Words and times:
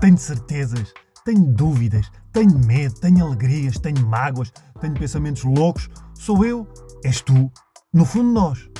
Tenho 0.00 0.16
certezas, 0.16 0.94
tenho 1.24 1.52
dúvidas, 1.52 2.08
tenho 2.32 2.56
medo, 2.56 2.94
tenho 3.00 3.26
alegrias, 3.26 3.80
tenho 3.80 4.06
mágoas, 4.06 4.52
tenho 4.80 4.94
pensamentos 4.94 5.42
loucos. 5.42 5.88
Sou 6.14 6.44
eu, 6.44 6.68
és 7.04 7.20
tu, 7.20 7.50
no 7.92 8.04
fundo 8.04 8.30
nós. 8.32 8.70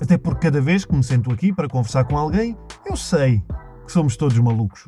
Até 0.00 0.16
porque 0.16 0.46
cada 0.46 0.62
vez 0.62 0.86
que 0.86 0.94
me 0.94 1.04
sento 1.04 1.30
aqui 1.30 1.52
para 1.52 1.68
conversar 1.68 2.04
com 2.04 2.16
alguém, 2.16 2.56
eu 2.86 2.96
sei 2.96 3.42
que 3.84 3.92
somos 3.92 4.16
todos 4.16 4.38
malucos. 4.38 4.86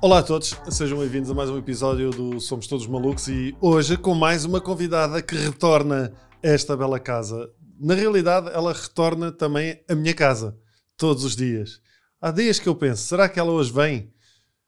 Olá 0.00 0.20
a 0.20 0.22
todos, 0.22 0.56
sejam 0.70 1.00
bem-vindos 1.00 1.28
a 1.32 1.34
mais 1.34 1.50
um 1.50 1.58
episódio 1.58 2.10
do 2.10 2.38
Somos 2.38 2.68
Todos 2.68 2.86
Malucos 2.86 3.26
e 3.26 3.56
hoje 3.60 3.96
com 3.96 4.14
mais 4.14 4.44
uma 4.44 4.60
convidada 4.60 5.20
que 5.20 5.34
retorna 5.34 6.12
a 6.44 6.46
esta 6.46 6.76
bela 6.76 7.00
casa. 7.00 7.50
Na 7.80 7.94
realidade, 7.94 8.50
ela 8.54 8.72
retorna 8.72 9.32
também 9.32 9.82
a 9.90 9.96
minha 9.96 10.14
casa, 10.14 10.56
todos 10.96 11.24
os 11.24 11.34
dias. 11.34 11.80
Há 12.20 12.30
dias 12.30 12.60
que 12.60 12.68
eu 12.68 12.76
penso, 12.76 13.02
será 13.02 13.28
que 13.28 13.40
ela 13.40 13.50
hoje 13.50 13.72
vem? 13.72 14.13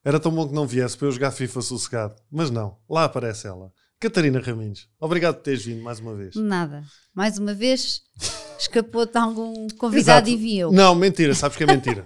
Era 0.06 0.20
tão 0.20 0.30
bom 0.32 0.46
que 0.46 0.54
não 0.54 0.68
viesse 0.68 0.96
para 0.96 1.08
eu 1.08 1.12
jogar 1.12 1.32
FIFA 1.32 1.60
sossegado. 1.62 2.14
Mas 2.30 2.48
não, 2.48 2.76
lá 2.88 3.02
aparece 3.02 3.48
ela. 3.48 3.72
Catarina 3.98 4.38
Raminhos, 4.38 4.88
obrigado 5.00 5.34
por 5.34 5.42
teres 5.42 5.64
vindo 5.64 5.82
mais 5.82 5.98
uma 5.98 6.14
vez. 6.14 6.36
Nada. 6.36 6.84
Mais 7.12 7.38
uma 7.38 7.52
vez, 7.52 8.02
escapou-te 8.56 9.18
algum 9.18 9.66
convidado 9.76 10.28
Exato. 10.28 10.30
e 10.30 10.36
vi 10.36 10.58
eu. 10.58 10.70
Não, 10.70 10.94
mentira, 10.94 11.34
sabes 11.34 11.56
que 11.56 11.64
é 11.64 11.66
mentira. 11.66 12.04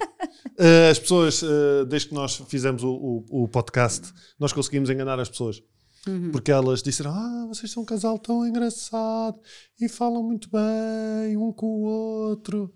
Uh, 0.59 0.89
as 0.91 0.99
pessoas, 0.99 1.43
uh, 1.43 1.85
desde 1.87 2.09
que 2.09 2.15
nós 2.15 2.37
fizemos 2.49 2.83
o, 2.83 2.91
o- 3.29 3.43
o 3.45 3.49
podcast, 3.49 4.15
nós 4.39 4.51
conseguimos 4.51 4.89
enganar 4.89 5.21
as 5.21 5.29
pessoas. 5.29 5.61
Uhum. 6.09 6.31
Porque 6.31 6.51
elas 6.51 6.83
disseram: 6.83 7.11
Ah, 7.11 7.45
vocês 7.49 7.71
são 7.71 7.83
um 7.83 7.87
casal 7.87 8.19
tão 8.19 8.47
engraçado 8.47 9.39
e 9.79 9.87
falam 9.91 10.23
muito 10.23 10.49
bem 10.49 11.37
um 11.37 11.53
com 11.53 11.67
o 11.67 11.81
outro. 11.83 12.73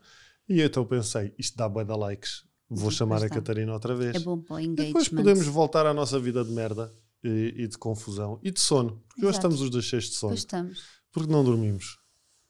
E 0.46 0.60
eu 0.60 0.66
então 0.66 0.84
pensei: 0.84 1.32
Isto 1.38 1.56
dá 1.56 1.66
bué 1.66 1.84
de 1.84 1.96
likes. 1.96 2.43
Vou 2.74 2.91
chamar 2.91 3.23
a. 3.23 3.28
Catarina 3.28 3.73
outra 3.73 3.95
vez. 3.95 4.16
É 4.16 4.18
bom 4.21 4.40
para 4.40 4.57
o 4.57 4.60
engagement. 4.60 4.87
depois 4.87 5.09
podemos 5.09 5.46
voltar 5.46 5.87
à 5.87 5.95
nossa 5.95 6.18
vida 6.18 6.45
de 6.45 6.51
merda 6.51 6.93
e, 7.23 7.54
e 7.57 7.68
de 7.68 7.79
confusão 7.79 8.38
e 8.43 8.51
de 8.51 8.60
sono. 8.60 9.02
Porque 9.09 9.21
hoje 9.21 9.30
Exato. 9.30 9.38
estamos 9.38 9.60
os 9.60 9.71
dois 9.71 9.85
cheios 9.85 10.04
de 10.04 10.15
sono. 10.15 10.30
Pois 10.30 10.40
estamos. 10.40 10.82
Porque 11.12 11.32
não 11.32 11.45
dormimos. 11.45 11.99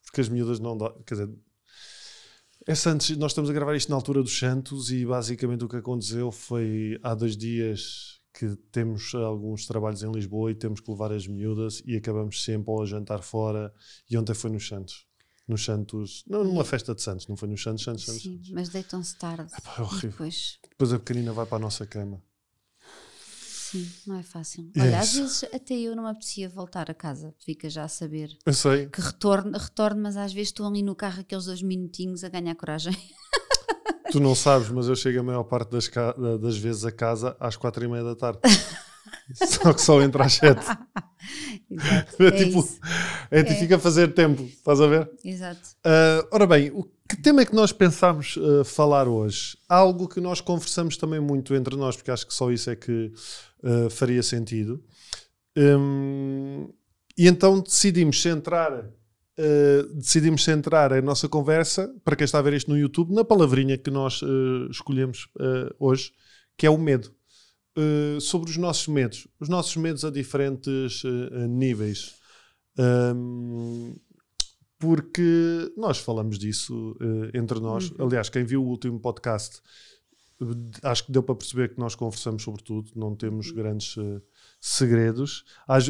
Porque 0.04 0.20
as 0.20 0.28
miúdas 0.28 0.58
não 0.60 0.76
dão. 0.76 0.92
Quer 1.06 1.14
dizer, 1.14 1.34
é 2.66 2.74
Santos, 2.74 3.10
nós 3.16 3.32
estamos 3.32 3.50
a 3.50 3.52
gravar 3.52 3.76
isto 3.76 3.90
na 3.90 3.96
altura 3.96 4.22
dos 4.22 4.38
Santos 4.38 4.90
e 4.90 5.04
basicamente 5.04 5.64
o 5.64 5.68
que 5.68 5.76
aconteceu 5.76 6.32
foi 6.32 6.98
há 7.02 7.14
dois 7.14 7.36
dias 7.36 8.20
que 8.32 8.56
temos 8.72 9.14
alguns 9.14 9.66
trabalhos 9.66 10.02
em 10.02 10.10
Lisboa 10.10 10.50
e 10.50 10.54
temos 10.54 10.80
que 10.80 10.90
levar 10.90 11.12
as 11.12 11.26
miúdas 11.26 11.82
e 11.84 11.94
acabamos 11.96 12.42
sempre 12.42 12.70
ou 12.70 12.82
a 12.82 12.86
jantar 12.86 13.22
fora. 13.22 13.72
E 14.10 14.16
ontem 14.16 14.34
foi 14.34 14.50
nos 14.50 14.66
Santos. 14.66 15.06
Nos 15.46 15.62
Santos, 15.64 16.24
não 16.26 16.42
numa 16.42 16.64
festa 16.64 16.94
de 16.94 17.02
Santos, 17.02 17.26
não 17.28 17.36
foi 17.36 17.48
nos 17.48 17.62
Santos, 17.62 17.84
Santos, 17.84 18.04
Santos. 18.06 18.22
Sim, 18.22 18.40
mas 18.52 18.70
deitam-se 18.70 19.14
tarde. 19.16 19.52
Epá, 19.56 19.74
é 19.78 19.82
horrível. 19.82 20.10
Depois, 20.10 20.58
Depois 20.70 20.92
a 20.92 20.98
pequenina 20.98 21.32
vai 21.34 21.44
para 21.44 21.56
a 21.56 21.60
nossa 21.60 21.86
cama. 21.86 22.22
sim, 23.70 23.86
não 24.06 24.16
é 24.16 24.22
fácil. 24.22 24.70
É 24.74 24.80
Olha, 24.80 24.98
às 25.00 25.08
isso. 25.08 25.20
vezes 25.20 25.44
até 25.52 25.74
eu 25.74 25.94
não 25.94 26.04
me 26.04 26.10
apetecia 26.10 26.48
voltar 26.48 26.90
a 26.90 26.94
casa. 26.94 27.34
Fica 27.44 27.68
já 27.68 27.84
a 27.84 27.88
saber. 27.88 28.30
Eu 28.46 28.52
sei. 28.54 28.86
Que 28.86 29.00
retorno, 29.02 29.58
retorno, 29.58 30.00
mas 30.02 30.16
às 30.16 30.32
vezes 30.32 30.48
estou 30.48 30.66
ali 30.66 30.82
no 30.82 30.94
carro 30.94 31.20
aqueles 31.20 31.44
dois 31.44 31.60
minutinhos 31.62 32.24
a 32.24 32.28
ganhar 32.30 32.54
coragem. 32.54 32.96
Tu 34.12 34.20
não 34.20 34.34
sabes, 34.34 34.68
mas 34.70 34.86
eu 34.86 34.94
chego 34.94 35.20
a 35.20 35.22
maior 35.24 35.42
parte 35.44 35.70
das, 35.72 35.90
das 36.40 36.56
vezes 36.56 36.84
a 36.84 36.92
casa 36.92 37.36
às 37.40 37.56
quatro 37.56 37.84
e 37.84 37.88
meia 37.88 38.04
da 38.04 38.14
tarde. 38.14 38.38
só 39.34 39.72
que 39.72 39.80
só 39.80 40.02
entra 40.02 40.24
às 40.24 40.34
sete. 40.34 40.64
Exato. 41.70 42.22
É, 42.22 42.26
É, 42.26 42.30
tipo, 42.30 42.60
isso. 42.60 42.80
é, 43.30 43.42
tipo, 43.42 43.58
fica 43.58 43.76
a 43.76 43.78
fazer 43.78 44.14
tempo, 44.14 44.42
estás 44.44 44.80
a 44.80 44.86
ver? 44.86 45.10
Exato. 45.24 45.60
Ah, 45.84 46.26
ora 46.30 46.46
bem, 46.46 46.70
o 46.70 46.84
que 47.08 47.16
tema 47.20 47.42
é 47.42 47.46
que 47.46 47.54
nós 47.54 47.72
pensámos 47.72 48.38
ah, 48.38 48.64
falar 48.64 49.08
hoje? 49.08 49.56
Algo 49.68 50.08
que 50.08 50.20
nós 50.20 50.40
conversamos 50.40 50.96
também 50.96 51.20
muito 51.20 51.54
entre 51.54 51.76
nós, 51.76 51.96
porque 51.96 52.10
acho 52.10 52.26
que 52.26 52.34
só 52.34 52.50
isso 52.50 52.70
é 52.70 52.76
que 52.76 53.12
ah, 53.62 53.88
faria 53.90 54.22
sentido. 54.22 54.82
Hum, 55.56 56.68
e 57.16 57.28
então 57.28 57.60
decidimos 57.60 58.20
centrar, 58.20 58.90
decidimos 59.94 60.42
centrar 60.42 60.92
a 60.92 61.00
nossa 61.00 61.28
conversa, 61.28 61.94
para 62.04 62.16
quem 62.16 62.24
está 62.24 62.40
a 62.40 62.42
ver 62.42 62.54
isto 62.54 62.68
no 62.68 62.76
YouTube, 62.76 63.14
na 63.14 63.24
palavrinha 63.24 63.78
que 63.78 63.88
nós 63.88 64.20
escolhemos 64.68 65.28
hoje, 65.78 66.10
que 66.58 66.66
é 66.66 66.70
o 66.70 66.76
medo. 66.76 67.14
Uh, 67.76 68.20
sobre 68.20 68.50
os 68.50 68.56
nossos 68.56 68.86
medos, 68.86 69.26
os 69.40 69.48
nossos 69.48 69.76
medos 69.76 70.04
a 70.04 70.10
diferentes 70.10 71.02
uh, 71.02 71.46
níveis. 71.48 72.14
Um, 72.78 73.94
porque 74.78 75.72
nós 75.76 75.98
falamos 75.98 76.38
disso 76.38 76.96
uh, 77.00 77.36
entre 77.36 77.58
nós. 77.60 77.92
Aliás, 77.98 78.28
quem 78.28 78.44
viu 78.44 78.62
o 78.62 78.68
último 78.68 79.00
podcast, 79.00 79.60
acho 80.82 81.06
que 81.06 81.12
deu 81.12 81.22
para 81.22 81.34
perceber 81.34 81.72
que 81.72 81.78
nós 81.78 81.94
conversamos 81.94 82.42
sobre 82.42 82.62
tudo, 82.62 82.90
não 82.94 83.14
temos 83.14 83.50
grandes 83.50 83.96
uh, 83.96 84.22
segredos. 84.60 85.44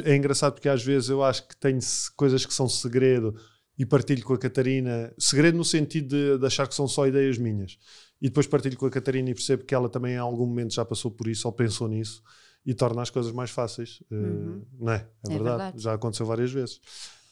É 0.05 0.15
engraçado 0.15 0.55
porque 0.55 0.69
às 0.69 0.85
vezes 0.85 1.09
eu 1.09 1.23
acho 1.23 1.49
que 1.49 1.57
tenho 1.57 1.81
coisas 2.17 2.47
que 2.47 2.55
são 2.55 2.69
segredo 2.69 3.35
e 3.79 3.85
partilho 3.85 4.23
com 4.25 4.35
a 4.35 4.39
Catarina. 4.39 5.13
Segredo 5.19 5.57
no 5.57 5.65
sentido 5.65 6.09
de, 6.09 6.39
de 6.39 6.47
achar 6.47 6.69
que 6.69 6.75
são 6.75 6.87
só 6.87 7.07
ideias 7.07 7.39
minhas. 7.39 7.79
E 8.25 8.29
depois 8.29 8.47
partilho 8.47 8.79
com 8.79 8.87
a 8.87 8.91
Catarina 8.91 9.29
e 9.29 9.35
percebo 9.35 9.65
que 9.65 9.75
ela 9.75 9.87
também 9.87 10.15
em 10.15 10.19
algum 10.19 10.47
momento 10.47 10.73
já 10.73 10.83
passou 10.83 11.11
por 11.11 11.29
isso 11.29 11.47
ou 11.47 11.53
pensou 11.53 11.87
nisso 11.87 12.23
e 12.65 12.73
torna 12.73 13.03
as 13.03 13.11
coisas 13.11 13.31
mais 13.33 13.51
fáceis. 13.51 14.01
Uh, 14.11 14.15
Uhum. 14.15 14.63
não 14.81 14.93
é? 14.93 14.97
É, 14.97 15.01
É 15.01 15.29
verdade. 15.29 15.57
verdade. 15.63 15.83
Já 15.83 15.93
aconteceu 15.93 16.25
várias 16.25 16.51
vezes. 16.51 16.81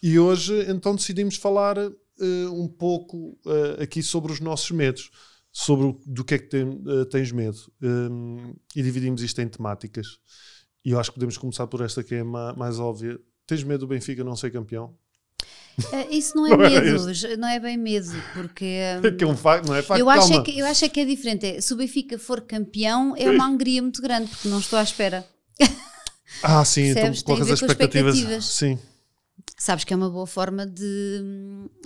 E 0.02 0.18
hoje, 0.18 0.52
então, 0.70 0.94
decidimos 0.94 1.36
falar 1.36 1.78
uh, 1.78 1.92
um 2.52 2.68
pouco 2.68 3.38
uh, 3.46 3.82
aqui 3.82 4.02
sobre 4.02 4.32
os 4.32 4.40
nossos 4.40 4.70
medos, 4.70 5.10
sobre 5.50 5.86
o- 5.86 6.00
do 6.04 6.22
que 6.26 6.34
é 6.34 6.38
que 6.38 6.48
tem- 6.48 6.68
uh, 6.86 7.06
tens 7.06 7.32
medo. 7.32 7.56
Um, 7.80 8.54
e 8.76 8.82
dividimos 8.82 9.22
isto 9.22 9.40
em 9.40 9.48
temáticas. 9.48 10.18
E 10.84 10.90
eu 10.90 11.00
acho 11.00 11.10
que 11.10 11.14
podemos 11.14 11.38
começar 11.38 11.66
por 11.68 11.80
esta 11.80 12.02
que 12.04 12.16
é 12.16 12.22
ma- 12.22 12.52
mais 12.52 12.78
óbvia. 12.78 13.18
Tens 13.46 13.64
medo 13.64 13.80
do 13.80 13.86
Benfica 13.86 14.22
não 14.22 14.36
ser 14.36 14.50
campeão? 14.50 14.94
Eh, 15.92 16.16
Isso 16.16 16.36
não 16.36 16.46
é 16.46 16.50
Não 16.56 16.64
era 16.64 16.80
medo, 16.84 17.38
não 17.38 17.48
é 17.48 17.60
bem 17.60 17.76
medo, 17.76 18.08
porque. 18.34 18.76
que 19.18 19.24
é 19.24 19.26
um 19.26 19.36
facto, 19.36 19.66
não 19.66 19.74
é 19.74 19.82
facto? 19.82 20.00
Eu 20.00 20.08
acho, 20.10 20.26
é 20.26 20.28
Calma. 20.30 20.44
que, 20.44 20.58
eu 20.58 20.66
acho 20.66 20.84
é 20.84 20.88
que 20.88 21.00
é 21.00 21.04
diferente. 21.04 21.46
É, 21.46 21.60
se 21.60 21.72
o 21.72 21.76
Benfica 21.76 22.18
for 22.18 22.40
campeão, 22.42 23.14
é 23.16 23.30
uma 23.30 23.46
alegria 23.46 23.80
muito 23.82 24.00
grande, 24.02 24.28
porque 24.28 24.48
não 24.48 24.58
estou 24.58 24.78
à 24.78 24.82
espera. 24.82 25.26
Ah, 26.42 26.64
sim, 26.64 26.82
então 26.84 26.94
Percebes? 27.02 27.22
Colocas 27.22 27.50
as 27.50 27.60
expectativas. 27.60 28.14
expectativas. 28.16 28.44
Sim. 28.46 28.78
Sabes 29.58 29.84
que 29.84 29.92
é 29.92 29.96
uma 29.96 30.08
boa 30.10 30.26
forma 30.26 30.66
de 30.66 31.22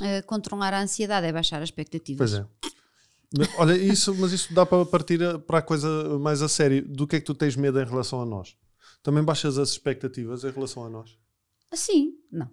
eh, 0.00 0.22
controlar 0.22 0.72
a 0.72 0.80
ansiedade, 0.80 1.26
é 1.26 1.32
baixar 1.32 1.58
as 1.60 1.68
expectativas. 1.68 2.30
Pois 2.30 2.42
é. 2.42 3.50
Olha, 3.58 3.76
isso, 3.76 4.14
mas 4.14 4.32
isso 4.32 4.54
dá 4.54 4.64
para 4.64 4.86
partir 4.86 5.22
a- 5.22 5.38
para 5.38 5.58
a 5.58 5.62
coisa 5.62 6.18
mais 6.20 6.40
a 6.42 6.48
sério. 6.48 6.86
Do 6.88 7.06
que 7.08 7.16
é 7.16 7.20
que 7.20 7.26
tu 7.26 7.34
tens 7.34 7.56
medo 7.56 7.80
em 7.80 7.84
relação 7.84 8.22
a 8.22 8.24
nós? 8.24 8.56
Também 9.02 9.22
baixas 9.22 9.58
as 9.58 9.70
expectativas 9.70 10.44
em 10.44 10.50
relação 10.50 10.86
a 10.86 10.88
nós? 10.88 11.10
Assim, 11.70 12.12
não. 12.32 12.48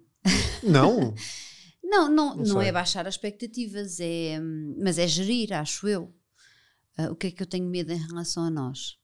Não. 0.62 1.14
Não, 1.86 2.08
não, 2.08 2.34
Não 2.34 2.44
não, 2.44 2.62
é 2.62 2.72
baixar 2.72 3.06
as 3.06 3.14
expectativas, 3.14 4.00
é, 4.00 4.40
mas 4.82 4.98
é 4.98 5.06
gerir, 5.06 5.52
acho 5.52 5.86
eu. 5.86 6.12
Ah, 6.96 7.10
o 7.10 7.14
que 7.14 7.26
é 7.26 7.30
que 7.30 7.42
eu 7.42 7.46
tenho 7.46 7.68
medo 7.68 7.92
em 7.92 7.98
relação 7.98 8.42
a 8.44 8.50
nós? 8.50 8.96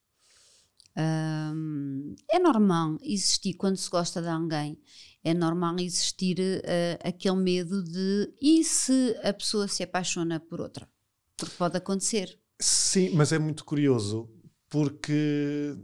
Hum, 0.96 2.16
é 2.28 2.38
normal 2.38 2.96
existir, 3.02 3.54
quando 3.54 3.76
se 3.76 3.88
gosta 3.88 4.20
de 4.20 4.28
alguém, 4.28 4.80
é 5.22 5.34
normal 5.34 5.76
existir 5.78 6.38
ah, 6.64 7.08
aquele 7.08 7.36
medo 7.36 7.84
de 7.84 8.32
e 8.40 8.64
se 8.64 9.14
a 9.22 9.32
pessoa 9.32 9.68
se 9.68 9.82
apaixona 9.82 10.40
por 10.40 10.60
outra? 10.60 10.88
Porque 11.36 11.54
pode 11.56 11.76
acontecer. 11.76 12.40
Sim, 12.58 13.10
mas 13.10 13.30
é 13.30 13.38
muito 13.38 13.64
curioso 13.64 14.28
porque 14.68 15.76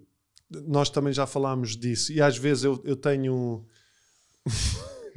nós 0.50 0.88
também 0.88 1.12
já 1.12 1.26
falámos 1.26 1.76
disso 1.76 2.12
e 2.12 2.20
às 2.20 2.36
vezes 2.38 2.64
eu, 2.64 2.80
eu 2.84 2.96
tenho. 2.96 3.66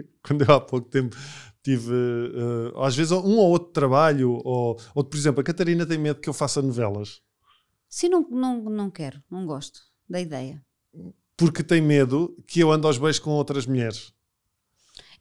Quando 0.23 0.43
eu 0.43 0.53
há 0.53 0.59
pouco 0.61 0.89
tempo 0.89 1.15
tive. 1.63 1.93
eh, 1.93 2.85
às 2.85 2.95
vezes 2.95 3.11
um 3.11 3.37
ou 3.37 3.49
outro 3.49 3.71
trabalho, 3.71 4.31
ou, 4.43 4.79
ou 4.95 5.03
por 5.03 5.17
exemplo, 5.17 5.41
a 5.41 5.43
Catarina 5.43 5.85
tem 5.85 5.97
medo 5.97 6.19
que 6.19 6.29
eu 6.29 6.33
faça 6.33 6.61
novelas. 6.61 7.21
Sim, 7.87 8.09
não, 8.09 8.27
não, 8.29 8.63
não 8.63 8.89
quero, 8.89 9.21
não 9.29 9.45
gosto 9.45 9.81
da 10.07 10.19
ideia. 10.19 10.63
Porque 11.35 11.63
tem 11.63 11.81
medo 11.81 12.35
que 12.45 12.59
eu 12.59 12.71
ande 12.71 12.85
aos 12.85 12.97
beijos 12.97 13.19
com 13.19 13.31
outras 13.31 13.65
mulheres. 13.65 14.13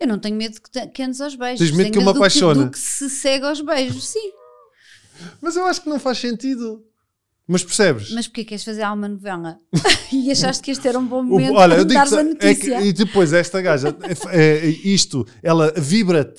Eu 0.00 0.06
não 0.06 0.18
tenho 0.18 0.36
medo 0.36 0.60
que, 0.60 0.86
que 0.88 1.02
andes 1.02 1.20
aos 1.20 1.34
beijos. 1.34 1.58
Tens 1.58 1.70
medo 1.70 1.84
tenho 1.84 1.92
que 1.92 1.98
eu 1.98 2.02
me 2.02 2.12
do 2.12 2.18
apaixone? 2.18 2.64
do 2.64 2.70
que 2.70 2.78
se 2.78 3.08
segue 3.10 3.44
aos 3.44 3.60
beijos, 3.60 4.08
sim. 4.08 4.32
Mas 5.40 5.56
eu 5.56 5.66
acho 5.66 5.82
que 5.82 5.88
não 5.88 5.98
faz 5.98 6.18
sentido. 6.18 6.84
Mas 7.48 7.64
percebes? 7.64 8.10
Mas 8.12 8.26
porquê 8.26 8.44
queres 8.44 8.62
fazer 8.62 8.84
uma 8.84 9.08
novela? 9.08 9.58
e 10.12 10.30
achaste 10.30 10.62
que 10.62 10.70
este 10.70 10.86
era 10.86 10.98
um 10.98 11.06
bom 11.06 11.22
momento 11.22 11.54
olha, 11.54 11.76
para 11.76 11.84
dares 11.84 12.12
a 12.12 12.20
é 12.20 12.22
notícia? 12.22 12.78
que, 12.78 12.86
e 12.86 12.92
depois 12.92 13.32
esta 13.32 13.62
gaja, 13.62 13.96
é, 14.30 14.38
é, 14.38 14.66
isto, 14.68 15.26
ela 15.42 15.72
vibra 15.74 16.30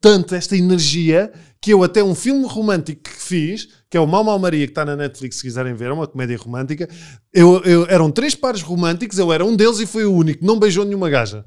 tanto 0.00 0.34
esta 0.34 0.56
energia 0.56 1.30
que 1.60 1.74
eu 1.74 1.82
até 1.82 2.02
um 2.02 2.14
filme 2.14 2.46
romântico 2.46 3.02
que 3.02 3.10
fiz, 3.10 3.68
que 3.90 3.98
é 3.98 4.00
o 4.00 4.06
Mal 4.06 4.24
Mal 4.24 4.38
Maria, 4.38 4.66
que 4.66 4.70
está 4.70 4.82
na 4.84 4.96
Netflix, 4.96 5.36
se 5.36 5.42
quiserem 5.42 5.74
ver, 5.74 5.90
é 5.90 5.92
uma 5.92 6.06
comédia 6.06 6.38
romântica. 6.38 6.88
Eu, 7.32 7.62
eu- 7.64 7.86
eram 7.90 8.10
três 8.10 8.34
pares 8.34 8.62
românticos, 8.62 9.18
eu 9.18 9.30
era 9.30 9.44
um 9.44 9.54
deles 9.54 9.78
e 9.78 9.84
fui 9.84 10.04
o 10.04 10.14
único, 10.14 10.42
não 10.42 10.58
beijou 10.58 10.86
nenhuma 10.86 11.10
gaja. 11.10 11.44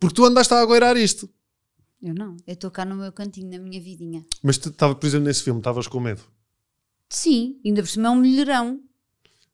Porque 0.00 0.14
tu 0.14 0.24
andaste 0.24 0.52
a 0.52 0.60
agueirar 0.60 0.96
isto. 0.96 1.28
Eu 2.02 2.14
não, 2.14 2.36
eu 2.46 2.54
estou 2.54 2.70
cá 2.70 2.84
no 2.84 2.96
meu 2.96 3.12
cantinho, 3.12 3.50
na 3.50 3.58
minha 3.58 3.80
vidinha. 3.80 4.24
Mas 4.42 4.58
tu 4.58 4.68
estava, 4.68 4.94
por 4.94 5.06
exemplo, 5.06 5.26
nesse 5.26 5.42
filme, 5.42 5.60
estavas 5.60 5.86
com 5.86 6.00
medo. 6.00 6.22
Sim, 7.08 7.58
ainda 7.64 7.82
por 7.82 7.88
cima 7.88 8.08
é 8.08 8.10
um 8.10 8.16
melhorão. 8.16 8.80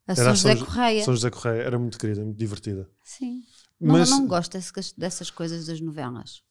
A 0.07 0.13
Era 0.13 0.17
São 0.23 0.31
a 0.31 0.35
José 0.35 0.57
São- 0.57 0.65
Correia. 0.67 1.05
São 1.05 1.15
José 1.15 1.31
Correia 1.31 1.63
era 1.63 1.79
muito 1.79 1.99
querida, 1.99 2.23
muito 2.25 2.37
divertida. 2.37 2.91
Sim. 3.03 3.43
Não, 3.81 3.95
Mas 3.95 4.11
não 4.11 4.27
gosto 4.27 4.53
dessas, 4.53 4.93
dessas 4.93 5.31
coisas 5.31 5.67
das 5.67 5.81
novelas. 5.81 6.43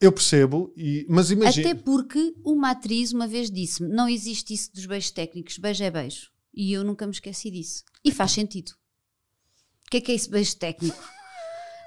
eu 0.00 0.12
percebo, 0.12 0.72
e, 0.76 1.06
mas 1.08 1.30
imagina. 1.30 1.70
Até 1.70 1.80
porque 1.80 2.34
uma 2.44 2.70
atriz 2.70 3.12
uma 3.12 3.26
vez 3.26 3.50
disse-me: 3.50 3.88
não 3.88 4.08
existe 4.08 4.52
isso 4.54 4.72
dos 4.72 4.86
beijos 4.86 5.10
técnicos, 5.10 5.56
beijo 5.58 5.82
é 5.84 5.90
beijo. 5.90 6.30
E 6.54 6.72
eu 6.72 6.82
nunca 6.84 7.06
me 7.06 7.12
esqueci 7.12 7.50
disso. 7.50 7.82
E 8.04 8.10
faz 8.10 8.32
sentido. 8.32 8.70
O 9.86 9.90
que 9.90 9.98
é 9.98 10.00
que 10.00 10.12
é 10.12 10.14
esse 10.14 10.28
beijo 10.28 10.56
técnico? 10.56 11.02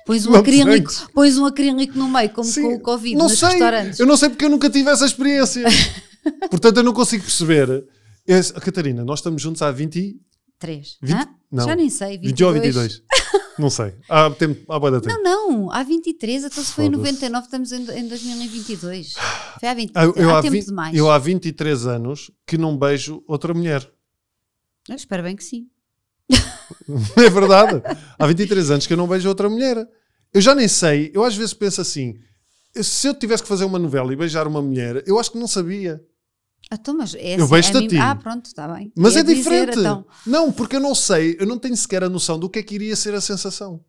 Pões 0.06 0.26
um, 0.26 0.32
Não 0.32 0.40
acrílico, 0.40 0.92
sei. 0.92 1.08
põe 1.14 1.32
um 1.38 1.46
acrílico 1.46 1.98
no 1.98 2.10
meio, 2.10 2.30
como 2.32 2.48
Sim, 2.48 2.62
com 2.64 2.76
o 2.76 2.80
Covid 2.82 3.16
não 3.16 3.28
nos 3.28 3.38
sei, 3.38 3.50
restaurantes. 3.50 4.00
Eu 4.00 4.06
não 4.08 4.18
sei 4.18 4.30
porque 4.30 4.46
eu 4.46 4.50
nunca 4.50 4.70
tive 4.70 4.90
essa 4.90 5.06
experiência. 5.06 5.66
Portanto, 6.50 6.78
eu 6.78 6.84
não 6.84 6.94
consigo 6.94 7.24
perceber. 7.24 7.86
Esse- 8.28 8.54
Catarina, 8.54 9.04
nós 9.04 9.20
estamos 9.20 9.42
juntos 9.42 9.62
há 9.62 9.72
20, 9.72 10.00
e- 10.00 10.20
3. 10.60 10.98
20 11.02 11.28
não. 11.52 11.66
Já 11.66 11.76
nem 11.76 11.90
sei. 11.90 12.18
20 12.18 12.44
ou 12.44 12.54
22. 12.54 13.02
não 13.58 13.70
sei. 13.70 13.96
Há, 14.08 14.30
tempo, 14.30 14.72
há 14.72 14.80
boa 14.80 14.92
da 14.92 15.02
tempo. 15.02 15.16
Não, 15.24 15.50
não, 15.52 15.72
há 15.72 15.82
23, 15.84 16.44
então 16.44 16.64
se 16.64 16.72
foi 16.74 16.86
em 16.86 16.92
Foda-se. 16.92 17.12
99, 17.24 17.46
estamos 17.46 17.72
em, 17.72 18.00
em 18.00 18.08
2022. 18.08 19.14
Foi 19.60 19.70
há 19.70 19.74
20, 19.74 19.92
Ah, 19.96 20.04
Eu, 20.04 20.14
eu 20.16 20.30
há 20.30 20.40
há 20.40 20.42
tempo 20.42 20.52
20 20.54 20.66
demais. 20.68 20.96
eu 20.96 21.10
há 21.10 21.18
23 21.18 21.88
anos 21.88 22.30
que 22.46 22.58
não 22.58 22.78
beijo 22.78 23.24
outra 23.28 23.54
mulher. 23.54 23.90
Eu 24.88 24.96
espero 24.96 25.24
bem 25.24 25.36
que 25.36 25.44
sim. 25.44 25.68
É 27.18 27.30
verdade. 27.30 27.82
Há 28.18 28.28
23 28.28 28.72
anos 28.72 28.86
que 28.88 28.94
eu 28.94 28.98
não 28.98 29.08
beijo 29.08 29.28
outra 29.28 29.50
mulher. 29.50 29.88
Eu 30.34 30.42
já 30.42 30.54
nem 30.54 30.68
sei. 30.68 31.12
Eu 31.14 31.24
às 31.24 31.36
vezes 31.36 31.54
penso 31.54 31.82
assim: 31.82 32.16
se 32.76 33.08
eu 33.08 33.14
tivesse 33.14 33.44
que 33.44 33.50
fazer 33.50 33.66
uma 33.66 33.80
novela 33.80 34.12
e 34.14 34.16
beijar 34.16 34.48
uma 34.48 34.62
mulher, 34.62 35.04
eu 35.08 35.20
acho 35.20 35.32
que 35.32 35.38
não 35.38 35.48
sabia. 35.48 36.04
Ah, 36.72 36.76
Então, 36.80 36.96
mas 36.96 37.16
é 37.16 37.36
Eu 37.40 37.44
assim, 37.46 37.52
beijo-te 37.54 37.78
a 37.78 37.82
mim- 37.82 37.88
ti. 37.88 37.98
Ah, 37.98 38.16
pronto, 38.16 38.46
está 38.46 38.68
bem. 38.68 38.92
Mas 38.96 39.16
é 39.16 39.24
dizer, 39.24 39.36
diferente. 39.36 39.80
então. 39.80 40.06
Não, 40.26 40.52
porque 40.52 40.76
eu 40.76 40.80
não 40.80 40.94
sei, 40.94 41.36
eu 41.40 41.46
não 41.48 41.58
tenho 41.58 41.76
sequer 41.76 42.04
a 42.04 42.10
noção 42.10 42.38
do 42.38 42.50
que 42.50 42.60
é 42.60 42.64
que 42.64 42.76
iria 42.76 42.96
ser 42.96 43.14
a 43.14 43.22
sensação. 43.22 43.84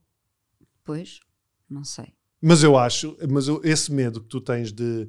Pois, 0.84 1.20
não 1.68 1.84
sei. 1.84 2.06
Mas 2.40 2.62
eu 2.62 2.76
acho, 2.78 3.16
mas 3.28 3.48
eu- 3.48 3.60
esse 3.64 3.92
medo 3.92 4.20
que 4.22 4.28
tu 4.28 4.40
tens 4.40 4.72
de, 4.72 5.06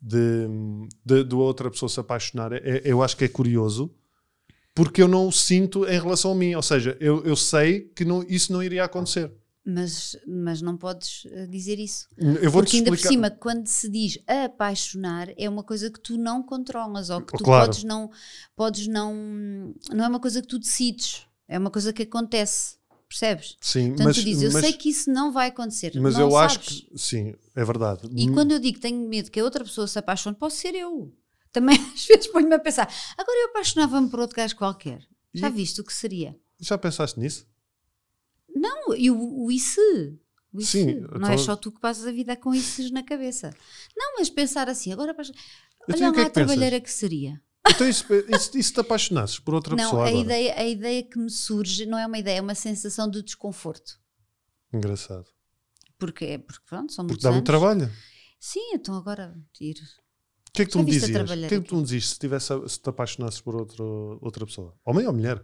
de, 0.00 0.48
de, 1.04 1.22
de 1.24 1.34
outra 1.34 1.70
pessoa 1.70 1.88
se 1.88 2.00
apaixonar, 2.00 2.52
é- 2.52 2.82
eu 2.84 3.02
acho 3.02 3.16
que 3.16 3.24
é 3.24 3.28
curioso, 3.28 3.94
porque 4.74 5.00
eu 5.02 5.06
não 5.06 5.28
o 5.28 5.32
sinto 5.32 5.84
em 5.86 6.00
relação 6.00 6.32
a 6.32 6.34
mim. 6.34 6.54
Ou 6.54 6.62
seja, 6.62 6.96
eu, 6.98 7.22
eu 7.24 7.36
sei 7.36 7.82
que 7.94 8.04
não, 8.04 8.24
isso 8.28 8.52
não 8.52 8.62
iria 8.62 8.84
acontecer. 8.84 9.30
Mas, 9.64 10.16
mas 10.26 10.60
não 10.60 10.76
podes 10.76 11.22
eh, 11.30 11.46
dizer 11.46 11.78
isso. 11.78 12.08
Eu 12.18 12.50
vou 12.50 12.62
Porque 12.62 12.78
ainda 12.78 12.90
por 12.90 12.98
cima, 12.98 13.30
quando 13.30 13.68
se 13.68 13.88
diz 13.88 14.18
apaixonar, 14.26 15.28
é 15.36 15.48
uma 15.48 15.62
coisa 15.62 15.88
que 15.88 16.00
tu 16.00 16.16
não 16.18 16.42
controlas 16.42 17.10
ou 17.10 17.20
que 17.20 17.36
tu 17.38 17.44
Claro. 17.44 17.66
podes 17.66 17.84
não, 17.84 18.10
podes 18.56 18.86
não. 18.88 19.14
Não 19.92 20.04
é 20.04 20.08
uma 20.08 20.18
coisa 20.20 20.42
que 20.42 20.48
tu 20.48 20.58
decides, 20.58 21.26
é 21.46 21.58
uma 21.58 21.70
coisa 21.70 21.92
que 21.92 22.02
acontece. 22.02 22.76
Percebes? 23.08 23.56
Sim, 23.60 23.88
Portanto, 23.90 24.06
mas, 24.06 24.16
tu 24.16 24.24
dizes, 24.24 24.42
eu 24.42 24.52
mas, 24.52 24.62
sei 24.64 24.72
que 24.72 24.88
isso 24.88 25.12
não 25.12 25.30
vai 25.30 25.48
acontecer. 25.48 25.92
mas 26.00 26.18
eu 26.18 26.34
acho 26.34 26.54
sabes. 26.54 26.80
que 26.80 26.98
sim, 26.98 27.34
é 27.54 27.62
verdade. 27.64 28.08
E 28.16 28.30
quando 28.32 28.52
eu 28.52 28.58
digo 28.58 28.76
que 28.76 28.80
tenho 28.80 29.06
medo 29.06 29.30
que 29.30 29.38
a 29.38 29.44
outra 29.44 29.62
pessoa 29.62 29.86
se 29.86 29.98
apaixone, 29.98 30.34
posso 30.34 30.56
ser 30.56 30.74
eu. 30.74 31.14
Também 31.52 31.76
às 31.94 32.06
vezes 32.06 32.26
ponho-me 32.28 32.54
a 32.54 32.58
pensar, 32.58 32.88
agora 33.18 33.38
eu 33.44 33.50
apaixonava-me 33.50 34.08
por 34.08 34.18
outro 34.18 34.34
gajo 34.34 34.56
qualquer. 34.56 35.06
Já 35.34 35.48
E- 35.48 35.52
viste 35.52 35.80
o 35.80 35.84
que 35.84 35.92
seria? 35.92 36.34
Já 36.58 36.78
pensaste 36.78 37.20
nisso? 37.20 37.46
Não, 38.54 38.94
e 38.94 39.10
o, 39.10 39.46
o. 39.50 39.50
Sim, 40.60 41.00
não 41.18 41.28
é 41.28 41.34
então- 41.34 41.38
só 41.38 41.56
tu 41.56 41.72
que 41.72 41.80
passas 41.80 42.06
a 42.06 42.12
vida 42.12 42.36
com 42.36 42.54
isso 42.54 42.92
na 42.92 43.02
cabeça. 43.02 43.54
Não, 43.96 44.16
mas 44.18 44.28
pensar 44.28 44.68
assim, 44.68 44.92
agora 44.92 45.14
Então, 45.88 45.96
olha 45.96 46.06
e 46.06 46.10
o 46.10 46.12
que 46.12 46.18
é 46.20 46.22
lá 46.22 46.26
a 46.26 46.30
que 46.30 46.34
pensas? 46.34 46.34
trabalheira 46.34 46.80
que 46.80 46.90
seria. 46.90 47.42
Então, 47.68 47.88
isso, 47.88 48.04
isso, 48.28 48.58
isso 48.58 48.72
te 48.74 48.80
apaixonasses 48.80 49.38
por 49.38 49.54
outra 49.54 49.74
não, 49.74 49.84
pessoa 49.84 50.04
a 50.04 50.08
agora? 50.08 50.24
ideia, 50.24 50.54
a 50.58 50.66
ideia 50.66 51.02
que 51.02 51.18
me 51.18 51.30
surge 51.30 51.86
não 51.86 51.96
é 51.98 52.06
uma 52.06 52.18
ideia, 52.18 52.38
é 52.38 52.40
uma 52.40 52.54
sensação 52.54 53.08
de 53.08 53.22
desconforto. 53.22 53.98
Engraçado. 54.72 55.26
Porque, 55.98 56.38
porque 56.38 56.64
pronto, 56.68 56.92
são 56.92 57.06
Porque 57.06 57.22
dá 57.22 57.30
muito 57.30 57.46
trabalho. 57.46 57.90
Sim, 58.38 58.72
então 58.74 58.94
agora 58.96 59.34
ir. 59.60 59.76
O 60.48 60.52
que 60.52 60.62
é 60.62 60.64
que 60.66 60.72
tu 60.72 60.78
Já 60.78 60.84
me 60.84 60.90
a 60.90 60.92
dizias? 60.92 61.30
O 61.30 61.48
que 61.48 61.54
é 61.54 61.60
que 61.60 61.68
tu 61.68 61.76
me 61.76 61.82
dizias 61.82 62.08
se, 62.08 62.18
tivesse, 62.18 62.68
se 62.68 62.80
te 62.80 62.88
apaixonasses 62.90 63.40
por 63.40 63.54
outro, 63.56 64.18
outra 64.20 64.44
pessoa? 64.44 64.76
Homem 64.84 65.06
ou 65.06 65.12
mulher? 65.12 65.42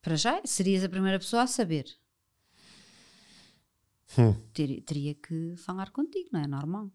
Para 0.00 0.16
já, 0.16 0.40
serias 0.44 0.84
a 0.84 0.88
primeira 0.88 1.18
pessoa 1.18 1.42
a 1.42 1.46
saber. 1.46 1.86
Hum. 4.18 4.34
Ter- 4.52 4.82
teria 4.82 5.14
que 5.14 5.54
falar 5.56 5.90
contigo, 5.90 6.28
não 6.32 6.40
é 6.40 6.46
normal. 6.46 6.90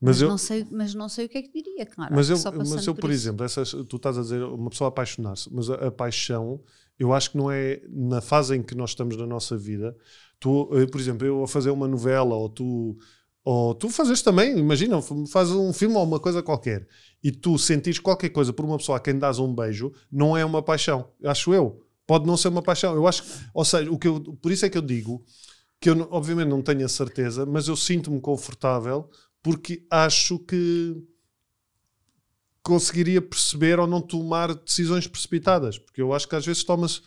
Mas, 0.00 0.16
Mas, 0.16 0.22
eu, 0.22 0.28
não 0.28 0.38
sei, 0.38 0.66
mas 0.70 0.94
não 0.94 1.08
sei 1.08 1.26
o 1.26 1.28
que 1.28 1.38
é 1.38 1.42
que 1.42 1.52
diria, 1.52 1.84
claro. 1.84 2.14
mas 2.14 2.30
eu, 2.30 2.36
mas 2.52 2.86
eu 2.86 2.94
por, 2.94 3.10
isso. 3.10 3.22
exemplo, 3.22 3.44
essas, 3.44 3.70
tu 3.88 3.96
estás 3.96 4.16
a 4.16 4.22
dizer 4.22 4.42
uma 4.44 4.70
pessoa 4.70 4.88
apaixonar-se, 4.88 5.52
mas 5.52 5.68
a, 5.68 5.88
a 5.88 5.90
paixão, 5.90 6.62
eu 6.96 7.12
acho 7.12 7.32
que 7.32 7.36
não 7.36 7.50
é 7.50 7.82
na 7.88 8.20
fase 8.20 8.54
em 8.54 8.62
que 8.62 8.76
nós 8.76 8.90
estamos 8.90 9.16
na 9.16 9.26
nossa 9.26 9.56
vida. 9.56 9.96
Tu, 10.38 10.70
eh, 10.72 10.86
por 10.86 11.00
exemplo, 11.00 11.26
eu 11.26 11.42
a 11.42 11.48
fazer 11.48 11.70
uma 11.70 11.88
novela 11.88 12.36
ou 12.36 12.48
tu, 12.48 12.96
ou 13.50 13.74
tu 13.74 13.88
fazes 13.88 14.20
também, 14.20 14.58
imagina, 14.58 15.00
fazes 15.26 15.54
um 15.54 15.72
filme 15.72 15.96
ou 15.96 16.04
uma 16.04 16.20
coisa 16.20 16.42
qualquer 16.42 16.86
e 17.24 17.32
tu 17.32 17.58
sentires 17.58 17.98
qualquer 17.98 18.28
coisa 18.28 18.52
por 18.52 18.62
uma 18.62 18.76
pessoa 18.76 18.98
a 18.98 19.00
quem 19.00 19.18
dás 19.18 19.38
um 19.38 19.54
beijo, 19.54 19.90
não 20.12 20.36
é 20.36 20.44
uma 20.44 20.62
paixão, 20.62 21.10
acho 21.24 21.54
eu. 21.54 21.82
Pode 22.06 22.26
não 22.26 22.36
ser 22.36 22.48
uma 22.48 22.60
paixão. 22.60 22.94
Eu 22.94 23.06
acho, 23.06 23.24
ou 23.54 23.64
seja, 23.64 23.90
o 23.90 23.98
que 23.98 24.06
eu, 24.06 24.20
por 24.20 24.52
isso 24.52 24.66
é 24.66 24.68
que 24.68 24.76
eu 24.76 24.82
digo 24.82 25.24
que 25.80 25.88
eu 25.88 26.08
obviamente 26.10 26.48
não 26.48 26.60
tenho 26.60 26.84
a 26.84 26.90
certeza, 26.90 27.46
mas 27.46 27.68
eu 27.68 27.74
sinto-me 27.74 28.20
confortável 28.20 29.08
porque 29.42 29.82
acho 29.90 30.38
que 30.40 31.02
conseguiria 32.62 33.22
perceber 33.22 33.80
ou 33.80 33.86
não 33.86 34.02
tomar 34.02 34.54
decisões 34.54 35.06
precipitadas, 35.06 35.78
porque 35.78 36.02
eu 36.02 36.12
acho 36.12 36.28
que 36.28 36.36
às 36.36 36.44
vezes 36.44 36.62
tomas 36.64 36.96
eh, 36.98 37.02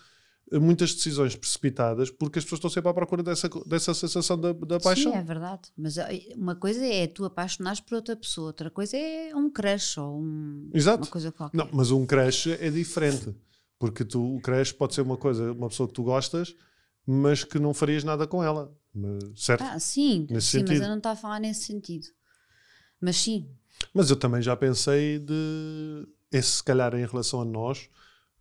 muitas 0.59 0.93
decisões 0.93 1.35
precipitadas 1.35 2.09
porque 2.09 2.39
as 2.39 2.45
pessoas 2.45 2.57
estão 2.59 2.69
sempre 2.69 2.89
à 2.89 2.93
procura 2.93 3.23
dessa, 3.23 3.49
dessa 3.65 3.93
sensação 3.93 4.39
da, 4.39 4.51
da 4.51 4.79
paixão. 4.79 5.11
Sim, 5.11 5.17
é 5.17 5.23
verdade. 5.23 5.69
Mas 5.77 5.97
eh, 5.97 6.29
uma 6.35 6.55
coisa 6.55 6.85
é 6.85 7.07
tu 7.07 7.23
apaixonares 7.23 7.79
por 7.79 7.95
outra 7.95 8.15
pessoa, 8.15 8.47
outra 8.47 8.69
coisa 8.69 8.97
é 8.97 9.33
um 9.35 9.49
crush 9.49 9.97
ou 9.97 10.21
um, 10.21 10.69
Exato. 10.73 11.03
uma 11.03 11.11
coisa 11.11 11.31
qualquer. 11.31 11.57
Não, 11.57 11.69
mas 11.71 11.91
um 11.91 12.05
crush 12.05 12.51
é 12.51 12.69
diferente, 12.69 13.33
porque 13.79 14.03
tu, 14.03 14.35
o 14.35 14.41
crush 14.41 14.73
pode 14.73 14.93
ser 14.93 15.01
uma 15.01 15.17
coisa, 15.17 15.53
uma 15.53 15.69
pessoa 15.69 15.87
que 15.87 15.93
tu 15.93 16.03
gostas, 16.03 16.53
mas 17.05 17.43
que 17.43 17.57
não 17.57 17.73
farias 17.73 18.03
nada 18.03 18.27
com 18.27 18.43
ela, 18.43 18.75
certo? 19.35 19.63
Ah, 19.63 19.79
sim, 19.79 20.27
Nesse 20.29 20.59
sim 20.59 20.65
mas 20.67 20.81
eu 20.81 20.89
não 20.89 20.97
estava 20.97 21.13
a 21.13 21.21
falar 21.21 21.39
nesse 21.39 21.63
sentido. 21.63 22.07
Mas 22.99 23.15
sim, 23.15 23.49
Mas 23.93 24.09
eu 24.09 24.15
também 24.15 24.41
já 24.41 24.55
pensei 24.55 25.17
de 25.17 26.07
esse, 26.31 26.57
se 26.57 26.63
calhar, 26.63 26.93
em 26.93 27.05
relação 27.05 27.41
a 27.41 27.45
nós, 27.45 27.89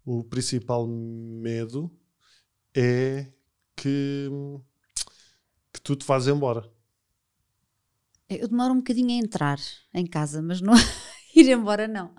o 0.05 0.23
principal 0.25 0.87
medo 0.87 1.91
é 2.75 3.27
que, 3.77 4.29
que 5.73 5.81
tu 5.81 5.97
te 5.97 6.05
vás 6.07 6.27
embora. 6.29 6.71
eu 8.29 8.47
demoro 8.49 8.73
um 8.75 8.79
bocadinho 8.79 9.11
a 9.11 9.25
entrar 9.25 9.59
em 9.95 10.07
casa, 10.07 10.41
mas 10.43 10.61
não 10.61 10.75
ir 11.35 11.49
embora 11.51 11.89
não. 11.89 12.15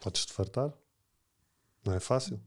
Podes-te 0.00 0.32
fartar. 0.32 0.72
Não 1.84 1.94
é 1.94 2.00
fácil. 2.00 2.40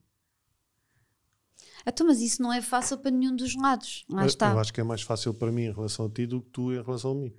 Então, 1.87 2.07
mas 2.07 2.19
isso 2.19 2.41
não 2.41 2.51
é 2.51 2.61
fácil 2.61 2.97
para 2.97 3.11
nenhum 3.11 3.35
dos 3.35 3.55
lados. 3.55 4.05
Lá 4.09 4.23
Eu- 4.23 4.27
está. 4.27 4.51
Eu 4.51 4.59
acho 4.59 4.73
que 4.73 4.81
é 4.81 4.83
mais 4.83 5.01
fácil 5.01 5.33
para 5.33 5.51
mim 5.51 5.63
em 5.63 5.73
relação 5.73 6.05
a 6.07 6.09
ti 6.09 6.25
do 6.25 6.41
que 6.41 6.49
tu 6.49 6.71
em 6.73 6.81
relação 6.81 7.11
a 7.11 7.15
mim. 7.15 7.33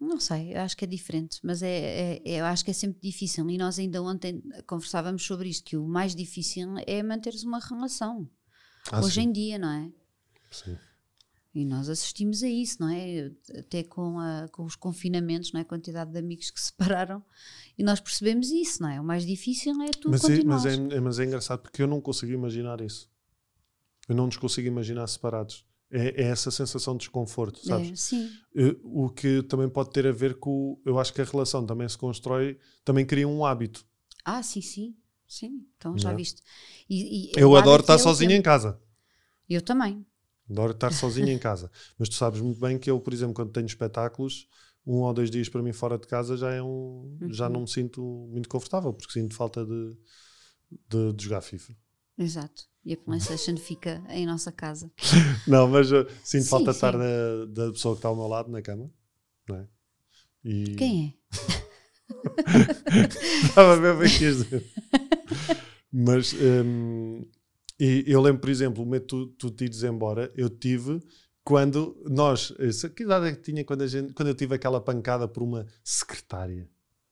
Não 0.00 0.20
sei, 0.20 0.54
eu 0.54 0.60
acho 0.60 0.76
que 0.76 0.84
é 0.84 0.88
diferente, 0.88 1.40
mas 1.42 1.60
é, 1.60 1.68
é- 1.68 2.22
é- 2.24 2.40
eu 2.40 2.44
acho 2.44 2.64
que 2.64 2.70
é 2.70 2.74
sempre 2.74 3.00
difícil. 3.02 3.48
E 3.50 3.58
nós 3.58 3.78
ainda 3.80 4.00
ontem 4.00 4.40
conversávamos 4.66 5.24
sobre 5.26 5.48
isto, 5.48 5.64
que 5.64 5.76
o 5.76 5.88
mais 5.88 6.14
difícil 6.14 6.68
é 6.86 7.02
manteres 7.02 7.42
uma 7.42 7.58
relação. 7.58 8.30
Ah, 8.92 9.00
Hoje 9.02 9.16
sim. 9.20 9.28
em 9.28 9.32
dia, 9.32 9.58
não 9.58 9.70
é? 9.70 9.90
Sim. 10.50 10.76
E 11.54 11.64
nós 11.64 11.88
assistimos 11.88 12.42
a 12.42 12.48
isso, 12.48 12.76
não 12.80 12.88
é? 12.88 13.32
Até 13.58 13.82
com, 13.82 14.18
a- 14.18 14.48
com 14.52 14.64
os 14.64 14.76
confinamentos, 14.76 15.52
não 15.52 15.58
é? 15.60 15.62
A 15.62 15.66
quantidade 15.66 16.12
de 16.12 16.18
amigos 16.18 16.50
que 16.50 16.60
se 16.60 16.66
separaram. 16.76 17.22
E 17.76 17.82
nós 17.82 18.00
percebemos 18.00 18.50
isso, 18.50 18.82
não 18.82 18.88
é? 18.90 19.00
O 19.00 19.04
mais 19.04 19.26
difícil 19.26 19.72
é 19.82 19.90
tu 19.90 20.10
Mas, 20.10 20.24
é, 20.24 20.42
mas, 20.44 20.66
é, 20.66 20.74
é- 20.74 21.00
mas 21.00 21.18
é 21.18 21.24
engraçado 21.24 21.60
porque 21.62 21.82
eu 21.82 21.86
não 21.86 22.00
consigo 22.00 22.32
imaginar 22.32 22.80
isso. 22.80 23.10
Eu 24.08 24.14
não 24.14 24.26
nos 24.26 24.36
consigo 24.36 24.66
imaginar 24.68 25.06
separados. 25.06 25.66
É, 25.90 26.22
é 26.22 26.26
essa 26.28 26.50
sensação 26.50 26.94
de 26.94 27.00
desconforto, 27.00 27.64
sabes? 27.64 27.90
É, 27.90 27.96
sim, 27.96 28.30
Eh, 28.54 28.76
O 28.82 29.08
que 29.08 29.42
também 29.44 29.68
pode 29.70 29.90
ter 29.90 30.06
a 30.06 30.12
ver 30.12 30.38
com. 30.38 30.78
Eu 30.84 30.98
acho 30.98 31.12
que 31.14 31.20
a 31.20 31.24
relação 31.24 31.64
também 31.64 31.88
se 31.88 31.96
constrói, 31.96 32.58
também 32.84 33.06
cria 33.06 33.26
um 33.26 33.44
hábito. 33.44 33.86
Ah, 34.24 34.42
sim, 34.42 34.60
sim. 34.60 34.94
Sim, 35.28 35.66
então 35.76 35.96
já 35.98 36.08
Não 36.08 36.12
é? 36.12 36.16
viste. 36.16 36.42
E- 36.88 37.32
e 37.36 37.38
Eu 37.38 37.54
adoro 37.56 37.80
é 37.80 37.82
estar 37.82 37.96
o 37.96 37.98
sozinho 37.98 38.32
em 38.32 38.42
casa. 38.42 38.80
Eu 39.48 39.60
também. 39.62 40.04
Adoro 40.50 40.72
estar 40.72 40.92
sozinho 40.92 41.28
em 41.28 41.36
casa. 41.38 41.70
Mas 41.98 42.08
tu 42.08 42.14
sabes 42.14 42.40
muito 42.40 42.58
bem 42.60 42.78
que 42.78 42.90
eu, 42.90 43.00
por 43.00 43.12
exemplo, 43.12 43.34
quando 43.34 43.52
tenho 43.52 43.66
espetáculos, 43.66 44.46
um 44.86 45.00
ou 45.02 45.12
dois 45.12 45.30
dias 45.30 45.48
para 45.48 45.62
mim 45.62 45.72
fora 45.72 45.98
de 45.98 46.06
casa 46.06 46.36
já 46.36 46.52
é 46.52 46.62
um. 46.62 47.16
Já 47.30 47.46
Uhum. 47.46 47.48
não 47.48 47.60
me 47.62 47.68
sinto 47.68 48.02
muito 48.30 48.48
confortável, 48.48 48.92
porque 48.92 49.12
sinto 49.12 49.34
falta 49.34 49.64
de, 49.64 49.96
de, 50.88 51.12
de 51.14 51.24
jogar 51.24 51.40
FIFA. 51.42 51.74
Exato. 52.16 52.64
E 52.84 52.94
a 52.94 52.96
PlayStation 52.96 53.56
fica 53.56 54.02
em 54.08 54.24
nossa 54.26 54.50
casa. 54.50 54.90
Não, 55.46 55.68
mas 55.68 55.92
uh, 55.92 56.06
sinto 56.24 56.44
Sim, 56.44 56.48
falta 56.50 56.70
de 56.70 56.76
estar 56.76 56.92
sim. 56.92 56.92
da, 56.92 57.46
pessoa 57.72 57.94
que 57.94 57.98
está 57.98 58.08
ao 58.08 58.16
meu 58.16 58.26
lado 58.26 58.50
na 58.50 58.62
cama. 58.62 58.90
Não 59.48 59.56
é? 59.56 59.68
E... 60.44 60.74
Quem 60.76 61.06
é? 61.06 61.14
Estava 63.44 63.74
a 63.74 63.76
ver 63.76 63.96
bem 63.98 64.08
que 64.08 64.24
ias 64.24 64.36
dizer. 64.44 64.64
Mas 65.92 66.34
hum, 66.34 67.24
e 67.80 68.04
eu 68.06 68.20
lembro, 68.20 68.40
por 68.40 68.50
exemplo, 68.50 68.84
o 68.86 68.90
de 68.90 69.00
tu, 69.00 69.26
tu 69.28 69.50
te 69.50 69.64
ires 69.64 69.82
embora, 69.82 70.32
eu 70.36 70.50
tive 70.50 71.00
quando 71.44 71.96
nós. 72.10 72.52
Que 72.94 73.04
idade 73.04 73.26
é 73.28 73.32
que 73.32 73.42
tinha 73.42 73.64
quando, 73.64 73.82
a 73.82 73.86
gente, 73.86 74.12
quando 74.12 74.28
eu 74.28 74.34
tive 74.34 74.54
aquela 74.54 74.80
pancada 74.80 75.26
por 75.28 75.42
uma 75.42 75.66
secretária? 75.82 76.68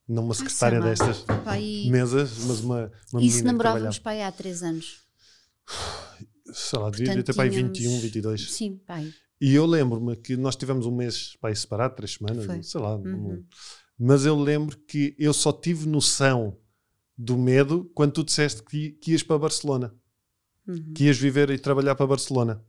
Não 0.09 0.25
uma 0.25 0.35
secretária 0.35 0.79
sei 0.81 0.89
lá. 1.07 1.13
destas 1.13 1.23
Pá, 1.43 1.53
aí- 1.53 1.91
mesas, 1.91 2.39
mas 2.45 2.61
uma, 2.61 2.93
uma 3.13 3.23
Isso 3.23 3.39
que 3.39 3.45
namorávamos 3.45 4.01
aí 4.05 4.23
há 4.23 4.31
três 4.31 4.63
anos. 4.63 5.01
Sei 6.53 6.79
lá, 6.79 6.91
devia 6.91 7.23
ter 7.25 7.33
tínhamos- 7.33 7.79
21, 7.79 8.01
22. 8.01 8.51
Sim, 8.53 8.81
pai. 8.87 9.13
E 9.41 9.55
eu 9.55 9.67
lembro-me 9.67 10.17
que 10.17 10.37
nós 10.37 10.55
tivemos 10.57 10.87
um 10.87 10.95
mês 10.95 11.37
para 11.41 11.51
aí 11.51 11.57
separado, 11.57 11.97
três 11.97 12.15
semanas, 12.15 12.47
Foi. 12.47 12.63
sei 12.63 12.81
lá. 12.81 12.97
Uhum. 12.97 13.45
Mas 13.99 14.25
eu 14.25 14.39
lembro 14.39 14.77
que 14.79 15.15
eu 15.19 15.33
só 15.33 15.53
tive 15.53 15.89
noção 15.89 16.57
do 17.17 17.37
medo 17.37 17.91
quando 17.95 18.13
tu 18.13 18.25
disseste 18.25 18.63
que, 18.63 18.91
que 18.93 19.13
ias 19.13 19.23
para 19.23 19.39
Barcelona. 19.39 19.95
Uhum. 20.67 20.93
Que 20.95 21.05
ias 21.05 21.17
viver 21.17 21.51
e 21.51 21.59
trabalhar 21.59 21.95
para 21.95 22.07
Barcelona. 22.07 22.65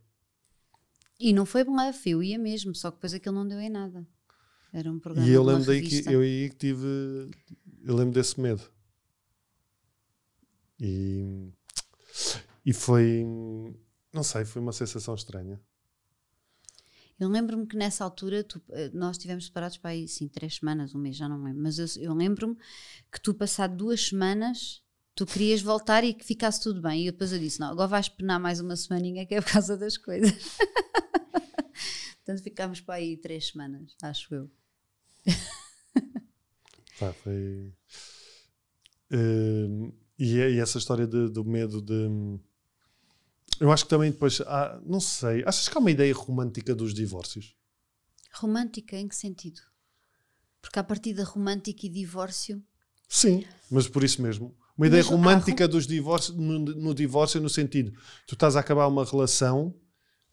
E 1.18 1.32
não 1.32 1.44
foi 1.44 1.64
bluff, 1.64 2.08
eu 2.08 2.22
ia 2.22 2.38
mesmo, 2.38 2.74
só 2.74 2.90
que 2.90 2.96
depois 2.96 3.12
aquilo 3.12 3.34
não 3.34 3.46
deu 3.46 3.58
em 3.58 3.68
nada. 3.68 4.06
Era 4.72 4.90
um 4.90 4.98
programa 4.98 5.28
E 5.28 5.32
eu 5.32 5.42
lembro 5.42 5.64
daí 5.64 5.82
que 5.82 6.12
eu 6.12 6.20
aí 6.20 6.50
que 6.50 6.56
tive. 6.56 7.30
Eu 7.82 7.96
lembro 7.96 8.12
desse 8.12 8.38
medo. 8.40 8.62
E, 10.78 11.50
e 12.64 12.72
foi. 12.72 13.26
Não 14.12 14.22
sei, 14.22 14.44
foi 14.44 14.62
uma 14.62 14.72
sensação 14.72 15.14
estranha. 15.14 15.60
Eu 17.18 17.28
lembro-me 17.28 17.66
que 17.66 17.76
nessa 17.76 18.04
altura 18.04 18.44
tu- 18.44 18.62
eh, 18.70 18.90
nós 18.94 19.16
estivemos 19.16 19.46
separados 19.46 19.76
para 19.76 19.90
aí, 19.90 20.06
sim, 20.06 20.28
três 20.28 20.56
semanas, 20.56 20.94
um 20.94 20.98
mês, 20.98 21.16
já 21.16 21.28
não 21.28 21.42
lembro. 21.42 21.62
Mas 21.62 21.78
eu, 21.78 21.86
eu 22.02 22.14
lembro-me 22.14 22.56
que 23.12 23.20
tu, 23.20 23.34
passado 23.34 23.76
duas 23.76 24.06
semanas, 24.08 24.82
tu 25.16 25.26
querias 25.26 25.60
voltar 25.60 26.04
e 26.04 26.14
que 26.14 26.24
ficasse 26.24 26.62
tudo 26.62 26.80
bem. 26.80 27.06
E 27.08 27.10
depois 27.10 27.32
eu 27.32 27.38
disse: 27.38 27.58
Não, 27.58 27.70
agora 27.70 27.88
vais 27.88 28.08
penar 28.08 28.38
mais 28.38 28.60
uma 28.60 28.76
semaninha 28.76 29.26
que 29.26 29.34
é 29.34 29.40
por 29.40 29.50
causa 29.52 29.76
das 29.76 29.96
coisas. 29.96 30.32
Portanto, 32.24 32.42
ficámos 32.44 32.80
para 32.80 32.94
aí 32.96 33.16
três 33.16 33.48
semanas, 33.48 33.96
acho 34.02 34.32
eu. 34.34 34.50
Pá, 36.98 37.12
foi. 37.12 37.72
Hum, 39.10 39.92
e, 40.18 40.34
e 40.36 40.58
essa 40.60 40.78
história 40.78 41.06
de- 41.06 41.28
do 41.30 41.44
medo 41.44 41.80
de. 41.80 42.38
Eu 43.60 43.70
acho 43.72 43.84
que 43.84 43.90
também 43.90 44.10
depois. 44.10 44.40
há- 44.42 44.80
não 44.84 45.00
sei. 45.00 45.42
Achas 45.46 45.68
que 45.68 45.76
há 45.76 45.80
uma 45.80 45.90
ideia 45.90 46.14
romântica 46.14 46.74
dos 46.74 46.94
divórcios? 46.94 47.54
Romântica, 48.32 48.96
em 48.96 49.08
que 49.08 49.16
sentido? 49.16 49.60
Porque 50.60 50.78
a 50.78 50.84
partir 50.84 51.14
da 51.14 51.24
romântica 51.24 51.86
e 51.86 51.88
divórcio. 51.88 52.62
Sim, 53.08 53.44
mas 53.70 53.88
por 53.88 54.04
isso 54.04 54.20
mesmo. 54.20 54.54
Uma 54.76 54.86
ideia 54.86 55.02
Mas 55.02 55.10
há 55.12 55.16
romântica 55.16 55.66
dos 55.66 55.86
divórcios, 55.86 56.36
no, 56.36 56.58
no 56.58 56.94
divórcio, 56.94 57.40
no 57.40 57.48
sentido, 57.48 57.92
tu 58.26 58.34
estás 58.34 58.54
a 58.54 58.60
acabar 58.60 58.86
uma 58.86 59.04
relação, 59.04 59.74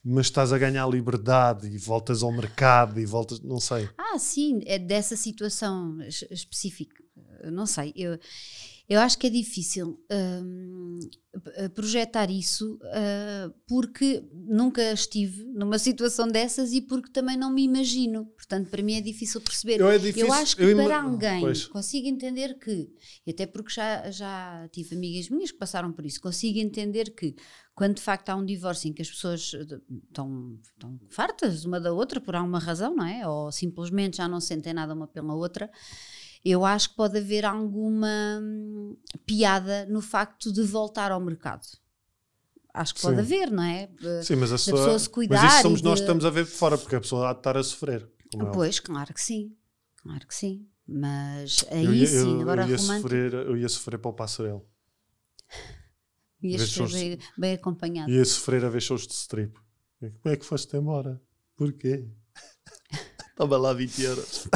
mas 0.04 0.28
estás 0.28 0.52
a 0.54 0.58
ganhar 0.58 0.86
liberdade 0.88 1.68
e 1.68 1.78
voltas 1.78 2.22
ao 2.22 2.32
mercado 2.32 3.00
e 3.00 3.06
voltas, 3.06 3.40
não 3.40 3.60
sei. 3.60 3.90
Ah, 3.98 4.20
sim, 4.20 4.62
é 4.66 4.78
dessa 4.78 5.16
situação 5.16 6.00
es- 6.04 6.26
específica. 6.30 7.04
Não 7.52 7.66
sei, 7.66 7.94
eu, 7.96 8.20
eu 8.88 9.00
acho 9.00 9.18
que 9.18 9.28
é 9.28 9.30
difícil 9.30 10.00
hum, 10.12 11.00
p- 11.44 11.70
projetar 11.70 12.30
isso 12.30 12.80
ah, 12.84 13.52
porque 13.68 14.24
nunca 14.34 14.82
estive 14.94 15.44
numa 15.46 15.78
situação 15.80 16.28
dessas 16.28 16.72
e 16.74 16.82
porque 16.82 17.10
também 17.12 17.36
não 17.38 17.52
me 17.52 17.64
imagino. 17.64 18.26
Portanto, 18.28 18.70
para 18.70 18.84
mim 18.84 18.94
é 18.96 19.02
difícil 19.02 19.42
perceber. 19.42 19.80
Eu, 19.80 19.90
é 19.90 19.98
difícil, 19.98 20.28
Eu 20.28 20.34
acho 20.34 20.56
que 20.56 20.64
eu 20.64 20.76
para 20.76 21.02
alguém 21.02 21.40
Pois. 21.42 21.66
consigo 21.68 22.08
entender 22.08 22.58
que, 22.60 22.90
e 23.26 23.32
até 23.32 23.46
porque 23.46 23.74
já, 23.74 24.10
já 24.12 24.68
tive 24.72 24.96
amigas 24.96 25.30
minhas 25.30 25.52
que 25.52 25.58
passaram 25.58 25.92
por 25.92 26.06
isso, 26.06 26.22
consigo 26.22 26.60
entender 26.60 27.14
que 27.16 27.36
quando 27.74 27.96
de 27.96 28.02
facto 28.02 28.30
há 28.30 28.36
um 28.36 28.46
divórcio 28.46 28.90
em 28.90 28.94
que 28.94 29.02
as 29.02 29.10
pessoas 29.10 29.52
eh, 29.54 29.80
estão, 30.08 30.58
estão 30.64 30.98
fartas 31.10 31.66
uma 31.66 31.78
da 31.80 31.92
outra 31.92 32.22
por 32.22 32.34
alguma 32.36 32.58
razão, 32.60 32.96
não 32.96 33.06
é? 33.06 33.28
Ou 33.28 33.52
simplesmente 33.52 34.18
já 34.18 34.28
não 34.30 34.40
sentem 34.40 34.74
nada 34.74 34.94
uma 34.94 35.08
pela 35.08 35.34
outra, 35.36 35.70
eu 36.46 36.64
acho 36.66 36.90
que 36.92 36.96
pode 36.96 37.18
haver 37.18 37.44
alguma 37.46 38.40
hum, 38.42 38.96
piada 39.26 39.86
no 39.88 40.02
facto 40.02 40.54
de 40.54 40.62
voltar 40.62 41.12
ao 41.12 41.20
mercado. 41.20 41.66
Acho 42.74 42.94
que 42.94 43.02
pode 43.02 43.16
Sim. 43.16 43.22
haver, 43.22 43.52
não 43.52 43.64
é? 43.64 43.90
Sim, 44.24 44.36
mas 44.36 44.52
a 44.52 44.56
pessoa 44.56 44.78
pessoa, 44.78 45.00
se 45.00 45.10
cuidar 45.10 45.42
mas 45.42 45.54
isso 45.54 45.62
somos 45.62 45.80
e 45.80 45.84
nós 45.84 45.94
de- 45.94 46.02
que 46.02 46.04
estamos 46.04 46.26
a 46.26 46.30
ver 46.30 46.44
de 46.46 46.52
fora, 46.52 46.78
porque 46.78 46.96
a 46.96 47.02
pessoa 47.02 47.30
há 47.30 47.34
de 47.34 47.40
estar 47.40 47.58
a 47.58 47.64
sofrer. 47.64 48.08
é. 48.34 48.46
Pois, 48.54 48.80
claro 48.80 49.14
que 49.14 49.22
sim. 49.22 49.56
Claro 49.98 50.28
que 50.28 50.36
sim. 50.36 50.68
Mas 50.88 51.66
aí 51.72 51.86
eu 51.86 51.94
ia, 51.96 52.06
sim, 52.06 52.42
agora 52.42 52.64
eu 52.64 52.70
ia 52.70 52.78
romântico. 52.78 53.02
sofrer, 53.10 53.34
eu 53.34 53.58
ia 53.58 53.70
sofrer 53.70 53.98
para 53.98 54.10
o 54.12 54.14
passarelo. 54.14 54.68
Ias 56.44 56.62
ser 56.62 56.68
shows- 56.68 56.92
bem, 56.94 57.18
bem 57.38 57.54
acompanhado. 57.54 58.12
Ia 58.12 58.24
sofrer 58.26 58.64
a 58.66 58.70
ver 58.70 58.82
shows 58.82 59.08
de 59.08 59.14
strip. 59.14 59.58
Como 60.00 60.34
é 60.34 60.36
que 60.38 60.46
foste 60.46 60.76
embora? 60.78 61.20
Porquê? 61.56 62.06
Toma 63.36 63.58
lá 63.58 63.74
20 63.74 64.04
euros. 64.04 64.48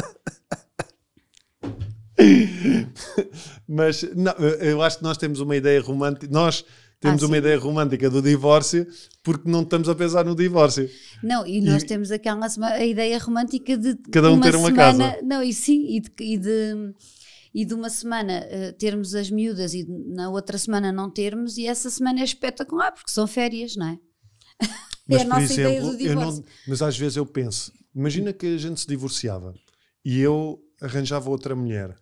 Mas 3.68 4.02
não, 4.14 4.32
eu 4.60 4.82
acho 4.82 4.98
que 4.98 5.02
nós 5.02 5.16
temos 5.16 5.40
uma 5.40 5.56
ideia 5.56 5.80
romântica. 5.80 6.26
Nós 6.30 6.64
temos 7.00 7.22
Ah, 7.22 7.26
uma 7.26 7.38
ideia 7.38 7.58
romântica 7.58 8.10
do 8.10 8.20
divórcio 8.20 8.86
porque 9.22 9.48
não 9.50 9.62
estamos 9.62 9.88
a 9.88 9.94
pensar 9.94 10.24
no 10.24 10.34
divórcio. 10.34 10.88
Não, 11.22 11.46
e 11.46 11.60
nós 11.60 11.82
E- 11.82 11.86
temos 11.86 12.10
aquela 12.10 12.46
a 12.62 12.84
ideia 12.84 13.18
romântica 13.18 13.76
de 13.76 13.96
Cada 14.12 14.30
um 14.30 14.34
uma 14.34 14.42
ter 14.50 14.56
uma 14.56 14.68
semana, 14.68 15.12
casa. 15.12 15.22
Não, 15.24 15.42
e 15.42 15.52
sim, 15.52 15.86
e 15.96 16.00
de, 16.00 16.10
e 16.20 16.36
de, 16.38 16.94
e 17.54 17.64
de 17.64 17.74
uma 17.74 17.88
semana 17.90 18.32
eh, 18.32 18.72
termos 18.72 19.14
as 19.14 19.30
miúdas 19.30 19.72
e 19.74 19.84
na 19.88 20.30
outra 20.30 20.58
semana 20.58 20.92
não 20.92 21.10
termos, 21.10 21.56
e 21.58 21.66
essa 21.66 21.88
semana 21.90 22.20
é 22.20 22.24
espetacular, 22.24 22.92
porque 22.92 23.10
são 23.10 23.26
férias, 23.26 23.76
não 23.76 23.86
é? 23.88 23.98
Mas, 25.08 25.20
é 25.20 25.22
a 25.22 25.24
por 25.26 25.40
nossa 25.40 25.52
ideia 25.54 25.78
exemplo, 25.78 25.96
do 25.96 26.02
eu 26.02 26.14
não, 26.14 26.20
divórcio. 26.22 26.44
mas 26.68 26.82
às 26.82 26.96
vezes 26.98 27.16
eu 27.16 27.26
penso: 27.26 27.72
imagina 27.94 28.32
que 28.32 28.46
a 28.46 28.58
gente 28.58 28.78
se 28.80 28.86
divorciava 28.86 29.54
e 30.04 30.20
eu 30.20 30.60
arranjava 30.80 31.28
outra 31.30 31.56
mulher. 31.56 31.96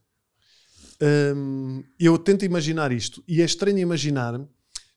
Hum, 1.00 1.84
eu 1.98 2.18
tento 2.18 2.44
imaginar 2.44 2.90
isto 2.92 3.22
e 3.28 3.40
é 3.40 3.44
estranho 3.44 3.78
imaginar, 3.78 4.40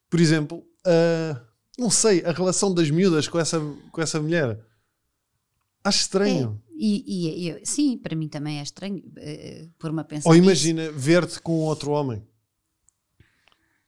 por 0.10 0.20
exemplo, 0.20 0.66
a- 0.86 1.40
não 1.78 1.90
sei, 1.92 2.24
a 2.26 2.32
relação 2.32 2.74
das 2.74 2.90
miúdas 2.90 3.28
com 3.28 3.38
essa, 3.40 3.60
com 3.92 4.02
essa 4.02 4.20
mulher. 4.20 4.60
Acho 5.84 6.00
estranho. 6.02 6.62
É, 6.70 6.74
e, 6.76 7.50
e- 7.50 7.66
sim, 7.66 7.98
para 7.98 8.16
mim 8.16 8.28
também 8.28 8.60
é 8.60 8.64
estranho 8.64 9.04
eh, 9.18 9.68
pôr-me 9.78 10.02
a 10.02 10.04
pensar. 10.04 10.30
Ou 10.30 10.36
imagina 10.36 10.92
ver-te 10.92 11.40
com 11.40 11.54
outro 11.60 11.92
homem. 11.92 12.24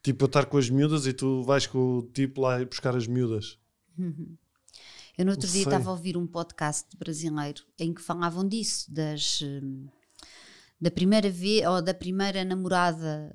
Tipo, 0.02 0.24
eu 0.24 0.26
estar 0.26 0.46
com 0.46 0.58
as 0.58 0.68
miúdas 0.68 1.06
e 1.06 1.12
tu 1.12 1.42
vais 1.44 1.66
com 1.66 1.98
o 1.98 2.02
tipo 2.02 2.40
lá 2.42 2.60
ir 2.60 2.66
buscar 2.66 2.94
as 2.96 3.06
miúdas. 3.06 3.58
Eu 5.16 5.24
no 5.24 5.30
outro 5.30 5.46
Não 5.46 5.52
dia 5.52 5.62
estava 5.62 5.88
a 5.88 5.92
ouvir 5.92 6.16
um 6.16 6.26
podcast 6.26 6.96
brasileiro 6.96 7.62
em 7.78 7.94
que 7.94 8.02
falavam 8.02 8.46
disso, 8.46 8.92
das, 8.92 9.40
hum, 9.42 9.86
da 10.84 10.90
primeira 10.90 11.30
vez 11.30 11.66
ou 11.66 11.80
da 11.80 11.94
primeira 11.94 12.44
namorada 12.44 13.32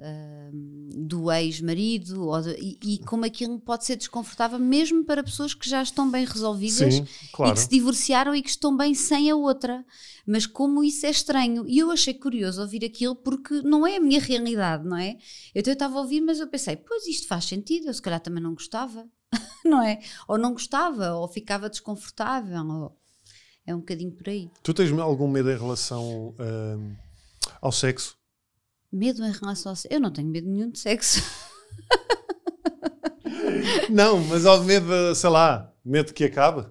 hum, 0.54 0.88
do 0.94 1.32
ex-marido 1.32 2.32
e, 2.60 2.78
e 2.84 2.98
como 3.00 3.26
aquilo 3.26 3.60
pode 3.60 3.86
ser 3.86 3.96
desconfortável 3.96 4.60
mesmo 4.60 5.04
para 5.04 5.24
pessoas 5.24 5.56
que 5.56 5.68
já 5.68 5.82
estão 5.82 6.12
bem 6.12 6.26
resolvidas 6.26 6.94
Sim, 6.94 7.08
e 7.24 7.28
claro. 7.34 7.56
que 7.56 7.60
se 7.60 7.68
divorciaram 7.68 8.36
e 8.36 8.44
que 8.44 8.52
estão 8.52 8.78
bem 8.78 8.94
sem 8.94 9.32
a 9.32 9.36
outra. 9.36 9.84
Mas 10.28 10.46
como 10.46 10.84
isso 10.84 11.08
é 11.08 11.10
estranho. 11.10 11.66
E 11.68 11.80
eu 11.80 11.90
achei 11.90 12.14
curioso 12.14 12.62
ouvir 12.62 12.86
aquilo 12.86 13.16
porque 13.16 13.64
não 13.64 13.88
é 13.88 13.98
a 13.98 14.00
minha 14.00 14.20
realidade, 14.20 14.88
não 14.88 14.98
é? 14.98 15.18
Então 15.56 15.72
eu 15.72 15.74
estava 15.74 15.98
a 15.98 16.02
ouvir, 16.02 16.22
mas 16.22 16.40
eu 16.40 16.48
pensei, 16.48 16.76
pois 16.76 17.08
isto 17.08 17.28
faz 17.28 17.46
sentido, 17.46 17.88
eu 17.88 17.94
se 17.96 18.02
calhar 18.02 18.20
também 18.20 18.44
não 18.44 18.54
gostava, 18.54 19.08
não 19.66 19.82
é? 19.82 20.00
Ou 20.28 20.38
não 20.38 20.54
gostava, 20.54 21.16
ou 21.16 21.28
ficava 21.28 21.68
desconfortável, 21.68 22.64
ou... 22.64 22.98
é 23.66 23.74
um 23.74 23.80
bocadinho 23.80 24.12
por 24.12 24.30
aí. 24.30 24.52
Tu 24.62 24.72
tens 24.72 24.92
algum 24.92 25.28
medo 25.28 25.50
em 25.50 25.58
relação 25.58 26.36
hum, 26.40 26.96
ao 27.62 27.72
sexo? 27.72 28.18
Medo 28.92 29.24
em 29.24 29.32
relação 29.32 29.72
ao 29.72 29.76
sexo. 29.76 29.94
Eu 29.94 30.00
não 30.00 30.12
tenho 30.12 30.28
medo 30.28 30.50
nenhum 30.50 30.72
de 30.72 30.80
sexo. 30.80 31.22
Não, 33.90 34.20
mas 34.24 34.46
ao 34.46 34.64
medo, 34.64 35.16
sei 35.16 35.30
lá, 35.30 35.72
medo 35.84 36.14
que 36.14 36.24
acabe? 36.24 36.68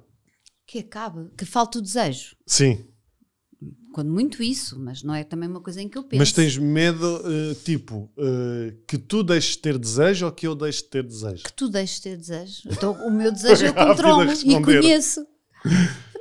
Que 0.67 0.81
acabe, 0.81 1.31
que 1.37 1.45
falte 1.45 1.79
o 1.79 1.81
desejo. 1.81 2.37
Sim. 2.47 2.85
Quando 3.93 4.13
muito 4.13 4.43
isso, 4.43 4.79
mas 4.79 5.03
não 5.03 5.15
é 5.15 5.25
também 5.25 5.49
uma 5.49 5.61
coisa 5.61 5.83
em 5.83 5.89
que 5.89 5.99
eu 5.99 6.05
penso. 6.05 6.21
Mas 6.21 6.31
tens 6.31 6.57
medo, 6.57 7.23
eh, 7.25 7.55
tipo, 7.65 8.13
eh, 8.17 8.75
que 8.87 8.97
tu 8.97 9.25
deixes 9.25 9.53
de 9.53 9.59
ter 9.59 9.79
desejo 9.79 10.27
ou 10.27 10.33
que 10.33 10.47
eu 10.47 10.55
deixe 10.55 10.83
de 10.83 10.89
ter 10.89 11.03
desejo? 11.03 11.43
que 11.43 11.53
tu 11.53 11.69
deixes 11.69 11.97
de 11.97 12.03
ter 12.03 12.17
desejo. 12.17 12.63
Então, 12.67 12.93
o 12.93 13.11
meu 13.11 13.33
desejo 13.33 13.65
eu 13.67 13.75
controlo 13.75 14.31
e 14.31 14.63
conheço. 14.63 15.27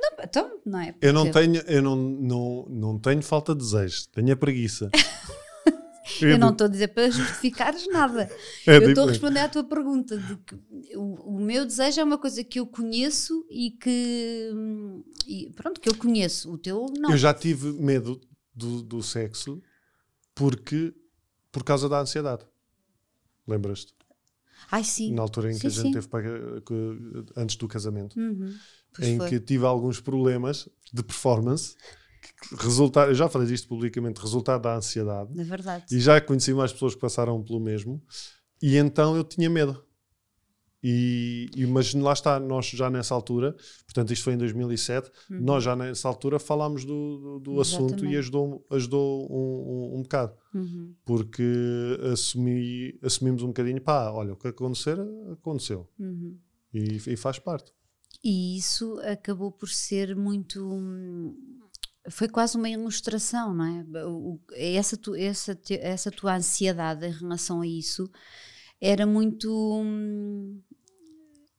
Não, 0.00 0.24
então, 0.24 0.60
não 0.64 0.80
é? 0.80 0.94
Eu 1.00 1.12
não 1.12 1.30
tenho, 1.30 1.60
eu 1.66 1.82
não, 1.82 1.96
não, 1.96 2.66
não 2.68 2.98
tenho 2.98 3.22
falta 3.22 3.54
de 3.54 3.60
desejo, 3.60 4.08
tenho 4.08 4.32
a 4.32 4.36
preguiça. 4.36 4.90
Eu 6.22 6.38
não 6.38 6.50
estou 6.50 6.66
a 6.66 6.70
dizer 6.70 6.88
para 6.88 7.10
justificares 7.10 7.86
nada. 7.88 8.30
É 8.66 8.76
eu 8.76 8.88
estou 8.88 9.04
a 9.04 9.06
diferente. 9.06 9.08
responder 9.10 9.40
à 9.40 9.48
tua 9.48 9.62
pergunta. 9.62 10.16
De 10.16 10.36
que 10.36 10.56
o, 10.96 11.36
o 11.36 11.38
meu 11.38 11.66
desejo 11.66 12.00
é 12.00 12.04
uma 12.04 12.16
coisa 12.18 12.42
que 12.42 12.58
eu 12.58 12.66
conheço 12.66 13.46
e 13.50 13.70
que. 13.70 14.50
e 15.26 15.50
pronto, 15.50 15.80
que 15.80 15.88
eu 15.88 15.94
conheço. 15.94 16.50
O 16.50 16.58
teu, 16.58 16.86
não. 16.98 17.10
Eu 17.10 17.16
já 17.16 17.34
tive 17.34 17.72
medo 17.72 18.20
do, 18.54 18.82
do 18.82 19.02
sexo 19.02 19.62
porque 20.34 20.94
por 21.52 21.62
causa 21.62 21.88
da 21.88 22.00
ansiedade. 22.00 22.44
Lembras-te? 23.46 23.97
Ai, 24.70 24.84
sim. 24.84 25.12
Na 25.14 25.22
altura 25.22 25.50
em 25.50 25.54
que 25.54 25.60
Sim, 25.60 25.66
a 25.66 25.70
gente 25.70 25.82
sim. 25.82 25.90
teve 25.92 26.08
para, 26.08 26.28
antes 27.36 27.56
do 27.56 27.66
casamento, 27.68 28.18
Uhum. 28.18 28.52
Em 29.00 29.16
foi. 29.16 29.28
que 29.28 29.40
tive 29.40 29.64
alguns 29.64 30.00
problemas 30.00 30.68
de 30.92 31.02
performance, 31.02 31.74
resultar, 32.58 33.08
eu 33.08 33.14
já 33.14 33.28
falei 33.28 33.46
disto 33.48 33.68
publicamente, 33.68 34.20
resultado 34.20 34.62
da 34.62 34.76
ansiedade, 34.76 35.38
É 35.38 35.44
verdade. 35.44 35.84
e 35.90 36.00
já 36.00 36.20
conheci 36.20 36.52
mais 36.52 36.72
pessoas 36.72 36.94
que 36.94 37.00
passaram 37.00 37.42
pelo 37.42 37.60
mesmo, 37.60 38.02
e 38.60 38.76
então 38.76 39.16
eu 39.16 39.22
tinha 39.24 39.48
medo. 39.48 39.82
E, 40.82 41.50
e- 41.56 41.66
mas 41.66 41.92
lá 41.94 42.12
está, 42.12 42.38
nós 42.38 42.66
já 42.66 42.88
nessa 42.88 43.12
altura, 43.14 43.52
portanto, 43.84 44.12
isto 44.12 44.22
foi 44.22 44.34
em 44.34 44.38
2007, 44.38 45.10
nós 45.28 45.64
já 45.64 45.74
nessa 45.74 46.06
altura 46.06 46.38
falámos 46.38 46.84
do, 46.84 47.18
do, 47.18 47.40
do 47.40 47.60
assunto 47.60 48.04
e 48.04 48.12
Uhum. 48.14 48.18
Ajudou, 48.18 48.66
ajudou 48.70 49.26
um, 49.32 49.94
um, 49.94 49.98
um 49.98 50.02
bocado, 50.02 50.34
Uhum. 50.54 50.94
porque 51.04 51.42
assumi, 52.12 52.98
assumimos 53.02 53.42
um 53.42 53.48
bocadinho, 53.48 53.80
pá, 53.80 54.10
olha, 54.12 54.32
o 54.32 54.36
que 54.36 54.48
acontecer, 54.48 54.96
aconteceu. 55.32 55.88
Uhum. 55.98 56.38
E, 56.72 56.96
e 57.08 57.16
faz 57.16 57.38
parte. 57.40 57.72
E 58.22 58.56
isso 58.56 58.98
acabou 59.00 59.50
por 59.50 59.68
ser 59.68 60.14
muito. 60.14 61.34
Foi 62.10 62.28
quase 62.28 62.56
uma 62.56 62.68
ilustração, 62.68 63.54
não 63.54 63.64
é? 63.64 64.06
O- 64.06 64.40
Essa, 64.54 64.96
tu- 64.96 65.14
essa, 65.14 65.58
essa 65.70 66.10
tua 66.10 66.36
ansiedade 66.36 67.06
em 67.06 67.10
relação 67.12 67.60
a 67.60 67.66
isso 67.66 68.08
era 68.80 69.06
muito. 69.06 69.48
hum, 69.82 70.60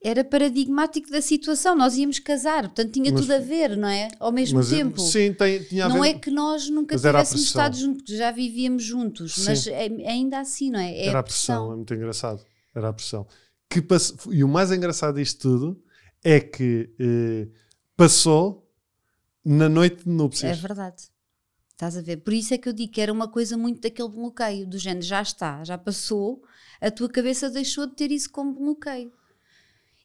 Era 0.01 0.23
paradigmático 0.23 1.09
da 1.11 1.21
situação. 1.21 1.75
Nós 1.75 1.97
íamos 1.97 2.19
casar, 2.19 2.63
portanto 2.63 2.91
tinha 2.93 3.11
Mas- 3.11 3.19
tudo 3.21 3.33
a 3.33 3.39
ver, 3.39 3.75
não 3.75 3.87
é? 3.89 4.07
Ao 4.19 4.31
mesmo 4.31 4.59
Mas, 4.59 4.69
tempo. 4.69 4.99
Sim, 4.99 5.33
tem, 5.33 5.61
tinha 5.63 5.85
a 5.85 5.89
Não 5.89 6.01
ver- 6.01 6.09
é 6.09 6.13
que 6.13 6.31
nós 6.31 6.69
nunca 6.69 6.95
tivéssemos 6.95 7.29
pressão. 7.29 7.43
estado 7.45 7.77
juntos, 7.77 7.97
porque 8.03 8.15
já 8.17 8.31
vivíamos 8.31 8.83
juntos, 8.83 9.35
Sim. 9.35 9.43
mas 9.45 9.67
é- 9.67 9.87
ainda 10.07 10.39
assim, 10.39 10.71
não 10.71 10.79
é? 10.79 10.91
É 10.93 11.05
Era 11.07 11.19
a 11.19 11.23
pressão, 11.23 11.73
é 11.73 11.75
muito 11.75 11.93
engraçado. 11.93 12.41
Era 12.73 12.89
a 12.89 12.93
pressão. 12.93 13.27
Que 13.69 13.81
pass- 13.81 14.15
E 14.31 14.41
o 14.43 14.47
mais 14.47 14.71
engraçado 14.71 15.15
disto 15.15 15.41
tudo 15.41 15.83
é 16.23 16.39
que 16.39 16.89
eh, 16.97 17.47
passou 17.97 18.65
na 19.43 19.67
noite 19.67 20.03
de 20.05 20.09
É 20.09 20.13
núpcias. 20.13 20.59
verdade. 20.59 21.03
Estás 21.71 21.97
a 21.97 22.01
ver? 22.01 22.17
Por 22.17 22.33
isso 22.33 22.53
é 22.53 22.57
que 22.57 22.67
eu 22.69 22.73
digo 22.73 22.91
que 22.91 23.01
era 23.01 23.11
uma 23.11 23.27
coisa 23.27 23.57
muito 23.57 23.81
daquele 23.81 24.09
bloqueio, 24.09 24.65
do 24.67 24.77
género, 24.77 25.05
já 25.05 25.21
está, 25.21 25.63
já 25.63 25.77
passou, 25.77 26.41
a 26.81 26.89
tua 26.91 27.09
cabeça 27.09 27.49
deixou 27.49 27.85
de 27.87 27.95
ter 27.95 28.11
isso 28.11 28.29
como 28.31 28.53
bloqueio. 28.53 29.11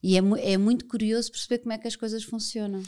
E 0.06 0.18
é, 0.18 0.52
é 0.52 0.58
muito 0.58 0.87
curioso 0.87 1.32
perceber 1.32 1.61
como 1.61 1.73
é 1.73 1.78
que 1.78 1.88
as 1.88 1.96
coisas 1.96 2.23
funcionam. 2.23 2.82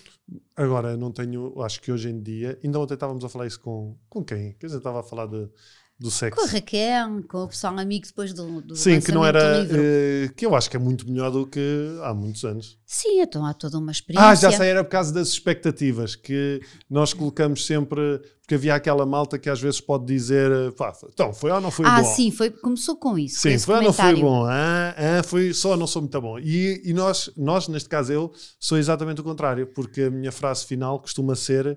Agora, 0.55 0.99
não 0.99 1.11
tenho. 1.11 1.63
Acho 1.63 1.81
que 1.81 1.91
hoje 1.91 2.11
em 2.11 2.23
dia. 2.23 2.59
Ainda 2.63 2.79
ontem 2.79 2.93
estávamos 2.93 3.25
a 3.25 3.29
falar 3.31 3.47
isso 3.47 3.59
com, 3.59 3.97
com 4.07 4.23
quem? 4.23 4.53
Quer 4.53 4.67
dizer, 4.67 4.77
estava 4.77 5.01
a 5.01 5.03
falar 5.03 5.25
de, 5.25 5.49
do 5.99 6.11
sexo. 6.11 6.39
Com 6.41 6.47
a 6.47 6.51
Raquel, 6.51 7.23
com 7.27 7.45
o 7.45 7.49
pessoal 7.49 7.79
amigo 7.79 8.07
depois 8.07 8.33
do, 8.35 8.61
do 8.61 8.77
Sim, 8.77 9.01
que 9.01 9.11
não 9.13 9.25
era. 9.25 9.67
eh, 9.71 10.29
que 10.37 10.45
eu 10.45 10.55
acho 10.55 10.69
que 10.69 10.77
é 10.77 10.79
muito 10.79 11.09
melhor 11.11 11.31
do 11.31 11.47
que 11.47 11.61
há 12.03 12.13
muitos 12.13 12.45
anos. 12.45 12.79
Sim, 12.85 13.21
então 13.23 13.45
há 13.47 13.55
toda 13.55 13.79
uma 13.79 13.91
experiência. 13.93 14.29
Ah, 14.29 14.35
já 14.35 14.53
sei, 14.53 14.69
era 14.69 14.85
por 14.85 14.91
causa 14.91 15.13
das 15.13 15.29
expectativas 15.29 16.15
que 16.15 16.61
nós 16.91 17.13
colocamos 17.15 17.65
sempre. 17.65 18.21
Porque 18.43 18.55
havia 18.55 18.75
aquela 18.77 19.05
malta 19.05 19.39
que 19.41 19.51
às 19.51 19.61
vezes 19.61 19.81
pode 19.81 20.05
dizer: 20.05 20.53
eh, 20.53 20.71
pá, 20.71 20.93
então, 21.13 21.33
foi 21.33 21.51
ou 21.51 21.61
não 21.61 21.71
foi 21.71 21.87
Ah, 21.87 22.03
bom? 22.03 22.15
sim, 22.15 22.31
foi, 22.31 22.51
começou 22.51 22.97
com 22.97 23.19
isso. 23.19 23.37
com 23.37 23.43
Sim, 23.43 23.55
esse 23.55 23.67
foi 23.67 23.75
ou 23.77 23.83
não 23.83 23.93
foi 23.93 24.15
bom? 24.15 24.45
Ah, 24.47 24.95
ah, 25.19 25.23
foi 25.25 25.53
só 25.55 25.77
não 25.77 25.87
sou 25.87 26.03
muito 26.03 26.21
bom. 26.21 26.39
E, 26.39 26.83
e 26.85 26.93
nós, 26.93 27.31
nós, 27.37 27.67
neste 27.69 27.89
caso, 27.89 28.13
eu 28.13 28.33
sou 28.61 28.77
exatamente 28.79 29.21
o 29.21 29.25
contrário, 29.25 29.67
porque 29.69 30.03
a 30.03 30.11
minha 30.11 30.31
frase 30.31 30.65
final 30.65 31.01
costuma 31.01 31.35
ser: 31.35 31.77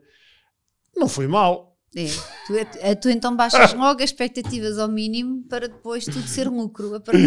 não 0.95 1.07
foi 1.07 1.25
mal. 1.25 1.68
É, 1.95 2.05
tu, 2.45 2.55
é- 2.79 2.95
tu 2.95 3.09
então 3.09 3.35
baixas 3.35 3.73
logo 3.73 4.03
as 4.03 4.09
expectativas 4.11 4.77
ao 4.77 4.87
mínimo 4.87 5.43
para 5.49 5.67
depois 5.67 6.05
tudo 6.05 6.27
ser 6.27 6.47
lucro 6.47 6.93
a 6.95 6.99
partir 6.99 7.21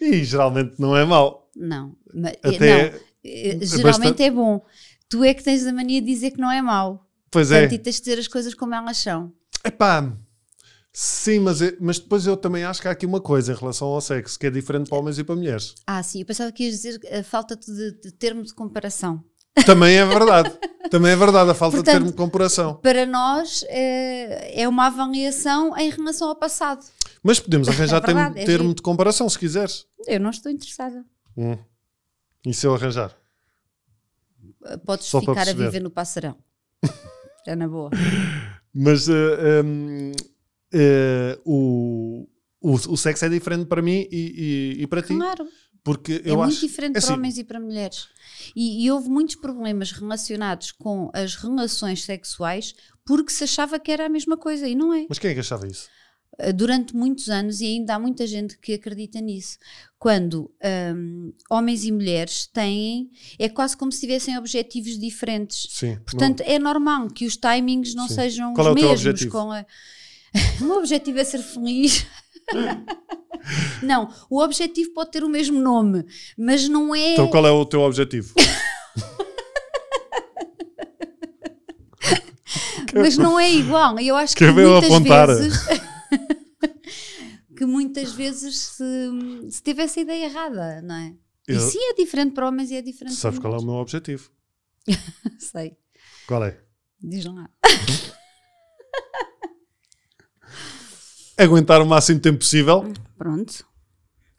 daí. 0.00 0.10
E 0.10 0.24
geralmente 0.24 0.74
não 0.78 0.96
é 0.96 1.04
mal. 1.04 1.50
Não, 1.54 1.94
ma- 2.14 2.30
é- 2.30 2.38
Até- 2.42 2.58
não, 2.58 2.76
é, 2.76 3.00
é 3.24 3.58
geralmente 3.60 3.82
bastante- 3.82 4.22
é 4.22 4.30
bom. 4.30 4.64
Tu 5.08 5.22
é 5.22 5.34
que 5.34 5.42
tens 5.44 5.66
a 5.66 5.72
mania 5.72 6.00
de 6.00 6.06
dizer 6.06 6.30
que 6.32 6.40
não 6.40 6.50
é 6.50 6.60
mau. 6.62 7.06
Pois 7.30 7.50
é. 7.50 7.60
Portanto, 7.60 7.78
e 7.80 7.82
tens 7.82 7.96
de 7.96 8.02
dizer 8.02 8.18
as 8.18 8.28
coisas 8.28 8.54
como 8.54 8.74
elas 8.74 8.96
são. 8.96 9.32
Epá, 9.64 10.12
sim, 10.92 11.40
mas, 11.40 11.60
é- 11.62 11.76
mas 11.80 11.98
depois 11.98 12.26
eu 12.26 12.36
também 12.36 12.64
acho 12.64 12.80
que 12.80 12.88
há 12.88 12.90
aqui 12.90 13.04
uma 13.06 13.20
coisa 13.20 13.52
em 13.52 13.56
relação 13.56 13.88
ao 13.88 14.00
sexo 14.00 14.38
que 14.38 14.46
é 14.46 14.50
diferente 14.50 14.88
para 14.88 14.98
homens 14.98 15.18
e 15.18 15.24
para 15.24 15.36
mulheres. 15.36 15.74
Ah, 15.86 16.02
sim, 16.02 16.20
eu 16.20 16.26
pensava 16.26 16.50
que 16.52 16.64
ias 16.64 16.74
dizer 16.80 17.00
a 17.12 17.22
falta 17.22 17.56
de, 17.56 17.92
de 18.00 18.12
termo 18.12 18.42
de 18.42 18.54
comparação. 18.54 19.22
Também 19.66 19.96
é 19.96 20.04
verdade. 20.04 20.52
também 20.90 21.12
é 21.12 21.16
verdade 21.16 21.50
a 21.50 21.54
falta 21.54 21.76
Portanto, 21.76 21.92
de 21.94 21.98
termo 22.00 22.10
de 22.10 22.16
comparação. 22.16 22.74
Para 22.76 23.06
nós 23.06 23.64
é, 23.68 24.62
é 24.62 24.68
uma 24.68 24.86
avaliação 24.86 25.76
em 25.78 25.90
relação 25.90 26.28
ao 26.28 26.36
passado. 26.36 26.84
Mas 27.22 27.38
podemos 27.40 27.68
arranjar 27.68 28.02
É 28.02 28.06
verdade, 28.06 28.34
termo, 28.34 28.38
é 28.38 28.44
termo 28.44 28.74
de 28.74 28.82
comparação 28.82 29.28
se 29.28 29.38
quiseres. 29.38 29.86
Eu 30.06 30.20
não 30.20 30.30
estou 30.30 30.50
interessada. 30.52 31.04
Hum. 31.36 31.56
E 32.46 32.52
se 32.52 32.66
eu 32.66 32.74
arranjar? 32.74 33.16
Podes 34.84 35.06
Só 35.06 35.20
para 35.20 35.34
ficar 35.44 35.50
a 35.50 35.54
viver 35.54 35.80
no 35.80 35.90
passarão. 35.90 36.36
É 37.46 37.54
na 37.54 37.68
boa. 37.68 37.90
Mas 38.72 39.06
eh, 39.06 39.62
hum, 39.62 40.12
eh, 40.72 41.38
o, 41.44 42.26
o, 42.58 42.72
o 42.72 42.96
sexo 42.96 43.26
é 43.26 43.28
diferente 43.28 43.66
para 43.66 43.82
mim 43.82 44.08
e, 44.10 44.74
e, 44.78 44.82
e 44.82 44.86
para 44.86 45.02
ti. 45.02 45.14
Claro. 45.14 45.46
Porque 45.84 46.22
É 46.24 46.30
eu 46.30 46.36
muito 46.38 46.52
acho. 46.54 46.60
diferente 46.66 46.92
é 46.92 46.92
para 46.92 46.98
assim, 47.00 47.12
homens 47.12 47.36
e 47.36 47.44
para 47.44 47.60
mulheres. 47.60 48.08
E, 48.54 48.84
e 48.84 48.90
houve 48.90 49.08
muitos 49.08 49.36
problemas 49.36 49.92
relacionados 49.92 50.72
com 50.72 51.10
as 51.14 51.34
relações 51.34 52.04
sexuais 52.04 52.74
porque 53.04 53.32
se 53.32 53.44
achava 53.44 53.78
que 53.78 53.92
era 53.92 54.06
a 54.06 54.08
mesma 54.08 54.36
coisa 54.36 54.66
e 54.66 54.74
não 54.74 54.92
é. 54.92 55.06
Mas 55.08 55.18
quem 55.18 55.30
é 55.30 55.34
que 55.34 55.40
achava 55.40 55.66
isso? 55.66 55.88
Uh, 56.40 56.52
Durante 56.52 56.96
muitos 56.96 57.28
anos, 57.28 57.60
e 57.60 57.66
ainda 57.66 57.94
há 57.94 57.98
muita 57.98 58.26
gente 58.26 58.58
que 58.58 58.72
acredita 58.72 59.20
nisso, 59.20 59.58
quando 59.98 60.50
hum, 60.96 61.32
homens 61.50 61.84
e 61.84 61.92
mulheres 61.92 62.46
têm, 62.46 63.10
é 63.38 63.48
quase 63.48 63.76
como 63.76 63.92
se 63.92 64.00
tivessem 64.00 64.36
objetivos 64.36 64.98
diferentes. 64.98 65.68
Sim. 65.70 65.96
Portanto, 66.04 66.42
é 66.44 66.58
normal 66.58 67.08
que 67.08 67.26
os 67.26 67.36
timings 67.36 67.94
não 67.94 68.08
Sim. 68.08 68.14
sejam 68.14 68.54
Qual 68.54 68.68
é 68.68 68.70
os 68.70 68.76
o 68.76 68.78
teu 68.78 68.88
mesmos. 68.88 69.06
objetivo? 69.06 69.32
Com 69.32 69.52
a... 69.52 69.64
o 70.60 70.64
meu 70.64 70.78
objetivo 70.78 71.18
é 71.18 71.24
ser 71.24 71.42
feliz. 71.42 72.06
não, 73.82 74.12
o 74.30 74.40
objetivo 74.42 74.92
pode 74.92 75.10
ter 75.10 75.24
o 75.24 75.28
mesmo 75.28 75.60
nome, 75.60 76.04
mas 76.36 76.68
não 76.68 76.94
é. 76.94 77.12
Então 77.14 77.28
qual 77.28 77.46
é 77.46 77.50
o 77.50 77.64
teu 77.64 77.80
objetivo? 77.80 78.34
mas 82.94 83.16
não 83.16 83.38
é 83.38 83.50
igual. 83.52 83.98
Eu 83.98 84.16
acho 84.16 84.36
que 84.36 84.44
eu 84.44 84.52
muitas 84.54 84.84
apontar? 84.84 85.26
vezes 85.28 85.58
que 87.56 87.66
muitas 87.66 88.12
vezes 88.12 88.56
se, 88.56 88.84
se 89.50 89.62
teve 89.62 89.82
essa 89.82 90.00
ideia 90.00 90.26
errada, 90.26 90.80
não 90.82 90.94
é? 90.94 91.14
Eu- 91.46 91.56
E 91.56 91.60
sim 91.60 91.78
é 91.90 91.94
diferente 91.94 92.32
para 92.32 92.48
homens 92.48 92.70
e 92.70 92.76
é 92.76 92.82
diferente 92.82 93.16
Sabes 93.16 93.38
para 93.38 93.48
qual 93.50 93.60
é 93.60 93.62
o 93.62 93.66
meu 93.66 93.74
objetivo? 93.74 94.30
Sei. 95.38 95.76
Qual 96.26 96.42
é? 96.44 96.58
Diz 97.02 97.24
lá. 97.26 97.48
Aguentar 101.36 101.80
o 101.82 101.86
máximo 101.86 102.20
tempo 102.20 102.38
possível. 102.38 102.92
Pronto. 103.16 103.64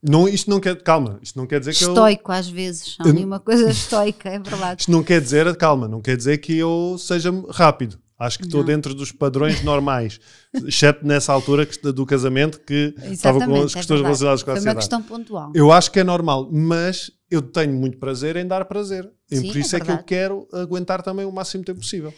Não, 0.08 0.28
isto 0.28 0.50
não 0.50 0.60
quer. 0.60 0.82
Calma, 0.84 1.20
isto 1.22 1.38
não 1.38 1.48
quer 1.48 1.60
dizer 1.60 1.74
que 1.74 1.84
eu. 1.84 1.90
Estoico 1.90 2.32
às 2.32 2.48
vezes. 2.48 2.96
Há 3.00 3.08
uma 3.08 3.40
coisa 3.40 3.70
estoica, 3.70 4.30
é 4.30 4.40
verdade. 4.40 4.82
Isto 4.82 4.92
não 4.92 5.04
quer 5.04 5.20
dizer, 5.20 5.56
calma, 5.56 5.88
não 5.88 6.02
quer 6.02 6.16
dizer 6.16 6.38
que 6.38 6.56
eu 6.56 6.96
seja 7.00 7.32
rápido. 7.50 8.00
Acho 8.18 8.40
que 8.40 8.46
estou 8.46 8.64
dentro 8.64 8.94
dos 8.94 9.12
padrões 9.12 9.62
normais, 9.62 10.22
exceto 10.66 11.06
nessa 11.06 11.34
altura 11.34 11.68
do 11.94 12.06
casamento 12.06 12.62
que 12.62 12.96
estava 13.12 13.40
com 13.40 13.44
Exatamente, 13.44 13.66
as 13.66 13.72
é 13.72 13.76
questões 13.76 14.00
verdade. 14.00 14.04
relacionadas 14.04 14.44
com 14.44 14.52
a 14.52 14.54
Foi 14.54 14.62
uma 14.62 14.72
ansiedade. 14.72 14.78
questão 14.78 15.04
pontual. 15.04 15.52
Eu 15.54 15.72
acho 15.72 15.92
que 15.92 16.00
é 16.00 16.04
normal, 16.04 16.50
mas 16.50 17.12
eu 17.30 17.42
tenho 17.42 17.74
muito 17.74 17.98
prazer 17.98 18.38
em 18.38 18.48
dar 18.48 18.64
prazer. 18.64 19.12
E 19.30 19.38
Sim, 19.38 19.48
por 19.48 19.58
isso 19.58 19.76
é 19.76 19.80
é, 19.80 19.82
que 19.82 19.92
eu 19.92 19.98
quero 20.04 20.48
aguentar 20.54 21.02
também 21.02 21.26
o 21.26 21.32
máximo 21.32 21.66
tempo 21.66 21.82
possível. 21.82 22.14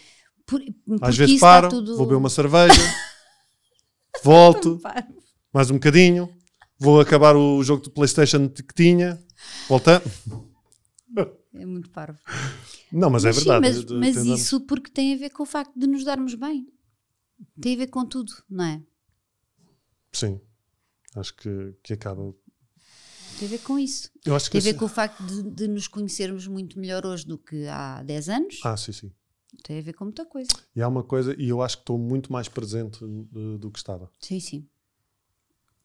Por, 0.45 0.61
Às 1.01 1.17
vezes 1.17 1.39
paro, 1.39 1.67
tudo... 1.67 1.97
vou 1.97 2.05
beber 2.05 2.17
uma 2.17 2.29
cerveja, 2.29 2.79
volto, 4.23 4.79
mais 5.53 5.69
um 5.71 5.75
bocadinho, 5.75 6.29
vou 6.79 6.99
acabar 6.99 7.35
o 7.35 7.63
jogo 7.63 7.83
de 7.83 7.89
Playstation 7.89 8.49
que 8.49 8.63
tinha, 8.75 9.21
voltando. 9.67 10.03
É 11.53 11.65
muito 11.65 11.89
parvo. 11.89 12.19
Não, 12.91 13.09
mas, 13.09 13.25
é 13.25 13.33
sim, 13.33 13.39
verdade. 13.39 13.61
mas, 13.67 13.77
eu- 13.89 13.99
mas 13.99 14.09
entendamos. 14.15 14.41
isso 14.41 14.61
porque 14.61 14.91
tem 14.91 15.13
a 15.13 15.17
ver 15.17 15.29
com 15.31 15.43
o 15.43 15.45
facto 15.45 15.73
de 15.77 15.87
nos 15.87 16.03
darmos 16.03 16.35
bem. 16.35 16.67
Tem 17.59 17.73
a 17.75 17.77
ver 17.77 17.87
com 17.87 18.05
tudo, 18.05 18.31
não 18.49 18.63
é? 18.65 18.81
Sim, 20.13 20.39
acho 21.15 21.35
que, 21.35 21.73
que 21.83 21.93
acaba. 21.93 22.33
Tem 23.39 23.47
a 23.47 23.51
ver 23.51 23.59
com 23.59 23.77
isso. 23.77 24.09
Eu 24.25 24.35
acho 24.35 24.45
que 24.45 24.53
Tem 24.53 24.59
a 24.59 24.63
ver 24.63 24.69
esse- 24.71 24.79
com 24.79 24.85
o 24.85 24.89
facto 24.89 25.23
de, 25.25 25.43
de 25.43 25.67
nos 25.67 25.87
conhecermos 25.87 26.47
muito 26.47 26.79
melhor 26.79 27.05
hoje 27.05 27.25
do 27.25 27.37
que 27.37 27.67
há 27.67 28.01
10 28.03 28.29
anos. 28.29 28.59
Ah, 28.63 28.75
sim, 28.77 28.91
sim. 28.91 29.11
Tem 29.63 29.79
a 29.79 29.81
ver 29.81 29.93
com 29.93 30.05
muita 30.05 30.25
coisa. 30.25 30.49
E 30.75 30.81
há 30.81 30.87
uma 30.87 31.03
coisa, 31.03 31.35
e 31.37 31.49
eu 31.49 31.61
acho 31.61 31.77
que 31.77 31.83
estou 31.83 31.97
muito 31.97 32.31
mais 32.31 32.47
presente 32.47 32.99
do, 32.99 33.57
do 33.57 33.71
que 33.71 33.79
estava. 33.79 34.09
Sim, 34.19 34.39
sim. 34.39 34.67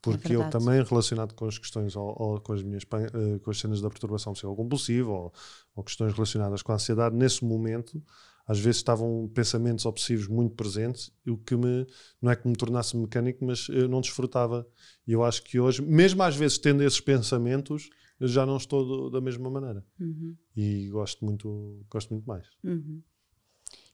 Porque 0.01 0.35
eu 0.35 0.43
É 0.43 0.45
verdade. 0.45 0.65
também, 0.65 0.83
relacionado 0.83 1.33
com 1.35 1.47
as 1.47 1.59
questões 1.59 1.95
ou, 1.95 2.15
ou 2.19 2.41
com 2.41 2.53
as 2.53 2.63
minhas 2.63 2.83
eh, 2.83 3.39
com 3.39 3.51
as 3.51 3.59
cenas 3.59 3.81
da 3.81 3.89
perturbação 3.89 4.33
obsessiva 4.33 4.55
compulsiva 4.57 5.11
ou, 5.11 5.33
ou 5.77 5.85
questões 5.85 6.13
relacionadas 6.13 6.61
com 6.61 6.73
a 6.73 6.75
ansiedade, 6.75 7.15
nesse 7.15 7.45
momento 7.45 8.03
às 8.45 8.59
vezes 8.59 8.79
estavam 8.79 9.31
pensamentos 9.33 9.87
obsessivos 9.87 10.27
muito 10.27 10.55
presentes, 10.57 11.13
o 11.27 11.37
que 11.37 11.55
me, 11.57 11.87
não 12.21 12.33
é 12.33 12.37
que 12.37 12.49
me 12.49 12.57
tornasse 12.57 12.97
mecânico, 12.97 13.45
mas 13.45 13.69
eu 13.69 13.89
não 13.89 14.01
desfrutava. 14.01 14.67
E 15.07 15.13
eu 15.13 15.23
acho 15.23 15.45
que 15.45 15.61
hoje, 15.61 15.81
mesmo 15.81 16.23
às 16.25 16.35
vezes 16.35 16.59
tendo 16.59 16.83
esses 16.83 17.01
pensamentos, 17.01 17.89
eu 18.19 18.27
já 18.27 18.45
não 18.45 18.57
estou 18.57 18.85
do, 18.85 19.11
da 19.11 19.21
mesma 19.21 19.49
maneira. 19.49 19.85
Uhum. 19.99 20.37
E 20.57 20.89
gosto 20.91 21.25
muito, 21.25 21.85
gosto 21.89 22.13
muito 22.13 22.27
mais. 22.27 22.47
Uhum. 22.65 23.01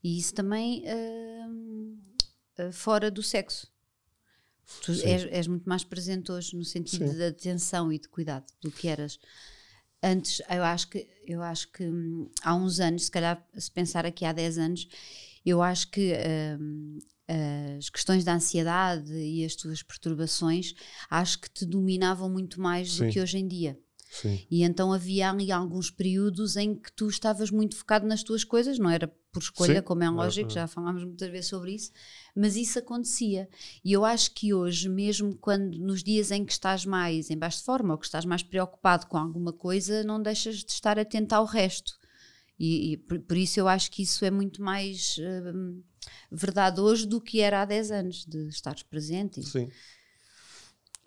E 0.03 0.19
isso 0.19 0.35
também 0.35 0.85
uh, 0.85 2.73
fora 2.73 3.11
do 3.11 3.23
sexo. 3.23 3.67
Tu 4.83 4.93
és, 5.03 5.25
és, 5.31 5.47
muito 5.47 5.69
mais 5.69 5.83
presente 5.83 6.31
hoje 6.31 6.55
no 6.55 6.65
sentido 6.65 7.09
Sim. 7.09 7.15
de 7.15 7.25
atenção 7.25 7.93
e 7.93 7.99
de 7.99 8.07
cuidado 8.09 8.45
do 8.61 8.71
que 8.71 8.87
eras 8.87 9.19
antes. 10.03 10.43
Eu 10.49 10.63
acho 10.63 10.89
que, 10.89 11.09
eu 11.27 11.43
acho 11.43 11.73
que 11.73 11.85
hum, 11.85 12.31
há 12.43 12.55
uns 12.55 12.79
anos, 12.79 13.07
se 13.07 13.11
calhar 13.11 13.43
se 13.57 13.71
pensar 13.71 14.05
aqui 14.05 14.25
há 14.25 14.33
10 14.33 14.59
anos, 14.59 14.89
eu 15.45 15.63
acho 15.63 15.91
que 15.91 16.13
hum, 16.61 16.99
as 17.79 17.91
questões 17.91 18.25
da 18.25 18.35
ansiedade 18.35 19.13
e 19.13 19.45
as 19.45 19.55
tuas 19.55 19.83
perturbações 19.83 20.75
acho 21.11 21.41
que 21.41 21.51
te 21.51 21.67
dominavam 21.67 22.29
muito 22.29 22.61
mais 22.61 22.93
Sim. 22.93 23.07
do 23.07 23.13
que 23.13 23.21
hoje 23.21 23.39
em 23.39 23.47
dia. 23.47 23.79
Sim. 24.11 24.41
E 24.51 24.63
então 24.63 24.93
havia 24.93 25.31
ali 25.31 25.53
alguns 25.53 25.91
períodos 25.91 26.57
em 26.57 26.75
que 26.75 26.91
tu 26.93 27.09
estavas 27.09 27.51
muito 27.51 27.77
focado 27.77 28.07
nas 28.07 28.23
tuas 28.23 28.45
coisas, 28.45 28.79
não 28.79 28.89
era 28.89 29.13
por 29.33 29.43
escolha, 29.43 29.77
Sim. 29.77 29.83
como 29.83 30.03
é 30.03 30.11
lógico, 30.11 30.51
já 30.51 30.67
falámos 30.67 31.05
muitas 31.05 31.31
vezes 31.31 31.49
sobre 31.49 31.75
isso, 31.75 31.93
mas 32.35 32.57
isso 32.57 32.79
acontecia. 32.79 33.49
E 33.85 33.93
eu 33.93 34.05
acho 34.05 34.33
que 34.33 34.55
hoje, 34.55 34.88
mesmo 34.88 35.37
quando 35.37 35.77
nos 35.79 36.03
dias 36.03 36.31
em 36.31 36.45
que 36.45 36.53
estás 36.53 36.85
mais 36.85 37.31
em 37.31 37.37
baixo 37.37 37.59
de 37.59 37.64
forma 37.64 37.93
ou 37.93 37.99
que 37.99 38.07
estás 38.07 38.25
mais 38.25 38.43
preocupado 38.43 39.07
com 39.07 39.19
alguma 39.19 39.53
coisa, 39.53 40.03
não 40.03 40.21
deixas 40.21 40.57
de 40.64 40.73
estar 40.73 40.99
atento 40.99 41.35
ao 41.35 41.45
resto. 41.45 41.99
E, 42.59 42.93
e 42.93 42.97
por, 42.97 43.21
por, 43.21 43.37
isso 43.37 43.61
eu 43.61 43.69
acho 43.69 43.91
que 43.91 44.03
isso 44.03 44.25
é 44.25 44.31
muito 44.31 44.61
mais 44.61 45.17
uh, 45.19 45.83
verdade 46.33 46.81
hoje 46.81 47.07
do 47.07 47.21
que 47.21 47.41
era 47.41 47.62
há 47.62 47.64
10 47.64 47.91
anos, 47.93 48.25
de 48.27 48.49
estares 48.49 48.83
presente. 48.83 49.41
E, 49.41 49.45
Sim. 49.45 49.69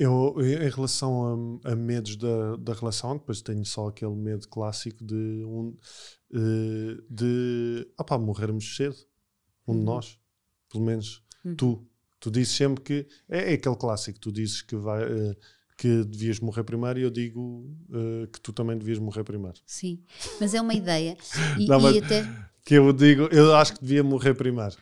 Eu, 0.02 0.36
em 0.40 0.68
relação 0.68 1.60
a, 1.64 1.74
a, 1.74 1.76
medos 1.76 2.16
da, 2.16 2.56
da 2.56 2.74
relação, 2.74 3.18
depois 3.18 3.40
tenho 3.40 3.64
só 3.64 3.88
aquele 3.88 4.16
medo 4.16 4.48
clássico 4.48 5.06
de, 5.06 5.44
um, 5.46 5.78
uh, 6.34 7.04
de 7.08 7.88
opá, 8.00 8.18
morrermos 8.18 8.76
cedo, 8.76 8.96
um 9.68 9.74
uhum. 9.74 9.80
de 9.80 9.86
nós, 9.86 10.20
pelo 10.72 10.84
menos 10.84 11.22
uhum. 11.46 11.56
tu. 11.56 11.88
Tu 12.20 12.32
dizes 12.32 12.56
sempre 12.56 12.84
que 12.84 13.08
é, 13.30 13.52
é, 13.52 13.54
aquele 13.54 13.76
clássico, 13.76 14.20
tu 14.20 14.32
dizes 14.32 14.64
que, 14.64 14.76
vai, 14.76 15.04
uh, 15.04 15.36
que 15.78 16.04
devias 16.04 16.40
morrer 16.40 16.64
primeiro 16.64 17.00
e 17.00 17.04
eu 17.04 17.12
digo 17.12 17.72
uh, 17.90 18.28
que 18.34 18.42
tu 18.42 18.52
também 18.52 18.78
devias 18.78 18.98
morrer 18.98 19.24
primeiro. 19.24 19.60
Sim, 19.68 20.04
mas 20.40 20.56
é 20.56 20.62
uma 20.62 20.74
ideia. 20.74 21.16
E, 21.60 21.68
Não, 21.68 21.92
e 21.92 22.00
até... 22.00 22.24
Que 22.66 22.76
eu 22.76 22.92
digo, 22.92 23.24
eu 23.32 23.56
acho 23.56 23.74
que 23.74 23.82
devia 23.82 24.04
morrer 24.04 24.34
primeiro. 24.34 24.76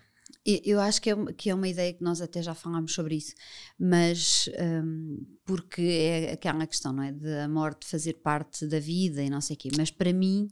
Eu 0.64 0.80
acho 0.80 1.02
que 1.02 1.10
é, 1.10 1.16
que 1.34 1.50
é 1.50 1.56
uma 1.56 1.68
ideia 1.68 1.94
que 1.94 2.04
nós 2.04 2.22
até 2.22 2.42
já 2.42 2.54
falámos 2.54 2.94
sobre 2.94 3.16
isso, 3.16 3.34
mas 3.78 4.50
um, 4.84 5.26
porque 5.46 5.82
é 5.82 6.34
aquela 6.34 6.66
questão, 6.66 6.94
não 6.94 7.04
é? 7.04 7.12
De 7.12 7.40
a 7.40 7.48
morte 7.48 7.86
fazer 7.86 8.14
parte 8.14 8.66
da 8.68 8.80
vida 8.80 9.22
e 9.22 9.30
não 9.30 9.42
sei 9.42 9.56
o 9.56 9.60
quê. 9.60 9.70
Mas 9.78 9.92
para 9.92 10.14
mim 10.14 10.50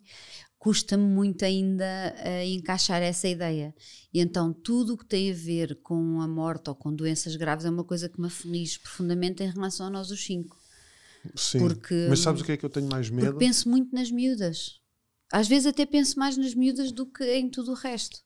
custa-me 0.59 1.05
muito 1.05 1.45
ainda 1.45 1.85
uh, 2.17 2.45
encaixar 2.45 3.01
essa 3.01 3.27
ideia. 3.27 3.73
E 4.13 4.19
então 4.19 4.51
tudo 4.51 4.93
o 4.93 4.97
que 4.97 5.05
tem 5.05 5.31
a 5.31 5.33
ver 5.33 5.79
com 5.81 6.19
a 6.21 6.27
morte 6.27 6.69
ou 6.69 6.75
com 6.75 6.93
doenças 6.93 7.35
graves 7.35 7.65
é 7.65 7.69
uma 7.69 7.83
coisa 7.83 8.09
que 8.09 8.19
me 8.19 8.27
aflige 8.27 8.79
profundamente 8.79 9.43
em 9.43 9.49
relação 9.49 9.87
a 9.87 9.89
nós 9.89 10.11
os 10.11 10.23
cinco. 10.25 10.57
Sim, 11.35 11.59
porque, 11.59 12.07
mas 12.09 12.19
sabes 12.19 12.41
o 12.41 12.45
que 12.45 12.53
é 12.53 12.57
que 12.57 12.65
eu 12.65 12.69
tenho 12.69 12.87
mais 12.87 13.09
medo? 13.09 13.27
Porque 13.27 13.45
penso 13.45 13.69
muito 13.69 13.93
nas 13.93 14.09
miúdas. 14.11 14.79
Às 15.31 15.47
vezes 15.47 15.67
até 15.67 15.85
penso 15.85 16.17
mais 16.17 16.37
nas 16.37 16.53
miúdas 16.53 16.91
do 16.91 17.05
que 17.05 17.23
em 17.35 17.49
tudo 17.49 17.71
o 17.71 17.75
resto. 17.75 18.19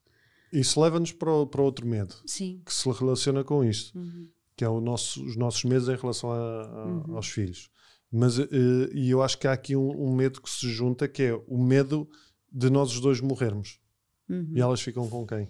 Isso 0.51 0.81
leva-nos 0.81 1.11
para, 1.11 1.45
para 1.45 1.61
outro 1.61 1.87
medo 1.87 2.15
Sim. 2.25 2.61
que 2.65 2.73
se 2.73 2.89
relaciona 2.89 3.43
com 3.43 3.63
isto, 3.63 3.97
uhum. 3.97 4.27
que 4.55 4.65
é 4.65 4.67
nosso, 4.67 5.23
os 5.23 5.35
nossos 5.35 5.63
medos 5.63 5.87
em 5.87 5.95
relação 5.95 6.31
a, 6.31 6.35
a, 6.35 6.85
uhum. 6.85 7.15
aos 7.15 7.27
filhos. 7.27 7.69
Mas 8.11 8.37
uh, 8.37 8.49
e 8.93 9.09
eu 9.09 9.23
acho 9.23 9.37
que 9.37 9.47
há 9.47 9.53
aqui 9.53 9.75
um, 9.75 10.09
um, 10.09 10.13
medo 10.13 10.41
que 10.41 10.49
se 10.49 10.67
junta, 10.69 11.07
que 11.07 11.23
é 11.23 11.33
o 11.47 11.57
medo 11.57 12.09
de 12.51 12.69
nós 12.69 12.91
os 12.91 12.99
dois 12.99 13.21
morrermos. 13.21 13.79
Uhum. 14.27 14.51
E 14.53 14.59
elas 14.59 14.81
ficam 14.81 15.09
com 15.09 15.25
quem? 15.25 15.47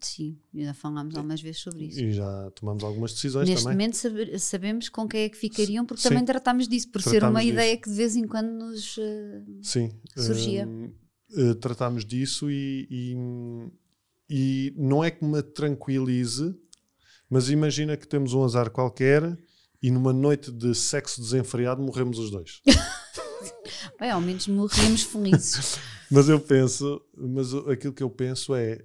Sim, 0.00 0.36
já 0.52 0.74
falámos 0.74 1.14
algumas 1.14 1.40
vezes 1.40 1.60
sobre 1.60 1.84
isso. 1.84 2.00
E 2.00 2.12
já 2.12 2.50
tomamos 2.56 2.82
algumas 2.82 3.12
decisões 3.12 3.48
Neste 3.48 3.64
também. 3.64 3.86
Neste 3.86 4.08
momento 4.08 4.38
sabemos 4.40 4.88
com 4.88 5.06
quem 5.06 5.22
é 5.22 5.28
que 5.28 5.36
ficariam, 5.36 5.86
porque 5.86 6.02
Sim. 6.02 6.08
também 6.08 6.24
tratámos 6.24 6.66
disso, 6.66 6.90
por 6.90 7.00
tratámos 7.00 7.20
ser 7.20 7.30
uma 7.30 7.40
disso. 7.40 7.52
ideia 7.52 7.76
que 7.76 7.88
de 7.88 7.94
vez 7.94 8.16
em 8.16 8.26
quando 8.26 8.50
nos 8.50 8.96
uh, 8.96 9.02
Sim. 9.62 9.92
surgia. 10.16 10.68
Uh, 11.30 11.54
tratámos 11.54 12.04
disso 12.04 12.50
e, 12.50 12.88
e 12.90 13.14
e 14.34 14.72
não 14.78 15.04
é 15.04 15.10
que 15.10 15.22
me 15.22 15.42
tranquilize, 15.42 16.54
mas 17.28 17.50
imagina 17.50 17.98
que 17.98 18.08
temos 18.08 18.32
um 18.32 18.42
azar 18.42 18.70
qualquer 18.70 19.38
e 19.82 19.90
numa 19.90 20.10
noite 20.10 20.50
de 20.50 20.74
sexo 20.74 21.20
desenfreado 21.20 21.82
morremos 21.82 22.18
os 22.18 22.30
dois. 22.30 22.62
Bem, 24.00 24.10
ao 24.10 24.22
menos 24.22 24.48
morremos 24.48 25.02
felizes. 25.02 25.78
mas 26.10 26.30
eu 26.30 26.40
penso, 26.40 27.04
mas 27.14 27.52
aquilo 27.70 27.92
que 27.92 28.02
eu 28.02 28.08
penso 28.08 28.54
é, 28.54 28.82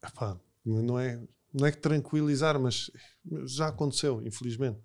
epá, 0.00 0.38
não 0.64 0.96
é, 0.96 1.20
não 1.52 1.66
é 1.66 1.72
que 1.72 1.78
tranquilizar, 1.78 2.56
mas 2.60 2.88
já 3.46 3.66
aconteceu, 3.66 4.24
infelizmente. 4.24 4.78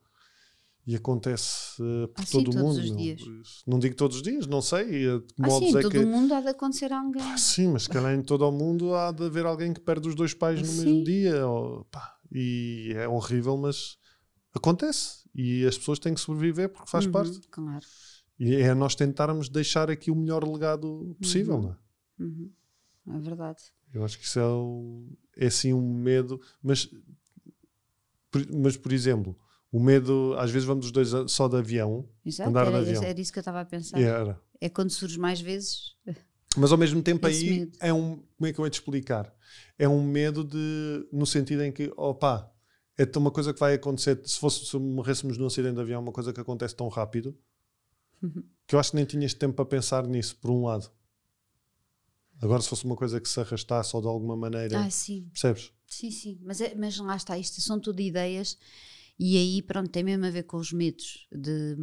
E 0.85 0.97
acontece 0.97 1.81
uh, 1.81 2.09
por 2.09 2.21
ah, 2.21 2.25
todo 2.29 2.51
sim, 2.51 2.59
o 2.59 2.61
mundo. 2.61 2.75
Todos 2.75 2.89
os 2.89 2.97
dias. 2.97 3.21
Não, 3.65 3.79
digo 3.79 3.95
todos 3.95 4.17
os 4.17 4.23
dias, 4.23 4.45
não 4.45 4.61
sei. 4.61 5.07
Eh, 5.07 5.21
ah, 5.41 5.49
sim, 5.49 5.77
é 5.77 5.81
todo 5.81 5.91
que... 5.91 5.97
o 5.97 6.07
mundo 6.07 6.33
há 6.33 6.41
de 6.41 6.49
acontecer 6.49 6.91
a 6.91 6.99
alguém. 6.99 7.21
Ah, 7.21 7.37
sim, 7.37 7.69
mas 7.69 7.83
se 7.83 7.89
calhar 7.89 8.13
em 8.13 8.21
todo 8.21 8.45
o 8.45 8.51
mundo 8.51 8.93
há 8.93 9.13
de 9.13 9.23
haver 9.23 9.45
alguém 9.45 9.73
que 9.73 9.79
perde 9.79 10.09
os 10.09 10.15
dois 10.15 10.33
pais 10.33 10.59
no 10.59 10.65
sim. 10.65 10.83
mesmo 10.83 11.03
dia. 11.05 11.47
Ou, 11.47 11.85
pá, 11.85 12.17
e 12.29 12.91
é 12.97 13.07
horrível, 13.07 13.55
mas 13.55 13.97
acontece. 14.53 15.23
E 15.33 15.65
as 15.65 15.77
pessoas 15.77 15.99
têm 15.99 16.13
que 16.13 16.19
sobreviver 16.19 16.67
porque 16.67 16.89
faz 16.89 17.05
uhum, 17.05 17.11
parte. 17.13 17.39
Claro. 17.49 17.85
E 18.37 18.55
é 18.55 18.73
nós 18.73 18.93
tentarmos 18.93 19.47
deixar 19.47 19.89
aqui 19.89 20.11
o 20.11 20.15
melhor 20.15 20.43
legado 20.45 21.15
possível, 21.21 21.55
uhum. 21.55 21.61
não 21.61 21.71
é? 21.71 21.77
Uhum. 22.19 22.51
É 23.15 23.19
verdade. 23.19 23.63
Eu 23.93 24.03
acho 24.03 24.19
que 24.19 24.25
isso 24.25 24.37
é, 24.37 24.45
um, 24.45 25.15
é 25.37 25.49
sim 25.49 25.73
um 25.73 25.93
medo. 25.93 26.41
Mas, 26.61 26.89
mas 28.51 28.75
por 28.75 28.91
exemplo 28.91 29.37
o 29.73 29.79
medo, 29.79 30.35
às 30.37 30.51
vezes 30.51 30.67
vamos 30.67 30.85
os 30.85 30.91
dois 30.91 31.09
só 31.31 31.47
de 31.47 31.57
avião. 31.57 32.07
Exato, 32.23 32.47
andar 32.47 32.67
era, 32.67 32.83
de 32.83 32.89
avião. 32.91 33.03
era 33.03 33.19
isso 33.19 33.33
que 33.33 33.39
eu 33.39 33.41
estava 33.41 33.59
a 33.59 33.65
pensar. 33.65 33.99
Era. 33.99 34.39
É 34.61 34.69
quando 34.69 34.91
surge 34.91 35.17
mais 35.17 35.41
vezes. 35.41 35.95
Mas 36.55 36.71
ao 36.71 36.77
mesmo 36.77 37.01
tempo 37.01 37.25
aí 37.25 37.61
medo. 37.61 37.77
é 37.79 37.91
um. 37.91 38.17
Como 38.37 38.47
é 38.47 38.53
que 38.53 38.59
eu 38.59 38.65
ia 38.65 38.69
te 38.69 38.75
explicar? 38.75 39.33
É 39.79 39.89
um 39.89 40.03
medo 40.03 40.43
de. 40.43 41.07
no 41.11 41.25
sentido 41.25 41.63
em 41.63 41.71
que, 41.71 41.91
opa, 41.97 42.53
é 42.95 43.17
uma 43.17 43.31
coisa 43.31 43.51
que 43.51 43.59
vai 43.59 43.73
acontecer. 43.73 44.21
Se, 44.23 44.37
fosse, 44.37 44.63
se 44.63 44.77
morrêssemos 44.77 45.39
num 45.39 45.47
acidente 45.47 45.73
de 45.73 45.81
avião, 45.81 46.03
uma 46.03 46.11
coisa 46.11 46.31
que 46.31 46.39
acontece 46.39 46.75
tão 46.75 46.87
rápido 46.87 47.35
uhum. 48.21 48.43
que 48.67 48.75
eu 48.75 48.79
acho 48.79 48.91
que 48.91 48.97
nem 48.97 49.05
tinhas 49.05 49.33
tempo 49.33 49.55
para 49.55 49.65
pensar 49.65 50.05
nisso, 50.05 50.35
por 50.35 50.51
um 50.51 50.65
lado. 50.65 50.91
Agora, 52.39 52.61
se 52.61 52.69
fosse 52.69 52.85
uma 52.85 52.95
coisa 52.95 53.19
que 53.19 53.27
se 53.27 53.39
arrastasse 53.39 53.95
ou 53.95 54.03
de 54.03 54.07
alguma 54.07 54.37
maneira. 54.37 54.81
Ah, 54.81 54.89
sim. 54.91 55.29
Percebes? 55.31 55.71
Sim, 55.87 56.11
sim. 56.11 56.39
Mas, 56.43 56.61
é, 56.61 56.75
mas 56.75 56.95
lá 56.99 57.15
está, 57.15 57.35
isto 57.39 57.59
são 57.59 57.79
tudo 57.79 58.01
ideias 58.01 58.59
e 59.19 59.37
aí, 59.37 59.61
pronto, 59.61 59.89
tem 59.89 60.03
mesmo 60.03 60.25
a 60.25 60.29
ver 60.29 60.43
com 60.43 60.57
os 60.57 60.71
medos, 60.71 61.27
de, 61.31 61.75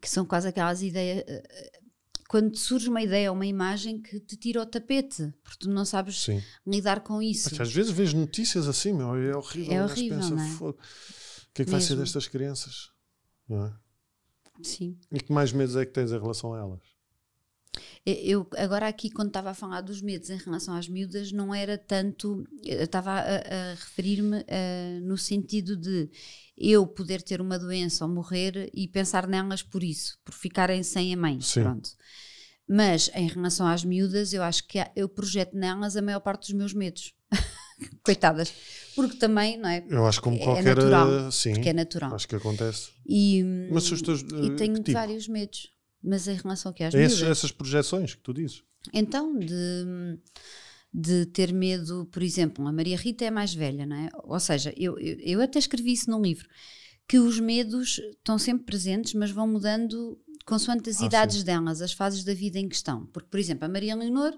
que 0.00 0.08
são 0.08 0.24
quase 0.24 0.48
aquelas 0.48 0.82
ideias. 0.82 1.24
Eh, 1.26 1.42
eh, 1.48 1.80
quando 2.28 2.56
surge 2.56 2.90
uma 2.90 3.02
ideia 3.02 3.32
uma 3.32 3.46
imagem 3.46 4.02
que 4.02 4.20
te 4.20 4.36
tira 4.36 4.60
o 4.60 4.66
tapete, 4.66 5.32
porque 5.42 5.58
tu 5.60 5.70
não 5.70 5.84
sabes 5.84 6.22
Sim. 6.22 6.42
lidar 6.66 7.00
com 7.00 7.22
isso. 7.22 7.48
Porque 7.48 7.62
às 7.62 7.72
vezes 7.72 7.90
vês 7.90 8.12
notícias 8.12 8.68
assim, 8.68 8.92
meu, 8.92 9.16
é 9.16 9.34
horrível. 9.34 9.72
É 9.72 9.84
horrível, 9.84 10.18
pensa, 10.18 10.34
não 10.34 10.42
é? 10.42 10.70
O 10.70 10.74
que 11.54 11.62
é 11.62 11.64
que 11.64 11.70
vai 11.70 11.80
ser 11.80 11.96
destas 11.96 12.28
crianças? 12.28 12.90
Não 13.48 13.66
é? 13.66 13.74
Sim. 14.62 14.98
E 15.10 15.20
que 15.20 15.32
mais 15.32 15.52
medos 15.52 15.74
é 15.74 15.86
que 15.86 15.92
tens 15.92 16.12
em 16.12 16.20
relação 16.20 16.52
a 16.52 16.58
elas? 16.58 16.97
Eu, 18.04 18.48
agora 18.56 18.88
aqui, 18.88 19.10
quando 19.10 19.28
estava 19.28 19.50
a 19.50 19.54
falar 19.54 19.82
dos 19.82 20.00
medos 20.00 20.30
em 20.30 20.38
relação 20.38 20.74
às 20.74 20.88
miúdas, 20.88 21.30
não 21.30 21.54
era 21.54 21.76
tanto. 21.76 22.44
Estava 22.62 23.12
a, 23.12 23.20
a 23.20 23.74
referir-me 23.74 24.38
uh, 24.38 25.00
no 25.02 25.16
sentido 25.18 25.76
de 25.76 26.08
eu 26.56 26.86
poder 26.86 27.22
ter 27.22 27.40
uma 27.40 27.58
doença 27.58 28.04
ou 28.04 28.10
morrer 28.10 28.70
e 28.74 28.88
pensar 28.88 29.26
nelas 29.26 29.62
por 29.62 29.82
isso, 29.82 30.18
por 30.24 30.34
ficarem 30.34 30.82
sem 30.82 31.12
a 31.12 31.16
mãe. 31.16 31.40
Sim. 31.40 31.62
Pronto. 31.62 31.90
Mas 32.68 33.10
em 33.14 33.28
relação 33.28 33.66
às 33.66 33.84
miúdas, 33.84 34.32
eu 34.32 34.42
acho 34.42 34.66
que 34.66 34.78
eu 34.94 35.08
projeto 35.08 35.54
nelas 35.54 35.96
a 35.96 36.02
maior 36.02 36.20
parte 36.20 36.40
dos 36.40 36.52
meus 36.52 36.74
medos. 36.74 37.14
Coitadas. 38.02 38.52
Porque 38.94 39.16
também, 39.16 39.56
não 39.56 39.68
é? 39.68 39.84
Eu 39.88 40.06
acho 40.06 40.20
como 40.20 40.36
é 40.36 40.44
qualquer. 40.44 40.76
Natural, 40.76 41.32
sim. 41.32 41.52
Porque 41.52 41.68
é 41.68 41.72
natural. 41.72 42.14
Acho 42.14 42.28
que 42.28 42.34
acontece. 42.34 42.90
E, 43.06 43.42
Mas 43.70 43.90
os 43.90 44.02
teus, 44.02 44.22
e 44.22 44.50
tenho 44.56 44.74
tipo? 44.74 44.92
vários 44.92 45.28
medos. 45.28 45.72
Mas 46.02 46.28
em 46.28 46.34
relação 46.34 46.70
ao 46.70 46.74
que 46.74 46.84
às 46.84 46.94
é 46.94 47.02
Esses, 47.02 47.22
essas 47.22 47.50
projeções 47.50 48.14
que 48.14 48.22
tu 48.22 48.32
dizes. 48.32 48.62
Então, 48.92 49.38
de, 49.38 50.18
de 50.92 51.26
ter 51.26 51.52
medo, 51.52 52.06
por 52.10 52.22
exemplo, 52.22 52.66
a 52.66 52.72
Maria 52.72 52.96
Rita 52.96 53.24
é 53.24 53.30
mais 53.30 53.52
velha, 53.52 53.84
não 53.84 53.96
é? 53.96 54.08
Ou 54.24 54.40
seja, 54.40 54.72
eu, 54.76 54.98
eu, 54.98 55.18
eu 55.20 55.42
até 55.42 55.58
escrevi 55.58 55.92
isso 55.92 56.10
num 56.10 56.22
livro, 56.22 56.48
que 57.06 57.18
os 57.18 57.40
medos 57.40 57.98
estão 58.12 58.38
sempre 58.38 58.64
presentes, 58.64 59.14
mas 59.14 59.30
vão 59.30 59.46
mudando 59.46 60.18
consoante 60.46 60.88
as 60.88 61.00
ah, 61.02 61.06
idades 61.06 61.38
sim. 61.38 61.44
delas, 61.44 61.82
as 61.82 61.92
fases 61.92 62.24
da 62.24 62.32
vida 62.32 62.58
em 62.58 62.68
questão. 62.68 63.06
Porque, 63.06 63.28
por 63.28 63.38
exemplo, 63.38 63.64
a 63.64 63.68
Maria 63.68 63.94
Leonor 63.94 64.32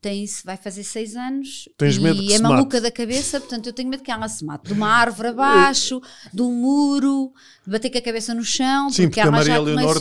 tem, 0.00 0.24
vai 0.44 0.56
fazer 0.56 0.82
seis 0.82 1.14
anos 1.14 1.68
Tens 1.76 1.96
e 1.96 2.00
medo 2.00 2.20
que 2.20 2.32
é 2.32 2.38
maluca 2.38 2.78
mate. 2.78 2.82
da 2.82 2.90
cabeça, 2.90 3.38
portanto 3.38 3.66
eu 3.66 3.72
tenho 3.72 3.88
medo 3.88 4.02
que 4.02 4.10
ela 4.10 4.28
se 4.28 4.44
mate 4.44 4.68
de 4.68 4.72
uma 4.72 4.88
árvore 4.88 5.28
abaixo, 5.28 6.00
de 6.32 6.40
um 6.40 6.52
muro, 6.52 7.32
de 7.64 7.70
bater 7.70 7.90
com 7.90 7.98
a 7.98 8.00
cabeça 8.00 8.32
no 8.32 8.42
chão, 8.42 8.88
Sim, 8.88 9.04
porque, 9.04 9.20
porque 9.20 9.20
a 9.20 9.30
Maria 9.30 9.54
já 9.54 9.60
Leonor 9.60 9.98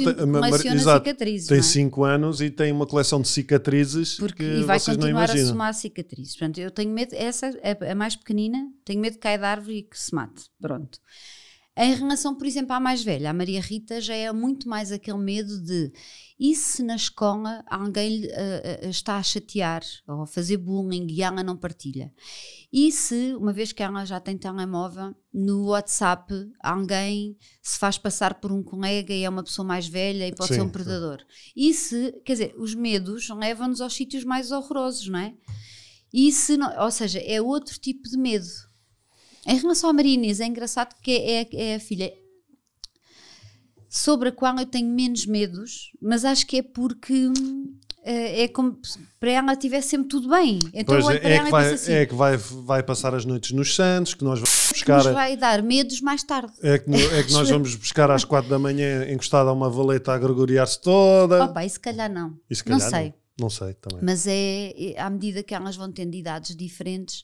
cicatrizes. 0.98 1.48
Tem 1.48 1.60
é? 1.60 1.62
5 1.62 2.04
anos 2.04 2.42
e 2.42 2.50
tem 2.50 2.72
uma 2.72 2.88
coleção 2.88 3.22
de 3.22 3.28
cicatrizes 3.28 4.16
Porque, 4.16 4.44
que 4.44 4.60
e 4.60 4.64
vai 4.64 4.80
continuar 4.80 5.30
a 5.30 5.46
somar 5.46 5.74
cicatrizes. 5.74 6.36
Portanto, 6.36 6.60
eu 6.60 6.72
tenho 6.72 6.92
medo, 6.92 7.14
essa 7.14 7.48
é 7.62 7.92
a 7.92 7.96
mais 7.96 8.16
pequenina, 8.16 8.68
tenho 8.86 9.02
medo 9.02 9.14
que 9.14 9.20
caia 9.20 9.38
da 9.38 9.50
árvore 9.50 9.80
e 9.80 9.84
que 9.84 10.00
se 10.00 10.16
mate. 10.16 10.46
Pronto. 10.62 11.00
Em 11.82 11.94
relação, 11.96 12.36
por 12.36 12.46
exemplo, 12.46 12.74
à 12.74 12.80
mais 12.80 13.02
velha, 13.02 13.30
a 13.30 13.34
Maria 13.34 13.62
Rita 13.62 14.02
já 14.02 14.14
é 14.14 14.30
muito 14.34 14.68
mais 14.68 14.92
aquele 14.92 15.18
medo 15.18 15.62
de 15.64 15.94
e 16.38 16.54
se 16.54 16.84
na 16.84 16.96
escola 16.98 17.64
alguém 17.68 18.28
ah, 18.34 18.88
está 18.90 19.16
a 19.16 19.24
chatear 19.24 19.82
ou 20.06 20.24
a 20.24 20.28
fazer 20.28 20.58
bullying 20.58 21.08
e 21.10 21.22
ela 21.22 21.42
não 21.42 21.56
partilha? 21.56 22.14
E 22.72 22.92
se, 22.92 23.34
uma 23.36 23.54
vez 23.54 23.72
que 23.72 23.82
ela 23.82 24.04
já 24.04 24.20
tem 24.20 24.38
telemóvel, 24.38 25.16
no 25.34 25.68
WhatsApp 25.68 26.34
alguém 26.62 27.38
se 27.62 27.80
faz 27.80 27.98
passar 27.98 28.42
por 28.42 28.52
um 28.52 28.62
colega 28.62 29.14
e 29.14 29.24
é 29.24 29.30
uma 29.30 29.44
pessoa 29.44 29.66
mais 29.66 29.88
velha 29.88 30.28
e 30.28 30.36
pode 30.36 30.50
Sim, 30.50 30.56
ser 30.56 30.62
um 30.62 30.66
sim. 30.66 30.72
predador? 30.72 31.20
E 31.56 31.74
se, 31.74 32.12
quer 32.26 32.34
dizer, 32.34 32.56
os 32.58 32.76
medos 32.76 33.30
levam-nos 33.30 33.80
aos 33.80 33.94
sítios 33.94 34.26
mais 34.26 34.52
horrorosos, 34.52 35.08
não 35.08 35.20
é? 35.20 35.34
E 36.14 36.30
se 36.32 36.58
não- 36.58 36.78
ou 36.84 36.92
seja, 36.92 37.20
é 37.20 37.42
outro 37.42 37.80
tipo 37.80 38.04
de 38.10 38.18
medo. 38.18 38.48
Em 39.50 39.58
relação 39.58 39.90
à 39.90 39.94
Maria 39.94 40.14
Inês, 40.14 40.40
é 40.40 40.46
engraçado 40.46 40.96
que 41.02 41.12
é, 41.12 41.48
é 41.54 41.76
a 41.76 41.80
filha 41.80 42.14
sobre 43.90 44.30
a 44.30 44.32
qual 44.32 44.56
eu 44.60 44.66
tenho 44.66 44.88
menos 44.88 45.26
medos, 45.26 45.92
mas 46.00 46.24
acho 46.24 46.46
que 46.46 46.58
é 46.58 46.62
porque 46.62 47.28
hum, 47.30 47.76
é, 48.04 48.48
como 48.48 48.80
se 48.84 49.00
para 49.20 49.32
ela 49.32 49.56
tivesse 49.56 49.90
sempre 49.90 50.08
tudo 50.08 50.30
bem. 50.30 50.60
Então 50.74 51.02
Pois 51.02 51.16
é, 51.16 51.34
é 51.34 51.44
que, 51.44 51.52
vai, 51.52 51.74
assim, 51.74 51.92
é 51.92 52.06
que 52.06 52.16
vai, 52.16 52.38
vai 52.38 52.84
passar 52.84 53.14
as 53.14 53.26
noites 53.26 53.52
nos 53.52 53.76
Santos, 53.76 54.14
que 54.14 54.24
nós 54.24 54.40
vamos 54.40 54.68
que 54.68 54.74
buscar. 54.74 55.04
nos 55.04 55.14
vai 55.14 55.36
dar 55.36 55.62
medos 55.62 56.00
mais 56.00 56.24
tarde. 56.24 56.54
É 56.62 56.78
que, 56.78 56.92
é 56.92 57.24
que 57.24 57.34
nós 57.34 57.50
vamos 57.50 57.76
buscar 57.76 58.10
às 58.10 58.24
4 58.24 58.50
da 58.50 58.58
manhã 58.58 59.12
encostada 59.12 59.50
a 59.50 59.54
uma 59.54 59.70
valeta 59.70 60.14
a 60.14 60.18
gregoriar-se 60.18 60.80
toda. 60.80 61.44
Opa, 61.46 61.66
e 61.66 61.70
se 61.70 61.80
calhar 61.80 62.12
não. 62.12 62.38
Se 62.52 62.64
não 62.70 62.78
calhar 62.78 62.90
sei. 62.90 63.14
Não 63.40 63.50
sei 63.50 63.74
também. 63.74 64.00
Mas 64.04 64.28
é, 64.28 64.74
é- 64.76 65.00
à 65.00 65.10
medida 65.10 65.42
que 65.42 65.54
elas 65.54 65.76
vão 65.76 65.92
tendo 65.92 66.14
idades 66.16 66.56
diferentes, 66.56 67.24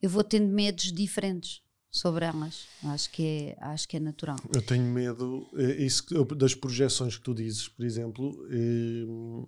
eu 0.00 0.08
vou 0.08 0.24
tendo 0.24 0.48
medos 0.48 0.92
diferentes 0.92 1.62
sobre 1.90 2.24
elas. 2.24 2.66
Acho 2.84 3.10
que 3.10 3.22
é, 3.22 3.56
acho 3.60 3.88
que 3.88 3.96
é 3.96 4.00
natural. 4.00 4.36
Eu 4.54 4.62
tenho 4.62 4.84
medo 4.84 5.48
eh, 5.56 5.82
isso, 5.82 6.04
das 6.36 6.54
projeções 6.54 7.16
que 7.16 7.22
tu 7.22 7.34
dizes, 7.34 7.68
por 7.68 7.84
exemplo. 7.84 8.46
eh, 8.50 9.46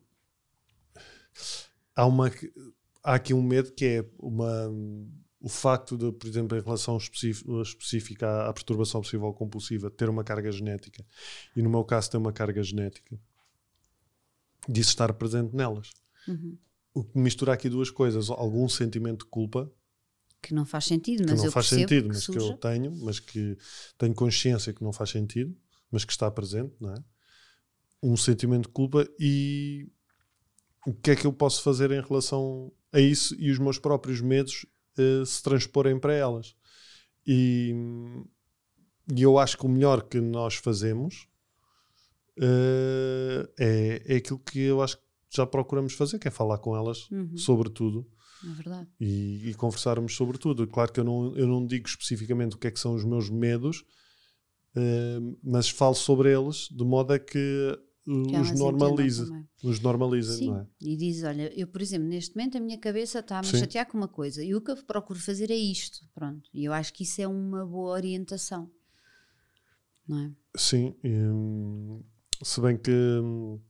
há, 1.94 2.06
uma, 2.06 2.30
há 3.04 3.14
aqui 3.14 3.32
um 3.32 3.42
medo 3.42 3.72
que 3.72 3.84
é 3.84 4.04
uma, 4.18 4.68
o 5.40 5.48
facto 5.48 5.96
de, 5.96 6.10
por 6.12 6.26
exemplo, 6.26 6.58
em 6.58 6.60
relação 6.60 6.96
específica 6.96 8.28
à, 8.28 8.48
à 8.48 8.52
perturbação 8.52 8.98
obsessiva 8.98 9.32
compulsiva, 9.32 9.90
ter 9.90 10.08
uma 10.08 10.24
carga 10.24 10.50
genética. 10.50 11.06
E 11.56 11.62
no 11.62 11.70
meu 11.70 11.84
caso, 11.84 12.10
ter 12.10 12.16
uma 12.16 12.32
carga 12.32 12.62
genética. 12.62 13.18
Disso 14.68 14.90
estar 14.90 15.12
presente 15.14 15.54
nelas. 15.54 15.90
Uhum. 16.26 16.58
O 16.94 17.04
que 17.04 17.18
mistura 17.18 17.52
aqui 17.52 17.68
duas 17.68 17.90
coisas: 17.90 18.30
algum 18.30 18.68
sentimento 18.68 19.24
de 19.24 19.30
culpa 19.30 19.72
Que 20.42 20.52
não 20.52 20.64
faz 20.66 20.86
sentido, 20.86 21.22
que 21.24 21.30
mas 21.30 21.38
não 21.38 21.46
eu 21.46 21.52
faz 21.52 21.66
sentido, 21.68 22.02
que 22.02 22.08
mas 22.08 22.26
que 22.26 22.32
surja. 22.32 22.46
eu 22.48 22.56
tenho, 22.58 22.92
mas 22.96 23.20
que 23.20 23.56
tenho 23.96 24.14
consciência 24.14 24.72
que 24.72 24.82
não 24.82 24.92
faz 24.92 25.10
sentido, 25.10 25.56
mas 25.90 26.04
que 26.04 26.12
está 26.12 26.30
presente, 26.30 26.74
não 26.80 26.92
é? 26.92 27.04
Um 28.02 28.16
sentimento 28.16 28.64
de 28.66 28.72
culpa 28.72 29.06
e 29.20 29.88
o 30.84 30.92
que 30.92 31.12
é 31.12 31.16
que 31.16 31.24
eu 31.26 31.32
posso 31.32 31.62
fazer 31.62 31.92
em 31.92 32.00
relação 32.02 32.72
a 32.92 32.98
isso 32.98 33.36
e 33.38 33.50
os 33.52 33.58
meus 33.60 33.78
próprios 33.78 34.20
medos 34.20 34.66
eh, 34.98 35.22
se 35.24 35.40
transporem 35.42 35.98
para 36.00 36.12
elas. 36.12 36.56
E, 37.24 37.72
e 39.16 39.22
eu 39.22 39.38
acho 39.38 39.56
que 39.56 39.64
o 39.64 39.68
melhor 39.68 40.02
que 40.02 40.20
nós 40.20 40.56
fazemos 40.56 41.28
eh, 42.40 43.48
é, 43.58 44.02
é 44.14 44.16
aquilo 44.16 44.38
que 44.38 44.58
eu 44.60 44.82
acho 44.82 44.96
que 44.96 45.02
já 45.30 45.46
procuramos 45.46 45.92
fazer, 45.94 46.18
que 46.18 46.28
é 46.28 46.30
falar 46.30 46.58
com 46.58 46.76
elas 46.76 47.08
Uhum. 47.10 47.36
sobre 47.36 47.70
tudo 47.70 48.06
É 48.44 48.54
verdade. 48.54 48.88
e, 49.00 49.50
e 49.50 49.54
conversarmos 49.54 50.14
sobre 50.14 50.38
tudo. 50.38 50.66
Claro 50.66 50.92
que 50.92 51.00
eu 51.00 51.04
não, 51.04 51.36
eu 51.36 51.46
não 51.46 51.64
digo 51.66 51.88
especificamente 51.88 52.56
o 52.56 52.58
que 52.58 52.66
é 52.66 52.70
que 52.70 52.80
são 52.80 52.94
os 52.94 53.04
meus 53.04 53.30
medos, 53.30 53.84
eh, 54.74 55.18
mas 55.42 55.68
falo 55.68 55.94
sobre 55.94 56.32
eles 56.32 56.68
de 56.70 56.84
modo 56.84 57.12
a 57.12 57.18
que 57.18 57.78
uh, 58.06 58.22
Que 58.28 58.36
elas 58.36 58.50
os 58.50 58.58
normalize, 58.58 59.32
os 59.62 59.80
normalize, 59.80 60.38
Sim, 60.38 60.46
não 60.48 60.58
é? 60.60 60.66
e 60.80 60.96
diz: 60.96 61.22
Olha, 61.22 61.52
eu, 61.54 61.66
por 61.66 61.82
exemplo, 61.82 62.08
neste 62.08 62.34
momento 62.34 62.56
a 62.56 62.60
minha 62.60 62.78
cabeça 62.78 63.18
está-me 63.20 63.48
a 63.48 63.50
Sim. 63.50 63.58
chatear 63.58 63.86
com 63.86 63.98
uma 63.98 64.08
coisa 64.08 64.42
e 64.42 64.54
o 64.54 64.60
que 64.60 64.70
eu 64.70 64.76
procuro 64.84 65.18
fazer 65.18 65.50
é 65.50 65.56
isto. 65.56 66.00
Pronto. 66.14 66.48
E 66.54 66.64
eu 66.64 66.72
acho 66.72 66.92
que 66.92 67.04
isso 67.04 67.20
é 67.20 67.28
uma 67.28 67.66
boa 67.66 67.92
orientação. 67.92 68.70
Não 70.08 70.18
é? 70.18 70.32
Sim, 70.56 70.94
hum, 71.04 72.02
se 72.42 72.60
bem 72.60 72.76
que 72.76 72.90
hum, 72.90 73.60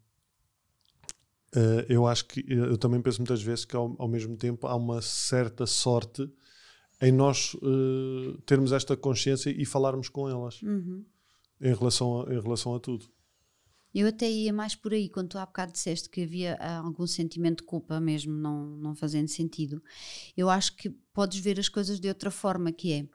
eh, 1.55 1.87
eu 1.89 2.07
acho 2.07 2.27
que 2.27 2.45
eu 2.49 2.77
também 2.79 3.01
penso 3.01 3.21
muitas 3.21 3.43
vezes 3.43 3.65
que 3.65 3.77
ao, 3.77 3.95
ao 3.99 4.09
mesmo 4.09 4.37
tempo 4.37 4.67
há 4.67 4.75
uma 4.75 5.01
certa 5.03 5.67
sorte 5.67 6.29
em 7.01 7.11
nós 7.13 7.57
eh, 7.63 8.39
termos 8.47 8.73
esta 8.73 8.97
consciência 8.97 9.51
e 9.51 9.65
falarmos 9.65 10.09
com 10.09 10.29
elas 10.29 10.63
Uhum. 10.63 11.05
em 11.61 11.75
relação 11.75 12.23
a, 12.23 12.33
em 12.35 12.41
relação 12.41 12.75
a 12.75 12.81
tudo. 12.81 13.07
Eu 13.95 14.09
até 14.09 14.31
ia 14.31 14.55
mais 14.55 14.75
por 14.75 14.95
aí, 14.95 15.07
quando 15.11 15.29
tu 15.29 15.39
há 15.39 15.45
bocado 15.45 15.73
disseste 15.73 16.09
que 16.09 16.23
havia 16.23 16.57
ah, 16.59 16.79
algum 16.79 17.07
sentimento 17.07 17.59
de 17.59 17.65
culpa 17.67 18.01
mesmo 18.01 18.33
não, 18.33 18.69
não 18.79 18.95
fazendo 18.95 19.29
sentido. 19.29 19.83
Eu 20.35 20.49
acho 20.49 20.75
que 20.77 20.89
podes 21.13 21.39
ver 21.41 21.61
as 21.61 21.69
coisas 21.69 22.01
de 22.01 22.09
outra 22.09 22.31
forma, 22.31 22.73
que 22.73 22.91
é, 22.91 23.07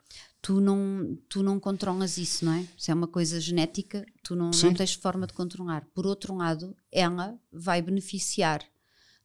tu 0.47 0.61
não, 0.61 1.17
tu 1.27 1.43
não 1.43 1.59
controlas 1.59 2.17
isso, 2.17 2.45
não 2.45 2.53
é? 2.53 2.65
Se 2.77 2.89
é 2.89 2.93
uma 2.93 3.05
coisa 3.05 3.37
genética, 3.37 4.05
tu 4.23 4.33
não, 4.33 4.53
Sim. 4.53 4.67
não 4.67 4.75
tens 4.75 4.93
forma 4.93 5.27
de 5.27 5.33
controlar. 5.33 5.85
Por 5.93 6.07
outro 6.07 6.33
lado, 6.33 6.73
ela 6.89 7.37
vai 7.51 7.81
beneficiar 7.81 8.63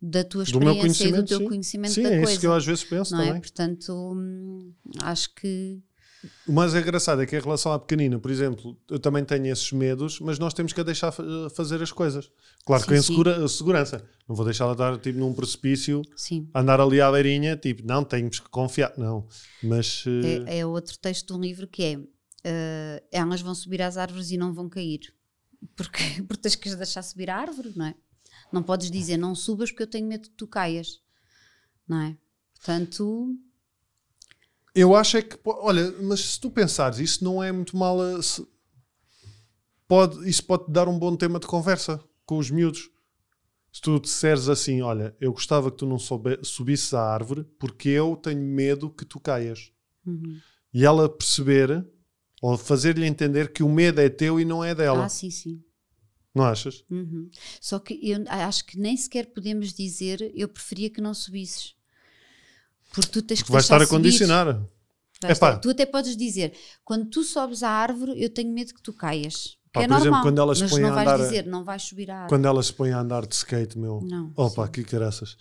da 0.00 0.24
tua 0.24 0.42
Do 0.42 0.48
experiência 0.50 1.06
e 1.06 1.12
do 1.12 1.24
teu 1.24 1.38
sim. 1.38 1.44
conhecimento 1.44 1.94
Sim, 1.94 2.02
da 2.02 2.08
é 2.08 2.16
coisa. 2.16 2.32
isso 2.32 2.40
que 2.40 2.46
eu 2.48 2.52
às 2.52 2.66
vezes 2.66 2.82
penso 2.82 3.12
não 3.12 3.20
é? 3.20 3.26
também. 3.26 3.40
Portanto, 3.40 3.92
hum, 4.16 4.72
acho 5.00 5.32
que 5.36 5.80
O 6.46 6.52
mais 6.52 6.74
engraçado 6.74 7.20
é 7.22 7.26
que 7.26 7.36
em 7.36 7.40
relação 7.40 7.72
à 7.72 7.78
pequenina, 7.78 8.18
por 8.18 8.30
exemplo, 8.30 8.76
eu 8.88 8.98
também 8.98 9.24
tenho 9.24 9.46
esses 9.46 9.72
medos, 9.72 10.20
mas 10.20 10.38
nós 10.38 10.54
temos 10.54 10.72
que 10.72 10.80
a 10.80 10.84
deixar 10.84 11.10
fa- 11.10 11.24
fazer 11.54 11.82
as 11.82 11.90
coisas. 11.90 12.30
Claro 12.64 12.84
que 12.84 12.90
Sim, 12.90 12.98
em 12.98 13.02
sim. 13.02 13.08
segura- 13.08 13.48
segurança. 13.48 14.04
Não 14.28 14.36
vou 14.36 14.44
deixá-la 14.44 14.72
estar 14.72 14.96
tipo 14.98 15.18
num 15.18 15.34
precipício, 15.34 16.02
sim. 16.16 16.48
andar 16.54 16.80
ali 16.80 17.00
à 17.00 17.10
beirinha, 17.10 17.56
tipo, 17.56 17.84
não, 17.86 18.04
temos 18.04 18.38
que 18.38 18.48
confiar. 18.50 18.92
Não. 18.96 19.26
Mas 19.62 20.04
eh, 20.06 20.44
É, 20.46 20.58
é 20.60 20.66
outro 20.66 20.96
texto 20.98 21.26
de 21.28 21.32
um 21.32 21.40
livro 21.40 21.66
que 21.66 21.82
é 21.82 21.98
eh, 22.44 23.02
elas 23.10 23.40
vão 23.40 23.54
subir 23.54 23.82
às 23.82 23.96
árvores 23.96 24.30
e 24.30 24.36
não 24.36 24.52
vão 24.54 24.68
cair. 24.68 25.00
Porque, 25.76 25.98
porque 26.28 26.42
tens 26.42 26.54
que 26.54 26.68
as 26.68 26.76
deixar 26.76 27.02
subir 27.02 27.30
à 27.30 27.36
árvore, 27.36 27.72
não 27.74 27.86
é? 27.86 27.94
Não 28.52 28.62
podes 28.62 28.90
dizer 28.90 29.16
não 29.16 29.34
subas 29.34 29.70
porque 29.70 29.82
eu 29.84 29.86
tenho 29.88 30.06
medo 30.06 30.28
que 30.28 30.36
tu 30.36 30.46
caias. 30.46 31.00
Não 31.88 32.00
é? 32.00 32.16
Portanto, 32.54 33.34
eu 34.74 34.94
acho 34.96 35.16
é 35.18 35.22
que, 35.22 35.38
olha, 35.44 35.92
mas 36.02 36.20
se 36.20 36.40
tu 36.40 36.50
pensares, 36.50 36.98
isso 36.98 37.22
não 37.24 37.42
é 37.42 37.50
muito 37.52 37.76
mal. 37.76 38.00
a- 38.00 38.22
se- 38.22 38.46
pode, 39.86 40.28
isso 40.28 40.44
pode 40.44 40.70
dar 40.72 40.88
um 40.88 40.98
bom 40.98 41.14
tema 41.16 41.38
de 41.38 41.46
conversa 41.46 42.02
com 42.24 42.38
os 42.38 42.50
miúdos. 42.50 42.90
Se 43.72 43.80
tu 43.80 43.98
disseres 43.98 44.48
assim, 44.48 44.82
olha, 44.82 45.16
eu 45.20 45.32
gostava 45.32 45.70
que 45.70 45.78
tu 45.78 45.86
não 45.86 45.98
soube, 45.98 46.38
subisses 46.42 46.92
à 46.92 47.02
árvore 47.02 47.44
porque 47.58 47.88
eu 47.88 48.16
tenho 48.16 48.40
medo 48.42 48.90
que 48.90 49.04
tu 49.04 49.18
caias. 49.20 49.72
uhum. 50.06 50.38
e 50.74 50.84
ela 50.84 51.06
perceber 51.08 51.86
ou 52.40 52.56
fazer-lhe 52.58 53.06
entender 53.06 53.52
que 53.52 53.62
o 53.62 53.68
medo 53.68 54.00
é 54.00 54.08
teu 54.08 54.40
e 54.40 54.44
não 54.44 54.64
é 54.64 54.74
dela. 54.74 55.04
ah, 55.04 55.08
sim, 55.08 55.30
sim. 55.30 55.62
Não 56.34 56.44
achas? 56.44 56.82
Uhum. 56.90 57.30
Só 57.60 57.78
que 57.78 57.98
eu 58.02 58.24
acho 58.26 58.64
que 58.64 58.78
nem 58.78 58.96
sequer 58.96 59.26
podemos 59.34 59.72
dizer 59.74 60.32
eu 60.34 60.48
preferia 60.48 60.88
que 60.90 61.00
não 61.00 61.12
subisses. 61.14 61.74
Porque 62.94 63.10
tu 63.10 63.22
tens 63.22 63.42
que 63.42 63.50
deixar 63.50 63.60
estar 63.76 63.82
a 63.82 63.86
condicionar. 63.86 64.60
Tu 65.60 65.70
até 65.70 65.86
podes 65.86 66.16
dizer, 66.16 66.52
quando 66.84 67.06
tu 67.08 67.22
sobes 67.22 67.62
à 67.62 67.70
árvore, 67.70 68.20
eu 68.20 68.28
tenho 68.28 68.52
medo 68.52 68.74
que 68.74 68.82
tu 68.82 68.92
caias. 68.92 69.56
Pá, 69.72 69.82
é 69.82 69.86
por 69.88 69.92
exemplo, 69.94 70.04
normal, 70.10 70.22
quando 70.22 70.40
ela 70.40 70.54
se 70.54 70.62
mas 70.62 70.70
põe 70.70 70.80
não 70.82 70.88
a 70.90 70.92
vais 70.94 71.08
andar 71.08 71.20
a- 71.20 71.24
dizer, 71.24 71.46
não 71.46 71.64
vais 71.64 71.82
subir 71.82 72.10
à 72.10 72.14
árvore. 72.14 72.28
Quando 72.28 72.46
ela 72.46 72.62
se 72.62 72.72
põe 72.72 72.90
a 72.90 72.98
andar 73.00 73.26
de 73.26 73.34
skate, 73.34 73.78
meu. 73.78 74.00
Não, 74.02 74.32
Opa, 74.36 74.66
sim. 74.66 74.72
que 74.72 74.84
caraças. 74.84 75.36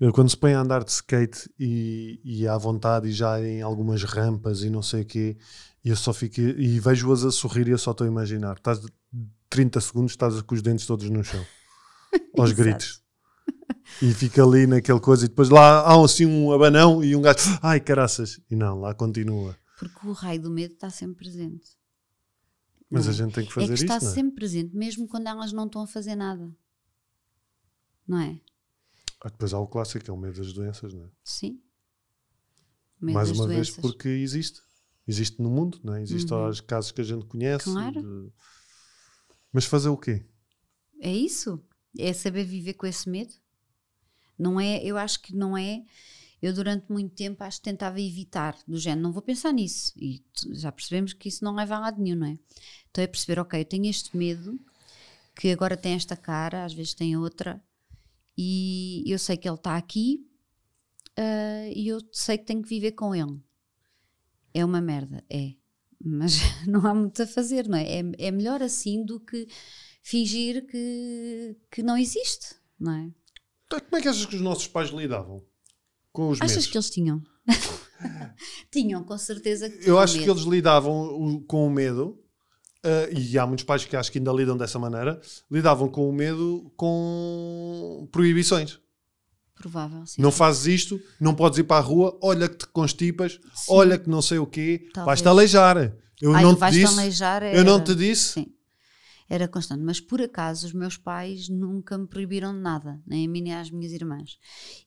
Eu, 0.00 0.12
Quando 0.12 0.30
se 0.30 0.36
põe 0.36 0.54
a 0.54 0.60
andar 0.60 0.82
de 0.82 0.90
skate 0.90 1.50
e, 1.58 2.20
e 2.24 2.48
à 2.48 2.56
vontade 2.56 3.08
e 3.08 3.12
já 3.12 3.40
em 3.40 3.60
algumas 3.60 4.02
rampas 4.04 4.62
e 4.62 4.70
não 4.70 4.82
sei 4.82 5.02
o 5.02 5.04
quê, 5.04 5.36
e 5.84 5.90
eu 5.90 5.96
só 5.96 6.12
fico 6.12 6.40
e 6.40 6.80
vejo-as 6.80 7.24
a 7.24 7.30
sorrir 7.30 7.68
e 7.68 7.72
eu 7.72 7.78
só 7.78 7.90
estou 7.90 8.06
a 8.06 8.08
imaginar. 8.08 8.56
Estás 8.56 8.80
30 9.50 9.80
segundos, 9.80 10.12
estás 10.12 10.40
com 10.42 10.54
os 10.54 10.62
dentes 10.62 10.86
todos 10.86 11.08
no 11.10 11.22
chão. 11.22 11.44
aos 12.38 12.52
gritos. 12.52 13.02
E 14.02 14.12
fica 14.14 14.42
ali 14.42 14.66
naquele 14.66 15.00
coisa 15.00 15.24
e 15.24 15.28
depois 15.28 15.48
lá 15.50 15.80
há 15.80 16.04
assim 16.04 16.26
um 16.26 16.52
abanão 16.52 17.02
e 17.04 17.14
um 17.14 17.20
gajo, 17.22 17.58
ai 17.62 17.80
caraças. 17.80 18.40
E 18.50 18.56
não, 18.56 18.80
lá 18.80 18.94
continua. 18.94 19.56
Porque 19.78 20.06
o 20.06 20.12
raio 20.12 20.40
do 20.42 20.50
medo 20.50 20.74
está 20.74 20.88
sempre 20.90 21.16
presente. 21.16 21.66
Mas 22.90 23.06
Não 23.06 23.12
a 23.12 23.14
é? 23.14 23.18
gente 23.18 23.34
tem 23.34 23.44
que 23.44 23.50
É 23.50 23.54
fazer 23.54 23.74
que 23.74 23.82
está 23.82 23.96
isso, 23.96 24.04
não 24.06 24.12
é? 24.12 24.14
sempre 24.14 24.34
presente, 24.34 24.76
mesmo 24.76 25.08
quando 25.08 25.26
elas 25.26 25.52
não 25.52 25.66
estão 25.66 25.82
a 25.82 25.86
fazer 25.86 26.14
nada. 26.14 26.54
Não 28.06 28.18
é? 28.20 28.40
Ah, 29.20 29.28
depois 29.30 29.52
há 29.54 29.58
o 29.58 29.66
clássico, 29.66 30.04
que 30.04 30.10
é 30.10 30.12
o 30.12 30.16
medo 30.18 30.36
das 30.38 30.52
doenças, 30.52 30.92
não 30.92 31.04
é? 31.04 31.08
Sim. 31.24 31.60
Mais 33.00 33.30
uma 33.30 33.46
doenças. 33.46 33.74
vez, 33.74 33.80
porque 33.80 34.08
existe. 34.08 34.60
Existe 35.06 35.42
no 35.42 35.50
mundo, 35.50 35.78
não 35.82 35.94
é? 35.94 36.02
Existe 36.02 36.32
Uhum. 36.32 36.38
aos 36.44 36.60
casos 36.60 36.90
que 36.92 37.00
a 37.00 37.04
gente 37.04 37.26
conhece. 37.26 37.64
Claro. 37.64 38.00
de- 38.02 38.32
Mas 39.52 39.64
fazer 39.66 39.88
o 39.88 39.96
quê? 39.96 40.24
É 41.00 41.12
isso. 41.12 41.62
É 41.98 42.12
saber 42.12 42.44
viver 42.44 42.74
com 42.74 42.86
esse 42.86 43.08
medo. 43.08 43.32
Não 44.38 44.60
é, 44.60 44.82
eu 44.84 44.96
acho 44.96 45.20
que 45.20 45.34
não 45.34 45.56
é. 45.56 45.82
Eu 46.42 46.52
durante 46.52 46.90
muito 46.92 47.14
tempo 47.14 47.42
acho 47.42 47.58
que 47.58 47.64
tentava 47.64 48.00
evitar, 48.00 48.56
do 48.68 48.76
género, 48.78 49.02
não 49.02 49.12
vou 49.12 49.22
pensar 49.22 49.52
nisso. 49.52 49.92
E 49.96 50.22
já 50.52 50.70
percebemos 50.70 51.12
que 51.12 51.28
isso 51.28 51.44
não 51.44 51.54
leva 51.54 51.76
a 51.76 51.80
lado 51.80 52.02
nenhum, 52.02 52.16
não 52.16 52.26
é? 52.26 52.38
Então 52.90 53.02
é 53.02 53.06
perceber, 53.06 53.40
ok, 53.40 53.60
eu 53.60 53.64
tenho 53.64 53.86
este 53.86 54.16
medo, 54.16 54.60
que 55.34 55.50
agora 55.50 55.76
tem 55.76 55.94
esta 55.94 56.16
cara, 56.16 56.64
às 56.64 56.74
vezes 56.74 56.94
tem 56.94 57.16
outra, 57.16 57.62
e 58.36 59.02
eu 59.06 59.18
sei 59.18 59.36
que 59.36 59.48
ele 59.48 59.56
está 59.56 59.76
aqui, 59.76 60.26
ah, 61.16 61.68
e 61.74 61.88
eu 61.88 62.00
sei 62.12 62.38
que 62.38 62.44
tenho 62.44 62.62
que 62.62 62.68
viver 62.68 62.92
com 62.92 63.14
ele. 63.14 63.40
É 64.52 64.64
uma 64.64 64.80
merda, 64.80 65.24
é. 65.30 65.54
Mas 66.04 66.36
não 66.66 66.86
há 66.86 66.94
muito 66.94 67.22
a 67.22 67.26
fazer, 67.26 67.68
não 67.68 67.78
é? 67.78 68.00
É, 68.00 68.02
é 68.18 68.30
melhor 68.30 68.62
assim 68.62 69.04
do 69.04 69.20
que 69.20 69.46
fingir 70.02 70.66
que, 70.66 71.56
que 71.70 71.82
não 71.82 71.96
existe, 71.96 72.54
não 72.78 72.92
é? 72.92 73.10
Então, 73.74 73.80
como 73.80 73.98
é 73.98 74.02
que 74.02 74.08
achas 74.08 74.26
que 74.26 74.36
os 74.36 74.42
nossos 74.42 74.66
pais 74.66 74.90
lidavam 74.90 75.42
com 76.12 76.30
os 76.30 76.40
Achas 76.40 76.66
que 76.66 76.76
eles 76.76 76.90
tinham? 76.90 77.20
tinham, 78.70 79.02
com 79.02 79.18
certeza 79.18 79.68
que 79.68 79.88
Eu 79.88 79.98
acho 79.98 80.14
que 80.14 80.20
medo. 80.20 80.32
eles 80.32 80.44
lidavam 80.44 81.42
com 81.48 81.66
o 81.66 81.70
medo, 81.70 82.18
eh, 82.84 83.12
e 83.12 83.38
há 83.38 83.46
muitos 83.46 83.64
pais 83.64 83.84
que 83.84 83.96
acho 83.96 84.12
que 84.12 84.18
ainda 84.18 84.32
lidam 84.32 84.56
dessa 84.56 84.78
maneira, 84.78 85.20
lidavam 85.50 85.88
com 85.88 86.08
o 86.08 86.12
medo 86.12 86.72
com 86.76 88.08
proibições. 88.12 88.78
Provável, 89.56 90.04
sim. 90.06 90.20
Não 90.20 90.30
fazes 90.30 90.66
isto, 90.66 91.00
não 91.20 91.34
podes 91.34 91.58
ir 91.58 91.64
para 91.64 91.78
a 91.78 91.80
rua, 91.80 92.18
olha 92.22 92.48
que 92.48 92.58
te 92.58 92.66
constipas, 92.66 93.40
olha 93.68 93.98
que 93.98 94.08
não 94.08 94.22
sei 94.22 94.38
o 94.38 94.46
quê, 94.46 94.88
vais-te 95.04 95.26
aleijar. 95.26 95.96
Eu 96.20 96.34
Ai, 96.34 96.42
não 96.42 96.54
te 96.54 96.70
disse, 96.70 96.92
aleijar, 96.92 97.42
eu 97.42 97.64
não 97.64 97.82
te 97.82 97.94
disse. 97.94 98.34
Sim. 98.34 98.53
Era 99.34 99.48
constante. 99.48 99.82
Mas 99.82 99.98
por 99.98 100.22
acaso 100.22 100.64
os 100.64 100.72
meus 100.72 100.96
pais 100.96 101.48
nunca 101.48 101.98
me 101.98 102.06
proibiram 102.06 102.54
de 102.54 102.60
nada, 102.60 103.02
nem 103.04 103.26
a 103.26 103.28
mim 103.28 103.40
nem 103.42 103.52
às 103.52 103.68
minhas 103.68 103.90
irmãs. 103.90 104.38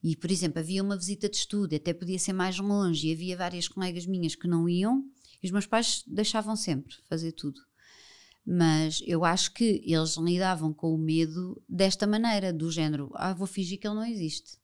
E, 0.01 0.15
por 0.15 0.31
exemplo, 0.31 0.60
havia 0.60 0.81
uma 0.81 0.95
visita 0.95 1.27
de 1.27 1.36
estudo, 1.36 1.75
até 1.75 1.93
podia 1.93 2.17
ser 2.17 2.31
mais 2.31 2.57
longe, 2.57 3.10
e 3.10 3.12
havia 3.12 3.36
várias 3.36 3.67
colegas 3.67 4.05
minhas 4.05 4.36
que 4.36 4.47
não 4.47 4.69
iam, 4.69 5.03
e 5.43 5.47
os 5.47 5.51
meus 5.51 5.65
pais 5.65 6.01
deixavam 6.07 6.55
sempre 6.55 6.95
fazer 7.10 7.33
tudo. 7.33 7.60
Mas 8.45 9.03
eu 9.05 9.25
acho 9.25 9.53
que 9.53 9.81
eles 9.86 10.15
lidavam 10.15 10.73
com 10.73 10.95
o 10.95 10.97
medo 10.97 11.62
desta 11.67 12.07
maneira, 12.07 12.53
do 12.53 12.71
género, 12.71 13.12
ah, 13.15 13.33
vou 13.33 13.47
fingir 13.47 13.77
que 13.77 13.86
ele 13.86 13.95
não 13.95 14.05
existe. 14.05 14.57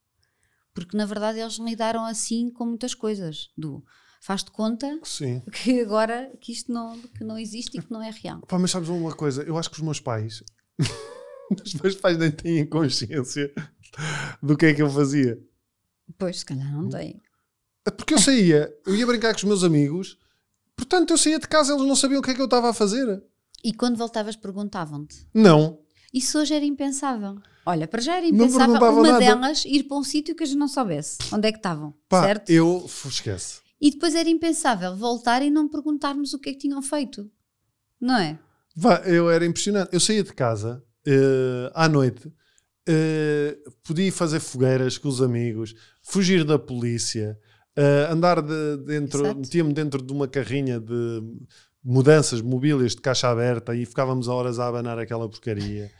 Porque 0.73 0.95
na 0.95 1.05
verdade 1.05 1.39
eles 1.39 1.59
lidaram 1.59 2.05
assim 2.05 2.49
com 2.49 2.67
muitas 2.67 2.95
coisas, 2.95 3.49
do 3.57 3.83
faz-te 4.23 4.51
conta 4.51 4.99
Sim. 5.03 5.41
que 5.51 5.81
agora 5.81 6.31
que 6.39 6.53
isto 6.53 6.71
não, 6.71 6.97
que 6.99 7.23
não 7.25 7.37
existe 7.37 7.77
e 7.77 7.81
que 7.81 7.91
não 7.91 8.01
é 8.01 8.09
real. 8.09 8.39
Pá, 8.47 8.57
mas 8.57 8.71
sabes 8.71 8.87
uma 8.87 9.13
coisa? 9.13 9.43
Eu 9.43 9.57
acho 9.57 9.69
que 9.69 9.75
os 9.75 9.83
meus 9.83 9.99
pais, 9.99 10.41
os 11.63 11.73
meus 11.75 11.95
pais 11.95 12.17
nem 12.17 12.31
têm 12.31 12.65
consciência 12.65 13.53
do 14.41 14.55
que 14.55 14.67
é 14.67 14.73
que 14.73 14.81
eu 14.81 14.89
fazia. 14.89 15.37
Pois, 16.17 16.39
se 16.39 16.45
calhar 16.45 16.71
não 16.71 16.87
tem. 16.87 17.21
É 17.85 17.91
Porque 17.91 18.13
eu 18.13 18.17
saía, 18.17 18.73
eu 18.85 18.95
ia 18.95 19.05
brincar 19.05 19.33
com 19.33 19.39
os 19.39 19.43
meus 19.43 19.63
amigos, 19.63 20.17
portanto 20.73 21.11
eu 21.11 21.17
saía 21.17 21.37
de 21.37 21.47
casa, 21.47 21.73
eles 21.73 21.85
não 21.85 21.95
sabiam 21.95 22.19
o 22.19 22.23
que 22.23 22.31
é 22.31 22.33
que 22.33 22.41
eu 22.41 22.45
estava 22.45 22.69
a 22.69 22.73
fazer. 22.73 23.21
E 23.61 23.73
quando 23.73 23.97
voltavas 23.97 24.37
perguntavam-te. 24.37 25.27
Não. 25.33 25.79
Isso 26.13 26.39
hoje 26.39 26.53
era 26.53 26.63
impensável. 26.63 27.37
Olha, 27.65 27.87
para 27.87 28.01
já 28.01 28.17
era 28.17 28.25
impensável 28.25 28.75
uma 28.75 29.01
nada. 29.03 29.19
delas 29.19 29.65
ir 29.65 29.83
para 29.83 29.97
um 29.97 30.03
sítio 30.03 30.35
que 30.35 30.43
a 30.43 30.45
gente 30.45 30.57
não 30.57 30.67
soubesse 30.67 31.17
onde 31.31 31.47
é 31.47 31.51
que 31.51 31.57
estavam, 31.57 31.93
Pá, 32.07 32.21
certo? 32.23 32.49
eu. 32.49 32.85
Esquece. 33.05 33.62
E 33.83 33.91
depois 33.91 34.15
era 34.15 34.29
impensável 34.29 34.95
voltar 34.95 35.41
e 35.41 35.49
não 35.49 35.67
perguntarmos 35.67 36.33
o 36.33 36.39
que 36.39 36.51
é 36.51 36.53
que 36.53 36.59
tinham 36.59 36.81
feito. 36.81 37.29
Não 37.99 38.17
é? 38.17 38.39
Vá, 38.73 38.99
eu 38.99 39.29
era 39.29 39.45
impressionante. 39.45 39.89
Eu 39.91 39.99
saía 39.99 40.23
de 40.23 40.31
casa 40.31 40.81
eh, 41.05 41.69
à 41.75 41.89
noite, 41.89 42.31
eh, 42.87 43.57
podia 43.83 44.09
fazer 44.09 44.39
fogueiras 44.39 44.97
com 44.97 45.09
os 45.09 45.21
amigos, 45.21 45.75
fugir 46.01 46.45
da 46.45 46.57
polícia, 46.57 47.37
eh, 47.75 48.07
andar 48.09 48.41
de, 48.41 48.77
dentro, 48.85 49.35
metia-me 49.35 49.73
dentro 49.73 50.01
de 50.01 50.13
uma 50.13 50.29
carrinha 50.29 50.79
de 50.79 51.21
mudanças 51.83 52.39
mobílias 52.39 52.95
de 52.95 53.01
caixa 53.01 53.27
aberta 53.27 53.75
e 53.75 53.85
ficávamos 53.85 54.29
a 54.29 54.33
horas 54.33 54.59
a 54.59 54.67
abanar 54.69 54.97
aquela 54.97 55.27
porcaria. 55.27 55.91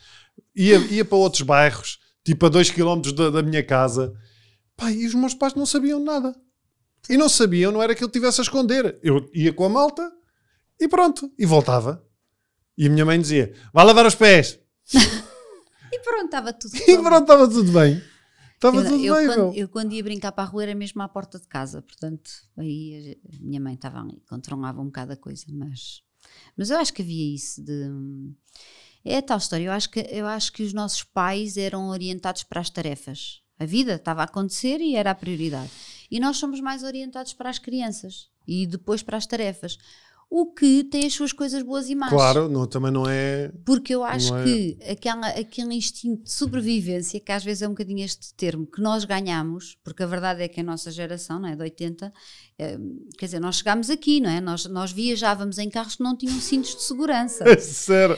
Ia, 0.55 0.77
ia 0.77 1.03
para 1.03 1.17
outros 1.17 1.41
bairros, 1.41 1.99
tipo 2.23 2.45
a 2.45 2.49
2 2.49 2.71
km 2.71 3.01
da, 3.13 3.29
da 3.29 3.43
minha 3.43 3.61
casa. 3.61 4.13
Pá, 4.77 4.89
e 4.89 5.05
os 5.05 5.13
meus 5.13 5.33
pais 5.33 5.53
não 5.53 5.65
sabiam 5.65 5.99
nada. 5.99 6.33
E 7.09 7.17
não 7.17 7.27
sabiam, 7.27 7.71
não 7.71 7.81
era 7.81 7.95
que 7.95 8.03
eu 8.03 8.09
tivesse 8.09 8.41
a 8.41 8.43
esconder. 8.43 8.99
Eu 9.03 9.29
ia 9.33 9.51
com 9.53 9.65
a 9.65 9.69
malta 9.69 10.11
e 10.79 10.87
pronto, 10.87 11.31
e 11.37 11.45
voltava. 11.45 12.05
E 12.77 12.87
a 12.87 12.89
minha 12.89 13.05
mãe 13.05 13.19
dizia: 13.19 13.53
Vai 13.73 13.85
lavar 13.85 14.05
os 14.05 14.15
pés. 14.15 14.59
E 15.93 15.99
pronto, 15.99 16.25
estava 16.25 16.51
tudo 16.51 16.75
E 16.75 16.97
pronto, 16.97 17.21
estava 17.21 17.47
tudo 17.47 17.71
bem. 17.71 18.01
Estava 18.55 18.77
eu, 18.77 18.83
tudo 18.83 19.05
eu 19.05 19.15
bem, 19.15 19.27
quando, 19.27 19.55
eu 19.55 19.69
quando 19.69 19.93
ia 19.93 20.03
brincar 20.03 20.31
para 20.31 20.43
a 20.43 20.47
rua 20.47 20.63
era 20.63 20.73
mesmo 20.73 21.01
à 21.03 21.07
porta 21.07 21.39
de 21.39 21.47
casa, 21.47 21.83
portanto, 21.83 22.31
aí 22.57 23.15
a 23.31 23.43
minha 23.43 23.59
mãe 23.59 23.75
estava 23.75 23.99
ali, 23.99 24.23
controlava 24.27 24.81
um 24.81 24.85
bocado 24.85 25.13
a 25.13 25.17
coisa, 25.17 25.45
mas, 25.49 26.01
mas 26.57 26.71
eu 26.71 26.77
acho 26.77 26.93
que 26.93 27.03
havia 27.03 27.35
isso 27.35 27.63
de. 27.63 27.91
É 29.05 29.17
a 29.17 29.21
tal 29.21 29.37
história, 29.37 29.65
eu 29.65 29.71
acho, 29.71 29.89
que, 29.89 29.99
eu 29.99 30.25
acho 30.25 30.51
que 30.51 30.63
os 30.63 30.73
nossos 30.73 31.03
pais 31.03 31.57
eram 31.57 31.89
orientados 31.89 32.41
para 32.43 32.61
as 32.61 32.69
tarefas. 32.69 33.42
A 33.59 33.65
vida 33.65 33.95
estava 33.95 34.21
a 34.21 34.25
acontecer 34.25 34.79
e 34.81 34.95
era 34.95 35.11
a 35.11 35.15
prioridade. 35.15 35.69
E 36.09 36.19
nós 36.19 36.37
somos 36.37 36.59
mais 36.59 36.83
orientados 36.83 37.33
para 37.33 37.49
as 37.49 37.59
crianças 37.59 38.29
e 38.47 38.67
depois 38.67 39.01
para 39.01 39.17
as 39.17 39.25
tarefas. 39.25 39.77
O 40.35 40.47
que 40.47 40.83
tem 40.83 41.05
as 41.05 41.13
suas 41.13 41.31
coisas 41.31 41.61
boas 41.61 41.89
e 41.89 41.95
más. 41.95 42.09
Claro, 42.09 42.49
não, 42.49 42.65
também 42.65 42.91
não 42.91 43.07
é. 43.07 43.51
Porque 43.63 43.93
eu 43.93 44.03
acho 44.03 44.35
é? 44.35 44.43
que 44.43 44.77
aquela, 44.89 45.27
aquele 45.27 45.75
instinto 45.75 46.23
de 46.23 46.31
sobrevivência, 46.31 47.19
que 47.19 47.31
às 47.31 47.43
vezes 47.43 47.61
é 47.61 47.67
um 47.67 47.71
bocadinho 47.71 48.03
este 48.03 48.33
termo, 48.33 48.65
que 48.65 48.81
nós 48.81 49.05
ganhamos, 49.05 49.77
porque 49.83 50.01
a 50.01 50.07
verdade 50.07 50.41
é 50.41 50.47
que 50.47 50.59
a 50.59 50.63
nossa 50.63 50.89
geração, 50.89 51.39
não 51.39 51.49
é, 51.49 51.55
de 51.55 51.61
80, 51.61 52.11
eh, 52.57 52.79
quer 53.15 53.25
dizer, 53.27 53.39
nós 53.39 53.57
chegámos 53.57 53.91
aqui, 53.91 54.19
não 54.19 54.29
é? 54.31 54.41
Nós, 54.41 54.65
nós 54.65 54.91
viajávamos 54.91 55.59
em 55.59 55.69
carros 55.69 55.97
que 55.97 56.03
não 56.03 56.17
tinham 56.17 56.39
cintos 56.41 56.75
de 56.75 56.81
segurança. 56.81 57.45
Sério. 57.61 58.17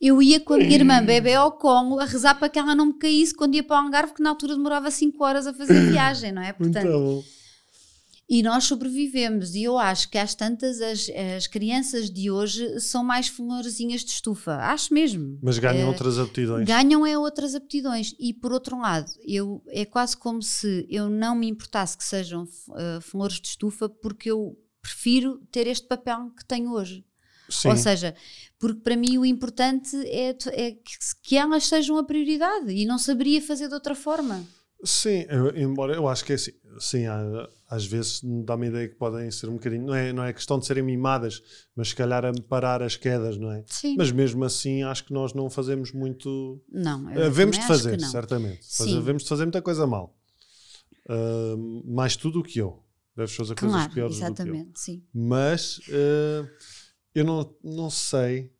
Eu 0.00 0.20
ia 0.22 0.38
com 0.40 0.54
a 0.54 0.58
minha 0.58 0.74
irmã 0.74 1.02
bebê 1.02 1.34
ao 1.34 1.52
colo 1.52 1.98
a 1.98 2.04
rezar 2.04 2.34
para 2.34 2.48
que 2.48 2.58
ela 2.58 2.74
não 2.74 2.86
me 2.86 2.94
caísse 2.98 3.34
quando 3.34 3.54
ia 3.54 3.62
para 3.62 3.80
o 3.80 3.84
Algarve, 3.86 4.12
que 4.14 4.22
na 4.22 4.30
altura 4.30 4.54
demorava 4.54 4.90
5 4.90 5.24
horas 5.24 5.46
a 5.46 5.54
fazer 5.54 5.80
viagem, 5.90 6.32
não 6.32 6.42
é? 6.42 6.54
Muito 6.58 6.72
Portanto, 6.74 6.92
bom. 6.92 7.24
e 8.28 8.42
nós 8.42 8.64
sobrevivemos. 8.64 9.54
E 9.54 9.62
eu 9.62 9.78
acho 9.78 10.10
que 10.10 10.18
às 10.18 10.34
tantas 10.34 10.82
as, 10.82 11.08
as 11.36 11.46
crianças 11.46 12.10
de 12.10 12.30
hoje 12.30 12.78
são 12.78 13.02
mais 13.02 13.28
florzinhas 13.28 14.02
de 14.04 14.10
estufa. 14.10 14.56
Acho 14.56 14.92
mesmo. 14.92 15.38
Mas 15.42 15.58
ganham 15.58 15.86
Eh, 15.86 15.90
outras 15.90 16.18
aptidões. 16.18 16.66
Ganham 16.66 17.06
é 17.06 17.16
outras 17.16 17.54
aptidões. 17.54 18.14
E 18.20 18.34
por 18.34 18.52
outro 18.52 18.78
lado, 18.78 19.10
eu, 19.26 19.62
é 19.68 19.86
quase 19.86 20.14
como 20.14 20.42
se 20.42 20.86
eu 20.90 21.08
não 21.08 21.34
me 21.34 21.48
importasse 21.48 21.96
que 21.96 22.04
sejam 22.04 22.42
uh, 22.42 23.00
flores 23.00 23.40
de 23.40 23.48
estufa, 23.48 23.88
porque 23.88 24.30
eu 24.30 24.58
prefiro 24.82 25.38
ter 25.50 25.66
este 25.66 25.86
papel 25.88 26.30
que 26.36 26.44
tenho 26.44 26.70
hoje. 26.72 27.02
Sim. 27.48 27.68
Ou 27.68 27.76
seja, 27.76 28.14
porque 28.58 28.80
para 28.80 28.96
mim 28.96 29.18
o 29.18 29.24
importante 29.24 29.96
é, 30.06 30.30
é 30.52 30.70
que, 30.72 30.80
que 31.22 31.36
elas 31.36 31.66
sejam 31.66 31.96
a 31.98 32.04
prioridade 32.04 32.70
e 32.72 32.84
não 32.86 32.98
saberia 32.98 33.40
fazer 33.42 33.68
de 33.68 33.74
outra 33.74 33.94
forma. 33.94 34.44
Sim, 34.84 35.24
eu- 35.28 35.56
embora 35.56 35.94
eu 35.94 36.06
acho 36.06 36.24
que 36.24 36.32
é 36.32 36.34
assim. 36.34 36.52
Sim, 36.78 37.06
há- 37.06 37.48
às 37.70 37.86
vezes 37.86 38.20
dá-me 38.44 38.66
a 38.66 38.68
ideia 38.68 38.88
que 38.88 38.94
podem 38.94 39.30
ser 39.30 39.48
um 39.48 39.54
bocadinho. 39.54 39.86
Não 39.86 39.94
é, 39.94 40.12
não 40.12 40.22
é 40.22 40.32
questão 40.32 40.58
de 40.58 40.66
serem 40.66 40.82
mimadas, 40.82 41.42
mas 41.74 41.88
se 41.88 41.96
calhar 41.96 42.24
a 42.26 42.32
parar 42.48 42.82
as 42.82 42.94
quedas, 42.96 43.38
não 43.38 43.50
é? 43.50 43.64
Sim. 43.68 43.96
Mas 43.96 44.12
mesmo 44.12 44.44
assim, 44.44 44.82
acho 44.82 45.04
que 45.06 45.12
nós 45.14 45.32
não 45.32 45.48
fazemos 45.48 45.92
muito. 45.92 46.62
não, 46.70 47.10
eu 47.12 47.26
Havemos 47.26 47.56
de 47.58 47.66
fazer, 47.66 47.98
certamente. 48.00 48.58
Sim. 48.62 48.98
havemos 48.98 49.22
de 49.22 49.28
fazer 49.30 49.44
muita 49.46 49.62
coisa 49.62 49.86
mal. 49.86 50.14
Ah, 51.08 51.54
mais 51.84 52.16
tu 52.16 52.30
do 52.30 52.42
que 52.42 52.58
eu. 52.58 52.82
Deves 53.16 53.34
fazer 53.34 53.54
coisas 53.54 53.74
Claro, 53.78 53.92
piores 53.94 54.16
do 54.16 54.18
que 54.18 54.24
eu. 54.24 54.28
exatamente, 54.34 54.78
sim. 54.80 55.02
Mas 55.14 55.80
eh, 55.88 56.44
eu 57.16 57.24
não, 57.24 57.56
não 57.64 57.88
sei. 57.88 58.52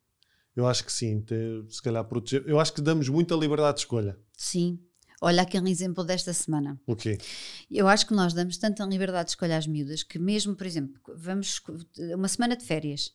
Eu 0.55 0.65
acho 0.65 0.83
que 0.83 0.91
sim, 0.91 1.21
ter, 1.21 1.63
se 1.69 1.79
calhar 1.79 2.03
proteger. 2.03 2.43
Eu 2.47 2.59
acho 2.59 2.73
que 2.73 2.81
damos 2.81 3.07
muita 3.07 3.35
liberdade 3.35 3.75
de 3.75 3.81
escolha. 3.81 4.17
Sim. 4.35 4.79
Olha 5.21 5.43
aquele 5.43 5.69
exemplo 5.69 6.03
desta 6.03 6.33
semana. 6.33 6.79
O 6.85 6.95
quê? 6.95 7.19
Eu 7.69 7.87
acho 7.87 8.07
que 8.07 8.15
nós 8.15 8.33
damos 8.33 8.57
tanta 8.57 8.83
liberdade 8.83 9.25
de 9.25 9.31
escolha 9.31 9.57
às 9.57 9.67
miúdas 9.67 10.01
que 10.01 10.17
mesmo, 10.17 10.55
por 10.55 10.65
exemplo, 10.65 10.99
vamos 11.15 11.61
uma 12.15 12.27
semana 12.27 12.55
de 12.55 12.65
férias 12.65 13.13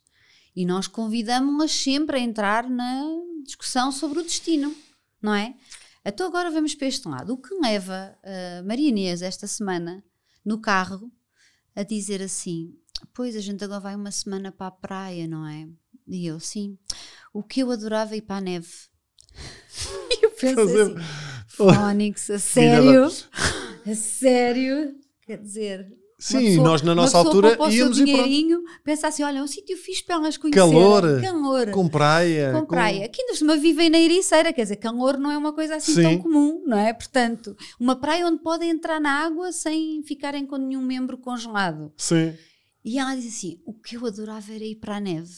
e 0.55 0.65
nós 0.65 0.87
convidamos-las 0.87 1.73
sempre 1.73 2.19
a 2.19 2.21
entrar 2.21 2.71
na 2.71 3.03
discussão 3.45 3.91
sobre 3.91 4.21
o 4.21 4.23
destino, 4.23 4.75
não 5.21 5.35
é? 5.35 5.57
Então 6.05 6.27
agora 6.27 6.51
vamos 6.53 6.75
para 6.75 6.87
este 6.87 7.09
lado. 7.09 7.33
O 7.33 7.39
que 7.39 7.55
leva 7.55 8.17
a 8.23 8.63
Maria 8.63 8.89
Inês 8.89 9.23
esta 9.23 9.49
semana 9.49 10.05
no 10.45 10.61
carro 10.61 11.11
a 11.75 11.83
dizer 11.83 12.23
assim: 12.23 12.77
Pois 13.15 13.37
a 13.37 13.41
gente 13.41 13.63
agora 13.65 13.81
vai 13.81 13.95
uma 13.97 14.11
semana 14.11 14.51
para 14.53 14.67
a 14.69 14.71
praia, 14.71 15.27
não 15.27 15.47
é? 15.47 15.69
E 16.09 16.27
eu, 16.27 16.41
sim. 16.41 16.77
O 17.33 17.43
que 17.43 17.61
eu 17.61 17.71
adorava 17.71 18.15
é 18.15 18.19
ir 18.19 18.23
para 18.23 18.37
a 18.37 18.41
neve. 18.41 18.69
E 20.11 20.25
eu 20.27 20.31
penso 20.31 20.55
Fazer, 20.57 20.83
assim: 20.83 20.97
Fónix, 21.49 22.31
a 22.31 22.39
sério? 22.41 23.05
a 23.87 23.95
sério? 23.95 24.95
Quer 25.27 25.39
dizer. 25.39 25.81
uma 25.87 25.97
Sim, 26.19 26.45
pessoa- 26.45 26.65
nós 26.69 26.83
na 26.83 26.93
uma 26.93 27.03
nossa 27.03 27.19
altura 27.19 27.49
poupa 27.57 27.71
o 27.71 27.73
íamos 27.73 27.99
e 27.99 28.03
pronto. 28.05 28.17
dinheirinho, 28.25 28.63
pensa 28.85 29.09
assim: 29.09 29.23
olha, 29.23 29.43
um 29.43 29.47
sítio 29.47 29.77
fixe 29.77 30.05
para 30.05 30.17
elas 30.17 30.37
conhecerem. 30.37 30.71
Calor. 30.73 31.21
Calor. 31.23 31.71
Com 31.71 31.89
praia. 31.89 32.53
com 32.53 32.67
praia. 32.67 33.07
Aqui 33.07 33.21
ainda 33.23 33.33
por 33.33 33.39
cima 33.39 33.57
vivem 33.57 33.89
na 33.91 33.99
Ericeira, 33.99 34.53
quer 34.53 34.63
dizer, 34.63 34.77
calor 34.77 35.17
não 35.19 35.31
é 35.31 35.39
uma 35.39 35.53
coisa 35.53 35.77
assim 35.77 35.95
Sim. 35.95 36.03
tão 36.03 36.19
comum, 36.19 36.63
não 36.67 36.77
é? 36.79 36.93
Portanto, 36.93 37.57
uma 37.79 37.97
praia 37.97 38.27
onde 38.27 38.43
podem 38.43 38.71
entrar 38.71 39.01
na 39.01 39.25
água 39.25 39.53
sem 39.53 40.03
ficarem 40.03 40.47
com 40.47 40.57
nenhum 40.57 40.83
membro 40.83 41.17
congelado. 41.19 41.93
Sim. 41.97 42.35
E 42.85 42.99
ela 42.99 43.15
diz 43.15 43.27
assim: 43.35 43.61
o 43.65 43.73
que 43.73 43.97
eu 43.97 44.07
adorava 44.07 44.53
era 44.53 44.65
ir 44.65 44.77
para 44.77 44.97
a 44.97 45.01
neve. 45.01 45.31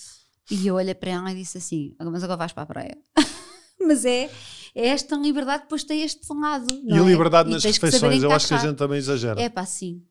E 0.51 0.67
eu 0.67 0.75
olhei 0.75 0.95
para 0.95 1.11
ela 1.11 1.33
e 1.33 1.37
disse 1.37 1.59
assim: 1.59 1.95
mas 1.99 2.23
agora 2.23 2.39
vais 2.39 2.53
para 2.53 2.63
a 2.63 2.67
praia. 2.67 2.99
mas 3.81 4.05
é, 4.05 4.31
é 4.75 4.89
esta 4.89 5.17
liberdade, 5.17 5.65
depois 5.65 5.85
tem 5.85 6.03
este 6.03 6.27
lado. 6.33 6.67
E 6.71 6.93
a 6.93 6.97
é? 6.97 7.05
liberdade 7.05 7.51
E 7.51 7.53
nas 7.53 7.65
refeições, 7.65 8.23
eu 8.23 8.33
acho 8.33 8.49
que 8.49 8.55
a 8.55 8.59
gente 8.59 8.77
também 8.77 8.99
exagera. 8.99 9.41
É 9.41 9.49
pá, 9.49 9.65
sim. 9.65 10.03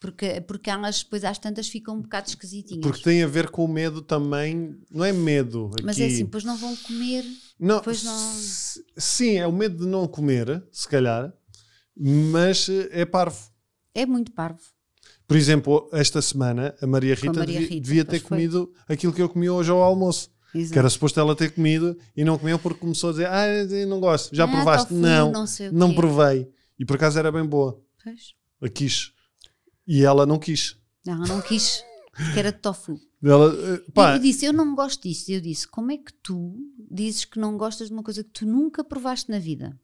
Porque, 0.00 0.40
porque 0.42 0.70
elas 0.70 1.02
depois 1.02 1.24
às 1.24 1.38
tantas 1.38 1.68
ficam 1.68 1.96
um 1.96 2.02
bocado 2.02 2.28
esquisitinhas. 2.28 2.82
Porque 2.82 3.02
tem 3.02 3.22
a 3.22 3.26
ver 3.26 3.50
com 3.50 3.64
o 3.64 3.68
medo 3.68 4.00
também. 4.00 4.78
Não 4.90 5.04
é 5.04 5.12
medo. 5.12 5.70
Mas 5.82 5.96
aqui. 5.96 6.04
é 6.04 6.06
assim, 6.06 6.24
depois 6.24 6.44
não 6.44 6.56
vão 6.56 6.76
comer. 6.76 7.24
Não, 7.58 7.80
Pois 7.82 8.04
não- 8.04 8.34
Sim, 8.96 9.38
é 9.38 9.46
o 9.46 9.52
medo 9.52 9.84
de 9.84 9.86
não 9.86 10.06
comer, 10.06 10.64
se 10.70 10.86
calhar, 10.86 11.32
mas 11.96 12.68
é 12.68 13.04
parvo. 13.04 13.50
É 13.92 14.06
muito 14.06 14.30
parvo. 14.30 14.62
Por 15.28 15.36
exemplo, 15.36 15.88
esta 15.92 16.20
semana 16.22 16.74
a 16.80 16.86
Maria 16.86 17.14
Com 17.14 17.26
a 17.26 17.28
Rita, 17.28 17.38
Maria 17.40 17.60
devia, 17.60 17.68
Rita, 17.74 17.80
devia 17.86 18.04
ter 18.04 18.10
pois 18.12 18.22
foi. 18.22 18.28
comido 18.30 18.72
aquilo 18.88 19.12
que 19.12 19.20
eu 19.22 19.28
comi 19.28 19.48
hoje 19.50 19.70
ao 19.70 19.82
almoço. 19.82 20.30
Exato. 20.54 20.72
Que 20.72 20.78
era 20.78 20.88
suposto 20.88 21.20
ela 21.20 21.36
ter 21.36 21.50
comido 21.54 21.94
e 22.16 22.24
não 22.24 22.38
comeu 22.38 22.58
porque 22.58 22.80
começou 22.80 23.10
a 23.10 23.12
dizer: 23.12 23.26
Ah, 23.26 23.46
não 23.86 24.00
gosto. 24.00 24.34
Já 24.34 24.44
Ah, 24.44 24.48
provaste? 24.48 24.88
tofu, 24.88 25.00
não, 25.00 25.30
não 25.30 25.44
não 25.72 25.94
provei. 25.94 26.48
E 26.78 26.84
por 26.86 26.96
acaso 26.96 27.18
era 27.18 27.30
bem 27.30 27.44
boa. 27.44 27.78
Pois. 28.02 28.32
A 28.62 28.68
quis. 28.70 29.12
E 29.86 30.02
ela 30.02 30.24
não 30.24 30.38
quis. 30.38 30.76
Não, 31.06 31.18
não 31.18 31.40
quis, 31.42 31.82
porque 32.16 32.38
era 32.38 32.50
de 32.50 32.58
tofu. 32.58 32.98
Ela, 33.22 33.52
eh, 33.54 33.82
E 33.88 33.92
pá, 33.92 34.14
eu 34.14 34.18
disse, 34.20 34.46
eu 34.46 34.52
não 34.52 34.74
gosto 34.74 35.02
disso. 35.02 35.30
Eu 35.30 35.40
disse, 35.40 35.66
como 35.68 35.92
é 35.92 35.96
que 35.98 36.12
tu 36.22 36.54
dizes 36.90 37.24
que 37.26 37.38
não 37.38 37.56
gostas 37.58 37.88
de 37.88 37.92
uma 37.94 38.02
coisa 38.02 38.22
que 38.24 38.30
tu 38.30 38.46
nunca 38.46 38.82
provaste 38.82 39.30
na 39.30 39.38
vida? 39.38 39.78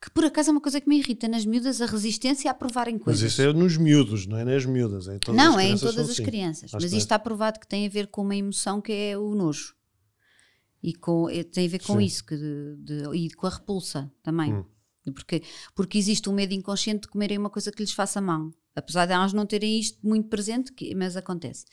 Que 0.00 0.10
por 0.10 0.24
acaso 0.24 0.50
é 0.50 0.52
uma 0.52 0.60
coisa 0.60 0.80
que 0.80 0.88
me 0.88 0.98
irrita 0.98 1.26
nas 1.26 1.46
miúdas, 1.46 1.80
a 1.80 1.86
resistência 1.86 2.50
a 2.50 2.54
provarem 2.54 2.94
mas 2.96 3.04
coisas. 3.04 3.32
isso 3.32 3.40
é 3.42 3.50
nos 3.52 3.76
miúdos, 3.78 4.26
não 4.26 4.36
é 4.36 4.44
nas 4.44 4.66
miúdas. 4.66 5.08
É 5.08 5.18
não, 5.32 5.56
as 5.56 5.64
é 5.64 5.68
em 5.68 5.78
todas 5.78 5.98
as 5.98 6.10
assim. 6.10 6.24
crianças. 6.24 6.64
Acho 6.64 6.74
Mas 6.76 6.84
isto 6.84 6.94
é. 6.94 6.98
está 6.98 7.18
provado 7.18 7.58
que 7.58 7.66
tem 7.66 7.86
a 7.86 7.88
ver 7.88 8.08
com 8.08 8.20
uma 8.22 8.36
emoção 8.36 8.80
que 8.82 8.92
é 8.92 9.16
o 9.16 9.34
nojo. 9.34 9.74
E 10.82 10.92
com, 10.92 11.30
eh, 11.30 11.42
tem 11.42 11.66
a 11.66 11.70
ver 11.70 11.82
com 11.82 11.96
Sim. 11.98 12.04
isso, 12.04 12.24
que 12.26 12.36
de- 12.36 12.76
de- 12.80 13.16
e 13.16 13.30
com 13.30 13.46
a 13.46 13.50
repulsa 13.50 14.12
também. 14.22 14.52
Hum. 14.52 14.64
Porque, 15.14 15.42
porque 15.74 15.96
existe 15.98 16.28
um 16.28 16.34
medo 16.34 16.52
inconsciente 16.52 17.02
de 17.02 17.08
comerem 17.08 17.38
uma 17.38 17.48
coisa 17.50 17.72
que 17.72 17.82
lhes 17.82 17.92
faça 17.92 18.20
mal. 18.20 18.50
Apesar 18.76 19.06
de 19.06 19.12
elas 19.12 19.32
não 19.32 19.46
terem 19.46 19.78
isto 19.80 19.98
muito 20.06 20.28
presente, 20.28 20.72
que- 20.72 20.94
mas 20.94 21.16
acontece. 21.16 21.64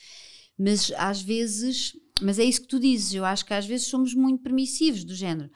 Mas 0.58 0.92
às 0.96 1.22
vezes, 1.22 1.94
mas 2.22 2.40
é 2.40 2.44
isso 2.46 2.62
que 2.62 2.68
tu 2.68 2.80
dizes, 2.80 3.14
eu 3.14 3.26
acho 3.26 3.46
que 3.46 3.54
às 3.54 3.66
vezes 3.66 3.88
somos 3.88 4.14
muito 4.14 4.42
permissivos 4.44 5.04
do 5.04 5.14
género. 5.16 5.50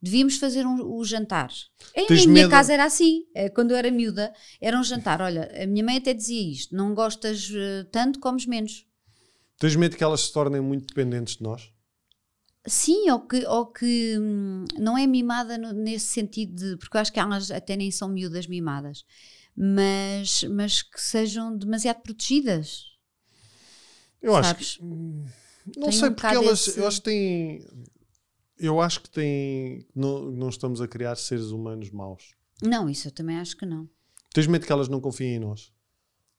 Devíamos 0.00 0.36
fazer 0.38 0.66
um, 0.66 0.80
o 0.96 1.04
jantar. 1.04 1.50
Em, 1.94 2.08
Tens 2.08 2.26
minha 2.26 2.46
medo? 2.46 2.48
casa 2.48 2.72
era 2.72 2.84
assim. 2.84 3.24
Eh, 3.34 3.48
Quando 3.50 3.72
eu 3.72 3.76
era 3.76 3.90
miúda, 3.90 4.32
era 4.60 4.78
um 4.78 4.84
jantar. 4.84 5.20
Olha, 5.20 5.50
a 5.62 5.66
minha 5.66 5.84
mãe 5.84 5.96
até 5.98 6.14
dizia 6.14 6.50
isto: 6.52 6.74
não 6.76 6.94
gostas 6.94 7.50
eh, 7.54 7.84
tanto, 7.90 8.20
comes 8.20 8.46
menos. 8.46 8.86
Tens 9.58 9.76
medo 9.76 9.96
que 9.96 10.02
elas 10.02 10.22
se 10.22 10.32
tornem 10.32 10.60
muito 10.60 10.86
dependentes 10.88 11.36
de 11.36 11.42
nós? 11.44 11.72
Sim, 12.66 13.10
ou 13.10 13.20
que, 13.26 13.46
ou 13.46 13.66
que 13.72 14.16
hum, 14.18 14.64
não 14.78 14.96
é 14.98 15.06
mimada 15.06 15.56
no- 15.56 15.72
nesse 15.72 16.06
sentido 16.06 16.54
de. 16.54 16.76
Porque 16.76 16.96
eu 16.96 17.00
acho 17.00 17.12
que 17.12 17.20
elas 17.20 17.50
até 17.50 17.76
nem 17.76 17.90
são 17.90 18.08
miúdas 18.08 18.46
mimadas, 18.46 19.04
mas, 19.56 20.42
mas 20.44 20.82
que 20.82 21.00
sejam 21.00 21.56
demasiado 21.56 22.02
protegidas. 22.02 22.84
Eu 24.20 24.34
acho 24.36 24.54
sabes? 24.54 24.78
que. 24.78 24.82
Não 25.76 25.90
Tem 25.90 25.92
sei 25.92 26.10
um 26.10 26.14
porque 26.14 26.34
elas. 26.34 26.68
esse- 26.68 26.78
Eu 26.78 26.86
acho 26.86 26.98
que 26.98 27.04
têm. 27.10 27.66
Eu 28.58 28.80
acho 28.80 29.02
que 29.02 29.10
têm. 29.10 29.86
Não, 29.94 30.30
não 30.30 30.48
estamos 30.48 30.80
a 30.80 30.88
criar 30.88 31.16
seres 31.16 31.46
humanos 31.46 31.90
maus. 31.90 32.34
Não, 32.62 32.88
isso 32.88 33.08
eu 33.08 33.12
também 33.12 33.36
acho 33.36 33.56
que 33.56 33.64
não. 33.64 33.88
Tens 34.32 34.46
medo 34.46 34.66
que 34.66 34.72
elas 34.72 34.88
não 34.88 35.00
confiem 35.00 35.36
em 35.36 35.38
nós? 35.38 35.72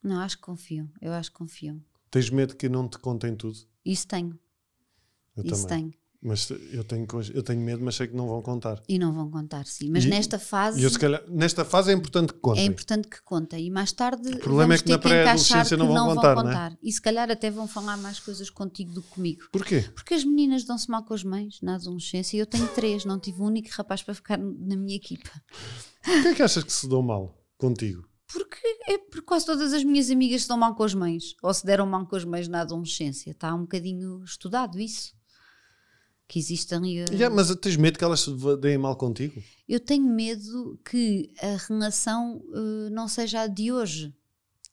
Não, 0.02 0.20
acho 0.20 0.36
que 0.36 0.42
confiam. 0.42 0.90
Eu 1.00 1.12
acho 1.12 1.30
que 1.30 1.38
confiam. 1.38 1.82
Tens 2.10 2.30
medo 2.30 2.56
que 2.56 2.68
não 2.68 2.88
te 2.88 2.98
contem 2.98 3.34
tudo? 3.34 3.58
Isso 3.84 4.06
tenho. 4.06 4.38
Eu 5.36 5.44
isso 5.44 5.66
também. 5.66 5.90
tenho. 5.90 6.00
Mas 6.22 6.50
eu 6.50 6.84
tenho, 6.84 7.06
eu 7.32 7.42
tenho 7.42 7.60
medo, 7.62 7.82
mas 7.82 7.94
sei 7.94 8.06
que 8.06 8.14
não 8.14 8.28
vão 8.28 8.42
contar. 8.42 8.82
E 8.86 8.98
não 8.98 9.10
vão 9.10 9.30
contar, 9.30 9.64
sim. 9.66 9.88
Mas 9.88 10.04
E- 10.04 10.08
nesta 10.08 10.38
fase. 10.38 10.82
Eu, 10.82 10.90
calhar, 10.98 11.22
nesta 11.30 11.64
fase 11.64 11.90
é 11.90 11.94
importante 11.94 12.34
que 12.34 12.38
É 12.38 12.42
contem. 12.42 12.66
importante 12.66 13.08
que 13.08 13.22
contem 13.22 13.66
e 13.66 13.70
mais 13.70 13.90
tarde 13.90 14.28
O 14.28 14.38
problema 14.38 14.74
é 14.74 14.78
que 14.78 14.90
na 14.90 14.98
pré-adolescência 14.98 15.78
não 15.78 15.88
vão 15.88 16.14
contar, 16.14 16.34
não 16.36 16.50
é? 16.50 16.76
E 16.82 16.92
se 16.92 17.00
calhar 17.00 17.30
até 17.30 17.50
vão 17.50 17.66
falar 17.66 17.96
mais 17.96 18.20
coisas 18.20 18.50
contigo 18.50 18.92
do 18.92 19.00
que 19.02 19.08
comigo. 19.08 19.44
Porquê? 19.50 19.80
Porque 19.94 20.12
as 20.12 20.22
meninas 20.22 20.64
dão-se 20.64 20.90
mal 20.90 21.02
com 21.04 21.14
as 21.14 21.24
mães 21.24 21.58
na 21.62 21.76
adolescência 21.76 22.36
e 22.36 22.40
eu 22.40 22.46
tenho 22.46 22.68
três, 22.68 23.06
não 23.06 23.18
tive 23.18 23.40
um 23.40 23.46
único 23.46 23.70
rapaz 23.72 24.02
para 24.02 24.12
ficar 24.12 24.36
na 24.38 24.76
minha 24.76 24.96
equipa. 24.96 25.30
Porquê 26.04 26.28
é 26.28 26.34
que 26.34 26.42
achas 26.42 26.62
que 26.62 26.72
se 26.72 26.86
dão 26.86 27.00
mal 27.00 27.34
contigo? 27.56 28.06
Porque 28.30 28.58
é 28.88 28.98
porque 28.98 29.22
quase 29.22 29.46
todas 29.46 29.72
as 29.72 29.82
minhas 29.82 30.10
amigas 30.10 30.42
se 30.42 30.48
dão 30.48 30.58
mal 30.58 30.74
com 30.74 30.82
as 30.84 30.92
mães 30.94 31.34
ou 31.42 31.52
se 31.54 31.64
deram 31.64 31.86
mal 31.86 32.06
com 32.06 32.14
as 32.14 32.24
mães 32.26 32.46
na 32.46 32.60
adolescência. 32.60 33.30
Está 33.30 33.54
um 33.54 33.62
bocadinho 33.62 34.22
estudado 34.22 34.78
isso. 34.78 35.18
Que 36.32 36.38
existe 36.38 36.72
ali. 36.72 37.00
a- 37.00 37.06
Yeah, 37.12 37.34
mas 37.34 37.52
tens 37.56 37.74
medo 37.76 37.98
que 37.98 38.04
elas 38.04 38.20
se 38.20 38.30
deem 38.60 38.78
mal 38.78 38.94
contigo? 38.94 39.42
Eu 39.68 39.80
tenho 39.80 40.04
medo 40.04 40.78
que 40.88 41.28
a 41.42 41.56
relação 41.68 42.40
eh, 42.54 42.90
não 42.90 43.08
seja 43.08 43.40
a 43.40 43.46
de 43.48 43.72
hoje. 43.72 44.14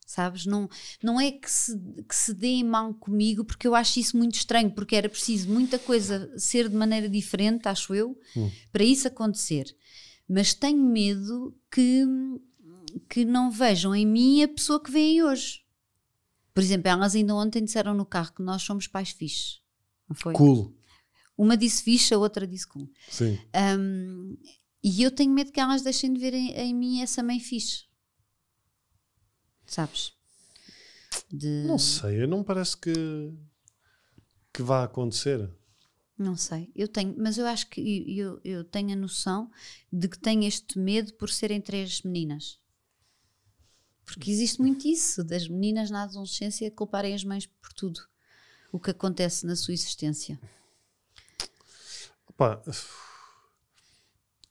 Sabes? 0.06 0.46
Não, 0.46 0.70
não 1.02 1.20
é 1.20 1.32
que 1.32 1.50
se, 1.50 1.76
que 2.08 2.14
se 2.14 2.32
deem 2.32 2.62
mal 2.64 2.94
comigo, 2.94 3.44
porque 3.44 3.66
eu 3.66 3.74
acho 3.74 3.98
isso 3.98 4.16
muito 4.16 4.36
estranho, 4.36 4.70
porque 4.70 4.94
era 4.94 5.08
preciso 5.08 5.50
muita 5.50 5.80
coisa 5.80 6.32
ser 6.38 6.68
de 6.68 6.76
maneira 6.76 7.08
diferente, 7.08 7.66
acho 7.68 7.92
eu, 7.92 8.16
Hum. 8.36 8.48
para 8.72 8.84
isso 8.84 9.08
acontecer. 9.08 9.66
Mas 10.28 10.54
tenho 10.54 10.78
medo 10.82 11.54
que, 11.70 12.04
que 13.10 13.24
não 13.24 13.50
vejam 13.50 13.94
em 13.96 14.06
mim 14.06 14.42
a 14.44 14.48
pessoa 14.48 14.80
que 14.82 14.90
veem 14.92 15.22
hoje. 15.24 15.60
Por 16.54 16.62
exemplo, 16.62 16.88
elas 16.88 17.14
ainda 17.16 17.34
ontem 17.34 17.64
disseram 17.64 17.94
no 17.94 18.06
carro 18.06 18.32
que 18.32 18.42
nós 18.42 18.62
somos 18.62 18.86
pais 18.86 19.10
fixes. 19.10 19.60
Não 20.08 20.14
foi? 20.16 20.32
Cool. 20.34 20.72
Uma 21.38 21.56
disse 21.56 21.82
fixe, 21.84 22.12
a 22.12 22.18
outra 22.18 22.46
disse 22.46 22.66
cool. 22.66 22.90
Sim. 23.08 23.38
Um, 23.78 24.36
e 24.82 25.02
eu 25.02 25.10
tenho 25.10 25.32
medo 25.32 25.52
que 25.52 25.60
elas 25.60 25.82
deixem 25.82 26.12
de 26.12 26.20
ver 26.20 26.34
em, 26.34 26.50
em 26.50 26.74
mim 26.74 27.00
essa 27.00 27.22
mãe 27.22 27.38
fixe. 27.38 27.84
Sabes? 29.64 30.12
De, 31.30 31.64
Não 31.66 31.78
sei, 31.78 32.26
não 32.26 32.42
parece 32.42 32.76
que, 32.76 32.92
que 34.52 34.62
vá 34.62 34.82
acontecer. 34.84 35.48
não 36.18 36.36
sei. 36.36 36.72
Eu 36.74 36.88
tenho, 36.88 37.14
mas 37.16 37.38
eu 37.38 37.46
acho 37.46 37.68
que 37.68 37.80
eu, 38.18 38.40
eu 38.44 38.64
tenho 38.64 38.92
a 38.92 38.96
noção 38.96 39.50
de 39.92 40.08
que 40.08 40.18
tenho 40.18 40.42
este 40.44 40.78
medo 40.78 41.12
por 41.14 41.30
serem 41.30 41.60
três 41.60 42.02
meninas. 42.02 42.58
Porque 44.04 44.30
existe 44.30 44.60
muito 44.60 44.88
isso, 44.88 45.22
das 45.22 45.46
meninas 45.46 45.90
na 45.90 46.02
adolescência 46.02 46.70
culparem 46.70 47.14
as 47.14 47.22
mães 47.22 47.46
por 47.46 47.72
tudo. 47.74 48.00
O 48.72 48.80
que 48.80 48.90
acontece 48.90 49.46
na 49.46 49.54
sua 49.54 49.74
existência. 49.74 50.40
Pá, 52.38 52.62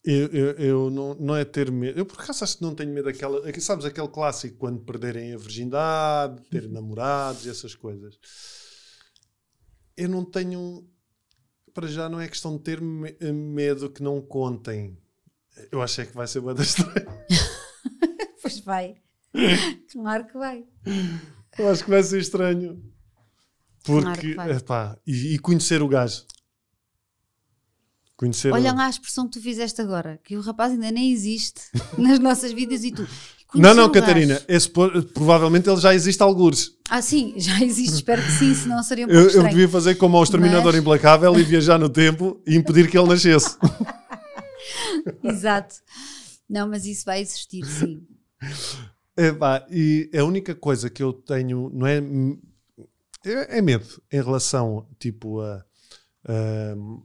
eu, 0.03 0.27
eu, 0.27 0.51
eu 0.57 0.89
não, 0.89 1.15
não 1.15 1.35
é 1.35 1.45
ter 1.45 1.71
medo. 1.71 1.97
Eu 1.97 2.05
por 2.05 2.19
acaso 2.21 2.43
acho 2.43 2.57
que 2.57 2.63
não 2.63 2.75
tenho 2.75 2.93
medo 2.93 3.05
daquela. 3.05 3.41
Sabes 3.61 3.85
aquele 3.85 4.09
clássico 4.09 4.57
quando 4.57 4.81
perderem 4.81 5.33
a 5.33 5.37
virgindade, 5.37 6.41
terem 6.49 6.69
namorados 6.69 7.45
e 7.45 7.49
essas 7.49 7.73
coisas. 7.73 8.19
Eu 9.95 10.09
não 10.09 10.25
tenho. 10.25 10.85
Para 11.73 11.87
já 11.87 12.09
não 12.09 12.19
é 12.19 12.27
questão 12.27 12.57
de 12.57 12.63
ter 12.63 12.81
me- 12.81 13.15
medo 13.31 13.89
que 13.89 14.03
não 14.03 14.21
contem. 14.21 14.97
Eu 15.71 15.81
acho 15.81 16.01
é 16.01 16.05
que 16.05 16.13
vai 16.13 16.27
ser 16.27 16.39
uma 16.39 16.53
das 16.53 16.75
Pois 18.41 18.59
vai. 18.59 18.95
claro 19.93 20.27
que 20.27 20.37
vai. 20.37 20.65
Eu 21.57 21.69
acho 21.69 21.85
que 21.85 21.89
vai 21.89 22.03
ser 22.03 22.19
estranho. 22.19 22.83
Claro 23.83 24.05
Porque, 24.05 24.29
que 24.29 24.33
vai. 24.35 24.51
epá, 24.51 24.99
e, 25.07 25.35
e 25.35 25.39
conhecer 25.39 25.81
o 25.81 25.87
gajo. 25.87 26.25
Conhecer 28.17 28.51
Olha 28.51 28.73
lá 28.73 28.87
a 28.87 28.89
expressão 28.89 29.25
que 29.27 29.33
tu 29.37 29.41
fizeste 29.43 29.79
agora, 29.79 30.19
que 30.23 30.35
o 30.35 30.41
rapaz 30.41 30.71
ainda 30.71 30.89
nem 30.91 31.11
existe 31.11 31.61
nas 31.97 32.17
nossas 32.19 32.51
vidas 32.51 32.83
e 32.83 32.91
tu. 32.91 33.03
Não, 33.53 33.61
conhecer 33.61 33.75
não. 33.75 33.91
Catarina. 33.91 34.41
Esse, 34.47 34.67
provavelmente 34.69 35.69
ele 35.69 35.79
já 35.79 35.93
existe 35.93 36.21
algures. 36.23 36.71
Ah, 36.89 37.01
sim, 37.01 37.33
já 37.37 37.61
existe, 37.63 37.93
espero 37.93 38.21
que 38.23 38.31
sim, 38.31 38.53
senão 38.55 38.81
seria 38.81 39.05
um 39.05 39.07
pouco 39.07 39.19
Eu, 39.19 39.23
eu 39.23 39.27
estranho. 39.29 39.49
devia 39.49 39.69
fazer 39.69 39.95
como 39.95 40.17
ao 40.17 40.23
Exterminador 40.23 40.73
Mas- 40.73 40.81
Implacável 40.81 41.37
e 41.39 41.43
viajar 41.43 41.77
no 41.77 41.89
tempo 41.89 42.41
e 42.45 42.55
impedir 42.55 42.89
que 42.89 42.97
ele 42.97 43.07
nascesse. 43.07 43.55
Exato. 45.23 45.75
Não, 46.49 46.67
mas 46.67 46.85
isso 46.85 47.05
vai 47.05 47.21
existir, 47.21 47.63
sim. 47.65 48.01
Epá, 49.15 49.65
e 49.69 50.09
a 50.17 50.23
única 50.23 50.55
coisa 50.55 50.89
que 50.89 51.01
eu 51.03 51.11
tenho 51.13 51.69
não 51.73 51.85
é, 51.87 51.97
é, 53.25 53.57
é 53.57 53.61
medo 53.61 54.01
em 54.11 54.21
relação 54.21 54.87
tipo 54.99 55.39
a, 55.41 55.63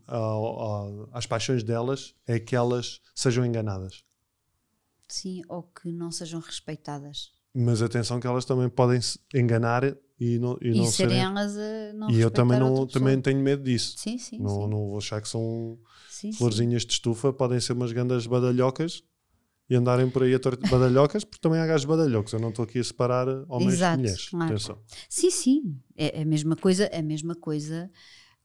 ao- 0.07 0.45
ao- 0.61 1.09
às 1.12 1.27
paixões 1.27 1.62
delas 1.62 2.14
é 2.27 2.39
que 2.41 2.57
elas 2.57 3.01
sejam 3.14 3.45
enganadas. 3.45 4.05
Sim, 5.09 5.43
ou 5.49 5.62
que 5.62 5.93
não 5.93 6.11
sejam 6.11 6.41
respeitadas. 6.41 7.33
Mas 7.55 7.83
atenção 7.83 8.18
que 8.18 8.27
elas 8.27 8.45
também 8.47 8.68
podem 8.68 9.01
se 9.01 9.18
enganar 9.35 9.85
e 10.18 10.39
não, 10.39 10.57
e 10.62 10.68
E, 10.68 10.75
não 10.75 10.85
serem 10.87 10.93
serem. 10.93 11.18
elas 11.18 11.57
a 11.57 11.93
não 11.93 12.11
E 12.11 12.18
eu 12.20 12.31
também, 12.31 12.59
não, 12.59 12.87
também 12.87 13.20
tenho 13.20 13.39
medo 13.41 13.62
disso. 13.62 13.95
Sim, 13.99 14.16
sim. 14.16 14.39
Não, 14.39 14.62
sim. 14.62 14.68
não 14.68 14.79
vou 14.89 14.99
achar 14.99 15.20
que 15.20 15.29
são 15.29 15.79
Sim, 16.09 16.33
sim. 16.33 16.39
florzinhas 16.39 16.87
de 16.87 16.93
estufa, 16.95 17.31
podem 17.33 17.61
ser 17.61 17.75
umas 17.75 17.93
grandes 17.93 18.27
badalhocas 18.27 19.03
e 19.68 19.75
andarem 19.75 20.09
por 20.09 20.23
aí 20.23 20.35
a 20.35 20.39
torto 20.39 20.66
badalhocas, 20.70 21.25
porque 21.25 21.41
também 21.43 21.61
há 21.61 21.66
gajos 21.66 21.85
badalhocos. 21.85 22.33
Eu 22.33 22.41
não 22.41 22.49
estou 22.49 22.64
aqui 22.64 22.79
a 22.79 22.85
separar 22.85 23.29
homens 23.49 23.75
Exato, 23.75 23.97
e 23.97 24.01
mulheres. 24.01 24.29
claro. 24.31 24.45
Atenção. 24.47 24.79
Sim, 25.11 25.31
sim. 25.31 25.81
É 25.95 26.23
a 26.23 26.25
mesma 26.25 26.57
coisa, 26.57 26.85
é 26.85 26.99
a 27.01 27.03
mesma 27.03 27.35
coisa 27.35 27.91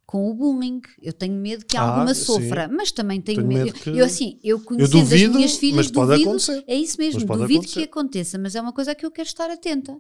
com 0.08 0.32
o 0.32 0.34
bullying. 0.34 0.82
Eu 1.02 1.12
tenho 1.14 1.36
medo 1.36 1.66
que 1.66 1.76
Ah, 1.78 1.82
alguma 1.82 2.16
sim. 2.16 2.24
sofra, 2.24 2.68
mas 2.68 2.92
também 2.92 3.22
tenho, 3.22 3.40
Tenho 3.40 3.48
medo. 3.48 3.66
medo 3.66 3.80
que- 3.80 3.90
Eu 3.90 4.06
assim, 4.06 4.40
eu 4.44 4.58
duvido, 4.58 4.98
as 4.98 5.36
minhas 5.36 5.56
filhas, 5.58 5.92
duvido. 5.92 6.30
acontecer. 6.30 6.64
É 6.66 6.76
isso 6.76 6.98
mesmo, 6.98 7.20
duvido 7.26 7.44
acontecer. 7.60 7.74
que 7.82 7.84
aconteça, 7.84 8.38
mas 8.40 8.56
é 8.56 8.62
uma 8.62 8.72
coisa 8.74 8.94
a 8.94 8.96
que 8.96 9.06
eu 9.06 9.12
quero 9.12 9.28
estar 9.28 9.52
atenta, 9.52 10.00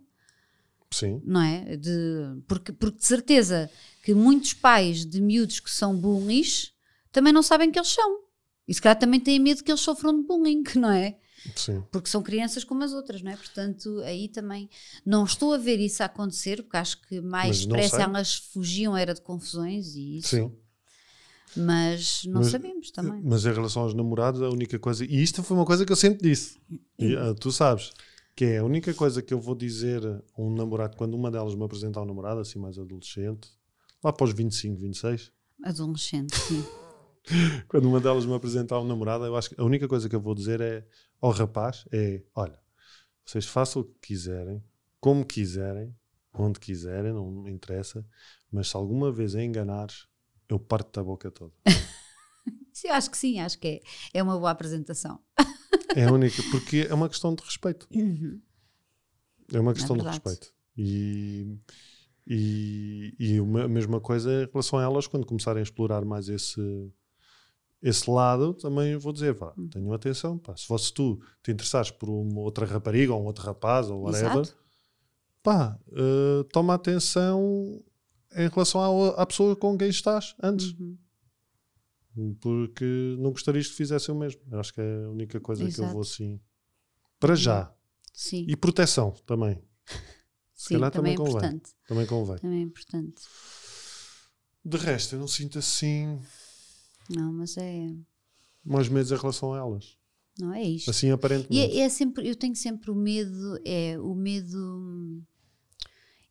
Sim. 0.90 1.22
não 1.26 1.42
é? 1.42 1.76
De, 1.76 1.92
porque, 2.48 2.72
porque 2.72 2.98
de 3.00 3.06
certeza 3.06 3.70
que 4.02 4.14
muitos 4.14 4.54
pais 4.54 5.06
de 5.06 5.22
miúdos 5.22 5.60
que 5.60 5.70
são 5.70 5.94
bullies 5.96 6.72
também 7.12 7.34
não 7.34 7.44
sabem 7.44 7.70
que 7.70 7.78
eles 7.78 7.90
são. 7.90 8.20
E 8.66 8.74
se 8.74 8.82
calhar 8.82 8.98
também 8.98 9.20
têm 9.20 9.40
medo 9.40 9.64
que 9.64 9.70
eles 9.72 9.82
sofram 9.82 10.20
de 10.22 10.26
bullying, 10.26 10.64
não 10.76 10.90
é? 10.92 11.18
Sim. 11.56 11.84
porque 11.92 12.10
são 12.10 12.22
crianças 12.22 12.64
como 12.64 12.84
as 12.84 12.94
outras, 12.94 13.22
não 13.22 13.32
é? 13.32 13.38
Portanto, 13.38 14.02
aí 14.06 14.28
também 14.28 14.70
não 15.06 15.24
estou 15.24 15.54
a 15.54 15.58
ver 15.58 15.80
isso 15.80 16.04
acontecer, 16.04 16.62
porque 16.64 16.78
acho 16.78 17.02
que 17.08 17.22
mais 17.22 17.66
depressa 17.66 18.02
elas 18.02 18.36
fugiam 18.36 18.96
era 18.96 19.14
de 19.14 19.22
confusões 19.22 19.96
e 19.96 20.18
isso, 20.18 20.30
Sim. 20.36 20.52
mas 21.56 22.24
não 22.26 22.42
Mas- 22.42 22.52
sabemos 22.52 22.92
também. 22.92 23.22
Mas 23.24 23.46
em 23.46 23.54
relação 23.54 23.84
aos 23.84 23.94
namorados, 23.94 24.42
a 24.42 24.50
única 24.50 24.78
coisa. 24.78 25.04
E 25.06 25.22
isto 25.22 25.42
foi 25.44 25.58
uma 25.58 25.66
coisa 25.66 25.86
que 25.86 25.92
eu 25.92 25.96
sempre 25.96 26.22
disse. 26.30 26.60
E, 27.00 27.16
ah, 27.16 27.34
tu 27.34 27.52
sabes. 27.52 27.92
Que 28.36 28.46
é 28.46 28.58
a 28.60 28.64
única 28.64 28.94
coisa 28.94 29.20
que 29.22 29.34
eu 29.34 29.40
vou 29.40 29.56
dizer 29.56 30.06
a 30.06 30.22
um 30.42 30.54
namorado, 30.54 30.96
quando 30.96 31.16
uma 31.16 31.32
delas 31.32 31.56
me 31.56 31.64
apresentar 31.64 32.04
um 32.04 32.06
namorado, 32.06 32.40
assim 32.40 32.60
mais 32.60 32.78
adolescente, 32.78 33.50
lá 34.04 34.14
para 34.14 34.26
os 34.26 34.34
25, 34.34 34.80
26, 34.80 35.32
Adolescente, 35.64 36.36
sim. 36.38 36.64
quando 37.68 37.88
uma 37.88 38.00
delas 38.00 38.26
me 38.26 38.34
apresentar 38.34 38.80
um 38.80 38.88
namorado, 38.88 39.26
eu 39.26 39.36
acho 39.36 39.50
que 39.50 39.60
a 39.60 39.64
única 39.64 39.88
coisa 39.88 40.08
que 40.10 40.16
eu 40.16 40.22
vou 40.22 40.34
dizer 40.36 40.62
é 40.62 40.86
ao 41.22 41.32
rapaz 41.32 41.86
é, 41.92 42.24
olha, 42.36 42.60
vocês 43.26 43.46
façam 43.46 43.82
o 43.82 43.86
que 43.86 44.00
quiserem, 44.10 44.64
como 45.00 45.26
quiserem, 45.26 45.96
onde 46.34 46.60
quiserem, 46.60 47.12
não 47.14 47.30
me 47.32 47.52
interessa, 47.52 48.06
mas 48.52 48.70
se 48.70 48.78
alguma 48.78 49.12
vez 49.12 49.36
a 49.36 49.44
enganares, 49.44 50.08
eu 50.48 50.60
parto-te 50.60 51.00
a 51.00 51.04
boca 51.04 51.30
toda. 51.32 51.54
Sim, 52.72 52.90
acho 52.90 53.10
que 53.10 53.18
sim, 53.18 53.40
acho 53.40 53.58
que 53.58 53.68
é, 54.14 54.20
é 54.20 54.24
uma 54.24 54.38
boa 54.38 54.52
apresentação. 54.52 55.20
É 55.96 56.06
a 56.06 56.12
única, 56.14 56.44
porque 56.52 56.86
é 56.88 56.94
uma 56.94 57.10
questão 57.10 57.34
de 57.34 57.44
respeito. 57.44 57.88
É 59.52 59.60
uma 59.60 59.74
questão 59.74 59.98
de 59.98 60.04
verdade. 60.04 60.22
respeito. 60.24 60.54
E, 60.78 61.58
e, 62.28 63.16
e 63.18 63.40
uma- 63.40 63.64
a 63.64 63.68
mesma 63.68 64.00
coisa 64.00 64.44
em 64.44 64.48
relação 64.52 64.78
a 64.78 64.84
elas, 64.84 65.08
quando 65.08 65.26
começarem 65.26 65.60
a 65.60 65.64
explorar 65.64 66.06
mais 66.06 66.30
esse, 66.30 66.62
esse 67.82 68.10
lado, 68.10 68.54
também 68.54 68.98
vou 68.98 69.14
dizer: 69.14 69.36
pá, 69.36 69.54
Hum. 69.58 69.68
tenham 69.70 69.94
atenção. 69.94 70.38
Pá, 70.38 70.56
se 70.56 70.66
fosse 70.66 70.94
tu 70.94 71.20
te 71.44 71.52
interessares 71.52 71.92
por 71.92 72.10
uma 72.10 72.40
outra 72.42 72.66
rapariga 72.66 73.14
ou 73.14 73.22
um 73.22 73.26
outro 73.26 73.44
rapaz 73.46 73.90
ou 73.90 74.02
whatever, 74.04 74.40
Exato. 74.42 74.58
pá, 75.44 75.80
eh, 75.92 76.44
toma 76.52 76.74
atenção 76.74 77.82
em 78.36 78.48
relação 78.50 78.82
à, 79.12 79.22
à 79.22 79.26
pessoa 79.26 79.56
com 79.56 79.78
quem 79.78 79.90
estás 79.90 80.36
antes. 80.42 80.74
Uhum. 80.80 80.98
Porque 82.42 83.16
não 83.20 83.32
gostarias 83.32 83.68
que 83.68 83.74
fizessem 83.76 84.14
o 84.14 84.18
mesmo. 84.18 84.42
Eu 84.52 84.60
Acho 84.60 84.74
que 84.74 84.82
é 84.82 85.04
a 85.06 85.10
única 85.10 85.40
coisa 85.40 85.62
que 85.62 85.68
eu 85.70 85.74
Exato. 85.84 85.94
vou 85.94 86.02
assim. 86.02 86.40
Para 87.20 87.36
já. 87.36 87.72
Sim, 88.12 88.46
E 88.48 88.56
proteção 88.56 89.12
também. 89.26 89.62
Se 90.56 90.70
sim 90.70 90.74
calhar 90.74 90.90
também 90.92 91.14
é 91.14 91.16
também 91.16 91.32
convém. 91.32 91.50
importante. 91.50 91.76
Também 91.88 92.06
convém. 92.08 92.38
Também 92.40 92.60
é 92.60 92.64
importante. 92.64 93.22
De 94.66 94.78
resto, 94.78 95.16
eu 95.16 95.20
não 95.20 95.28
sinto 95.28 95.60
assim 95.60 96.20
Não, 97.10 97.32
mas 97.34 97.58
é. 97.58 97.90
mais 98.64 98.88
medos 98.90 99.12
em 99.12 99.16
relação 99.16 99.54
a 99.54 99.58
elas. 99.60 99.98
Não 100.40 100.54
é 100.54 100.62
isto. 100.64 100.90
Assim, 100.92 101.08
E 101.08 101.12
aparentemente. 101.12 101.78
é, 101.78 101.80
é 101.82 101.90
sempre, 101.90 102.28
eu 102.28 102.36
tenho 102.36 102.56
sempre 102.56 102.92
o 102.92 102.96
medo, 102.96 103.60
é 103.66 103.98
o 104.00 104.14
medo. 104.14 105.24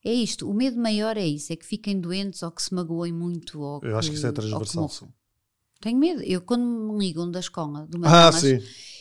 É 0.04 0.12
isto, 0.12 0.48
o 0.48 0.54
medo 0.54 0.78
maior 0.80 1.16
é 1.16 1.26
isso, 1.26 1.52
é 1.52 1.56
que 1.56 1.66
fiquem 1.66 1.98
doentes 2.00 2.40
ou 2.42 2.50
que 2.52 2.62
se 2.62 2.72
magoem 2.72 3.12
muito. 3.12 3.60
Ou 3.60 3.80
Eu 3.82 3.98
acho 3.98 4.10
que 4.10 4.16
isso 4.16 4.26
é 4.26 4.30
que 4.30 4.36
transversal. 4.36 4.88
Tenho 5.80 5.98
medo. 5.98 6.22
Eu, 6.22 6.40
quando 6.40 6.62
me 6.64 6.98
ligam 6.98 7.28
da 7.30 7.40
escola, 7.40 7.86
do 7.86 7.98
Ah, 8.04 8.28
McDonald's, 8.30 8.40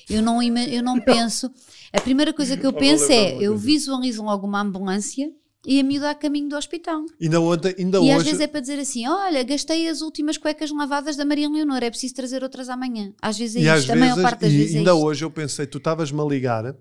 sim. 0.07 0.13
eu 0.13 0.21
não, 0.23 0.41
eu 0.41 0.81
não 0.83 0.99
penso. 1.05 1.51
A 1.93 2.01
primeira 2.01 2.33
coisa 2.33 2.57
que 2.57 2.65
eu 2.65 2.73
penso 2.73 3.11
é: 3.11 3.35
eu 3.41 3.55
visualizo 3.55 4.23
logo 4.23 4.47
uma 4.47 4.61
ambulância 4.61 5.31
e 5.65 5.79
a 5.79 5.83
miúda 5.83 6.11
a 6.11 6.15
caminho 6.15 6.49
do 6.49 6.55
hospital. 6.55 7.03
Ainda, 7.21 7.41
ontem, 7.41 7.75
ainda 7.77 7.99
e 7.99 8.11
às 8.11 8.17
hoje. 8.17 8.25
vezes 8.25 8.41
é 8.41 8.47
para 8.47 8.59
dizer 8.59 8.79
assim: 8.79 9.07
olha, 9.07 9.43
gastei 9.43 9.87
as 9.87 10.01
últimas 10.01 10.37
cuecas 10.37 10.71
lavadas 10.71 11.15
da 11.15 11.25
Maria 11.25 11.49
Leonor, 11.49 11.83
é 11.83 11.89
preciso 11.89 12.13
trazer 12.13 12.43
outras 12.43 12.69
amanhã. 12.69 13.13
Às 13.21 13.37
vezes 13.37 13.57
é 13.57 13.59
e 13.61 13.69
às 13.69 13.81
isto, 13.81 13.91
a 13.91 13.95
maior 13.95 14.21
parte 14.21 14.41
das 14.41 14.51
e 14.51 14.57
vezes 14.57 14.75
é 14.75 14.77
ainda 14.79 14.91
isto. 14.91 15.03
hoje 15.03 15.25
eu 15.25 15.31
pensei, 15.31 15.65
tu 15.65 15.77
estavas-me 15.77 16.19
a 16.19 16.23
ligar. 16.25 16.75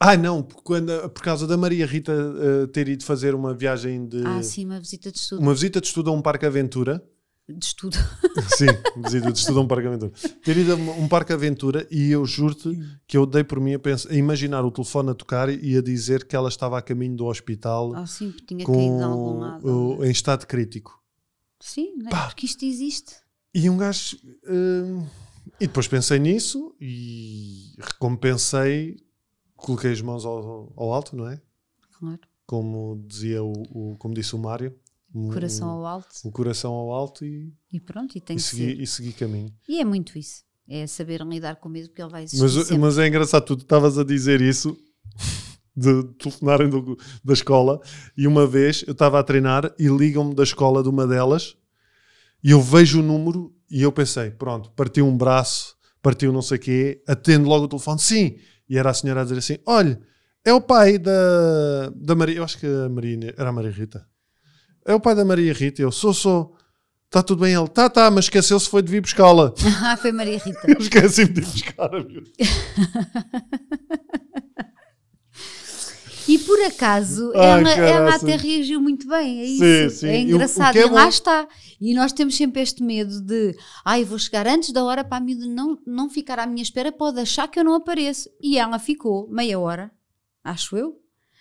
Ai 0.00 0.16
não, 0.16 0.42
quando, 0.42 1.10
por 1.10 1.22
causa 1.22 1.46
da 1.46 1.56
Maria 1.56 1.84
Rita 1.84 2.12
eh, 2.12 2.66
ter 2.68 2.88
ido 2.88 3.04
fazer 3.04 3.34
uma 3.34 3.52
viagem 3.52 4.06
de. 4.06 4.22
Ah, 4.24 4.42
sim, 4.42 4.64
uma 4.64 4.78
visita 4.78 5.10
de 5.10 5.18
estudo. 5.18 5.42
Uma 5.42 5.52
visita 5.52 5.80
de 5.80 5.86
estudo 5.88 6.10
a 6.10 6.12
um 6.12 6.22
parque 6.22 6.46
aventura. 6.46 7.02
De 7.48 7.64
estudo. 7.64 7.96
Sim, 8.58 8.66
de 9.10 9.32
estudo 9.38 9.60
a 9.60 9.62
um 9.62 9.66
parque 9.68 9.86
aventura. 9.86 10.12
Ter 10.44 10.56
ido 10.58 10.72
a 10.72 10.76
um 10.76 11.08
parque 11.08 11.32
aventura 11.32 11.86
e 11.90 12.10
eu 12.10 12.24
juro-te 12.26 12.78
que 13.06 13.16
eu 13.16 13.24
dei 13.24 13.42
por 13.42 13.58
mim 13.58 13.72
a, 13.74 13.78
pensar, 13.78 14.10
a 14.10 14.14
imaginar 14.14 14.64
o 14.64 14.70
telefone 14.70 15.10
a 15.10 15.14
tocar 15.14 15.48
e 15.48 15.76
a 15.76 15.80
dizer 15.80 16.26
que 16.26 16.36
ela 16.36 16.48
estava 16.50 16.76
a 16.78 16.82
caminho 16.82 17.16
do 17.16 17.24
hospital 17.24 17.94
Ah, 17.94 18.06
sim, 18.06 18.32
tinha 18.46 18.66
caído 18.66 18.96
de 18.98 19.02
algum 19.02 19.24
com 19.32 19.38
lado. 19.40 19.66
o- 19.98 20.04
em 20.04 20.10
estado 20.10 20.46
crítico. 20.46 21.02
Sim, 21.58 21.96
né? 21.96 22.10
Porque 22.10 22.44
isto 22.44 22.64
existe. 22.64 23.14
E 23.54 23.68
um 23.70 23.76
gajo. 23.78 24.18
hum, 24.46 25.06
e 25.58 25.66
depois 25.66 25.88
pensei 25.88 26.18
nisso 26.18 26.74
e 26.80 27.72
recompensei, 27.78 28.96
coloquei 29.56 29.90
as 29.92 30.00
mãos 30.02 30.24
ao, 30.26 30.72
ao 30.76 30.92
alto, 30.92 31.16
não 31.16 31.26
é? 31.28 31.40
Claro. 31.98 32.20
Como 32.46 33.02
dizia 33.06 33.42
o, 33.42 33.52
o- 33.72 33.96
como 33.98 34.12
disse 34.14 34.34
o 34.34 34.38
Mário. 34.38 34.74
Um- 35.14 35.28
Coração 35.30 35.68
ao 35.70 35.86
alto. 35.86 36.08
O 36.24 36.30
coração 36.30 36.72
ao 36.72 36.92
alto 36.92 37.24
e, 37.24 37.52
E 37.72 37.80
pronto, 37.80 38.16
e 38.16 38.20
tem 38.20 38.36
e, 38.36 38.40
que 38.40 38.42
segui, 38.44 38.66
ser. 38.76 38.80
e 38.82 38.86
segui 38.86 39.12
caminho. 39.12 39.52
E 39.68 39.80
é 39.80 39.84
muito 39.84 40.18
isso. 40.18 40.42
É 40.68 40.86
saber 40.86 41.22
lidar 41.22 41.56
com 41.56 41.68
o 41.68 41.72
medo, 41.72 41.88
porque 41.88 42.02
ele 42.02 42.10
vai 42.10 42.24
existir 42.24 42.42
Mas, 42.42 42.52
sempre. 42.52 42.78
mas 42.78 42.98
é 42.98 43.08
engraçado, 43.08 43.44
tu 43.44 43.54
estavas 43.54 43.96
a 43.98 44.04
dizer 44.04 44.40
isso 44.42 44.76
de 45.74 46.02
telefonarem 46.18 46.68
do- 46.68 46.98
da 47.24 47.32
escola 47.32 47.80
e 48.16 48.26
uma 48.26 48.46
vez 48.46 48.84
eu 48.86 48.92
estava 48.92 49.18
a 49.18 49.22
treinar 49.22 49.72
e 49.78 49.86
ligam-me 49.88 50.34
da 50.34 50.42
escola 50.42 50.82
de 50.82 50.88
uma 50.88 51.06
delas 51.06 51.56
e 52.44 52.50
eu 52.50 52.60
vejo 52.60 53.00
o 53.00 53.02
número 53.02 53.54
e 53.70 53.82
eu 53.82 53.90
pensei, 53.92 54.30
pronto, 54.30 54.70
partiu 54.72 55.06
um 55.06 55.16
braço, 55.16 55.76
partiu 56.02 56.32
não 56.32 56.42
sei 56.42 56.58
o 56.58 56.60
quê, 56.60 57.02
atendo 57.06 57.48
logo 57.48 57.64
o 57.64 57.68
telefone, 57.68 57.98
sim, 58.00 58.36
e 58.68 58.76
era 58.76 58.90
a 58.90 58.94
senhora 58.94 59.20
a 59.20 59.24
dizer 59.24 59.38
assim, 59.38 59.58
olha, 59.66 60.00
é 60.44 60.52
o 60.52 60.60
pai 60.60 60.98
da, 60.98 61.90
da 61.94 62.14
Maria, 62.14 62.36
eu 62.38 62.44
acho 62.44 62.58
que 62.58 62.66
a 62.66 62.88
Maria, 62.88 63.34
era 63.38 63.48
a 63.48 63.52
Maria 63.52 63.70
Rita, 63.70 64.06
é 64.88 64.94
o 64.94 65.00
pai 65.00 65.14
da 65.14 65.24
Maria 65.24 65.52
Rita, 65.52 65.82
eu 65.82 65.92
sou, 65.92 66.12
sou, 66.14 66.56
está 67.06 67.22
tudo 67.22 67.40
bem 67.42 67.54
ele, 67.54 67.68
tá, 67.68 67.88
tá, 67.90 68.10
mas 68.10 68.24
esqueceu-se 68.24 68.68
foi 68.68 68.82
de 68.82 68.90
vir 68.90 69.00
buscá-la, 69.02 69.52
ah, 69.84 69.96
foi 69.96 70.12
Maria 70.12 70.38
Rita. 70.38 70.60
eu 70.66 70.78
esqueci-me 70.78 71.28
de 71.32 71.40
ir 71.40 71.44
buscar 71.44 71.94
a 71.94 72.02
miúda. 72.02 72.30
E 76.26 76.38
por 76.40 76.60
acaso, 76.64 77.32
Ai, 77.34 77.60
ela, 77.60 77.70
ela 77.70 78.14
até 78.14 78.36
reagiu 78.36 78.82
muito 78.82 79.08
bem 79.08 79.40
a 79.40 79.44
isso. 79.44 79.64
Sim, 79.64 79.88
sim. 79.88 80.08
É 80.08 80.20
E 80.20 80.22
engraçado. 80.24 80.72
que 80.74 80.78
é 80.78 80.86
e 80.86 80.90
lá 80.90 81.08
está. 81.08 81.48
E 81.80 81.94
nós 81.94 82.12
temos 82.12 82.36
sempre 82.36 82.60
este 82.60 82.82
medo 82.82 83.22
de 83.22 83.56
ai, 83.82 84.04
vou 84.04 84.18
chegar 84.18 84.46
antes 84.46 84.70
da 84.70 84.84
hora 84.84 85.02
para 85.02 85.16
a 85.16 85.20
miúda 85.20 85.46
não, 85.46 85.78
não 85.86 86.10
ficar 86.10 86.38
à 86.38 86.46
minha 86.46 86.62
espera, 86.62 86.92
pode 86.92 87.18
achar 87.18 87.48
que 87.48 87.58
eu 87.58 87.64
não 87.64 87.74
apareço. 87.74 88.28
E 88.42 88.58
ela 88.58 88.78
ficou 88.78 89.26
meia 89.30 89.58
hora, 89.58 89.90
acho 90.44 90.76
eu, 90.76 90.96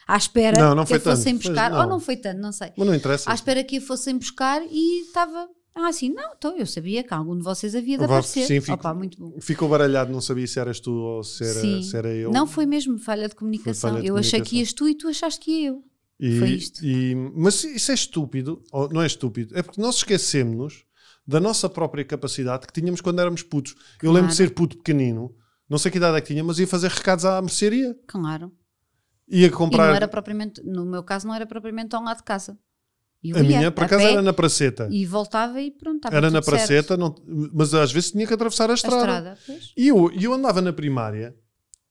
à 0.08 0.16
espera 0.18 0.58
Não, 0.60 0.74
não 0.76 0.86
que 0.86 0.94
a 0.94 1.00
fossem 1.00 1.38
tanto. 1.38 1.48
Buscar. 1.50 1.74
Ou 1.74 1.86
não 1.88 2.00
foi 2.00 2.16
tanto, 2.18 2.40
não 2.40 2.52
sei. 2.52 2.72
Mas 2.78 2.88
não 2.88 2.96
interessa. 2.96 3.30
À 3.30 3.34
espera 3.36 3.64
que 3.64 3.78
a 3.78 3.82
fossem 3.82 4.18
buscar 4.18 4.62
e 4.70 5.02
estava 5.02 5.48
ah, 5.80 5.90
assim, 5.90 6.10
não, 6.12 6.32
então 6.36 6.58
eu 6.58 6.66
sabia 6.66 7.04
que 7.04 7.14
algum 7.14 7.38
de 7.38 7.44
vocês 7.44 7.76
havia 7.76 8.00
de 8.00 8.04
aparecer. 8.06 8.48
sim, 8.48 8.60
fico- 8.60 8.74
Opa, 8.74 8.94
muito 8.96 9.20
bom. 9.20 9.40
Ficou 9.40 9.70
baralhado, 9.70 10.12
não 10.12 10.20
sabia 10.22 10.48
se 10.48 10.60
eras 10.60 10.80
tu 10.80 10.92
ou 10.92 11.24
se 11.24 11.44
era, 11.44 11.60
Sim. 11.62 11.84
se 11.84 11.96
era 11.96 12.10
eu. 12.16 12.32
Não 12.32 12.48
foi 12.48 12.66
mesmo 12.66 12.98
falha 12.98 13.28
de 13.30 13.36
comunicação. 13.36 13.92
falha 13.92 14.02
de 14.02 14.08
eu 14.08 14.18
achei 14.18 14.42
que 14.42 14.50
comunicação. 14.50 14.60
ias 14.60 14.74
tu 14.74 14.88
e 14.90 14.96
tu 14.96 15.08
achaste 15.08 15.40
que 15.40 15.52
ia 15.52 15.68
eu. 15.70 15.84
E- 16.20 16.40
foi 16.40 16.50
isto. 16.50 16.84
e- 16.84 17.14
mas 17.36 17.64
isso 17.64 17.92
é 17.92 17.94
estúpido, 17.94 18.60
ou 18.72 18.90
não 18.90 19.04
é 19.04 19.06
estúpido, 19.06 19.56
é 19.56 19.62
porque 19.62 19.80
nós 19.80 19.98
esquecemos-nos 19.98 20.84
da 21.28 21.40
nossa 21.40 21.70
própria 21.70 22.04
capacidade 22.04 22.66
que 22.66 22.74
tínhamos 22.74 23.00
quando 23.02 23.20
éramos 23.20 23.44
putos. 23.44 23.76
Eu 24.02 24.12
lembro 24.12 24.30
de 24.32 24.36
Claro. 24.36 24.50
ser 24.50 24.56
puto 24.56 24.78
pequenino, 24.78 25.32
não 25.70 25.78
sei 25.78 25.92
que 25.92 25.98
idade 25.98 26.18
é 26.18 26.22
que 26.22 26.28
tinha, 26.34 26.44
mas 26.44 26.58
ia 26.58 26.66
fazer 26.66 26.90
recados 26.90 27.24
à 27.24 27.40
mercearia. 27.40 27.96
Claro. 28.08 28.52
Ia 29.30 29.48
E 29.48 29.50
comprar. 29.50 29.88
não 29.90 29.96
era 29.96 30.08
propriamente, 30.08 30.62
no 30.64 30.86
meu 30.86 31.04
caso, 31.04 31.28
não 31.28 31.34
era 31.36 31.46
propriamente 31.46 31.96
ao 31.96 32.04
lado 32.04 32.18
de 32.18 32.24
casa. 32.24 32.58
E 33.24 33.32
eu 33.32 33.38
A 33.38 33.40
ia 33.42 33.46
minha, 33.48 33.72
por 33.72 33.84
a 33.84 33.86
acaso, 33.88 34.06
era 34.06 34.22
na 34.22 34.32
praceta. 34.32 34.88
E 34.92 35.06
voltava 35.06 35.60
e 35.62 35.72
pronto, 35.72 35.98
estava 35.98 36.16
Era 36.16 36.30
na 36.30 36.42
praceta, 36.42 36.96
não- 36.96 37.16
mas 37.54 37.74
às 37.74 37.92
vezes 37.92 38.12
tinha 38.12 38.26
que 38.28 38.34
atravessar 38.34 38.70
a 38.70 38.74
A 38.74 38.76
estrada. 38.76 38.98
estrada, 39.02 39.38
pois. 39.46 39.74
E 39.76 39.88
eu, 39.88 40.12
e 40.14 40.24
eu 40.24 40.34
andava 40.34 40.62
na 40.62 40.72
primária 40.72 41.36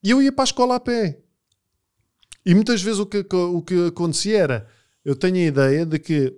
e 0.03 0.11
eu 0.11 0.23
ia 0.23 0.33
para 0.33 0.45
a 0.45 0.47
escola 0.47 0.77
a 0.77 0.81
pé. 0.81 1.21
E 2.45 2.55
muitas 2.55 2.81
vezes 2.81 3.01
o 3.01 3.07
que, 3.07 3.27
o 3.35 3.61
que 3.61 3.89
acontecia 3.89 4.39
era, 4.39 4.69
eu 5.05 5.17
tenho 5.17 5.37
a 5.37 5.41
ideia 5.41 5.85
de 5.85 5.99
que 5.99 6.33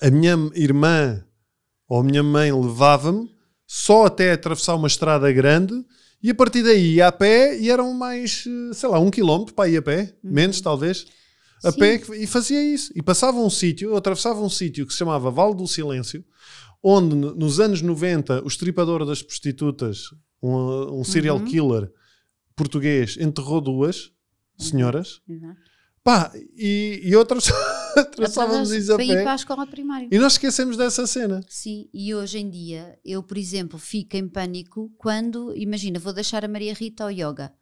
a 0.00 0.08
minha 0.10 0.34
irmã 0.54 1.22
ou 1.88 2.00
a 2.00 2.04
minha 2.04 2.22
mãe 2.22 2.52
levava-me 2.52 3.28
só 3.66 4.06
até 4.06 4.32
atravessar 4.32 4.76
uma 4.76 4.86
estrada 4.86 5.30
grande 5.32 5.74
e 6.22 6.30
a 6.30 6.34
partir 6.34 6.62
daí 6.62 6.94
ia 6.94 7.08
a 7.08 7.12
pé 7.12 7.58
e 7.58 7.70
eram 7.70 7.92
mais, 7.94 8.44
eh, 8.46 8.74
sei 8.74 8.88
lá, 8.88 8.98
um 8.98 9.10
quilómetro 9.10 9.54
para 9.54 9.68
ir 9.68 9.76
a 9.78 9.82
pé, 9.82 10.14
menos 10.22 10.60
talvez, 10.60 11.06
a 11.62 11.68
Uhum. 11.68 11.72
Sim. 11.72 11.78
pé 11.78 12.02
e 12.16 12.26
fazia 12.26 12.62
isso. 12.62 12.92
E 12.94 13.02
passava 13.02 13.38
um 13.38 13.50
sítio, 13.50 13.96
atravessava 13.96 14.40
um 14.40 14.48
sítio 14.50 14.86
que 14.86 14.92
se 14.92 14.98
chamava 14.98 15.30
Vale 15.30 15.54
do 15.54 15.66
Silêncio, 15.66 16.24
onde 16.82 17.14
nos 17.14 17.60
anos 17.60 17.82
90 17.82 18.42
o 18.44 18.48
estripador 18.48 19.04
das 19.04 19.22
prostitutas, 19.22 20.04
um, 20.42 21.00
um 21.00 21.04
serial 21.04 21.36
Uhum. 21.38 21.44
killer 21.44 21.90
português, 22.56 23.16
enterrou 23.18 23.60
duas 23.60 24.10
senhoras. 24.58 25.20
Exato. 25.28 25.56
Pá, 26.02 26.32
e, 26.56 27.00
e 27.04 27.14
outras 27.16 27.44
atravessávamos 28.00 28.70
isso 28.72 28.92
a 28.92 28.96
para 28.96 29.04
ir 29.04 29.12
para 29.12 29.22
a 29.22 29.26
pé. 29.26 29.34
escola 29.34 29.66
primária. 29.66 30.08
E 30.10 30.18
nós 30.18 30.34
esquecemos 30.34 30.76
dessa 30.76 31.06
cena. 31.06 31.40
Sim, 31.48 31.88
e 31.92 32.14
hoje 32.14 32.38
em 32.38 32.48
dia, 32.50 32.98
eu, 33.04 33.22
por 33.22 33.36
exemplo, 33.36 33.78
fico 33.78 34.16
em 34.16 34.28
pânico 34.28 34.92
quando, 34.98 35.54
imagina, 35.56 35.98
vou 35.98 36.12
deixar 36.12 36.44
a 36.44 36.48
Maria 36.48 36.74
Rita 36.74 37.04
ao 37.04 37.10
yoga 37.10 37.52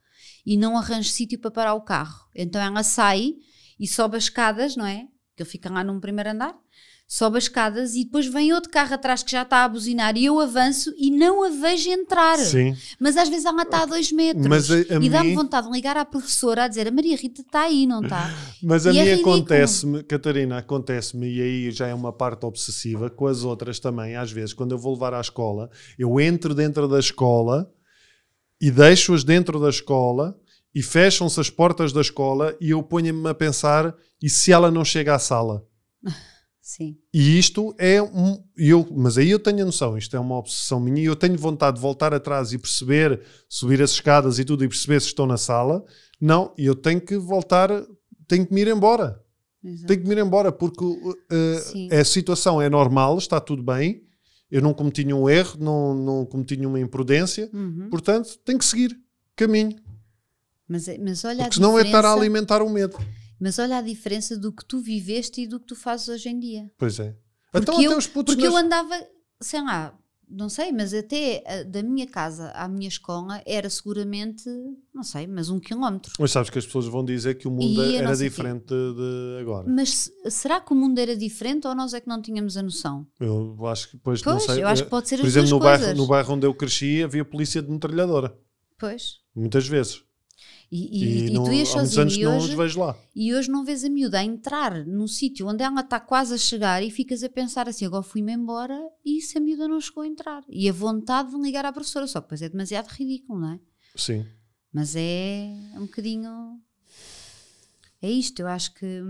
e 0.44 0.56
não 0.56 0.76
arranjo 0.76 1.10
sítio 1.10 1.38
para 1.38 1.50
parar 1.50 1.74
o 1.74 1.82
carro. 1.82 2.26
Então 2.34 2.60
ela 2.60 2.82
sai 2.82 3.34
e 3.78 3.86
sobe 3.86 4.16
as 4.16 4.24
escadas, 4.24 4.76
não 4.76 4.86
é? 4.86 5.06
Que 5.36 5.42
ele 5.42 5.50
fica 5.50 5.70
lá 5.70 5.84
num 5.84 6.00
primeiro 6.00 6.30
andar, 6.30 6.54
sobe 7.10 7.38
as 7.38 7.44
escadas 7.44 7.94
e 7.94 8.04
depois 8.04 8.26
vem 8.26 8.52
outro 8.52 8.70
carro 8.70 8.92
atrás 8.92 9.22
que 9.22 9.30
já 9.32 9.40
está 9.40 9.64
a 9.64 9.68
buzinar 9.68 10.14
e 10.18 10.26
eu 10.26 10.38
avanço 10.38 10.92
e 10.98 11.10
não 11.10 11.42
a 11.42 11.48
vejo 11.48 11.88
entrar. 11.88 12.36
Sim. 12.36 12.76
Mas 13.00 13.16
às 13.16 13.30
vezes 13.30 13.46
ela 13.46 13.62
está 13.62 13.82
a 13.82 13.86
dois 13.86 14.12
metros 14.12 14.46
Mas 14.46 14.70
a- 14.70 14.74
a 14.74 15.02
e 15.02 15.08
dá-me 15.08 15.30
mim- 15.30 15.34
vontade 15.34 15.66
de 15.68 15.72
ligar 15.72 15.96
à 15.96 16.04
professora 16.04 16.64
a 16.64 16.68
dizer 16.68 16.86
a 16.86 16.90
Maria 16.90 17.16
Rita 17.16 17.40
está 17.40 17.62
aí, 17.62 17.86
não 17.86 18.02
está? 18.02 18.30
Mas 18.62 18.86
a 18.86 18.92
E 18.92 18.98
é 18.98 19.02
mim 19.04 19.10
ridículo. 19.12 19.36
acontece-me, 19.36 20.02
Catarina, 20.02 20.58
acontece-me, 20.58 21.34
e 21.34 21.40
aí 21.40 21.70
já 21.70 21.86
é 21.86 21.94
uma 21.94 22.12
parte 22.12 22.44
obsessiva, 22.44 23.08
com 23.08 23.26
as 23.26 23.42
outras 23.42 23.80
também, 23.80 24.14
às 24.14 24.30
vezes, 24.30 24.52
quando 24.52 24.72
eu 24.72 24.78
vou 24.78 24.92
levar 24.92 25.14
à 25.14 25.20
escola, 25.20 25.70
eu 25.98 26.20
entro 26.20 26.54
dentro 26.54 26.86
da 26.86 26.98
escola 26.98 27.72
e 28.60 28.70
deixo-as 28.70 29.24
dentro 29.24 29.58
da 29.58 29.70
escola 29.70 30.38
e 30.74 30.82
fecham-se 30.82 31.40
as 31.40 31.48
portas 31.48 31.90
da 31.90 32.02
escola 32.02 32.54
e 32.60 32.68
eu 32.68 32.82
ponho-me 32.82 33.30
a 33.30 33.34
pensar, 33.34 33.94
e 34.22 34.28
se 34.28 34.52
ela 34.52 34.70
não 34.70 34.84
chega 34.84 35.14
à 35.14 35.18
sala? 35.18 35.64
Sim. 36.68 36.98
E 37.14 37.38
isto 37.38 37.74
é 37.78 38.02
um. 38.02 38.44
Eu, 38.54 38.86
mas 38.94 39.16
aí 39.16 39.30
eu 39.30 39.38
tenho 39.38 39.62
a 39.62 39.64
noção, 39.64 39.96
isto 39.96 40.14
é 40.14 40.20
uma 40.20 40.36
obsessão 40.36 40.78
minha 40.78 41.00
e 41.00 41.06
eu 41.06 41.16
tenho 41.16 41.34
vontade 41.38 41.76
de 41.76 41.80
voltar 41.80 42.12
atrás 42.12 42.52
e 42.52 42.58
perceber, 42.58 43.22
subir 43.48 43.80
as 43.80 43.92
escadas 43.92 44.38
e 44.38 44.44
tudo 44.44 44.62
e 44.64 44.68
perceber 44.68 45.00
se 45.00 45.06
estou 45.06 45.26
na 45.26 45.38
sala. 45.38 45.82
Não, 46.20 46.52
eu 46.58 46.74
tenho 46.74 47.00
que 47.00 47.16
voltar, 47.16 47.70
tenho 48.26 48.46
que 48.46 48.52
me 48.52 48.60
ir 48.60 48.68
embora. 48.68 49.18
Exato. 49.64 49.86
Tenho 49.86 50.02
que 50.02 50.06
me 50.08 50.14
ir 50.14 50.18
embora 50.22 50.52
porque 50.52 50.84
uh, 50.84 51.98
a 51.98 52.04
situação 52.04 52.60
é 52.60 52.68
normal, 52.68 53.16
está 53.16 53.40
tudo 53.40 53.62
bem. 53.62 54.02
Eu 54.50 54.60
não 54.60 54.74
cometi 54.74 55.04
nenhum 55.04 55.26
erro, 55.26 55.56
não, 55.58 55.94
não 55.94 56.26
cometi 56.26 56.54
nenhuma 56.54 56.78
imprudência, 56.78 57.48
Uhum. 57.50 57.88
portanto 57.88 58.38
tenho 58.44 58.58
que 58.58 58.64
seguir 58.66 58.94
caminho. 59.34 59.74
Mas, 60.68 60.86
é- 60.86 60.98
mas 60.98 61.24
olha 61.24 61.44
Porque 61.44 61.54
senão 61.54 61.78
é 61.78 61.82
estar 61.82 62.04
a 62.04 62.12
alimentar 62.12 62.60
o 62.60 62.68
medo. 62.68 62.98
Mas 63.40 63.58
olha 63.58 63.78
a 63.78 63.82
diferença 63.82 64.36
do 64.36 64.52
que 64.52 64.64
tu 64.64 64.80
viveste 64.80 65.42
e 65.42 65.46
do 65.46 65.60
que 65.60 65.66
tu 65.66 65.76
fazes 65.76 66.08
hoje 66.08 66.28
em 66.28 66.38
dia. 66.38 66.70
Pois 66.78 66.98
é. 66.98 67.16
Porque, 67.52 67.70
então 67.70 67.82
eu, 67.82 67.90
até 67.92 67.98
os 67.98 68.06
putos 68.06 68.34
porque 68.34 68.46
eu 68.46 68.52
nas- 68.52 68.64
andava, 68.64 68.94
sei 69.40 69.60
lá, 69.62 69.96
não 70.30 70.50
sei, 70.50 70.70
mas 70.72 70.92
até 70.92 71.42
ah, 71.46 71.62
da 71.62 71.82
minha 71.82 72.06
casa 72.06 72.50
à 72.50 72.68
minha 72.68 72.88
escola 72.88 73.40
era 73.46 73.70
seguramente, 73.70 74.44
não 74.94 75.02
sei, 75.02 75.26
mas 75.26 75.48
um 75.48 75.58
quilómetro. 75.58 76.12
Mas 76.18 76.30
sabes 76.32 76.50
que 76.50 76.58
as 76.58 76.66
pessoas 76.66 76.84
vão 76.86 77.02
dizer 77.02 77.36
que 77.38 77.48
o 77.48 77.50
mundo 77.50 77.62
E 77.82 77.94
eu 77.94 78.02
não 78.02 78.08
era 78.10 78.16
diferente 78.16 78.66
de, 78.66 78.94
de 78.94 79.40
agora. 79.40 79.66
Mas 79.66 79.90
se- 79.94 80.12
será 80.30 80.60
que 80.60 80.72
o 80.72 80.76
mundo 80.76 80.98
era 80.98 81.16
diferente 81.16 81.66
ou 81.66 81.74
nós 81.74 81.94
é 81.94 82.00
que 82.02 82.08
não 82.08 82.20
tínhamos 82.20 82.56
a 82.58 82.62
noção? 82.62 83.06
Eu 83.18 83.56
acho 83.66 83.88
que 83.88 83.94
não 83.94 84.00
Pois, 84.02 84.20
sei. 84.20 84.62
eu 84.62 84.68
acho 84.68 84.82
eh, 84.82 84.84
que 84.84 84.90
pode 84.90 85.08
ser 85.08 85.16
Por 85.16 85.22
as 85.22 85.28
exemplo, 85.28 85.48
duas 85.48 85.50
no 85.60 85.64
bairro, 85.64 85.78
coisas. 85.82 85.98
no 85.98 86.06
bairro 86.06 86.34
onde 86.34 86.46
eu 86.46 86.54
cresci 86.54 87.02
havia 87.02 87.24
polícia 87.24 87.62
de 87.62 87.70
metralhadora. 87.70 88.36
Pois. 88.78 89.20
Muitas 89.34 89.66
vezes. 89.66 90.02
E, 90.70 91.02
e, 91.04 91.26
e 91.28 91.30
não- 91.30 91.44
tu 91.44 91.52
ias 91.52 91.68
sozinho 91.68 92.10
e 92.10 92.26
hoje, 92.26 92.54
e 93.16 93.34
hoje 93.34 93.50
não 93.50 93.64
vês 93.64 93.84
a 93.84 93.88
miúda 93.88 94.18
a 94.18 94.24
entrar 94.24 94.84
num 94.86 95.08
sítio 95.08 95.46
onde 95.48 95.62
ela 95.64 95.80
está 95.80 95.98
quase 95.98 96.34
a 96.34 96.38
chegar 96.38 96.82
e 96.82 96.90
ficas 96.90 97.22
a 97.24 97.28
pensar 97.30 97.66
assim, 97.68 97.86
agora 97.86 98.02
fui-me 98.02 98.32
embora 98.34 98.78
e 99.02 99.22
se 99.22 99.38
a 99.38 99.40
miúda 99.40 99.66
não 99.66 99.80
chegou 99.80 100.02
a 100.02 100.06
entrar. 100.06 100.44
E 100.46 100.68
a 100.68 100.72
vontade 100.72 101.30
de 101.30 101.40
ligar 101.40 101.64
à 101.64 101.72
professora, 101.72 102.06
só 102.06 102.20
que 102.20 102.26
depois 102.26 102.42
é 102.42 102.48
demasiado 102.50 102.88
ridículo, 102.88 103.40
não 103.40 103.52
é? 103.52 103.60
Sim. 103.96 104.26
Mas 104.70 104.94
é 104.94 105.48
um 105.76 105.86
bocadinho. 105.86 106.60
É 108.02 108.10
isto, 108.10 108.40
eu 108.40 108.46
acho 108.46 108.74
que. 108.74 109.00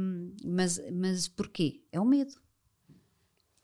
Mas, 0.45 0.81
mas 0.93 1.27
porquê? 1.29 1.83
É 1.91 2.01
o 2.01 2.05
medo. 2.05 2.33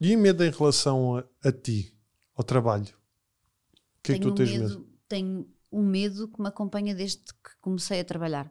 E 0.01 0.17
medo 0.17 0.45
em 0.45 0.51
relação 0.51 1.17
a, 1.17 1.25
a 1.49 1.53
ti, 1.53 1.97
ao 2.35 2.45
trabalho? 2.45 2.89
O 2.89 4.03
que 4.03 4.13
é 4.13 4.15
que 4.17 4.21
tu 4.21 4.35
tens 4.35 4.51
medo, 4.51 4.63
medo? 4.69 4.89
Tenho 5.09 5.47
um 5.75 5.83
medo 5.83 6.29
que 6.29 6.41
me 6.41 6.49
acompanha 6.49 6.95
desde 6.95 7.19
que 7.25 7.51
comecei 7.61 8.01
a 8.01 8.05
trabalhar. 8.05 8.51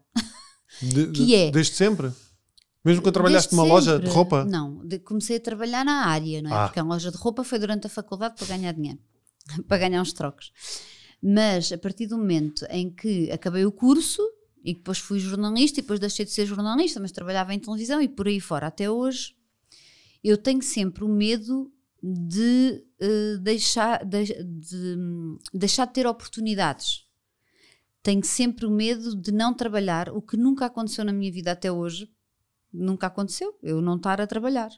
De- 0.81 1.07
que 1.13 1.33
é- 1.35 1.51
Desde 1.51 1.73
sempre? 1.75 2.11
Mesmo 2.85 3.01
quando 3.01 3.13
trabalhaste 3.13 3.49
Desde 3.49 3.55
numa 3.65 3.73
loja 3.73 3.91
de 3.97 3.97
sempre. 4.05 4.13
roupa? 4.13 4.43
Não, 4.45 4.85
de- 4.85 4.99
comecei 4.99 5.37
a 5.37 5.39
trabalhar 5.39 5.85
na 5.85 6.05
área, 6.07 6.41
não 6.41 6.51
é? 6.51 6.53
Ah. 6.53 6.67
Porque 6.67 6.79
a 6.79 6.83
loja 6.83 7.09
de 7.11 7.17
roupa 7.17 7.43
foi 7.43 7.57
durante 7.59 7.87
a 7.87 7.89
faculdade 7.89 8.35
para 8.37 8.47
ganhar 8.47 8.73
dinheiro, 8.73 8.99
para 9.67 9.77
ganhar 9.77 10.01
uns 10.01 10.11
trocos. 10.13 10.51
Mas 11.21 11.71
a 11.71 11.77
partir 11.77 12.07
do 12.07 12.17
momento 12.17 12.65
em 12.69 12.89
que 12.89 13.31
acabei 13.31 13.65
o 13.65 13.71
curso 13.71 14.21
e 14.65 14.73
depois 14.73 14.97
fui 14.97 15.19
jornalista 15.19 15.79
e 15.79 15.81
depois 15.81 15.99
deixei 15.99 16.25
de 16.25 16.31
ser 16.31 16.45
jornalista, 16.45 16.99
mas 16.99 17.11
trabalhava 17.13 17.53
em 17.53 17.59
televisão 17.59 18.01
e 18.01 18.07
por 18.09 18.27
aí 18.27 18.39
fora, 18.41 18.67
até 18.67 18.89
hoje, 18.89 19.33
eu 20.21 20.37
tenho 20.37 20.61
sempre 20.61 21.03
o 21.05 21.07
medo 21.07 21.71
de, 22.01 22.83
eh, 22.99 23.37
deixar, 23.41 24.03
de, 24.03 24.25
de, 24.43 24.75
hum, 24.97 25.37
deixar 25.53 25.85
de 25.87 25.93
ter 25.93 26.05
oportunidades. 26.05 27.02
Tenho 28.03 28.23
sempre 28.23 28.65
o 28.65 28.69
medo 28.69 29.15
de 29.15 29.31
não 29.31 29.53
trabalhar, 29.53 30.09
o 30.09 30.21
que 30.21 30.35
nunca 30.35 30.65
aconteceu 30.65 31.05
na 31.05 31.13
minha 31.13 31.31
vida 31.31 31.53
até 31.53 31.71
hoje. 31.71 32.11
Nunca 32.71 33.07
aconteceu, 33.07 33.57
eu 33.63 33.81
não 33.81 33.95
estar 33.95 34.19
a 34.19 34.27
trabalhar. 34.27 34.71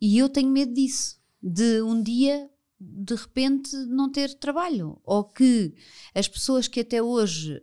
E 0.00 0.18
eu 0.18 0.28
tenho 0.28 0.50
medo 0.50 0.72
disso, 0.72 1.20
de 1.42 1.82
um 1.82 2.02
dia 2.02 2.50
de 2.80 3.14
repente 3.14 3.74
não 3.86 4.10
ter 4.10 4.34
trabalho, 4.34 5.00
ou 5.04 5.24
que 5.24 5.74
as 6.14 6.28
pessoas 6.28 6.68
que 6.68 6.80
até 6.80 7.02
hoje 7.02 7.60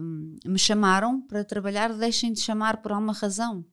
hum, 0.00 0.36
me 0.44 0.58
chamaram 0.58 1.20
para 1.20 1.44
trabalhar 1.44 1.92
deixem 1.92 2.32
de 2.32 2.40
chamar 2.40 2.82
por 2.82 2.92
alguma 2.92 3.12
razão. 3.12 3.64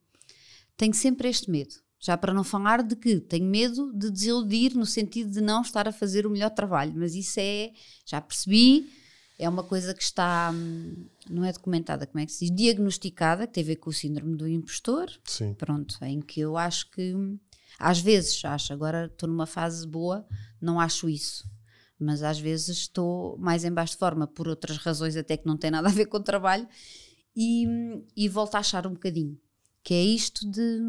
Tenho 0.76 0.94
sempre 0.94 1.30
este 1.30 1.50
medo. 1.50 1.76
Já 2.00 2.16
para 2.16 2.34
não 2.34 2.44
falar 2.44 2.84
de 2.84 2.96
que 2.96 3.20
tenho 3.20 3.46
medo 3.46 3.92
de 3.92 4.12
desiludir 4.12 4.76
no 4.76 4.86
sentido 4.86 5.32
de 5.32 5.42
não 5.42 5.62
estar 5.62 5.88
a 5.88 5.92
fazer 5.92 6.28
o 6.28 6.30
melhor 6.30 6.52
trabalho, 6.52 6.94
mas 6.96 7.16
isso 7.16 7.40
é, 7.40 7.72
já 8.06 8.22
percebi, 8.22 8.88
é 9.40 9.48
uma 9.48 9.64
coisa 9.64 9.94
que 9.94 10.02
está, 10.02 10.52
hum, 10.54 11.06
não 11.30 11.46
é 11.46 11.54
documentada, 11.54 12.08
como 12.08 12.20
é 12.20 12.26
que 12.26 12.32
se 12.32 12.46
diz, 12.46 12.56
diagnosticada, 12.56 13.46
que 13.46 13.54
tem 13.54 13.64
a 13.64 13.68
ver 13.68 13.76
com 13.76 13.90
o 13.90 13.94
síndrome 13.94 14.36
do 14.36 14.48
impostor, 14.48 15.12
Sim. 15.24 15.54
pronto, 15.54 15.98
em 16.04 16.20
que 16.20 16.40
eu 16.40 16.58
acho 16.58 16.90
que 16.90 17.14
hum, 17.14 17.38
às 17.80 18.00
vezes 18.00 18.44
acho, 18.44 18.74
agora 18.74 19.06
estou 19.06 19.30
numa 19.30 19.46
fase 19.46 19.86
boa, 19.86 20.26
não 20.60 20.80
acho 20.80 21.08
isso. 21.08 21.48
Mas 22.00 22.22
às 22.24 22.40
vezes 22.40 22.70
estou 22.78 23.38
mais 23.38 23.64
em 23.64 23.72
baixo 23.72 23.94
de 23.94 24.00
forma 24.00 24.28
por 24.28 24.48
outras 24.48 24.78
razões 24.78 25.16
até 25.16 25.38
que 25.38 25.48
não 25.48 25.58
têm 25.58 25.72
nada 25.72 25.88
a 25.90 25.92
ver 25.92 26.06
com 26.06 26.18
o 26.18 26.24
trabalho 26.24 26.68
e, 27.36 27.68
hum, 27.68 28.04
e 28.16 28.28
volto 28.28 28.56
a 28.56 28.60
achar 28.60 28.88
um 28.88 28.94
bocadinho. 28.94 29.38
Que 29.84 29.94
é 29.94 30.04
isto 30.04 30.50
de, 30.50 30.80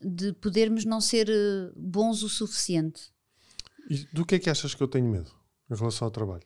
de 0.00 0.32
podermos 0.34 0.84
não 0.84 1.00
ser 1.00 1.28
eh, 1.30 1.70
bons 1.76 2.22
o 2.24 2.28
suficiente. 2.28 3.12
E 3.88 4.04
do 4.12 4.26
que 4.26 4.34
é 4.34 4.38
que 4.38 4.50
achas 4.50 4.74
que 4.74 4.82
eu 4.82 4.88
tenho 4.88 5.08
medo 5.08 5.30
em 5.70 5.76
relação 5.76 6.06
ao 6.06 6.10
trabalho? 6.10 6.42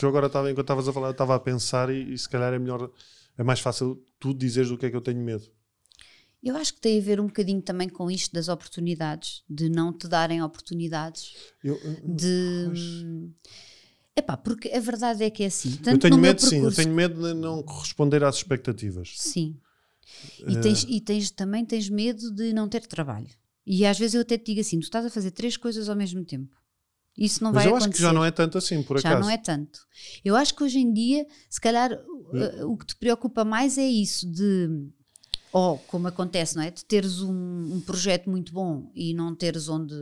Que 0.00 0.06
eu 0.06 0.08
agora 0.08 0.28
estava, 0.28 0.50
enquanto 0.50 0.64
estavas 0.64 0.88
a 0.88 0.92
falar, 0.94 1.10
estava 1.10 1.34
a 1.34 1.38
pensar 1.38 1.90
e, 1.90 2.14
e 2.14 2.16
se 2.16 2.26
calhar 2.26 2.54
é 2.54 2.58
melhor, 2.58 2.90
é 3.36 3.42
mais 3.42 3.60
fácil 3.60 4.02
tu 4.18 4.32
dizeres 4.32 4.70
do 4.70 4.78
que 4.78 4.86
é 4.86 4.90
que 4.90 4.96
eu 4.96 5.02
tenho 5.02 5.20
medo. 5.20 5.44
Eu 6.42 6.56
acho 6.56 6.72
que 6.72 6.80
tem 6.80 6.98
a 6.98 7.02
ver 7.02 7.20
um 7.20 7.26
bocadinho 7.26 7.60
também 7.60 7.86
com 7.86 8.10
isto 8.10 8.32
das 8.32 8.48
oportunidades, 8.48 9.44
de 9.46 9.68
não 9.68 9.92
te 9.92 10.08
darem 10.08 10.42
oportunidades, 10.42 11.34
Eu, 11.62 11.78
de. 12.02 12.66
Hum, 13.04 13.30
Epá, 14.16 14.38
porque 14.38 14.70
a 14.70 14.80
verdade 14.80 15.22
é 15.22 15.28
que 15.28 15.42
é 15.42 15.46
assim. 15.48 15.78
eu 15.86 15.98
tenho 15.98 16.16
medo, 16.16 16.40
sim, 16.40 16.46
eu 16.46 16.50
percurso, 16.62 16.76
tenho 16.82 16.94
medo 16.94 17.22
de 17.22 17.34
não 17.34 17.62
corresponder 17.62 18.24
às 18.24 18.36
expectativas. 18.36 19.12
Sim. 19.18 19.54
E, 20.48 20.56
Eh, 20.56 20.60
tens, 20.62 20.86
e 20.88 21.00
tens, 21.02 21.30
também 21.30 21.62
tens 21.62 21.90
medo 21.90 22.34
de 22.34 22.54
não 22.54 22.70
ter 22.70 22.86
trabalho. 22.86 23.28
E 23.66 23.84
às 23.84 23.98
vezes 23.98 24.14
eu 24.14 24.22
até 24.22 24.38
te 24.38 24.46
digo 24.46 24.62
assim: 24.62 24.80
tu 24.80 24.84
estás 24.84 25.04
a 25.04 25.10
fazer 25.10 25.30
três 25.30 25.58
coisas 25.58 25.90
ao 25.90 25.94
mesmo 25.94 26.24
tempo. 26.24 26.56
Isso 27.20 27.44
não 27.44 27.52
Mas 27.52 27.64
vai 27.64 27.66
eu 27.70 27.76
acontecer. 27.76 27.88
acho 27.90 27.96
que 27.98 28.02
já 28.02 28.12
não 28.14 28.24
é 28.24 28.30
tanto 28.30 28.56
assim, 28.56 28.82
por 28.82 28.98
Já 28.98 29.10
acaso. 29.10 29.22
não 29.24 29.30
é 29.30 29.36
tanto. 29.36 29.78
Eu 30.24 30.34
acho 30.36 30.54
que 30.54 30.64
hoje 30.64 30.78
em 30.78 30.90
dia, 30.92 31.26
se 31.50 31.60
calhar, 31.60 31.92
Hum. 32.32 32.64
uh, 32.64 32.72
o 32.72 32.76
que 32.78 32.86
te 32.86 32.96
preocupa 32.96 33.44
mais 33.44 33.76
é 33.76 33.86
isso 33.86 34.26
de 34.30 34.68
Ou, 35.52 35.76
como 35.88 36.06
acontece, 36.08 36.54
não 36.56 36.62
é? 36.62 36.70
De 36.70 36.84
teres 36.84 37.20
um, 37.20 37.30
um 37.74 37.80
projeto 37.84 38.30
muito 38.30 38.52
bom 38.52 38.90
e 38.94 39.12
não 39.12 39.34
teres 39.34 39.68
onde. 39.68 39.94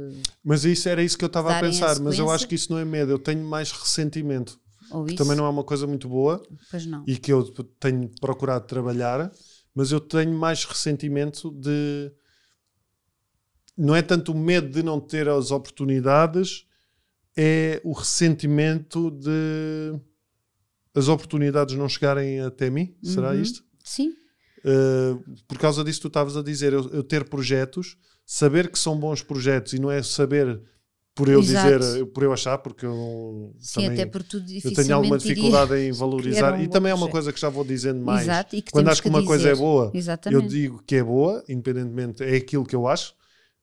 Mas 0.44 0.64
isso 0.64 0.88
era 0.88 1.02
isso 1.02 1.16
que 1.18 1.24
eu 1.24 1.28
estava 1.28 1.48
a 1.48 1.52
Darem 1.54 1.70
a 1.70 1.72
pensar, 1.72 1.98
mas 2.00 2.18
eu 2.18 2.30
acho 2.30 2.46
que 2.46 2.54
isso 2.54 2.70
não 2.70 2.78
é 2.78 2.84
medo, 2.84 3.10
eu 3.10 3.18
tenho 3.18 3.42
mais 3.44 3.72
ressentimento. 3.72 4.60
Ou 4.90 5.04
que 5.04 5.14
isso. 5.14 5.22
também 5.22 5.36
não 5.36 5.44
é 5.44 5.48
uma 5.48 5.64
coisa 5.64 5.86
muito 5.86 6.08
boa 6.08 6.42
Pois 6.70 6.86
não. 6.86 7.02
e 7.06 7.16
que 7.18 7.32
eu 7.32 7.42
tenho 7.80 8.08
procurado 8.20 8.66
trabalhar, 8.66 9.30
mas 9.74 9.90
eu 9.90 10.00
tenho 10.00 10.32
mais 10.38 10.64
ressentimento 10.64 11.50
de. 11.50 12.12
Não 13.76 13.94
é 13.94 14.02
tanto 14.02 14.32
o 14.32 14.36
medo 14.38 14.68
de 14.70 14.82
não 14.82 14.98
ter 15.00 15.28
as 15.28 15.50
oportunidades, 15.50 16.64
é 17.40 17.80
o 17.84 17.92
ressentimento 17.92 19.12
de 19.12 19.94
as 20.94 21.06
oportunidades 21.06 21.76
não 21.76 21.88
chegarem 21.88 22.40
até 22.40 22.68
mim. 22.68 22.96
Será 23.02 23.30
Uhum. 23.30 23.40
isto? 23.40 23.62
Sim. 23.84 24.10
Uh, 24.64 25.22
por 25.46 25.56
causa 25.56 25.84
disso, 25.84 26.00
tu 26.00 26.08
estavas 26.08 26.36
a 26.36 26.42
dizer, 26.42 26.72
eu, 26.72 26.88
eu 26.90 27.04
ter 27.04 27.28
projetos, 27.28 27.96
saber 28.26 28.68
que 28.68 28.78
são 28.78 28.98
bons 28.98 29.22
projetos 29.22 29.72
e 29.72 29.78
não 29.78 29.88
é 29.90 30.02
saber 30.02 30.60
por 31.14 31.28
eu 31.28 31.40
Exato. 31.40 31.78
dizer, 31.78 32.06
por 32.06 32.22
eu 32.24 32.32
achar, 32.32 32.58
porque 32.58 32.84
eu 32.84 32.90
não- 32.90 33.52
Sim, 33.60 33.74
também- 33.82 33.90
até 34.02 34.06
porque 34.06 34.28
tu 34.28 34.36
eu 34.64 34.72
tenho 34.74 34.94
alguma 34.96 35.18
dificuldade 35.18 35.76
em 35.76 35.92
valorizar. 35.92 36.54
um 36.54 36.62
e 36.62 36.68
também 36.68 36.90
é 36.90 36.94
uma 36.94 37.06
projeto. 37.06 37.12
coisa 37.12 37.32
que 37.32 37.40
já 37.40 37.48
vou 37.48 37.64
dizendo 37.64 38.04
mais. 38.04 38.22
Exato, 38.22 38.50
que 38.62 38.70
Quando 38.72 38.88
acho 38.88 39.02
que 39.02 39.08
uma 39.08 39.24
coisa 39.24 39.44
dizer. 39.44 39.54
é 39.56 39.56
boa, 39.56 39.90
Exatamente. 39.94 40.42
eu 40.42 40.48
digo 40.48 40.82
que 40.84 40.96
é 40.96 41.02
boa, 41.04 41.44
independentemente, 41.48 42.22
é 42.24 42.36
aquilo 42.36 42.64
que 42.66 42.74
eu 42.74 42.86
acho. 42.88 43.14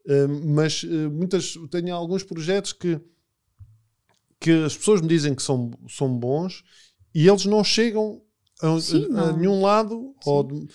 Uh, 0.07 0.27
mas 0.53 0.83
uh, 0.83 1.09
muitas, 1.11 1.53
tenho 1.71 1.93
alguns 1.93 2.23
projetos 2.23 2.71
que, 2.73 2.99
que 4.45 4.63
as 4.63 4.77
pessoas 4.77 5.01
me 5.01 5.07
dizem 5.07 5.33
que 5.33 5.41
são, 5.41 5.71
são 5.89 6.15
bons 6.17 6.63
e 7.13 7.27
eles 7.27 7.45
não 7.45 7.63
chegam 7.63 8.21
a, 8.61 8.79
Sim, 8.79 9.07
a- 9.15 9.21
a 9.29 9.33
nenhum 9.33 9.59
lado 9.61 10.13
ou 10.23 10.43
de- 10.43 10.67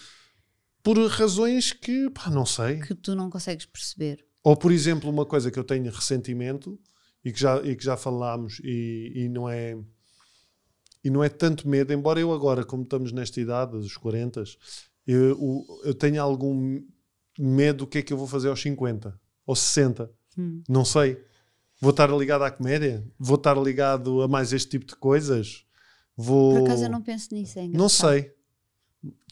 por 0.83 0.99
razões 1.07 1.73
que, 1.73 2.11
pá, 2.11 2.29
não 2.31 2.45
sei. 2.45 2.81
Que 2.81 2.95
tu 2.95 3.15
não 3.15 3.31
consegues 3.31 3.67
perceber. 3.67 4.25
Ou, 4.43 4.57
por 4.57 4.73
exemplo, 4.73 5.09
uma 5.09 5.25
coisa 5.25 5.51
que 5.51 5.59
eu 5.59 5.63
tenho 5.65 5.91
ressentimento 5.93 6.79
e 7.25 7.31
que 7.33 7.39
já, 7.39 7.59
e 7.63 7.77
que 7.77 7.85
já 7.85 7.97
falámos 7.97 8.61
e, 8.65 9.13
e 9.15 9.29
não 9.29 9.49
é 9.49 9.77
e 11.05 11.09
não 11.11 11.23
é 11.23 11.29
tanto 11.29 11.67
medo, 11.69 11.93
embora 11.93 12.21
eu 12.21 12.33
agora, 12.33 12.65
como 12.65 12.83
estamos 12.83 13.13
nesta 13.13 13.41
idade, 13.41 13.73
dos 13.73 13.97
40, 13.97 14.43
eu, 15.07 15.65
eu 15.85 15.95
tenho 15.95 16.21
algum 16.23 16.81
medo 17.39 17.79
do 17.79 17.87
que 17.87 17.99
é 17.99 18.03
que 18.03 18.13
eu 18.13 18.19
vou 18.19 18.27
fazer 18.27 18.49
aos 18.49 18.61
50 18.61 19.19
ou 19.47 19.55
60. 19.57 20.11
Hum. 20.37 20.63
Não 20.69 20.85
sei. 20.85 21.23
Vou 21.81 21.91
estar 21.91 22.09
ligado 22.11 22.45
à 22.45 22.51
comédia? 22.51 23.03
Vou 23.19 23.37
estar 23.37 23.57
ligado 23.57 24.21
a 24.23 24.29
mais 24.29 24.53
este 24.53 24.69
tipo 24.71 24.87
de 24.87 24.97
coisas? 24.97 25.65
Vou... 26.17 26.53
Por 26.55 26.65
acaso 26.65 26.85
eu 26.85 26.91
não 26.91 27.01
penso 27.03 27.33
nisso, 27.35 27.59
é 27.59 27.67
Não 27.69 27.89
sei. 27.89 28.33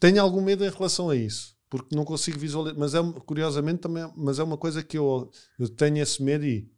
Tenho 0.01 0.23
algum 0.23 0.41
medo 0.41 0.65
em 0.65 0.71
relação 0.71 1.11
a 1.11 1.17
isso, 1.17 1.55
porque 1.69 1.95
não 1.95 2.05
consigo 2.05 2.39
visualizar. 2.39 2.79
Mas 2.79 2.95
é, 2.95 2.99
curiosamente 3.27 3.81
também, 3.81 4.11
mas 4.17 4.39
é 4.39 4.43
uma 4.43 4.57
coisa 4.57 4.83
que 4.83 4.97
eu, 4.97 5.31
eu 5.59 5.69
tenho 5.69 5.99
esse 5.99 6.23
medo 6.23 6.47
e 6.47 6.71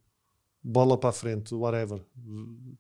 bola 0.62 0.98
para 0.98 1.10
a 1.10 1.12
frente, 1.12 1.54
whatever. 1.54 2.02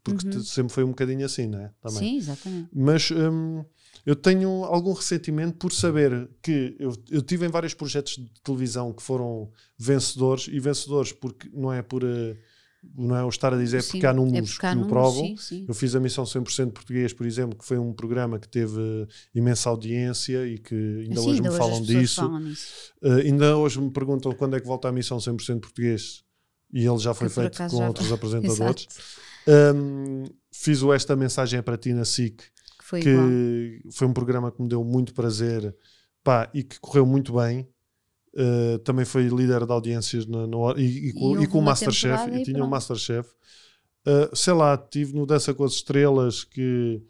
Porque 0.02 0.26
Uhum. 0.26 0.42
sempre 0.42 0.72
foi 0.72 0.82
um 0.82 0.88
bocadinho 0.88 1.24
assim, 1.24 1.46
não 1.46 1.60
é? 1.60 1.72
Também. 1.80 1.98
Sim, 1.98 2.16
exatamente. 2.16 2.68
Mas 2.72 3.10
hum, 3.12 3.64
eu 4.04 4.16
tenho 4.16 4.64
algum 4.64 4.92
ressentimento 4.92 5.56
por 5.58 5.72
saber 5.72 6.28
que 6.42 6.74
eu, 6.80 6.92
eu 7.08 7.22
tive 7.22 7.46
em 7.46 7.50
vários 7.50 7.72
projetos 7.74 8.16
de 8.16 8.28
televisão 8.42 8.92
que 8.92 9.02
foram 9.02 9.50
vencedores 9.78 10.48
e 10.50 10.58
vencedores 10.58 11.12
porque 11.12 11.48
não 11.52 11.72
é 11.72 11.82
por. 11.82 12.02
eh, 12.02 12.36
não 12.96 13.14
é 13.16 13.22
o 13.24 13.28
estar 13.28 13.52
a 13.52 13.56
dizer 13.58 13.82
Sim, 13.82 13.92
porque 13.92 14.06
há 14.06 14.12
números 14.12 14.48
é 14.50 14.52
porque 14.52 14.66
há 14.66 14.74
que 14.74 14.82
o 14.82 14.86
provam. 14.88 15.24
sim, 15.24 15.36
sim. 15.36 15.64
Eu 15.68 15.74
fiz 15.74 15.94
a 15.94 16.00
missão 16.00 16.24
100% 16.24 16.72
português, 16.72 17.12
por 17.12 17.26
exemplo, 17.26 17.58
que 17.58 17.64
foi 17.64 17.78
um 17.78 17.92
programa 17.92 18.38
que 18.38 18.48
teve 18.48 19.06
imensa 19.34 19.68
audiência 19.68 20.46
e 20.46 20.58
que 20.58 20.74
ainda 20.74 21.20
hoje 21.20 21.30
ainda 21.30 21.42
me 21.42 21.48
hoje 21.48 21.58
falam 21.58 21.82
disso. 21.82 22.14
falam. 22.16 22.52
Eh, 23.02 23.20
ainda 23.26 23.56
hoje 23.56 23.80
me 23.80 23.90
perguntam 23.90 24.32
quando 24.32 24.56
é 24.56 24.60
que 24.60 24.66
volta 24.66 24.88
a 24.88 24.92
missão 24.92 25.18
100% 25.18 25.60
português 25.60 26.22
e 26.72 26.86
ele 26.86 26.98
já 26.98 27.12
foi 27.12 27.28
Que 27.28 27.34
feito 27.34 27.58
com 27.58 27.68
já- 27.78 27.86
outros 27.88 28.10
apresentadores. 28.12 28.86
Um, 29.46 30.24
fiz 30.52 30.82
o 30.82 30.92
Esta 30.92 31.16
Mensagem 31.16 31.58
é 31.58 31.62
para 31.62 31.76
ti 31.76 31.92
na 31.92 32.04
SIC, 32.04 32.36
Que 32.38 32.84
foi 32.84 33.00
que 33.00 33.82
foi 33.92 34.06
um 34.06 34.12
programa 34.12 34.50
que 34.52 34.62
me 34.62 34.68
deu 34.68 34.84
muito 34.84 35.14
prazer 35.14 35.74
pá, 36.22 36.50
e 36.54 36.62
que 36.62 36.78
correu 36.80 37.06
muito 37.06 37.34
bem. 37.34 37.66
Uh, 38.32 38.78
também 38.80 39.04
foi 39.04 39.26
líder 39.28 39.66
de 39.66 39.72
audiências 39.72 40.24
na, 40.24 40.46
na 40.46 40.56
hora- 40.56 40.80
e, 40.80 41.08
e 41.08 41.12
com, 41.12 41.40
e 41.42 41.46
com 41.48 41.58
o 41.58 41.62
Masterchef 41.62 42.30
e 42.30 42.36
e 42.40 42.42
tinha 42.44 42.56
o 42.56 42.60
pronto. 42.60 42.70
Masterchef. 42.70 43.28
Uh, 44.06 44.34
sei 44.36 44.52
lá, 44.54 44.74
estive 44.74 45.14
no 45.14 45.26
Dança 45.26 45.52
com 45.52 45.64
as 45.64 45.72
Estrelas 45.72 46.44
que 46.44 47.02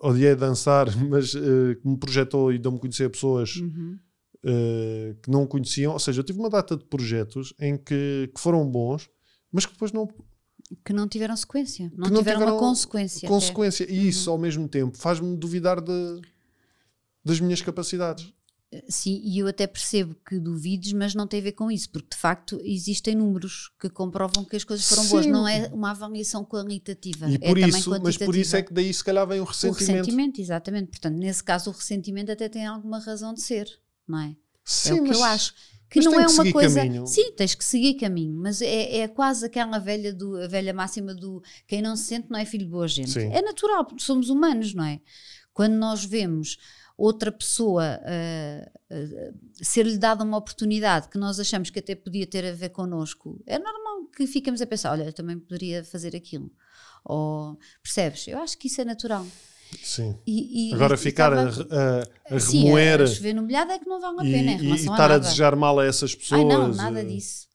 odiei 0.00 0.34
dançar, 0.36 0.86
mas 1.08 1.32
uh, 1.34 1.74
que 1.80 1.88
me 1.88 1.96
projetou 1.98 2.52
e 2.52 2.58
deu-me 2.58 2.78
conhecer 2.78 3.08
pessoas 3.10 3.56
Uhum. 3.56 3.98
uh, 4.44 5.14
que 5.22 5.30
não 5.30 5.46
conheciam. 5.46 5.94
Ou 5.94 5.98
seja, 5.98 6.20
eu 6.20 6.24
tive 6.24 6.38
uma 6.38 6.50
data 6.50 6.76
de 6.76 6.84
projetos 6.84 7.54
em 7.58 7.76
que, 7.78 8.30
que 8.34 8.40
foram 8.40 8.68
bons, 8.68 9.08
mas 9.50 9.64
que 9.64 9.72
depois 9.72 9.90
não, 9.92 10.06
Que 10.84 10.92
não 10.92 11.08
tiveram 11.08 11.34
sequência. 11.36 11.90
Não, 11.96 12.08
Que 12.08 12.12
não 12.12 12.18
tiveram, 12.18 12.40
tiveram 12.40 12.52
uma 12.56 12.58
consequência. 12.60 13.18
até. 13.26 13.28
consequência. 13.28 13.90
E 13.90 13.98
Uhum. 14.00 14.04
isso, 14.04 14.30
ao 14.30 14.36
mesmo 14.36 14.68
tempo, 14.68 14.98
faz-me 14.98 15.34
duvidar 15.34 15.80
de, 15.80 16.20
das 17.24 17.40
minhas 17.40 17.62
capacidades. 17.62 18.32
Sim, 18.86 19.18
e 19.24 19.38
eu 19.38 19.46
até 19.46 19.66
percebo 19.66 20.14
que 20.28 20.38
duvides, 20.38 20.92
mas 20.92 21.14
não 21.14 21.26
tem 21.26 21.40
a 21.40 21.42
ver 21.42 21.52
com 21.52 21.70
isso, 21.70 21.88
porque 21.88 22.08
de 22.14 22.20
facto 22.20 22.60
existem 22.62 23.14
números 23.14 23.70
que 23.80 23.88
comprovam 23.88 24.44
que 24.44 24.56
as 24.56 24.64
coisas 24.64 24.86
foram 24.86 25.06
boas. 25.06 25.24
Sim. 25.24 25.30
Não 25.30 25.48
é 25.48 25.68
uma 25.72 25.90
avaliação 25.92 26.44
qualitativa. 26.44 27.30
E 27.30 27.36
é 27.36 27.38
por 27.38 27.58
também 27.58 27.68
isso, 27.68 27.90
mas 28.02 28.18
por 28.18 28.36
isso 28.36 28.56
é 28.56 28.62
que 28.62 28.72
daí 28.74 28.92
se 28.92 29.02
calhar 29.02 29.26
vem 29.26 29.40
o 29.40 29.44
O 29.44 29.46
ressentimento. 29.46 29.96
ressentimento, 29.96 30.40
exatamente. 30.42 30.88
Portanto, 30.90 31.16
nesse 31.16 31.42
caso, 31.42 31.70
o 31.70 31.72
ressentimento 31.72 32.30
até 32.30 32.46
tem 32.46 32.66
alguma 32.66 32.98
razão 32.98 33.32
de 33.32 33.40
ser, 33.40 33.66
não 34.06 34.18
é? 34.20 34.36
Sim, 34.64 34.90
é 34.90 34.92
o 34.94 34.96
que 35.02 35.08
mas- 35.08 35.18
eu 35.18 35.24
acho. 35.24 35.54
Que 35.90 36.00
mas 36.00 36.04
não 36.04 36.20
é 36.20 36.26
que 36.26 36.32
uma 36.32 36.52
coisa. 36.52 36.80
caminho. 36.82 37.06
Sim, 37.06 37.32
tens 37.32 37.54
que 37.54 37.64
seguir 37.64 37.94
caminho, 37.94 38.34
mas 38.38 38.60
é, 38.60 38.98
é 38.98 39.08
quase 39.08 39.46
aquela 39.46 39.78
velha, 39.78 40.12
do, 40.12 40.36
a 40.36 40.46
velha 40.46 40.74
máxima 40.74 41.14
do 41.14 41.42
quem 41.66 41.80
não 41.80 41.96
se 41.96 42.04
sente 42.04 42.26
não 42.30 42.38
é 42.38 42.44
filho 42.44 42.66
de 42.66 42.70
boa 42.70 42.86
gente. 42.86 43.08
Sim. 43.12 43.32
É 43.32 43.40
natural, 43.40 43.86
porque 43.86 44.02
somos 44.04 44.28
humanos, 44.28 44.74
não 44.74 44.84
é? 44.84 45.00
Quando 45.54 45.72
nós 45.72 46.04
vemos 46.04 46.58
outra 46.98 47.30
pessoa 47.32 47.84
ah, 48.04 48.70
ah, 48.90 49.32
ser-lhe 49.62 49.96
dada 49.96 50.24
uma 50.24 50.36
oportunidade 50.36 51.08
que 51.08 51.16
nós 51.16 51.38
achamos 51.40 51.70
que 51.70 51.78
até 51.78 51.94
podia 51.94 52.26
ter 52.26 52.44
a 52.44 52.52
ver 52.52 52.70
connosco, 52.70 53.40
é 53.46 53.58
normal 53.58 54.06
que 54.14 54.26
fiquemos 54.26 54.60
a 54.60 54.66
pensar: 54.66 54.90
olha, 54.90 55.04
eu 55.04 55.12
também 55.12 55.38
poderia 55.38 55.84
fazer 55.84 56.14
aquilo. 56.16 56.50
Ou, 57.04 57.56
percebes? 57.82 58.26
Eu 58.26 58.38
acho 58.40 58.58
que 58.58 58.66
isso 58.66 58.80
é 58.80 58.84
natural. 58.84 59.24
Sim. 59.82 60.18
E, 60.26 60.70
e- 60.70 60.74
Agora 60.74 60.94
e 60.94 60.98
ficar 60.98 61.32
a, 61.32 61.48
estava- 61.48 62.04
a, 62.30 62.34
a 62.36 62.40
Sim, 62.40 62.64
remoer 62.64 63.02
a 63.02 63.06
chover 63.06 63.34
no 63.34 63.42
molhado 63.42 63.70
é 63.70 63.78
que 63.78 63.86
não 63.86 64.00
vale 64.00 64.20
a 64.20 64.24
e, 64.24 64.32
pena 64.32 64.50
em 64.52 64.56
e- 64.56 64.58
e 64.60 64.62
relação 64.64 64.92
estar 64.92 65.10
a, 65.10 65.14
a 65.14 65.18
desejar 65.18 65.54
mal 65.56 65.78
a 65.78 65.84
essas 65.86 66.14
pessoas. 66.14 66.40
Ai 66.40 66.46
não, 66.46 66.68
nada 66.74 67.00
eh, 67.00 67.04
disso. 67.04 67.46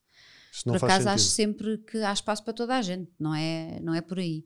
Por 0.64 0.76
acaso 0.76 0.92
sentido. 0.94 1.08
acho 1.08 1.24
sempre 1.24 1.78
que 1.78 1.98
há 1.98 2.12
espaço 2.12 2.44
para 2.44 2.52
toda 2.54 2.76
a 2.76 2.80
gente, 2.82 3.10
não 3.18 3.34
é, 3.34 3.80
não 3.82 3.92
é 3.92 4.00
por 4.00 4.18
aí. 4.20 4.44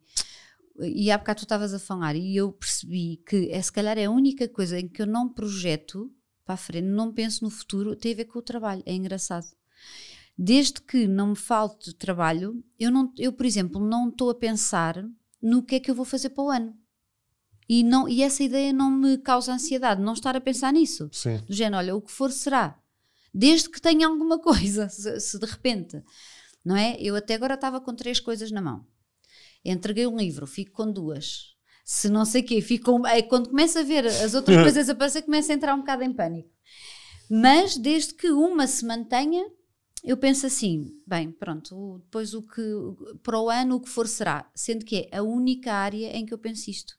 E 0.81 1.11
há 1.11 1.18
bocado 1.18 1.41
tu 1.41 1.43
estavas 1.45 1.74
a 1.74 1.79
falar 1.79 2.14
e 2.14 2.37
eu 2.37 2.53
percebi 2.53 3.20
que 3.26 3.51
é 3.51 3.61
se 3.61 3.72
calhar 3.72 3.99
é 3.99 4.05
a 4.05 4.11
única 4.11 4.49
coisa 4.49 4.79
em 4.79 4.89
que 4.89 5.03
eu 5.03 5.07
não 5.07 5.29
projeto 5.29 6.12
para 6.45 6.55
a 6.55 6.57
frente, 6.57 6.87
não 6.87 7.12
penso 7.12 7.45
no 7.45 7.51
futuro, 7.51 7.97
tem 7.97 8.12
a 8.12 8.16
ver 8.16 8.24
com 8.24 8.39
o 8.39 8.43
trabalho. 8.43 8.83
É 8.87 8.95
engraçado. 8.95 9.47
Desde 10.37 10.81
que 10.81 11.07
não 11.07 11.29
me 11.29 11.37
falte 11.37 11.93
trabalho, 11.93 12.62
eu, 12.79 12.91
não, 12.91 13.12
eu 13.18 13.33
por 13.33 13.45
exemplo, 13.45 13.85
não 13.85 14.09
estou 14.09 14.31
a 14.31 14.35
pensar 14.35 15.05
no 15.43 15.62
que 15.62 15.74
é 15.74 15.81
que 15.81 15.91
eu 15.91 15.95
vou 15.95 16.05
fazer 16.05 16.31
para 16.31 16.45
o 16.45 16.51
ano. 16.51 16.76
E, 17.68 17.83
não, 17.83 18.09
e 18.09 18.22
essa 18.22 18.43
ideia 18.43 18.72
não 18.72 18.91
me 18.91 19.18
causa 19.18 19.53
ansiedade, 19.53 20.01
não 20.01 20.14
estar 20.14 20.35
a 20.35 20.41
pensar 20.41 20.72
nisso 20.72 21.11
Sim. 21.12 21.39
do 21.47 21.53
género, 21.53 21.76
olha, 21.76 21.97
o 21.97 22.01
que 22.01 22.11
for 22.11 22.33
será. 22.33 22.79
Desde 23.35 23.68
que 23.68 23.81
tenha 23.81 24.07
alguma 24.07 24.39
coisa, 24.41 24.89
se, 24.89 25.20
se 25.20 25.39
de 25.39 25.45
repente, 25.45 26.03
não 26.64 26.76
é? 26.76 26.97
Eu 26.99 27.14
até 27.14 27.35
agora 27.35 27.55
estava 27.55 27.81
com 27.81 27.95
três 27.95 28.20
coisas 28.20 28.51
na 28.51 28.62
mão. 28.62 28.87
Entreguei 29.71 30.07
um 30.07 30.16
livro, 30.16 30.47
fico 30.47 30.73
com 30.73 30.91
duas. 30.91 31.55
Se 31.85 32.09
não 32.09 32.25
sei 32.25 32.43
o 32.43 32.45
quê, 32.45 32.61
fico 32.61 32.93
com... 32.99 33.07
é, 33.07 33.23
quando 33.23 33.49
começo 33.49 33.79
a 33.79 33.83
ver 33.83 34.07
as 34.07 34.35
outras 34.35 34.57
coisas 34.62 34.89
aparecer, 34.89 35.23
começo 35.23 35.51
a 35.51 35.55
entrar 35.55 35.75
um 35.75 35.79
bocado 35.81 36.03
em 36.03 36.12
pânico. 36.12 36.51
Mas 37.31 37.77
desde 37.77 38.14
que 38.14 38.31
uma 38.31 38.66
se 38.66 38.85
mantenha, 38.85 39.45
eu 40.05 40.16
penso 40.16 40.47
assim, 40.47 40.91
bem, 41.07 41.31
pronto, 41.31 42.01
depois 42.05 42.33
o 42.35 42.43
que, 42.43 42.62
para 43.23 43.39
o 43.41 43.51
ano 43.51 43.77
o 43.77 43.81
que 43.81 43.89
for 43.89 44.07
será, 44.07 44.51
sendo 44.55 44.85
que 44.85 45.09
é 45.11 45.19
a 45.19 45.23
única 45.23 45.73
área 45.73 46.16
em 46.16 46.25
que 46.25 46.33
eu 46.33 46.39
penso 46.39 46.71
isto. 46.71 46.95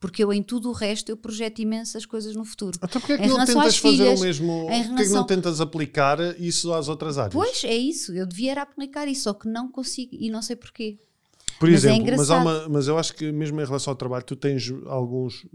Porque 0.00 0.22
eu 0.22 0.32
em 0.32 0.42
tudo 0.42 0.68
o 0.68 0.72
resto 0.72 1.08
eu 1.08 1.16
projeto 1.16 1.60
imensas 1.60 2.04
coisas 2.04 2.34
no 2.36 2.44
futuro. 2.44 2.78
Então 2.82 3.00
porquê 3.00 3.14
é 3.14 3.16
que 3.16 3.24
Em 3.24 3.28
não 3.28 3.34
relação 3.36 3.60
tentas 3.60 3.76
fazer 3.78 3.96
filhas, 3.96 4.20
o 4.20 4.22
mesmo? 4.22 4.52
em 4.52 4.58
Porquê 4.58 4.72
é 4.74 4.82
que 4.82 4.88
não 4.88 4.96
relação- 4.96 5.26
tentas 5.26 5.60
aplicar 5.60 6.40
isso 6.40 6.74
às 6.74 6.88
outras 6.88 7.16
áreas? 7.16 7.32
Pois, 7.32 7.64
é 7.64 7.74
isso. 7.74 8.12
Eu 8.12 8.26
devia 8.26 8.52
aplicar 8.60 9.08
isso, 9.08 9.22
só 9.22 9.32
que 9.34 9.48
não 9.48 9.70
consigo 9.70 10.10
e 10.14 10.28
não 10.30 10.42
sei 10.42 10.56
porquê. 10.56 10.98
Por 11.58 11.70
Mas 11.70 11.84
é 11.84 11.88
exemplo, 11.88 12.10
mas, 12.16 12.30
há 12.30 12.38
engraçado. 12.38 12.42
uma, 12.42 12.68
mas 12.68 12.88
eu 12.88 12.98
acho 12.98 13.14
que 13.14 13.30
mesmo 13.32 13.60
em 13.60 13.64
relação 13.64 13.92
ao 13.92 13.96
trabalho, 13.96 14.24
tu 14.24 14.34
tens 14.36 14.72
alguns 14.86 15.46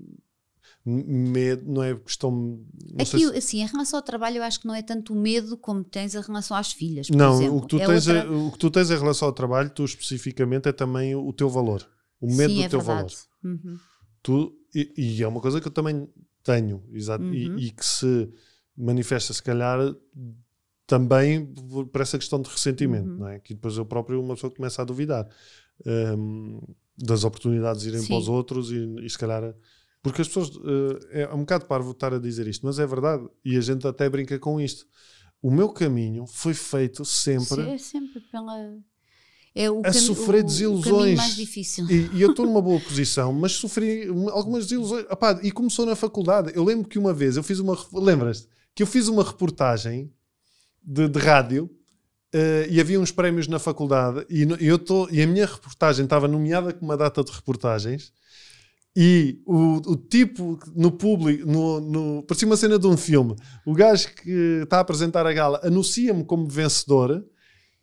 medo, 0.85 1.71
não 1.71 1.83
é 1.83 1.95
questão. 1.95 2.31
Não 2.31 3.01
Aqui, 3.01 3.19
se- 3.19 3.37
assim, 3.37 3.61
em 3.61 3.65
relação 3.67 3.99
ao 3.99 4.03
trabalho, 4.03 4.37
eu 4.37 4.43
acho 4.43 4.59
que 4.61 4.67
não 4.67 4.73
é 4.73 4.81
tanto 4.81 5.13
o 5.13 5.15
medo 5.15 5.57
como 5.57 5.83
tens 5.83 6.15
em 6.15 6.21
relação 6.21 6.55
às 6.55 6.71
filhas. 6.71 7.09
Não, 7.09 7.33
exemplo. 7.35 7.57
o 7.57 7.61
que, 7.61 7.67
tu 7.67 7.79
É 7.79 7.85
tens 7.85 8.07
outra- 8.07 8.23
é- 8.23 8.29
o 8.29 8.51
que 8.51 8.57
tu 8.57 8.71
tens 8.71 8.89
em 8.91 8.97
relação 8.97 9.27
ao 9.27 9.33
trabalho, 9.33 9.69
tu 9.69 9.83
especificamente, 9.85 10.67
é 10.69 10.71
também 10.71 11.15
o 11.15 11.31
teu 11.33 11.49
valor. 11.49 11.85
O 12.19 12.27
medo 12.33 12.51
Sim, 12.53 12.59
do 12.59 12.63
é 12.63 12.69
teu 12.69 12.79
verdade. 12.81 13.15
valor. 13.43 13.59
Uhum. 13.65 13.77
Tu, 14.23 14.53
e, 14.75 14.93
e 14.97 15.23
é 15.23 15.27
uma 15.27 15.41
coisa 15.41 15.61
que 15.61 15.67
eu 15.67 15.71
também 15.71 16.07
tenho, 16.43 16.83
exato, 16.93 17.23
e- 17.25 17.49
Uhum. 17.49 17.57
e, 17.59 17.71
que 17.71 17.85
se 17.85 18.29
manifesta 18.75 19.33
se 19.33 19.43
calhar 19.43 19.77
também 20.87 21.45
por 21.45 21.85
por 21.87 22.01
essa 22.01 22.17
questão 22.17 22.41
de 22.41 22.49
ressentimento, 22.49 23.09
Uhum. 23.09 23.17
não 23.17 23.27
é? 23.27 23.39
Que 23.39 23.53
depois 23.53 23.77
eu 23.77 23.85
próprio, 23.85 24.19
uma 24.21 24.33
pessoa 24.35 24.51
começa 24.53 24.81
a 24.81 24.85
duvidar 24.85 25.27
hum, 25.85 26.61
das 26.97 27.23
oportunidades 27.23 27.81
de 27.83 27.89
irem 27.89 28.01
Sim. 28.01 28.07
para 28.07 28.17
os 28.17 28.27
outros 28.29 28.71
e, 28.71 28.95
e 29.05 29.09
se 29.09 29.17
calhar. 29.17 29.53
Porque 30.01 30.21
as 30.21 30.27
pessoas. 30.27 30.51
eh, 31.11 31.23
é 31.23 31.33
um 31.33 31.39
bocado 31.39 31.65
parvo 31.65 31.91
estar 31.91 32.13
a 32.13 32.19
dizer 32.19 32.47
isto, 32.47 32.65
mas 32.65 32.79
é 32.79 32.85
verdade 32.87 33.27
e 33.43 33.57
a 33.57 33.61
gente 33.61 33.85
até 33.87 34.09
brinca 34.09 34.37
com 34.39 34.59
isto. 34.59 34.85
O 35.41 35.49
meu 35.51 35.69
caminho 35.69 36.25
foi 36.27 36.53
feito 36.53 37.03
sempre. 37.05 37.61
É 37.61 37.77
sempre 37.77 38.19
pela. 38.31 38.77
É 39.55 39.69
o 39.69 39.81
A 39.83 39.91
sofrer 39.91 40.43
desilusões. 40.43 41.17
Mais 41.17 41.35
difícil. 41.35 41.89
E, 41.89 42.09
e 42.17 42.21
eu 42.21 42.29
estou 42.31 42.45
numa 42.45 42.61
boa 42.61 42.79
posição, 42.79 43.33
mas 43.33 43.53
sofri 43.53 44.09
uma- 44.09 44.31
algumas 44.31 44.65
desilusões. 44.65 45.05
Epá, 45.09 45.39
e 45.43 45.51
começou 45.51 45.85
na 45.85 45.95
faculdade. 45.95 46.51
Eu 46.55 46.63
lembro 46.63 46.87
que 46.87 46.99
uma 46.99 47.13
vez 47.13 47.35
eu 47.35 47.43
fiz 47.43 47.59
uma. 47.59 47.77
Lembras-te? 47.93 48.47
Que 48.75 48.83
eu 48.83 48.87
fiz 48.87 49.07
uma 49.07 49.23
reportagem 49.23 50.13
de, 50.83 51.07
de 51.09 51.19
rádio 51.19 51.69
eh, 52.33 52.67
e 52.69 52.79
havia 52.79 52.99
uns 52.99 53.11
prémios 53.11 53.47
na 53.47 53.59
faculdade 53.59 54.25
e, 54.29 54.45
no- 54.45 54.55
eu 54.57 54.77
tô, 54.77 55.07
e 55.09 55.21
a 55.21 55.27
minha 55.27 55.45
reportagem 55.45 56.03
estava 56.05 56.27
nomeada 56.27 56.73
com 56.73 56.85
uma 56.85 56.97
data 56.97 57.23
de 57.23 57.31
reportagens. 57.31 58.11
E 58.95 59.39
o, 59.45 59.91
o 59.91 59.95
tipo 59.95 60.59
no 60.75 60.91
público, 60.91 61.45
no, 61.49 61.79
no, 61.79 62.23
parecia 62.23 62.47
uma 62.47 62.57
cena 62.57 62.77
de 62.77 62.87
um 62.87 62.97
filme. 62.97 63.35
O 63.65 63.73
gajo 63.73 64.07
que 64.15 64.61
está 64.63 64.77
a 64.77 64.81
apresentar 64.81 65.25
a 65.25 65.31
gala 65.33 65.59
anuncia-me 65.63 66.23
como 66.25 66.47
vencedor. 66.47 67.23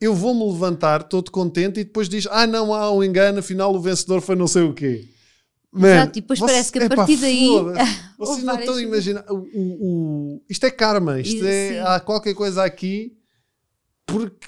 Eu 0.01 0.15
vou-me 0.15 0.45
levantar 0.53 1.05
todo 1.05 1.31
contente 1.31 1.81
e 1.81 1.85
depois 1.85 2.09
diz: 2.09 2.27
Ah, 2.31 2.47
não, 2.47 2.75
há 2.75 2.91
um 2.93 3.03
engano, 3.03 3.39
afinal 3.39 3.75
o 3.75 3.81
vencedor 3.81 4.21
foi 4.21 4.37
não 4.37 4.47
sei 4.49 4.63
o 4.63 4.75
quê. 4.75 5.07
Man, 5.73 5.89
Exato, 5.95 6.19
e 6.19 6.21
depois 6.23 6.39
parece 6.41 6.73
que 6.73 6.79
a 6.81 6.85
epá, 6.85 6.97
partir 6.97 7.17
daí 7.17 7.49
Vocês 8.19 8.43
não 8.43 8.59
estão 8.59 8.75
a 8.75 8.83
imaginar. 8.83 9.25
O, 9.31 9.37
o- 9.37 9.47
o- 10.37 10.43
isto 10.51 10.65
é 10.67 10.71
karma, 10.71 11.21
isto 11.21 11.45
é. 11.47 11.81
Há 11.81 12.01
qualquer 12.01 12.35
coisa 12.35 12.63
aqui. 12.65 13.16
Porque. 14.07 14.47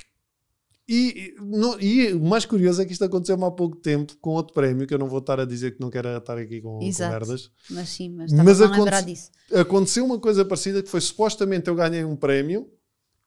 E, 0.91 1.35
não- 1.39 1.79
e 1.79 2.15
o 2.15 2.21
mais 2.25 2.47
curioso 2.47 2.81
é 2.81 2.87
que 2.87 2.93
isto 2.93 3.05
aconteceu 3.05 3.37
há 3.45 3.51
pouco 3.51 3.77
tempo 3.77 4.17
com 4.23 4.31
outro 4.31 4.55
prémio, 4.55 4.87
que 4.87 4.95
eu 4.95 4.99
não 4.99 5.07
vou 5.07 5.19
estar 5.19 5.39
a 5.39 5.45
dizer 5.45 5.73
que 5.73 5.81
não 5.83 5.91
quero 5.91 6.09
estar 6.17 6.39
aqui 6.39 6.63
com, 6.63 6.79
com 6.79 6.83
Exato. 6.83 7.13
merdas. 7.13 7.51
Mas 7.69 7.91
sim, 7.91 8.09
mas 8.09 8.33
Mas 8.33 8.63
aconte- 8.63 9.03
disso. 9.05 9.31
Aconteceu 9.53 10.03
uma 10.07 10.19
coisa 10.19 10.47
parecida 10.47 10.83
que 10.83 10.89
foi 10.89 11.03
supostamente 11.03 11.69
eu 11.69 11.75
ganhei 11.75 12.05
um 12.05 12.17
prémio 12.17 12.71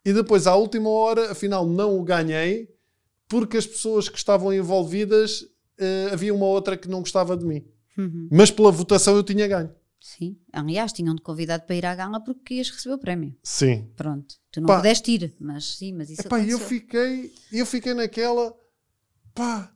e 0.04 0.12
depois 0.12 0.48
à 0.48 0.56
última 0.56 0.90
hora, 0.90 1.32
afinal, 1.32 1.68
não 1.68 2.00
o 2.00 2.04
ganhei 2.04 2.68
porque 3.28 3.58
as 3.58 3.68
pessoas 3.68 4.10
que 4.10 4.18
estavam 4.18 4.52
envolvidas 4.52 5.46
eh, 5.78 6.10
havia 6.12 6.34
uma 6.34 6.46
outra 6.48 6.76
que 6.76 6.90
não 6.90 7.02
gostava 7.02 7.38
de 7.38 7.46
mim. 7.46 7.64
Uhum. 7.96 8.28
Mas 8.32 8.50
pela 8.50 8.72
votação 8.72 9.16
eu 9.16 9.22
tinha 9.24 9.48
ganho. 9.48 9.70
Sim. 10.02 10.36
Aliás, 10.52 10.92
tinham-te 10.92 11.22
convidado 11.22 11.64
para 11.66 11.76
ir 11.76 11.86
à 11.86 11.94
gala 11.94 12.20
porque 12.20 12.56
ias 12.56 12.72
receber 12.72 12.96
o 12.96 12.98
prémio. 12.98 13.36
Sim. 13.44 13.88
Pronto. 13.96 14.36
Tu 14.52 14.60
não 14.60 14.66
Pá. 14.68 14.78
pudeste 14.78 15.12
ir, 15.12 15.36
mas 15.40 15.78
sim, 15.78 15.94
mas 15.94 16.10
isso 16.10 16.22
Epá, 16.22 16.40
e 16.40 16.50
eu 16.50 16.58
aconteceu. 16.58 16.68
fiquei, 16.80 17.34
eu 17.54 17.66
fiquei 17.66 17.94
naquela, 17.94 18.54
pá. 19.36 19.72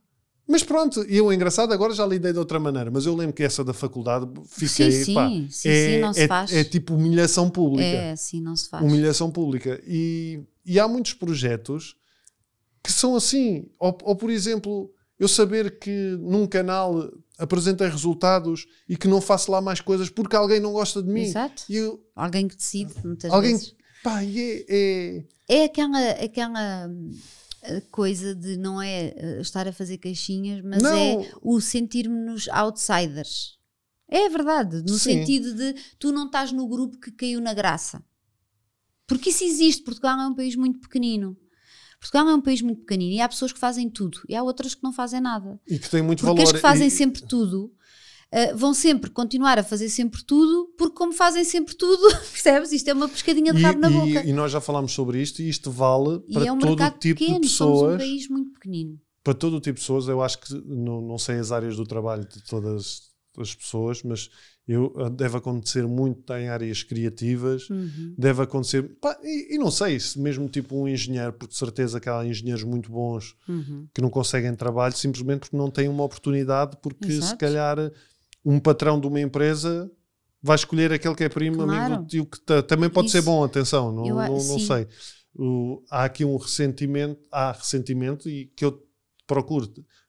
Mas 0.48 0.64
pronto, 0.64 1.04
e 1.08 1.20
o 1.22 1.32
engraçado 1.34 1.74
agora 1.74 1.94
já 1.94 2.06
lidei 2.06 2.32
de 2.32 2.38
outra 2.40 2.60
maneira, 2.60 2.92
mas 2.92 3.06
eu 3.06 3.16
lembro 3.16 3.34
que 3.36 3.42
essa 3.44 3.64
da 3.64 3.74
faculdade 3.74 4.28
fiquei, 4.48 4.92
sim, 4.92 5.14
pá, 5.14 5.28
sim, 5.28 5.48
sim, 5.50 5.70
é, 5.70 5.86
sim, 5.96 6.00
não 6.02 6.14
se 6.14 6.22
é- 6.22 6.28
faz. 6.28 6.54
é 6.54 6.64
tipo 6.64 6.94
humilhação 6.96 7.50
pública. 7.50 7.84
É, 7.86 8.12
assim 8.12 8.42
não 8.42 8.56
se 8.56 8.70
faz. 8.70 8.84
humilhação 8.84 9.32
pública. 9.32 9.82
E, 9.88 10.44
e 10.66 10.80
há 10.80 10.88
muitos 10.88 11.14
projetos 11.14 11.96
que 12.84 12.92
são 12.92 13.16
assim. 13.16 13.68
Ou, 13.80 13.98
ou, 14.04 14.16
por 14.16 14.30
exemplo, 14.30 14.92
eu 15.20 15.28
saber 15.28 15.80
que 15.80 16.16
num 16.20 16.46
canal 16.46 17.12
apresentei 17.38 17.88
resultados 17.90 18.66
e 18.88 18.96
que 18.98 19.08
não 19.08 19.20
faço 19.22 19.52
lá 19.52 19.62
mais 19.62 19.82
coisas 19.82 20.10
porque 20.10 20.36
alguém 20.36 20.60
não 20.60 20.72
gosta 20.74 21.02
de 21.02 21.10
mim. 21.12 21.22
Exato. 21.24 21.64
Eu, 21.70 22.04
Alguém 22.16 22.48
que 22.48 22.56
decide, 22.56 22.94
muitas 23.04 23.32
alguém. 23.32 23.52
vezes. 23.52 23.76
Pá, 24.04 24.24
e 24.24 24.40
é, 24.40 24.66
é- 24.70 25.24
É 25.48 25.64
aquela, 25.66 26.12
aquela 26.12 26.88
hum, 26.88 27.12
coisa 27.92 28.34
de 28.36 28.56
não 28.58 28.82
é 28.82 29.14
eh, 29.16 29.42
estar 29.42 29.68
a 29.68 29.74
fazer 29.74 29.98
caixinhas, 29.98 30.62
mas 30.64 30.82
Não. 30.82 30.96
é 30.96 31.32
o 31.42 31.60
sentirmos 31.60 32.48
outsiders. 32.50 33.58
É 34.08 34.30
verdade, 34.30 34.82
no 34.84 34.98
Sim. 35.00 35.12
sentido 35.20 35.54
de 35.56 35.74
tu 35.98 36.12
não 36.12 36.28
estás 36.28 36.52
no 36.52 36.68
grupo 36.68 37.00
que 37.00 37.12
caiu 37.12 37.42
na 37.42 37.54
graça. 37.56 38.04
Porque 39.08 39.30
isso 39.30 39.44
existe. 39.44 39.84
Portugal 39.84 40.20
é 40.20 40.28
um 40.28 40.36
país 40.36 40.56
muito 40.56 40.80
pequenino. 40.80 41.36
Portugal 42.12 42.30
é 42.30 42.36
um 42.36 42.42
país 42.42 42.62
muito 42.62 42.80
pequenino 42.82 43.14
e 43.14 43.22
há 43.22 43.28
pessoas 43.30 43.52
que 43.52 43.60
fazem 43.60 43.90
tudo 43.90 44.20
e 44.30 44.36
há 44.36 44.44
outras 44.44 44.74
que 44.76 44.84
não 44.84 44.94
fazem 44.94 45.20
nada. 45.22 45.60
E 45.68 45.78
que 45.80 45.90
tem 45.90 46.02
muito 46.02 46.20
Porque 46.20 46.36
valor. 46.36 46.44
as 46.48 46.52
que 46.52 46.60
fazem 46.60 46.88
E- 46.88 46.92
sempre 46.92 47.22
tudo 47.24 47.72
eh, 48.32 48.54
vão 48.54 48.74
sempre 48.74 49.10
continuar 49.12 49.58
a 49.60 49.64
fazer 49.64 49.88
sempre 49.90 50.24
tudo, 50.24 50.74
porque 50.78 50.96
como 50.96 51.14
fazem 51.14 51.44
sempre 51.44 51.76
tudo, 51.76 52.02
percebes? 52.32 52.72
Isto 52.72 52.90
é 52.90 52.94
uma 52.94 53.08
pescadinha 53.08 53.54
de 53.54 53.60
e, 53.60 53.64
rabo 53.64 53.80
na 53.80 53.90
e- 53.90 53.94
boca. 53.94 54.28
e 54.28 54.34
nós 54.34 54.52
já 54.52 54.60
falámos 54.60 54.92
sobre 54.92 55.22
isto 55.22 55.42
e 55.42 55.48
isto 55.50 55.72
vale 55.72 56.22
E 56.28 56.34
para 56.34 56.46
é 56.48 56.52
um 56.52 56.58
todo 56.60 56.70
mercado 56.70 57.00
tipo 57.00 57.20
pequeno, 57.20 57.42
de 57.42 57.48
somos 57.50 57.78
um 57.78 57.82
pessoas. 57.84 57.98
país 57.98 58.28
muito 58.30 58.52
pequenino. 58.54 59.00
para 59.24 59.34
todo 59.34 59.56
o 59.58 59.62
tipo 59.62 59.76
de 59.76 59.82
pessoas, 59.82 60.08
eu 60.08 60.22
acho 60.22 60.40
que 60.40 60.54
não, 60.66 61.02
não 61.02 61.18
sei 61.18 61.38
as 61.40 61.52
áreas 61.52 61.76
do 61.78 61.86
trabalho 61.86 62.28
de 62.28 62.44
todas 62.44 63.04
as 63.40 63.54
pessoas, 63.56 64.02
mas 64.04 64.30
eu, 64.68 64.94
deve 65.12 65.38
acontecer 65.38 65.86
muito 65.88 66.34
em 66.34 66.50
áreas 66.50 66.82
criativas, 66.84 67.70
Uhum. 67.70 68.16
deve 68.18 68.42
acontecer, 68.42 68.82
pá, 69.00 69.16
e, 69.24 69.56
e 69.56 69.58
não 69.60 69.70
sei 69.70 70.00
se 70.00 70.20
mesmo 70.20 70.48
tipo 70.50 70.76
um 70.76 70.88
engenheiro, 70.88 71.34
porque 71.34 71.54
de 71.54 71.58
certeza 71.60 72.00
que 72.00 72.10
há 72.10 72.26
engenheiros 72.26 72.64
muito 72.64 72.92
bons 72.92 73.36
Uhum. 73.48 73.88
que 73.94 74.02
não 74.02 74.10
conseguem 74.10 74.56
trabalho 74.56 74.96
simplesmente 74.98 75.42
porque 75.42 75.56
não 75.58 75.70
têm 75.70 75.88
uma 75.88 76.04
oportunidade, 76.04 76.78
porque 76.82 77.06
se 77.12 77.18
Exato. 77.18 77.38
calhar 77.38 77.78
um 78.44 78.60
patrão 78.60 79.00
de 79.00 79.06
uma 79.08 79.22
empresa 79.22 79.90
vai 80.42 80.56
escolher 80.56 80.92
aquele 80.92 81.16
que 81.16 81.24
é 81.24 81.30
primo, 81.30 81.58
Claro. 81.58 81.72
amigo 81.72 82.02
do 82.02 82.08
tio, 82.08 82.26
que 82.26 82.40
ta- 82.42 82.62
também 82.64 82.90
pode 82.90 83.10
ser 83.12 83.20
Isso. 83.20 83.26
bom, 83.26 83.44
atenção, 83.44 83.92
não, 83.92 84.06
Eu 84.08 84.16
não, 84.16 84.28
não 84.48 84.60
sei. 84.60 84.88
O- 85.38 85.84
há 85.92 86.06
aqui 86.06 86.24
um 86.26 86.38
ressentimento, 86.38 87.20
há 87.32 87.52
ressentimento 87.52 88.30
e 88.30 88.46
que 88.56 88.64
eu 88.66 88.82
procuro 89.28 89.68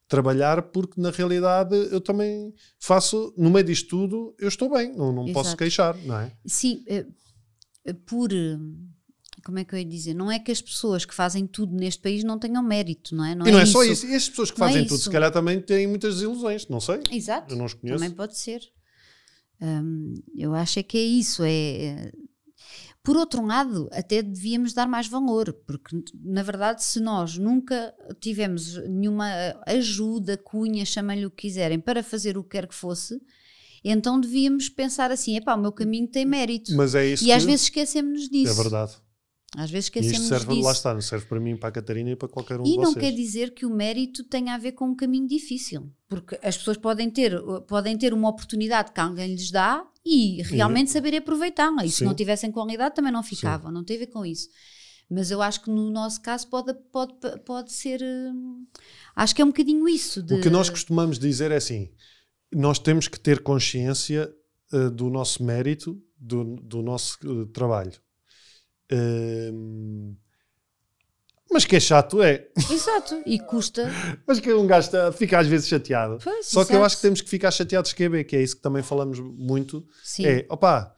trabalhar 0.09 0.63
porque 0.63 1.01
na 1.01 1.11
realidade 1.11 1.75
eu 1.91 2.01
também 2.01 2.53
faço, 2.79 3.35
no 3.37 3.51
meio 3.51 3.65
disto 3.65 3.89
tudo, 3.89 4.35
eu 4.39 4.49
estou 4.49 4.71
bem, 4.71 4.95
não, 4.97 5.13
não 5.13 5.33
posso 5.33 5.57
queixar, 5.57 5.97
não 6.05 6.19
é? 6.21 6.33
Sim, 6.47 6.85
eh, 6.87 7.07
eh, 7.85 7.93
por. 7.93 8.33
eh, 8.33 8.57
Como 9.45 9.59
é 9.59 9.65
que 9.65 9.75
eu 9.75 9.79
ia 9.79 9.85
dizer? 9.85 10.15
Não 10.15 10.31
é 10.31 10.39
que 10.39 10.51
as 10.53 10.61
pessoas 10.63 11.05
que 11.05 11.15
fazem 11.15 11.47
tudo 11.47 11.75
neste 11.77 12.01
país 12.03 12.25
não 12.25 12.39
tenham 12.39 12.63
mérito, 12.63 13.15
não 13.15 13.25
é? 13.25 13.35
Não 13.35 13.47
e 13.47 13.51
não 13.53 13.59
é, 13.59 13.63
é 13.63 13.67
só 13.67 13.83
isso. 13.85 14.05
isso, 14.05 14.07
e 14.07 14.15
as 14.17 14.29
pessoas 14.29 14.51
que 14.51 14.59
Não 14.59 14.67
é 14.67 14.71
fazem 14.71 14.85
tudo, 14.87 14.97
isso. 14.97 15.05
se 15.05 15.11
calhar 15.11 15.31
também 15.33 15.61
têm 15.61 15.87
muitas 15.87 16.15
desilusões, 16.15 16.67
não 16.69 16.81
sei, 16.81 17.01
Exato. 17.11 17.53
eu 17.53 17.59
não 17.59 17.65
os 17.67 17.75
conheço. 17.75 17.99
Também 17.99 18.15
pode 18.17 18.37
ser. 18.39 18.61
Hum, 19.61 20.15
eu 20.37 20.55
acho 20.55 20.79
é 20.79 20.83
que 20.83 20.99
é 20.99 21.03
isso. 21.03 21.43
É, 21.43 21.51
é- 21.51 22.13
Por 23.07 23.17
outro 23.17 23.41
lado, 23.47 23.89
até 23.93 24.21
devíamos 24.21 24.73
dar 24.73 24.89
mais 24.89 25.07
valor, 25.07 25.53
porque 25.65 25.97
na 26.25 26.43
verdade, 26.43 26.83
se 26.83 26.99
nós 26.99 27.39
nunca 27.39 27.95
tivemos 28.21 28.77
nenhuma 28.89 29.29
ajuda, 29.65 30.37
cunha, 30.37 30.85
chamem-lhe 30.85 31.25
o 31.25 31.31
que 31.31 31.43
quiserem, 31.47 31.79
para 31.79 32.03
fazer 32.03 32.37
o 32.37 32.43
que 32.43 32.51
quer 32.51 32.67
que 32.67 32.75
fosse, 32.75 33.21
então 33.85 34.19
devíamos 34.21 34.69
pensar 34.69 35.13
assim: 35.13 35.37
epá, 35.37 35.55
o 35.55 35.61
meu 35.61 35.71
caminho 35.71 36.09
tem 36.09 36.27
mérito. 36.27 36.75
Mas 36.75 36.97
é 36.97 37.07
isso 37.07 37.25
e 37.25 37.31
às 37.31 37.43
que- 37.45 37.47
vezes 37.51 37.67
esquecemos 37.67 38.29
disso. 38.29 38.53
é 38.53 38.63
verdade. 38.63 38.95
Às 39.55 39.71
vezes 39.71 39.89
E 39.95 39.99
isto 39.99 39.99
esquecemos 39.99 40.29
serve, 40.29 40.55
disso. 40.55 40.67
lá 40.67 40.73
está, 40.73 40.93
não 40.95 41.01
serve 41.01 41.27
para 41.27 41.41
mim, 41.41 41.57
para 41.57 41.69
a 41.69 41.73
Catarina 41.73 42.11
e 42.11 42.17
para 42.17 42.29
qualquer 42.29 42.61
um 42.61 42.65
E 42.67 42.73
de 42.73 42.77
não 42.79 42.93
vocês. 42.93 43.05
quer 43.05 43.13
dizer 43.13 43.55
que 43.55 43.65
o 43.65 43.71
mérito 43.71 44.25
tenha 44.25 44.55
a 44.55 44.59
ver 44.59 44.73
com 44.73 44.87
um 44.89 44.95
caminho 44.95 45.27
difícil, 45.27 45.91
porque 46.09 46.39
as 46.43 46.57
pessoas 46.59 46.77
podem 46.77 47.09
ter, 47.11 47.41
podem 47.67 47.97
ter 47.97 48.13
uma 48.13 48.29
oportunidade 48.29 48.93
que 48.93 49.01
alguém 49.01 49.29
lhes 49.35 49.51
dá 49.51 49.87
e 50.05 50.43
realmente 50.43 50.91
saber 50.91 51.15
aproveitá-la. 51.17 51.85
E 51.87 51.91
se 51.91 51.99
Sim. 51.99 52.05
não 52.07 52.15
tivessem 52.15 52.51
qualidade 52.51 52.95
também 52.95 53.13
não 53.13 53.23
ficavam, 53.23 53.71
não 53.73 53.85
tem 53.85 53.97
a 53.97 54.01
ver 54.01 54.07
com 54.09 54.27
isso. 54.27 54.49
Mas 55.09 55.31
eu 55.31 55.41
acho 55.41 55.63
que 55.63 55.71
no 55.71 55.91
nosso 55.91 56.21
caso 56.21 56.49
pode, 56.49 56.75
pode, 56.93 57.15
pode 57.45 57.73
ser. 57.73 58.03
hum, 58.03 58.67
Acho 59.15 59.35
que 59.35 59.41
é 59.41 59.45
um 59.45 59.49
bocadinho 59.49 59.89
isso. 59.89 60.21
De, 60.23 60.35
O 60.35 60.41
que 60.41 60.51
nós 60.51 60.69
costumamos 60.69 61.19
dizer 61.19 61.53
é 61.53 61.57
assim: 61.57 61.89
nós 62.53 62.79
temos 62.81 63.07
que 63.07 63.19
ter 63.19 63.41
consciência 63.43 64.29
eh, 64.73 64.91
do 64.91 65.09
nosso 65.09 65.45
mérito, 65.45 65.97
do, 66.19 66.57
do 66.57 66.83
nosso 66.83 67.17
eh, 67.25 67.47
trabalho. 67.55 67.93
Mas 71.51 71.65
que 71.65 71.77
é 71.77 71.81
chato, 71.81 72.23
é. 72.23 72.49
Exato, 72.71 73.23
e 73.25 73.39
custa. 73.39 73.89
Mas 74.27 74.41
que 74.41 74.53
um 74.53 74.67
gajo 74.67 74.89
está- 74.89 75.13
fica 75.13 75.39
às 75.39 75.47
vezes 75.47 75.69
chateado. 75.69 76.19
Pois, 76.23 76.47
Só 76.47 76.65
que 76.65 76.75
eu 76.75 76.85
acho 76.85 76.97
que 76.97 77.03
temos 77.03 77.21
que 77.21 77.31
ficar 77.31 77.51
chateados 77.51 77.93
QB, 77.93 78.25
que 78.25 78.37
é 78.37 78.43
isso 78.43 78.57
que 78.57 78.63
também 78.63 78.83
falamos 78.83 79.19
muito. 79.21 79.87
Sim, 80.03 80.27
É, 80.27 80.47
opá, 80.51 80.93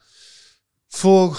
fogo. 0.88 1.36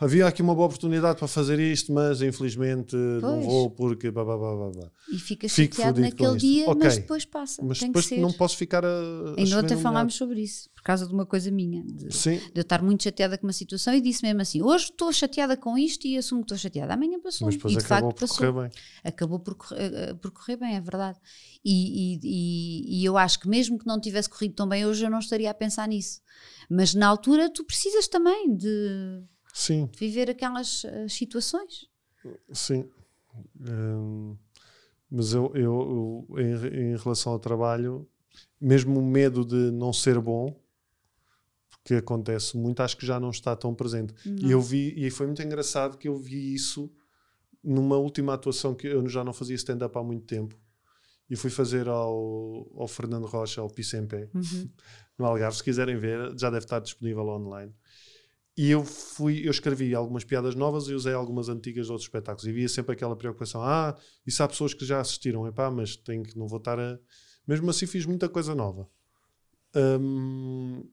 Havia 0.00 0.26
aqui 0.26 0.42
uma 0.42 0.54
boa 0.54 0.66
oportunidade 0.66 1.18
para 1.18 1.28
fazer 1.28 1.58
isto, 1.60 1.92
mas 1.92 2.20
infelizmente 2.20 2.96
não 2.96 3.20
Pois. 3.34 3.44
vou 3.46 3.70
porque. 3.70 4.10
Blá, 4.10 4.24
blá, 4.24 4.36
blá, 4.36 4.56
blá, 4.56 4.70
blá. 4.70 4.90
e 5.12 5.18
fica 5.18 5.48
fico 5.48 5.76
chateado 5.76 6.00
naquele 6.00 6.36
dia, 6.36 6.66
mas 6.66 6.76
Ok. 6.94 7.00
depois 7.02 7.24
passa. 7.24 7.62
Mas 7.64 7.78
tem 7.78 7.88
depois 7.92 8.10
não 8.12 8.32
posso 8.32 8.56
ficar 8.56 8.84
a. 8.84 8.88
a 8.88 9.34
Ainda 9.38 9.60
ontem 9.60 9.76
falámos 9.76 10.14
sobre 10.14 10.40
isso, 10.42 10.68
por 10.74 10.82
causa 10.82 11.06
de 11.06 11.12
uma 11.14 11.24
coisa 11.24 11.50
minha. 11.50 11.82
de- 11.84 12.08
de 12.08 12.40
eu 12.54 12.62
estar 12.62 12.82
muito 12.82 13.04
chateada 13.04 13.38
com 13.38 13.46
uma 13.46 13.52
situação 13.52 13.94
e 13.94 14.00
disse 14.00 14.22
mesmo 14.24 14.40
assim: 14.42 14.62
hoje 14.62 14.86
estou 14.86 15.12
chateada 15.12 15.56
com 15.56 15.78
isto 15.78 16.06
e 16.06 16.16
assumo 16.16 16.40
que 16.40 16.46
estou 16.46 16.58
chateada. 16.58 16.94
Amanhã 16.94 17.20
passou. 17.20 17.46
mas 17.46 17.54
depois 17.54 17.74
e 17.74 17.76
de 17.78 17.84
acabou 17.84 18.10
facto 18.10 18.18
por 18.20 18.28
passou. 18.28 18.52
correr 18.52 18.68
bem. 18.68 18.78
Acabou 19.04 19.38
por 19.38 19.54
correr, 19.54 19.92
eh, 19.94 20.14
por 20.14 20.30
correr 20.32 20.56
bem, 20.56 20.74
é 20.76 20.80
verdade. 20.80 21.18
E, 21.64 22.14
e- 22.16 22.20
e- 22.22 23.00
e 23.00 23.04
eu 23.04 23.16
acho 23.16 23.38
que 23.38 23.48
mesmo 23.48 23.78
que 23.78 23.86
não 23.86 24.00
tivesse 24.00 24.28
corrido 24.28 24.54
tão 24.54 24.68
bem 24.68 24.84
hoje, 24.84 25.04
eu 25.04 25.10
não 25.10 25.18
estaria 25.20 25.50
a 25.50 25.54
pensar 25.54 25.86
nisso. 25.88 26.20
Mas 26.68 26.94
na 26.94 27.06
altura 27.06 27.48
tu 27.48 27.64
precisas 27.64 28.08
também 28.08 28.54
de. 28.56 29.22
Sim, 29.54 29.86
de 29.86 29.98
viver 29.98 30.28
aquelas 30.28 30.84
eh, 30.84 31.08
situações. 31.08 31.88
sim. 32.52 32.90
Hum, 33.60 34.36
mas 35.08 35.32
eu, 35.32 35.52
eu, 35.54 36.26
eu, 36.28 36.40
em, 36.40 36.92
em 36.92 36.96
relação 36.96 37.32
ao 37.32 37.38
trabalho, 37.38 38.06
mesmo 38.60 38.98
o 38.98 39.02
medo 39.02 39.44
de 39.44 39.70
não 39.70 39.92
ser 39.92 40.18
bom, 40.20 40.60
que 41.84 41.94
acontece 41.94 42.56
muito, 42.56 42.82
acho 42.82 42.96
que 42.96 43.06
já 43.06 43.20
não 43.20 43.30
está 43.30 43.54
tão 43.54 43.74
presente. 43.74 44.12
E 44.42 44.50
eu 44.50 44.60
vi, 44.60 44.94
e 44.96 45.10
foi 45.10 45.26
muito 45.26 45.42
engraçado 45.42 45.98
que 45.98 46.08
eu 46.08 46.16
vi 46.16 46.54
isso 46.54 46.90
numa 47.62 47.96
última 47.96 48.34
atuação 48.34 48.74
que 48.74 48.86
eu 48.86 49.06
já 49.08 49.22
não 49.22 49.32
fazia 49.32 49.54
stand-up 49.54 49.96
há 49.96 50.02
muito 50.02 50.26
tempo. 50.26 50.58
E 51.28 51.36
fui 51.36 51.50
fazer 51.50 51.88
ao, 51.88 52.70
ao 52.74 52.88
Fernando 52.88 53.26
Rocha, 53.26 53.60
ao 53.60 53.70
Piso 53.70 53.96
em 53.96 54.06
Pé, 54.06 54.28
no 55.18 55.26
Algarve. 55.26 55.56
Se 55.56 55.62
quiserem 55.62 55.96
ver, 55.96 56.36
já 56.38 56.50
deve 56.50 56.64
estar 56.64 56.80
disponível 56.80 57.26
online. 57.28 57.72
E 58.56 58.70
eu 58.70 58.84
fui, 58.84 59.44
eu 59.44 59.50
escrevi 59.50 59.94
algumas 59.94 60.22
piadas 60.22 60.54
novas 60.54 60.86
e 60.86 60.94
usei 60.94 61.12
algumas 61.12 61.48
antigas 61.48 61.86
de 61.86 61.92
outros 61.92 62.06
espetáculos. 62.06 62.46
E 62.46 62.50
havia 62.50 62.68
sempre 62.68 62.92
aquela 62.92 63.16
preocupação: 63.16 63.62
ah, 63.62 63.96
isso 64.26 64.42
há 64.42 64.48
pessoas 64.48 64.72
que 64.72 64.84
já 64.84 65.00
assistiram, 65.00 65.46
epá, 65.46 65.70
mas 65.70 65.96
tenho 65.96 66.22
que, 66.22 66.38
não 66.38 66.46
vou 66.46 66.58
estar 66.58 66.78
a. 66.78 66.98
Mesmo 67.46 67.68
assim, 67.68 67.86
fiz 67.86 68.06
muita 68.06 68.28
coisa 68.28 68.54
nova. 68.54 68.88
Hum, 69.74 70.88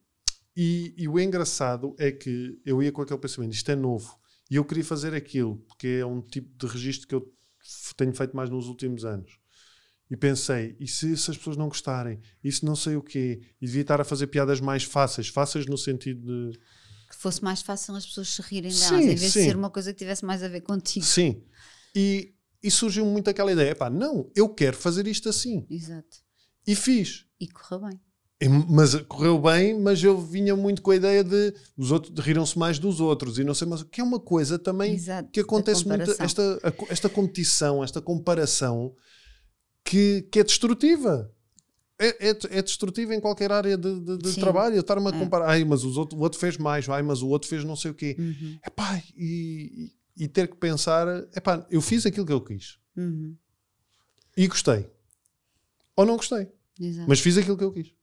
e, 0.55 0.93
e 0.97 1.07
o 1.07 1.19
engraçado 1.19 1.95
é 1.99 2.11
que 2.11 2.59
eu 2.65 2.81
ia 2.81 2.91
com 2.91 3.01
aquele 3.01 3.19
pensamento: 3.19 3.53
isto 3.53 3.69
é 3.69 3.75
novo. 3.75 4.19
E 4.49 4.55
eu 4.55 4.65
queria 4.65 4.83
fazer 4.83 5.13
aquilo, 5.13 5.57
porque 5.67 5.87
é 6.01 6.05
um 6.05 6.21
tipo 6.21 6.49
de 6.57 6.67
registro 6.71 7.07
que 7.07 7.15
eu 7.15 7.31
tenho 7.95 8.13
feito 8.13 8.35
mais 8.35 8.49
nos 8.49 8.67
últimos 8.67 9.05
anos. 9.05 9.39
E 10.09 10.17
pensei, 10.17 10.75
e 10.77 10.85
se, 10.89 11.15
se 11.15 11.31
as 11.31 11.37
pessoas 11.37 11.55
não 11.55 11.69
gostarem? 11.69 12.19
Isso 12.43 12.65
não 12.65 12.75
sei 12.75 12.97
o 12.97 13.01
quê. 13.01 13.39
E 13.61 13.65
devia 13.65 13.83
estar 13.83 14.01
a 14.01 14.03
fazer 14.03 14.27
piadas 14.27 14.59
mais 14.59 14.83
fáceis. 14.83 15.29
Fáceis 15.29 15.65
no 15.65 15.77
sentido 15.77 16.51
de... 16.51 16.59
Que 17.11 17.17
fosse 17.17 17.43
mais 17.43 17.61
fácil 17.61 17.93
as 17.93 18.05
pessoas 18.05 18.29
se 18.29 18.41
rirem 18.41 18.71
delas, 18.71 18.87
Sim, 18.87 18.95
em 19.11 19.15
vez 19.15 19.33
sim. 19.33 19.39
de 19.41 19.45
ser 19.47 19.55
uma 19.57 19.69
coisa 19.69 19.91
que 19.91 19.99
tivesse 19.99 20.23
mais 20.23 20.41
a 20.41 20.47
ver 20.47 20.61
contigo. 20.61 21.05
Sim. 21.05 21.43
E, 21.93 22.33
e 22.63 22.71
surgiu 22.71 23.05
muito 23.05 23.29
aquela 23.29 23.51
ideia, 23.51 23.75
pá, 23.75 23.89
não, 23.89 24.31
eu 24.33 24.47
quero 24.47 24.77
fazer 24.77 25.05
isto 25.07 25.27
assim. 25.27 25.65
Exato. 25.69 26.17
E 26.65 26.73
fiz. 26.73 27.25
E 27.37 27.47
correu 27.49 27.81
bem. 27.89 27.99
E- 28.41 28.47
Mas 28.47 28.95
correu 29.09 29.37
bem, 29.39 29.77
mas 29.77 30.01
eu 30.01 30.19
vinha 30.21 30.55
muito 30.55 30.81
com 30.81 30.91
a 30.91 30.95
ideia 30.95 31.21
de 31.21 31.53
os 31.77 31.91
outros 31.91 32.17
riram-se 32.25 32.57
mais 32.57 32.79
dos 32.79 33.01
outros 33.01 33.37
e 33.37 33.43
não 33.43 33.53
sei 33.53 33.67
mais, 33.67 33.83
que 33.83 33.99
é 33.99 34.03
uma 34.03 34.19
coisa 34.19 34.57
também 34.57 34.93
Exato, 34.93 35.29
que 35.31 35.41
acontece 35.41 35.85
muito 35.85 36.09
esta, 36.17 36.59
a 36.63 36.73
esta 36.93 37.09
competição, 37.09 37.83
esta 37.83 38.01
comparação 38.01 38.95
que, 39.83 40.21
que 40.31 40.39
é 40.39 40.43
destrutiva. 40.45 41.29
É, 42.03 42.29
é, 42.29 42.57
é 42.57 42.61
destrutiva 42.61 43.13
em 43.13 43.19
qualquer 43.19 43.51
área 43.51 43.77
de, 43.77 43.99
de- 43.99 44.17
de 44.17 44.35
trabalho. 44.39 44.75
Eu 44.75 44.81
estar-me 44.81 45.05
a 45.07 45.15
É. 45.15 45.19
comparar, 45.19 45.49
ai, 45.49 45.63
mas 45.63 45.83
os 45.83 45.97
outro, 45.97 46.17
o 46.17 46.21
outro 46.21 46.39
fez 46.39 46.57
mais, 46.57 46.89
ai, 46.89 47.01
mas 47.03 47.21
o 47.21 47.27
outro 47.27 47.47
fez 47.47 47.63
não 47.63 47.75
sei 47.75 47.91
o 47.91 47.93
quê. 47.93 48.15
Uhum, 48.17 48.57
Epá, 48.65 49.01
e, 49.15 49.91
e 50.17 50.27
ter 50.27 50.47
que 50.49 50.55
pensar, 50.57 51.07
epá, 51.35 51.65
eu 51.69 51.81
fiz 51.81 52.05
aquilo 52.05 52.25
que 52.25 52.33
eu 52.33 52.41
quis 52.41 52.79
uhum. 52.97 53.35
e 54.35 54.47
gostei. 54.47 54.89
Ou 55.95 56.05
não 56.05 56.15
gostei, 56.17 56.47
Exato. 56.79 57.07
mas 57.07 57.19
fiz 57.19 57.37
aquilo 57.37 57.57
que 57.57 57.63
eu 57.63 57.71
quis. 57.71 57.93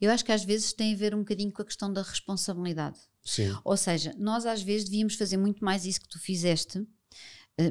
Eu 0.00 0.10
acho 0.10 0.24
que 0.24 0.32
às 0.32 0.44
vezes 0.44 0.72
tem 0.72 0.92
a 0.92 0.96
ver 0.96 1.14
um 1.14 1.18
bocadinho 1.20 1.50
com 1.52 1.62
a 1.62 1.64
questão 1.64 1.92
da 1.92 2.02
responsabilidade. 2.02 2.98
Sim. 3.24 3.56
Ou 3.64 3.76
seja, 3.76 4.14
nós 4.18 4.44
às 4.44 4.62
vezes 4.62 4.84
devíamos 4.84 5.14
fazer 5.14 5.36
muito 5.38 5.64
mais 5.64 5.84
isso 5.86 6.00
que 6.00 6.08
tu 6.08 6.18
fizeste, 6.20 6.86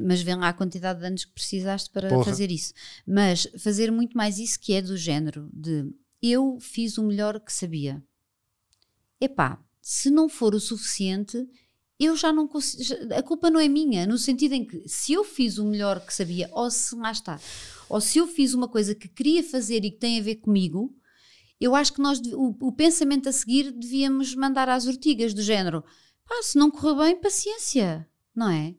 mas 0.02 0.22
vê 0.22 0.34
lá 0.34 0.48
a 0.48 0.54
quantidade 0.54 1.00
de 1.00 1.06
anos 1.06 1.24
que 1.24 1.32
precisaste 1.32 1.90
para 1.90 2.08
Porra. 2.08 2.24
fazer 2.24 2.50
isso. 2.50 2.72
Mas 3.06 3.46
fazer 3.58 3.90
muito 3.90 4.16
mais 4.16 4.38
isso 4.38 4.58
que 4.58 4.72
é 4.72 4.80
do 4.80 4.96
género 4.96 5.50
de 5.52 5.92
eu 6.22 6.58
fiz 6.60 6.96
o 6.96 7.02
melhor 7.04 7.38
que 7.38 7.52
sabia. 7.52 8.02
Epá, 9.20 9.62
se 9.80 10.10
não 10.10 10.28
for 10.28 10.54
o 10.54 10.60
suficiente, 10.60 11.46
eu 11.98 12.16
já 12.16 12.32
não 12.32 12.48
consigo. 12.48 13.12
A 13.14 13.22
culpa 13.22 13.50
não 13.50 13.60
é 13.60 13.68
minha, 13.68 14.06
no 14.06 14.16
sentido 14.16 14.52
em 14.52 14.64
que 14.64 14.88
se 14.88 15.12
eu 15.12 15.22
fiz 15.22 15.58
o 15.58 15.64
melhor 15.64 16.00
que 16.00 16.14
sabia, 16.14 16.48
ou 16.52 16.70
se 16.70 16.96
lá 16.96 17.12
está, 17.12 17.38
ou 17.88 18.00
se 18.00 18.18
eu 18.18 18.26
fiz 18.26 18.54
uma 18.54 18.68
coisa 18.68 18.94
que 18.94 19.08
queria 19.08 19.42
fazer 19.42 19.84
e 19.84 19.90
que 19.90 19.98
tem 19.98 20.18
a 20.18 20.22
ver 20.22 20.36
comigo, 20.36 20.94
eu 21.60 21.74
acho 21.74 21.92
que 21.92 22.00
nós, 22.00 22.18
o, 22.32 22.56
o 22.60 22.72
pensamento 22.72 23.28
a 23.28 23.32
seguir 23.32 23.70
devíamos 23.70 24.34
mandar 24.34 24.68
às 24.68 24.86
ortigas 24.86 25.32
do 25.34 25.42
género. 25.42 25.84
Pá, 26.26 26.42
se 26.42 26.58
não 26.58 26.70
correu 26.70 26.96
bem, 26.96 27.20
paciência, 27.20 28.08
não 28.34 28.48
é? 28.48 28.74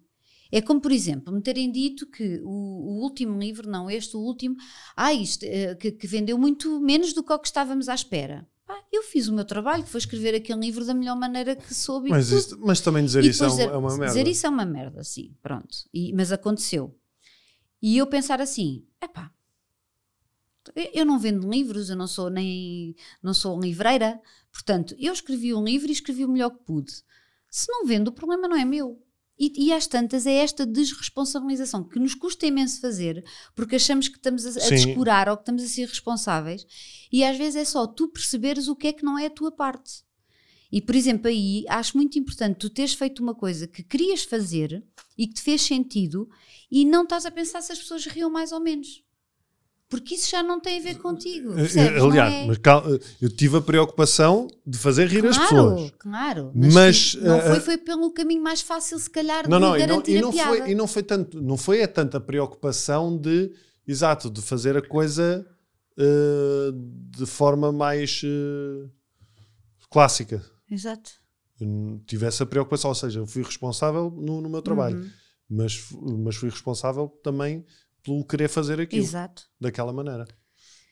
É 0.57 0.61
como, 0.61 0.79
por 0.79 0.91
exemplo, 0.91 1.33
me 1.33 1.41
terem 1.41 1.69
dito 1.69 2.05
que 2.07 2.39
o, 2.43 2.49
o 2.49 3.01
último 3.03 3.37
livro, 3.37 3.69
não 3.69 3.89
este, 3.89 4.15
o 4.15 4.21
último, 4.21 4.55
ah, 4.95 5.13
isto, 5.13 5.43
eh, 5.43 5.75
que, 5.75 5.91
que 5.91 6.07
vendeu 6.07 6.37
muito 6.37 6.79
menos 6.79 7.11
do 7.11 7.21
que 7.23 7.33
o 7.33 7.39
que 7.39 7.47
estávamos 7.47 7.89
à 7.89 7.93
espera. 7.93 8.47
Pá, 8.65 8.81
eu 8.91 9.03
fiz 9.03 9.27
o 9.27 9.33
meu 9.33 9.43
trabalho, 9.43 9.83
que 9.83 9.89
foi 9.89 9.99
escrever 9.99 10.33
aquele 10.33 10.59
livro 10.61 10.85
da 10.85 10.93
melhor 10.93 11.17
maneira 11.17 11.55
que 11.57 11.73
soube. 11.73 12.09
Mas, 12.09 12.31
isso- 12.31 12.57
mas 12.61 12.79
também 12.79 13.03
dizer 13.03 13.21
isso 13.31 13.43
é, 13.43 13.47
um- 13.47 13.73
é 13.73 13.77
uma 13.77 13.89
merda. 13.97 14.05
Dizer 14.07 14.27
isso 14.29 14.47
é 14.47 14.49
uma 14.49 14.65
merda, 14.65 15.03
sim, 15.03 15.35
pronto. 15.41 15.75
E- 15.93 16.13
mas 16.13 16.31
aconteceu. 16.31 16.97
E 17.81 17.97
eu 17.97 18.07
pensar 18.07 18.39
assim, 18.39 18.85
epá, 19.03 19.31
eu 20.93 21.05
não 21.05 21.19
vendo 21.19 21.49
livros, 21.49 21.89
eu 21.89 21.95
não 21.95 22.07
sou 22.07 22.29
nem 22.29 22.95
não 23.21 23.33
sou 23.33 23.59
livreira, 23.59 24.19
portanto, 24.51 24.95
eu 24.97 25.13
escrevi 25.13 25.53
um 25.53 25.63
livro 25.63 25.89
e 25.89 25.91
escrevi 25.91 26.25
o 26.25 26.29
melhor 26.29 26.49
que 26.51 26.63
pude. 26.63 26.91
Se 27.51 27.69
não 27.71 27.85
vendo, 27.85 28.07
o 28.07 28.11
problema 28.11 28.47
não 28.47 28.55
é 28.57 28.65
meu. 28.65 29.01
E, 29.37 29.67
e 29.67 29.73
às 29.73 29.85
tantas 29.85 30.25
é 30.25 30.33
esta 30.33 30.65
desresponsabilização 30.65 31.83
que 31.83 31.99
nos 31.99 32.15
custa 32.15 32.45
imenso 32.45 32.79
fazer, 32.79 33.23
porque 33.53 33.75
achamos 33.75 34.07
que 34.07 34.15
estamos 34.17 34.45
a, 34.45 34.49
a 34.49 34.69
descurar 34.69 35.27
ou 35.27 35.35
que 35.35 35.41
estamos 35.41 35.63
a 35.63 35.67
ser 35.67 35.87
responsáveis, 35.87 36.65
e 37.11 37.23
às 37.23 37.37
vezes 37.37 37.55
é 37.57 37.65
só 37.65 37.85
tu 37.85 38.07
perceberes 38.07 38.67
o 38.67 38.75
que 38.75 38.87
é 38.87 38.93
que 38.93 39.03
não 39.03 39.19
é 39.19 39.25
a 39.25 39.29
tua 39.29 39.51
parte. 39.51 40.05
E, 40.71 40.81
por 40.81 40.95
exemplo, 40.95 41.27
aí 41.27 41.63
acho 41.69 41.95
muito 41.95 42.17
importante 42.17 42.57
tu 42.57 42.69
teres 42.69 42.93
feito 42.93 43.21
uma 43.21 43.35
coisa 43.35 43.67
que 43.67 43.83
querias 43.83 44.23
fazer 44.23 44.83
e 45.17 45.27
que 45.27 45.33
te 45.33 45.41
fez 45.41 45.61
sentido 45.61 46.29
e 46.69 46.83
não 46.83 47.03
estás 47.03 47.25
a 47.25 47.31
pensar 47.31 47.61
se 47.61 47.71
as 47.71 47.79
pessoas 47.79 48.05
riam 48.05 48.29
mais 48.29 48.51
ou 48.51 48.59
menos. 48.59 49.04
Porque 49.87 50.15
isso 50.15 50.29
já 50.31 50.41
não 50.41 50.59
tem 50.59 50.79
a 50.79 50.81
ver 50.81 50.97
contigo. 50.97 51.51
Eh, 51.53 51.55
Percebes? 51.57 52.01
Aliás, 52.01 52.33
é... 52.33 52.45
mas 52.47 52.57
cal- 52.57 52.83
eu 53.21 53.29
tive 53.29 53.57
a 53.57 53.61
preocupação 53.61 54.47
de 54.65 54.77
fazer 54.79 55.07
rir 55.07 55.25
as 55.27 55.37
pessoas. 55.37 55.91
Claro, 55.99 56.51
Mas, 56.55 57.11
que 57.13 57.21
não 57.21 57.35
eh, 57.35 57.49
foi, 57.51 57.59
foi 57.59 57.77
pelo 57.77 58.11
caminho 58.11 58.41
mais 58.41 58.61
fácil, 58.61 58.97
se 58.97 59.09
calhar, 59.09 59.47
Não, 59.47 59.59
de 59.59 59.65
não, 59.65 59.75
e 59.77 59.79
não, 59.81 59.87
garantir 59.87 60.11
e 60.13 60.17
a 60.17 60.21
não 60.21 60.31
piada. 60.31 60.49
foi, 60.57 60.71
e 60.71 60.75
não 60.75 60.87
foi 60.87 61.03
tanto, 61.03 61.41
não 61.41 61.55
foi 61.57 61.79
é 61.81 61.87
tanta 61.87 62.19
preocupação 62.19 63.15
de, 63.15 63.51
exato, 63.87 64.29
de 64.29 64.41
fazer 64.41 64.75
a 64.75 64.81
coisa 64.81 65.45
eh, 65.97 66.71
de 67.17 67.25
forma 67.27 67.71
mais 67.71 68.21
eh, 68.25 68.89
clássica. 69.89 70.43
Exato. 70.69 71.11
Eu 71.59 71.67
não 71.67 71.99
tive 71.99 72.25
essa 72.25 72.45
preocupação, 72.45 72.89
ou 72.89 72.95
seja, 72.95 73.19
eu 73.19 73.27
fui 73.27 73.43
responsável 73.43 74.09
no, 74.11 74.41
no 74.41 74.49
meu 74.49 74.61
trabalho, 74.61 74.97
Uhum. 74.97 75.09
mas, 75.49 75.85
mas 76.23 76.35
fui 76.35 76.49
responsável 76.49 77.07
também 77.23 77.63
pelo 78.05 78.23
querer 78.25 78.47
fazer 78.47 78.79
aquilo 78.79 79.03
Exato. 79.03 79.43
daquela 79.59 79.91
maneira. 79.91 80.25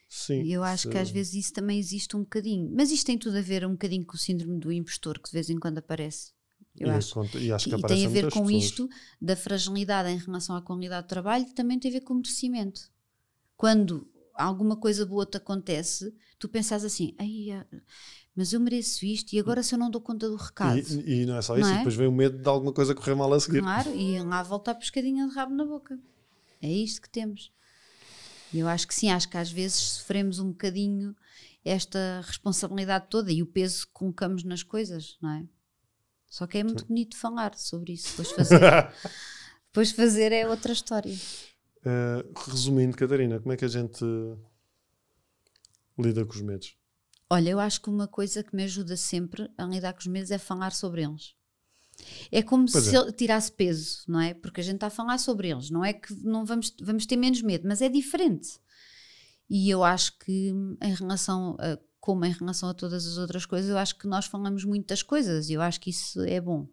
Sim. 0.09 0.41
E 0.43 0.51
eu 0.53 0.63
acho 0.63 0.87
que 0.87 0.93
se- 0.93 0.99
às 0.99 1.09
vezes 1.09 1.33
isso 1.33 1.53
também 1.53 1.79
existe 1.79 2.15
um 2.15 2.19
bocadinho. 2.21 2.71
Mas 2.75 2.91
isto 2.91 3.05
tem 3.05 3.17
tudo 3.17 3.37
a 3.37 3.41
ver 3.41 3.65
um 3.65 3.71
bocadinho 3.71 4.05
com 4.05 4.15
o 4.15 4.19
síndrome 4.19 4.59
do 4.59 4.71
impostor, 4.71 5.19
que 5.19 5.29
de 5.29 5.33
vez 5.33 5.49
em 5.49 5.57
quando 5.57 5.77
aparece. 5.79 6.31
Eu 6.75 6.87
e, 6.87 6.91
acho. 6.91 7.13
conta- 7.13 7.37
e 7.39 7.51
acho 7.51 7.69
que 7.69 7.75
E 7.75 7.81
tem 7.83 8.05
a 8.05 8.09
ver 8.09 8.23
com 8.31 8.43
pessoas. 8.45 8.63
isto 8.63 8.89
da 9.21 9.35
fragilidade 9.35 10.09
em 10.09 10.17
relação 10.17 10.55
à 10.55 10.61
qualidade 10.61 11.03
de 11.03 11.09
trabalho, 11.09 11.45
que 11.45 11.53
também 11.53 11.79
tem 11.79 11.89
a 11.89 11.93
ver 11.93 12.01
com 12.01 12.13
o 12.13 12.17
merecimento. 12.17 12.81
Quando 13.55 14.07
alguma 14.35 14.75
coisa 14.75 15.05
boa 15.05 15.25
te 15.25 15.37
acontece, 15.37 16.13
tu 16.39 16.49
pensas 16.49 16.83
assim, 16.83 17.15
Ai, 17.19 17.51
ah, 17.51 17.65
mas 18.35 18.51
eu 18.53 18.59
mereço 18.59 19.05
isto 19.05 19.33
e 19.33 19.39
agora 19.39 19.61
se 19.63 19.75
eu 19.75 19.79
não 19.79 19.89
dou 19.91 20.01
conta 20.01 20.27
do 20.27 20.35
recado. 20.35 20.77
E, 20.79 21.21
e 21.21 21.25
não 21.25 21.37
é 21.37 21.41
só 21.41 21.57
isso, 21.57 21.69
é? 21.69 21.73
e 21.73 21.77
depois 21.77 21.95
vem 21.95 22.07
o 22.07 22.11
medo 22.11 22.39
de 22.41 22.47
alguma 22.49 22.73
coisa 22.73 22.95
correr 22.95 23.15
mal 23.15 23.31
a 23.33 23.39
seguir. 23.39 23.61
Claro, 23.61 23.91
e 23.95 24.19
lá 24.21 24.41
volta 24.43 24.71
a 24.71 24.75
pescadinha 24.75 25.27
de 25.27 25.33
rabo 25.35 25.53
na 25.55 25.65
boca. 25.65 25.99
É 26.63 26.71
isto 26.71 27.01
que 27.01 27.09
temos. 27.09 27.51
E 28.53 28.59
eu 28.59 28.67
acho 28.69 28.87
que 28.87 28.95
sim, 28.95 29.09
acho 29.11 29.27
que 29.27 29.37
às 29.37 29.51
vezes 29.51 29.77
sofremos 29.77 30.39
um 30.39 30.51
bocadinho 30.51 31.13
esta 31.65 32.21
responsabilidade 32.25 33.07
toda 33.09 33.31
e 33.31 33.43
o 33.43 33.45
peso 33.45 33.85
que 33.87 33.93
colocamos 33.93 34.43
nas 34.45 34.63
coisas, 34.63 35.17
não 35.21 35.31
é? 35.31 35.45
Só 36.27 36.47
que 36.47 36.57
é 36.57 36.63
muito 36.63 36.85
bonito 36.85 37.17
falar 37.17 37.55
sobre 37.55 37.93
isso. 37.93 38.09
Depois 38.11 38.31
fazer, 38.31 38.59
depois 39.67 39.91
fazer 39.91 40.31
é 40.31 40.47
outra 40.47 40.71
história. 40.71 41.13
Eh, 41.85 42.25
resumindo, 42.47 42.95
Catarina, 42.95 43.39
como 43.39 43.51
é 43.51 43.57
que 43.57 43.65
a 43.65 43.69
gente 43.69 44.03
lida 45.99 46.25
com 46.25 46.33
os 46.33 46.41
medos? 46.41 46.77
Olha, 47.29 47.49
eu 47.49 47.59
acho 47.59 47.81
que 47.81 47.89
uma 47.89 48.07
coisa 48.07 48.43
que 48.43 48.55
me 48.55 48.63
ajuda 48.63 48.95
sempre 48.95 49.51
a 49.57 49.65
lidar 49.65 49.93
com 49.93 49.99
os 49.99 50.07
medos 50.07 50.31
é 50.31 50.37
falar 50.37 50.71
sobre 50.71 51.03
eles. 51.03 51.35
É 52.31 52.41
como 52.41 52.69
Pois 52.71 52.85
se 52.85 52.95
é. 52.95 52.99
ele 52.99 53.11
tirasse 53.11 53.51
peso, 53.51 54.03
não 54.07 54.19
é? 54.19 54.33
Porque 54.33 54.61
a 54.61 54.63
gente 54.63 54.75
está 54.75 54.87
a 54.87 54.91
falar 54.91 55.17
sobre 55.17 55.49
eles. 55.49 55.69
Não 55.69 55.83
é 55.83 55.93
que 55.93 56.13
não 56.23 56.45
vamos, 56.45 56.73
vamos 56.81 57.05
ter 57.05 57.15
menos 57.15 57.41
medo, 57.41 57.67
mas 57.67 57.81
é 57.81 57.89
diferente. 57.89 58.59
E 59.49 59.69
eu 59.69 59.83
acho 59.83 60.17
que 60.19 60.51
em 60.81 60.93
relação 60.95 61.55
a, 61.59 61.77
como 61.99 62.25
em 62.25 62.31
relação 62.31 62.69
a 62.69 62.73
todas 62.73 63.05
as 63.05 63.17
outras 63.17 63.45
coisas, 63.45 63.69
eu 63.69 63.77
acho 63.77 63.97
que 63.97 64.07
nós 64.07 64.25
falamos 64.25 64.65
muito 64.65 64.87
das 64.87 65.01
coisas 65.01 65.49
e 65.49 65.53
eu 65.53 65.61
acho 65.61 65.79
que 65.79 65.89
isso 65.89 66.21
é 66.21 66.41
bom. 66.41 66.67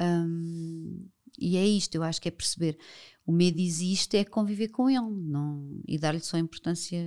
Hum, 0.00 1.06
e 1.38 1.56
é 1.56 1.66
isto, 1.66 1.94
eu 1.96 2.02
acho 2.02 2.20
que 2.20 2.28
é 2.28 2.30
perceber. 2.30 2.78
O 3.26 3.32
medo 3.32 3.60
existe, 3.60 4.16
é 4.16 4.24
conviver 4.24 4.68
com 4.68 4.88
ele 4.88 5.00
não, 5.00 5.80
e 5.86 5.98
dar-lhe 5.98 6.20
só 6.20 6.38
importância. 6.38 6.98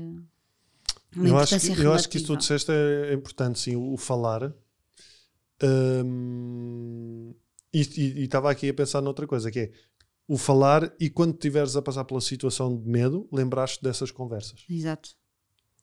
Eu 1.15 1.37
acho, 1.37 1.59
que, 1.59 1.81
eu 1.81 1.93
acho 1.93 2.07
que 2.07 2.17
isso 2.17 2.27
que 2.27 2.33
tu 2.33 2.37
disseste 2.37 2.71
é, 2.71 3.09
é 3.09 3.13
importante, 3.13 3.59
sim, 3.59 3.75
o, 3.75 3.93
o 3.93 3.97
falar. 3.97 4.53
Hum, 5.63 6.78
E 7.73 8.23
estava 8.23 8.49
aqui 8.49 8.69
a 8.69 8.73
pensar 8.73 9.01
noutra 9.01 9.27
coisa, 9.27 9.51
que 9.51 9.59
é 9.59 9.71
o 10.27 10.37
falar 10.37 10.93
e 10.99 11.09
quando 11.09 11.33
estiveres 11.33 11.75
a 11.75 11.81
passar 11.81 12.03
pela 12.05 12.21
situação 12.21 12.75
de 12.75 12.87
medo, 12.87 13.27
lembraste 13.31 13.81
dessas 13.81 14.11
conversas. 14.11 14.63
Exato. 14.69 15.09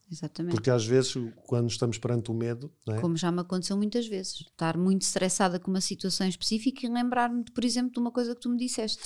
Exatamente. 0.09 0.53
Porque 0.53 0.69
às 0.69 0.85
vezes, 0.85 1.13
quando 1.45 1.69
estamos 1.69 1.97
perante 1.97 2.31
o 2.31 2.33
medo, 2.33 2.73
é? 2.87 2.99
Como 2.99 3.17
já 3.17 3.29
me 3.29 3.41
aconteceu 3.41 3.75
muitas 3.75 4.07
vezes. 4.07 4.35
Estar 4.39 4.77
muito 4.77 5.01
estressada 5.01 5.59
com 5.59 5.69
uma 5.69 5.81
situação 5.81 6.25
específica 6.27 6.85
e 6.85 6.89
lembrar-me, 6.89 7.43
por 7.43 7.65
exemplo, 7.65 7.91
de 7.91 7.99
uma 7.99 8.11
coisa 8.11 8.33
que 8.33 8.39
tu 8.39 8.49
me 8.49 8.57
disseste. 8.57 9.03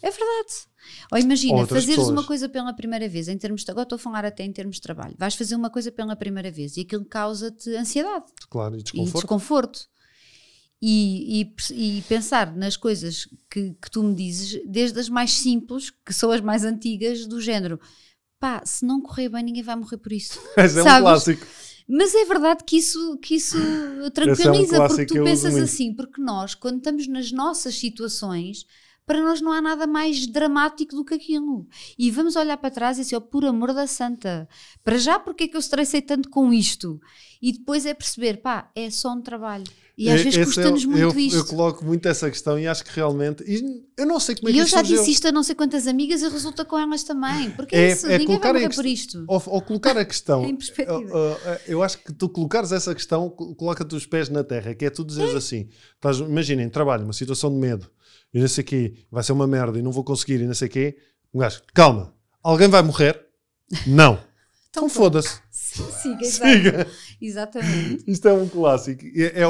É 0.00 0.08
verdade. 0.08 0.68
Ou 1.10 1.18
imagina, 1.18 1.54
Outras 1.54 1.80
fazeres 1.80 1.96
pessoas. 1.96 2.10
uma 2.10 2.24
coisa 2.24 2.48
pela 2.48 2.72
primeira 2.72 3.08
vez, 3.08 3.26
em 3.26 3.36
termos 3.36 3.64
de. 3.64 3.70
Agora 3.72 3.82
estou 3.82 3.96
a 3.96 3.98
falar 3.98 4.24
até 4.24 4.44
em 4.44 4.52
termos 4.52 4.76
de 4.76 4.82
trabalho. 4.82 5.16
Vais 5.18 5.34
fazer 5.34 5.56
uma 5.56 5.68
coisa 5.68 5.90
pela 5.90 6.14
primeira 6.14 6.50
vez 6.50 6.76
e 6.76 6.82
aquilo 6.82 7.04
causa-te 7.04 7.74
ansiedade 7.74 8.26
claro, 8.48 8.76
e 8.76 8.80
e 8.80 9.04
desconforto. 9.04 9.88
E, 10.86 11.40
e 11.40 11.54
e 11.72 12.02
pensar 12.02 12.54
nas 12.54 12.76
coisas 12.76 13.26
que, 13.50 13.74
que 13.80 13.90
tu 13.90 14.02
me 14.02 14.14
dizes, 14.14 14.60
desde 14.66 15.00
as 15.00 15.08
mais 15.08 15.32
simples, 15.32 15.88
que 15.88 16.12
são 16.12 16.30
as 16.30 16.42
mais 16.42 16.62
antigas, 16.62 17.26
do 17.26 17.40
género. 17.40 17.80
Pá, 18.38 18.60
se 18.66 18.84
não 18.84 19.00
correr 19.00 19.30
bem, 19.30 19.42
ninguém 19.42 19.62
vai 19.62 19.76
morrer 19.76 19.96
por 19.96 20.12
isso. 20.12 20.38
Mas 20.54 20.76
é 20.76 20.82
um 20.82 21.00
clássico. 21.00 21.46
Mas 21.88 22.14
é 22.14 22.26
verdade 22.26 22.64
que 22.64 22.76
isso, 22.76 23.16
que 23.18 23.36
isso 23.36 23.56
tranquiliza, 24.12 24.50
porque 24.50 24.58
é 24.58 24.60
um 24.60 24.66
clássico 24.66 25.12
que 25.14 25.18
tu 25.18 25.24
pensas 25.24 25.56
assim, 25.56 25.94
porque 25.94 26.20
nós, 26.20 26.54
quando 26.54 26.76
estamos 26.76 27.08
nas 27.08 27.32
nossas 27.32 27.78
situações, 27.78 28.66
para 29.06 29.22
nós 29.22 29.40
não 29.40 29.52
há 29.52 29.62
nada 29.62 29.86
mais 29.86 30.26
dramático 30.26 30.94
do 30.94 31.04
que 31.04 31.14
aquilo. 31.14 31.66
E 31.98 32.10
vamos 32.10 32.36
olhar 32.36 32.56
para 32.58 32.70
trás 32.70 32.98
e 32.98 33.02
dizer, 33.02 33.16
oh, 33.16 33.20
por 33.22 33.44
amor 33.46 33.72
da 33.72 33.86
santa, 33.86 34.46
para 34.82 34.98
já 34.98 35.18
porque 35.18 35.44
é 35.44 35.48
que 35.48 35.56
eu 35.56 35.60
estressei 35.60 36.02
tanto 36.02 36.28
com 36.28 36.52
isto? 36.52 37.00
E 37.40 37.52
depois 37.52 37.86
é 37.86 37.94
perceber, 37.94 38.38
pá, 38.42 38.70
é 38.74 38.90
só 38.90 39.12
um 39.12 39.22
trabalho. 39.22 39.64
E 39.96 40.10
às 40.10 40.20
E- 40.20 40.24
vezes 40.24 40.44
custa-nos 40.46 40.82
é- 40.82 40.86
muito 40.86 40.98
eu, 41.00 41.18
isto. 41.20 41.36
Eu 41.36 41.44
coloco 41.46 41.84
muito 41.84 42.06
essa 42.08 42.28
questão 42.28 42.58
e 42.58 42.66
acho 42.66 42.84
que 42.84 42.90
realmente. 42.94 43.44
e 43.46 43.84
eu 43.96 44.04
não 44.04 44.18
sei 44.18 44.34
como 44.34 44.48
é 44.48 44.50
e 44.50 44.54
que 44.54 44.60
eu 44.60 44.64
isto 44.64 44.72
já 44.72 44.78
surgiu. 44.78 44.96
disse 44.98 45.10
isto 45.12 45.28
a 45.28 45.32
não 45.32 45.42
sei 45.44 45.54
quantas 45.54 45.86
amigas 45.86 46.20
e 46.20 46.28
resulta 46.28 46.64
com 46.64 46.76
elas 46.76 47.04
também. 47.04 47.50
Porque 47.52 47.76
É- 47.76 47.90
é, 47.90 47.92
isso, 47.92 48.06
é 48.08 48.18
ninguém 48.18 48.38
vai 48.40 48.52
morrer 48.54 48.74
por 48.74 48.84
isto. 48.84 49.24
Ou, 49.28 49.42
ou 49.46 49.62
colocar 49.62 49.96
a 49.96 50.04
questão. 50.04 50.44
Em 50.44 50.56
perspectiva. 50.56 51.00
eu, 51.00 51.08
eu- 51.18 51.38
eu 51.68 51.82
acho 51.84 51.98
que 51.98 52.12
tu 52.12 52.28
colocares 52.28 52.72
essa 52.72 52.92
questão, 52.92 53.30
col- 53.30 53.54
coloca-te 53.54 53.94
os 53.94 54.04
pés 54.04 54.28
na 54.28 54.42
terra, 54.42 54.74
que 54.74 54.84
é 54.84 54.90
tu 54.90 55.04
dizeres 55.04 55.32
assim: 55.34 55.68
estás, 55.94 56.18
imaginem, 56.18 56.68
trabalho, 56.68 57.04
uma 57.04 57.12
situação 57.12 57.48
de 57.50 57.56
medo, 57.56 57.88
e 58.32 58.40
não 58.40 58.48
sei 58.48 58.62
o 58.62 58.66
quê, 58.66 58.94
vai 59.12 59.22
ser 59.22 59.30
uma 59.32 59.46
merda 59.46 59.78
e 59.78 59.82
não 59.82 59.92
vou 59.92 60.02
conseguir, 60.02 60.40
e 60.40 60.46
não 60.46 60.54
sei 60.54 60.66
o 60.66 60.70
quê. 60.72 60.96
Um 61.32 61.38
gajo, 61.38 61.62
calma, 61.72 62.12
alguém 62.42 62.66
vai 62.68 62.82
morrer? 62.82 63.20
Não. 63.86 64.18
Então 64.74 64.88
pronto. 64.88 64.92
foda-se. 64.92 65.40
Siga. 65.52 66.24
Siga. 66.24 66.86
Exatamente. 67.20 68.02
Isto 68.10 68.26
é 68.28 68.32
um 68.32 68.48
clássico. 68.48 69.04
É, 69.06 69.40
é, 69.40 69.44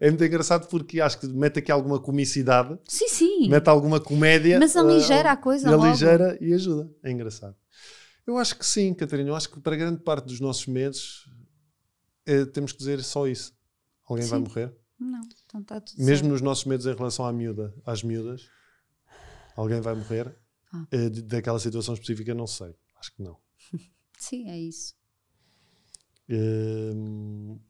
é 0.00 0.10
muito 0.10 0.22
engraçado 0.22 0.68
porque 0.68 1.00
acho 1.00 1.18
que 1.18 1.26
mete 1.28 1.58
aqui 1.60 1.72
alguma 1.72 1.98
comicidade, 1.98 2.78
Sim, 2.86 3.08
sim. 3.08 3.48
mete 3.48 3.68
alguma 3.68 3.98
comédia. 3.98 4.58
Mas 4.58 4.76
ah, 4.76 4.80
aligera 4.80 5.32
a 5.32 5.36
coisa 5.36 5.70
logo. 5.70 5.82
aligera 5.84 6.36
e 6.42 6.52
ajuda. 6.52 6.90
É 7.02 7.10
engraçado. 7.10 7.56
Eu 8.26 8.36
acho 8.36 8.58
que 8.58 8.66
sim, 8.66 8.92
Catarina. 8.92 9.30
Eu 9.30 9.36
acho 9.36 9.48
que 9.50 9.58
para 9.60 9.76
grande 9.76 10.02
parte 10.02 10.26
dos 10.26 10.40
nossos 10.40 10.66
medos 10.66 11.24
eh, 12.26 12.44
temos 12.44 12.72
que 12.72 12.78
dizer 12.78 13.02
só 13.02 13.26
isso. 13.26 13.54
Alguém 14.06 14.26
vai 14.26 14.38
Sim. 14.40 14.44
morrer. 14.44 14.76
Não, 15.00 15.20
então 15.46 15.60
está 15.62 15.80
tudo 15.80 15.96
Mesmo 15.98 16.16
certo. 16.24 16.28
nos 16.32 16.40
nossos 16.42 16.64
medos 16.66 16.84
em 16.86 16.94
relação 16.94 17.24
à 17.24 17.32
miúda, 17.32 17.74
às 17.84 18.02
miúdas, 18.02 18.42
alguém 19.56 19.80
vai 19.80 19.94
morrer. 19.94 20.36
Ah. 20.72 20.86
Eh, 20.90 21.08
daquela 21.08 21.58
situação 21.58 21.94
específica, 21.94 22.34
não 22.34 22.46
sei. 22.46 22.74
Acho 22.98 23.14
que 23.14 23.22
não. 23.22 23.36
Sim, 24.28 24.48
é 24.50 24.58
isso. 24.58 24.94
Eh, 26.28 26.92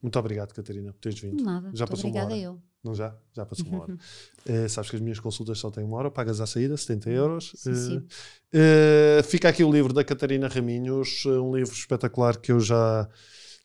muito 0.02 0.18
obrigado, 0.18 0.52
Catarina, 0.54 0.92
por 0.92 1.00
teres 1.00 1.18
vindo. 1.20 1.42
Nada. 1.44 1.70
Já 1.74 1.86
passou 1.86 2.06
uma 2.10 2.10
obrigada 2.20 2.32
hora. 2.34 2.42
eu. 2.42 2.62
Não 2.82 2.94
já? 2.94 3.14
Já 3.34 3.44
passou 3.44 3.66
uma 3.66 3.82
hora. 3.82 3.96
Eh, 4.48 4.68
sabes 4.68 4.88
que 4.90 4.96
as 4.96 5.02
minhas 5.02 5.18
consultas 5.18 5.58
só 5.58 5.70
têm 5.72 5.82
uma 5.84 5.96
hora, 5.96 6.08
pagas 6.10 6.40
à 6.40 6.46
saída, 6.46 6.76
70 6.76 7.10
euros. 7.10 7.52
Sim, 7.56 7.70
Eh, 7.70 7.74
sim. 7.74 8.06
eh, 8.52 9.22
fica 9.24 9.48
aqui 9.48 9.64
o 9.64 9.72
livro 9.72 9.92
da 9.92 10.04
Catarina 10.04 10.46
Raminhos, 10.48 11.24
eh, 11.26 11.30
um 11.30 11.54
livro 11.56 11.74
espetacular 11.74 12.36
que 12.38 12.52
eu 12.52 12.60
já 12.60 13.08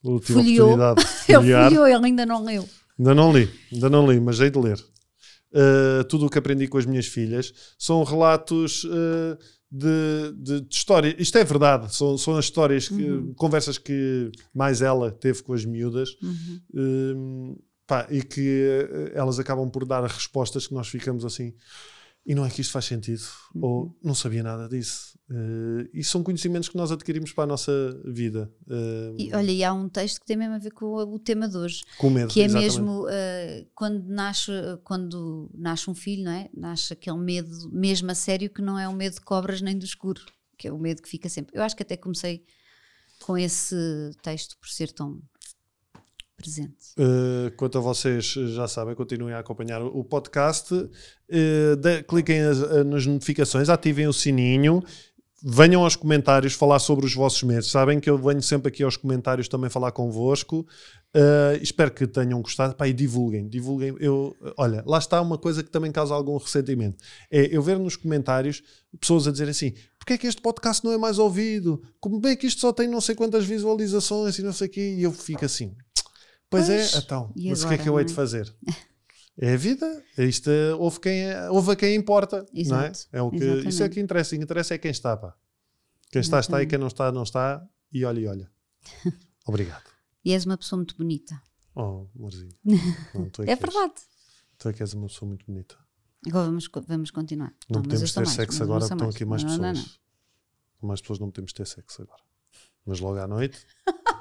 tive 0.02 0.08
a 0.08 0.42
oportunidade 0.42 1.00
de 1.26 1.34
folhear. 1.34 1.72
eu, 1.72 1.86
ele 1.86 2.06
ainda 2.06 2.26
não 2.26 2.42
leu. 2.44 2.68
Ainda 2.98 3.14
não 3.14 3.32
li, 3.32 3.48
ainda 3.72 3.88
não 3.88 4.10
li, 4.10 4.20
mas 4.20 4.40
hei 4.40 4.50
de 4.50 4.58
ler. 4.58 4.78
Uh, 5.54 6.02
tudo 6.08 6.24
o 6.26 6.30
que 6.30 6.38
aprendi 6.38 6.66
com 6.66 6.78
as 6.78 6.86
minhas 6.86 7.06
filhas 7.06 7.52
são 7.78 8.02
relatos 8.04 8.84
uh, 8.84 9.38
de, 9.74 10.32
de, 10.36 10.60
de 10.60 10.74
história. 10.76 11.16
Isto 11.18 11.38
é 11.38 11.44
verdade, 11.44 11.94
são, 11.94 12.18
são 12.18 12.36
as 12.36 12.44
histórias, 12.44 12.88
que, 12.88 13.02
Uhum. 13.10 13.32
conversas 13.34 13.78
que 13.78 14.30
mais 14.54 14.82
ela 14.82 15.10
teve 15.10 15.42
com 15.42 15.54
as 15.54 15.64
miúdas 15.64 16.10
Uhum. 16.22 16.60
um, 16.74 17.56
pá, 17.86 18.06
e 18.10 18.22
que 18.22 18.40
uh, 18.90 19.10
elas 19.18 19.38
acabam 19.38 19.70
por 19.70 19.86
dar 19.86 20.02
respostas 20.04 20.66
que 20.66 20.74
nós 20.74 20.88
ficamos 20.88 21.24
assim. 21.24 21.54
E 22.24 22.36
não 22.36 22.46
é 22.46 22.50
que 22.50 22.60
isto 22.60 22.72
faz 22.72 22.84
sentido, 22.84 23.24
ou 23.60 23.96
não 24.02 24.14
sabia 24.14 24.44
nada 24.44 24.68
disso. 24.68 25.18
Uh, 25.28 25.88
e 25.92 26.04
são 26.04 26.22
conhecimentos 26.22 26.68
que 26.68 26.76
nós 26.76 26.92
adquirimos 26.92 27.32
para 27.32 27.44
a 27.44 27.46
nossa 27.48 27.72
vida. 28.04 28.48
uh, 28.68 29.16
E, 29.18 29.34
olha, 29.34 29.50
e 29.50 29.64
há 29.64 29.72
um 29.72 29.88
texto 29.88 30.20
que 30.20 30.26
tem 30.26 30.36
mesmo 30.36 30.54
a 30.54 30.58
ver 30.58 30.70
com 30.70 30.86
o, 30.86 31.14
o 31.14 31.18
tema 31.18 31.48
de 31.48 31.56
hoje, 31.56 31.82
com 31.98 32.10
medo. 32.10 32.32
que 32.32 32.40
é 32.40 32.44
exatamente. 32.44 32.80
mesmo 32.80 33.06
uh, 33.06 33.66
quando, 33.74 34.04
nasce, 34.06 34.52
quando 34.84 35.50
nasce 35.52 35.90
um 35.90 35.94
filho, 35.94 36.24
não 36.24 36.32
é? 36.32 36.48
Nasce 36.56 36.92
aquele 36.92 37.18
medo 37.18 37.50
mesmo 37.72 38.10
a 38.10 38.14
sério 38.14 38.50
que 38.50 38.62
não 38.62 38.78
é 38.78 38.86
o 38.86 38.94
medo 38.94 39.14
de 39.14 39.20
cobras 39.20 39.60
nem 39.60 39.76
do 39.76 39.84
escuro, 39.84 40.20
que 40.56 40.68
é 40.68 40.72
o 40.72 40.78
medo 40.78 41.02
que 41.02 41.08
fica 41.08 41.28
sempre. 41.28 41.58
Eu 41.58 41.62
acho 41.64 41.74
que 41.74 41.82
até 41.82 41.96
comecei 41.96 42.44
com 43.22 43.36
esse 43.36 43.76
texto 44.22 44.56
por 44.58 44.68
ser 44.68 44.92
tão 44.92 45.20
presente. 46.36 46.74
Uh, 46.98 47.50
quanto 47.56 47.78
a 47.78 47.80
vocês 47.80 48.24
já 48.26 48.66
sabem, 48.66 48.94
continuem 48.94 49.34
a 49.34 49.38
acompanhar 49.40 49.82
o 49.82 50.02
podcast. 50.04 50.74
Uh, 50.74 51.76
de- 51.80 52.02
cliquem 52.02 52.40
as- 52.40 52.58
uh, 52.60 52.84
nas 52.84 53.06
notificações, 53.06 53.68
ativem 53.68 54.06
o 54.08 54.12
sininho. 54.12 54.82
Venham 55.44 55.82
aos 55.82 55.96
comentários 55.96 56.52
falar 56.54 56.78
sobre 56.78 57.04
os 57.04 57.14
vossos 57.14 57.42
medos. 57.42 57.68
Sabem 57.68 57.98
que 57.98 58.08
eu 58.08 58.16
venho 58.16 58.40
sempre 58.40 58.68
aqui 58.68 58.84
aos 58.84 58.96
comentários 58.96 59.48
também 59.48 59.68
falar 59.68 59.90
convosco. 59.90 60.60
Uh, 61.14 61.58
espero 61.60 61.90
que 61.90 62.06
tenham 62.06 62.40
gostado. 62.40 62.76
Pá, 62.76 62.86
e 62.86 62.92
divulguem, 62.92 63.48
divulguem. 63.48 63.92
Eu, 63.98 64.36
olha, 64.56 64.84
lá 64.86 64.98
está 64.98 65.20
uma 65.20 65.36
coisa 65.36 65.62
que 65.64 65.68
também 65.70 65.90
causa 65.90 66.14
algum 66.14 66.36
ressentimento. 66.36 67.02
É 67.28 67.48
eu 67.54 67.60
ver 67.60 67.76
nos 67.76 67.96
comentários 67.96 68.62
pessoas 69.00 69.26
a 69.26 69.32
dizer 69.32 69.48
assim: 69.48 69.72
porque 69.98 70.12
é 70.12 70.18
que 70.18 70.28
este 70.28 70.40
podcast 70.40 70.84
não 70.84 70.92
é 70.92 70.96
mais 70.96 71.18
ouvido? 71.18 71.82
Como 71.98 72.24
é 72.28 72.36
que 72.36 72.46
isto 72.46 72.60
só 72.60 72.72
tem 72.72 72.86
não 72.86 73.00
sei 73.00 73.16
quantas 73.16 73.44
visualizações 73.44 74.38
e 74.38 74.42
não 74.44 74.52
sei 74.52 74.68
o 74.68 74.70
quê? 74.70 74.94
E 74.96 75.02
eu 75.02 75.10
fico 75.10 75.44
assim: 75.44 75.74
Pois, 76.52 76.66
Pois, 76.66 76.94
é, 76.94 76.98
então. 76.98 77.32
Mas 77.34 77.64
o 77.64 77.68
que 77.68 77.74
é 77.74 77.78
que 77.78 77.88
eu 77.88 77.94
agora, 77.94 78.02
hei 78.02 78.06
de 78.06 78.12
não 78.12 78.22
é? 78.22 78.26
fazer? 78.26 78.54
É 79.38 79.54
a 79.54 79.56
vida. 79.56 80.04
Isto 80.18 80.50
é, 80.50 80.74
houve, 80.74 81.00
quem, 81.00 81.24
houve 81.48 81.72
a 81.72 81.76
quem 81.76 81.94
importa. 81.94 82.46
Não 82.52 82.80
é? 82.82 82.88
Exato, 82.90 83.08
é 83.10 83.22
o 83.22 83.30
que, 83.30 83.36
exatamente. 83.38 83.68
isso 83.70 83.82
é 83.82 83.88
que 83.88 83.98
interessa. 83.98 84.34
O 84.34 84.38
que 84.38 84.44
interessa 84.44 84.74
é 84.74 84.78
quem 84.78 84.90
está. 84.90 85.16
Pá. 85.16 85.34
Quem 86.10 86.20
está, 86.20 86.38
está 86.38 86.62
e 86.62 86.66
quem 86.66 86.78
não 86.78 86.88
está, 86.88 87.10
não 87.10 87.22
está. 87.22 87.66
E 87.90 88.04
olha, 88.04 88.20
e 88.20 88.26
olha. 88.26 88.50
Obrigado. 89.48 89.84
E 90.22 90.34
és 90.34 90.44
uma 90.44 90.58
pessoa 90.58 90.76
muito 90.76 90.94
bonita. 90.98 91.40
Oh, 91.74 92.06
amorzinho. 92.14 92.54
Não, 93.14 93.30
é, 93.46 93.52
É 93.52 93.56
verdade. 93.56 93.94
Tu 94.58 94.68
é 94.68 94.72
que 94.74 94.82
és 94.82 94.92
uma 94.92 95.06
pessoa 95.06 95.26
muito 95.26 95.46
bonita. 95.46 95.74
Agora 96.26 96.44
vamos, 96.44 96.68
vamos 96.86 97.10
continuar. 97.10 97.54
Não, 97.70 97.78
eu 97.78 97.82
podemos 97.82 98.12
ter 98.12 98.20
mais, 98.20 98.30
sexo 98.30 98.62
agora 98.62 98.80
porque 98.80 98.94
estão 98.94 99.08
aqui 99.08 99.24
mais 99.24 99.42
Não, 99.42 99.50
pessoas. 99.50 99.78
não, 99.78 99.82
não. 99.82 100.88
Mais 100.88 101.00
pessoas 101.00 101.18
não 101.18 101.30
podemos 101.30 101.54
ter 101.54 101.66
sexo 101.66 102.02
agora. 102.02 102.22
Mas 102.84 103.00
logo 103.00 103.18
à 103.18 103.26
noite, 103.26 103.66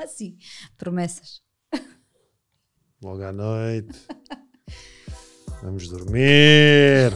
sim. 0.08 0.38
Promessas. 0.78 1.41
Logo 3.02 3.23
à 3.23 3.32
noite. 3.32 4.07
Vamos 5.64 5.90
dormir. 5.90 7.11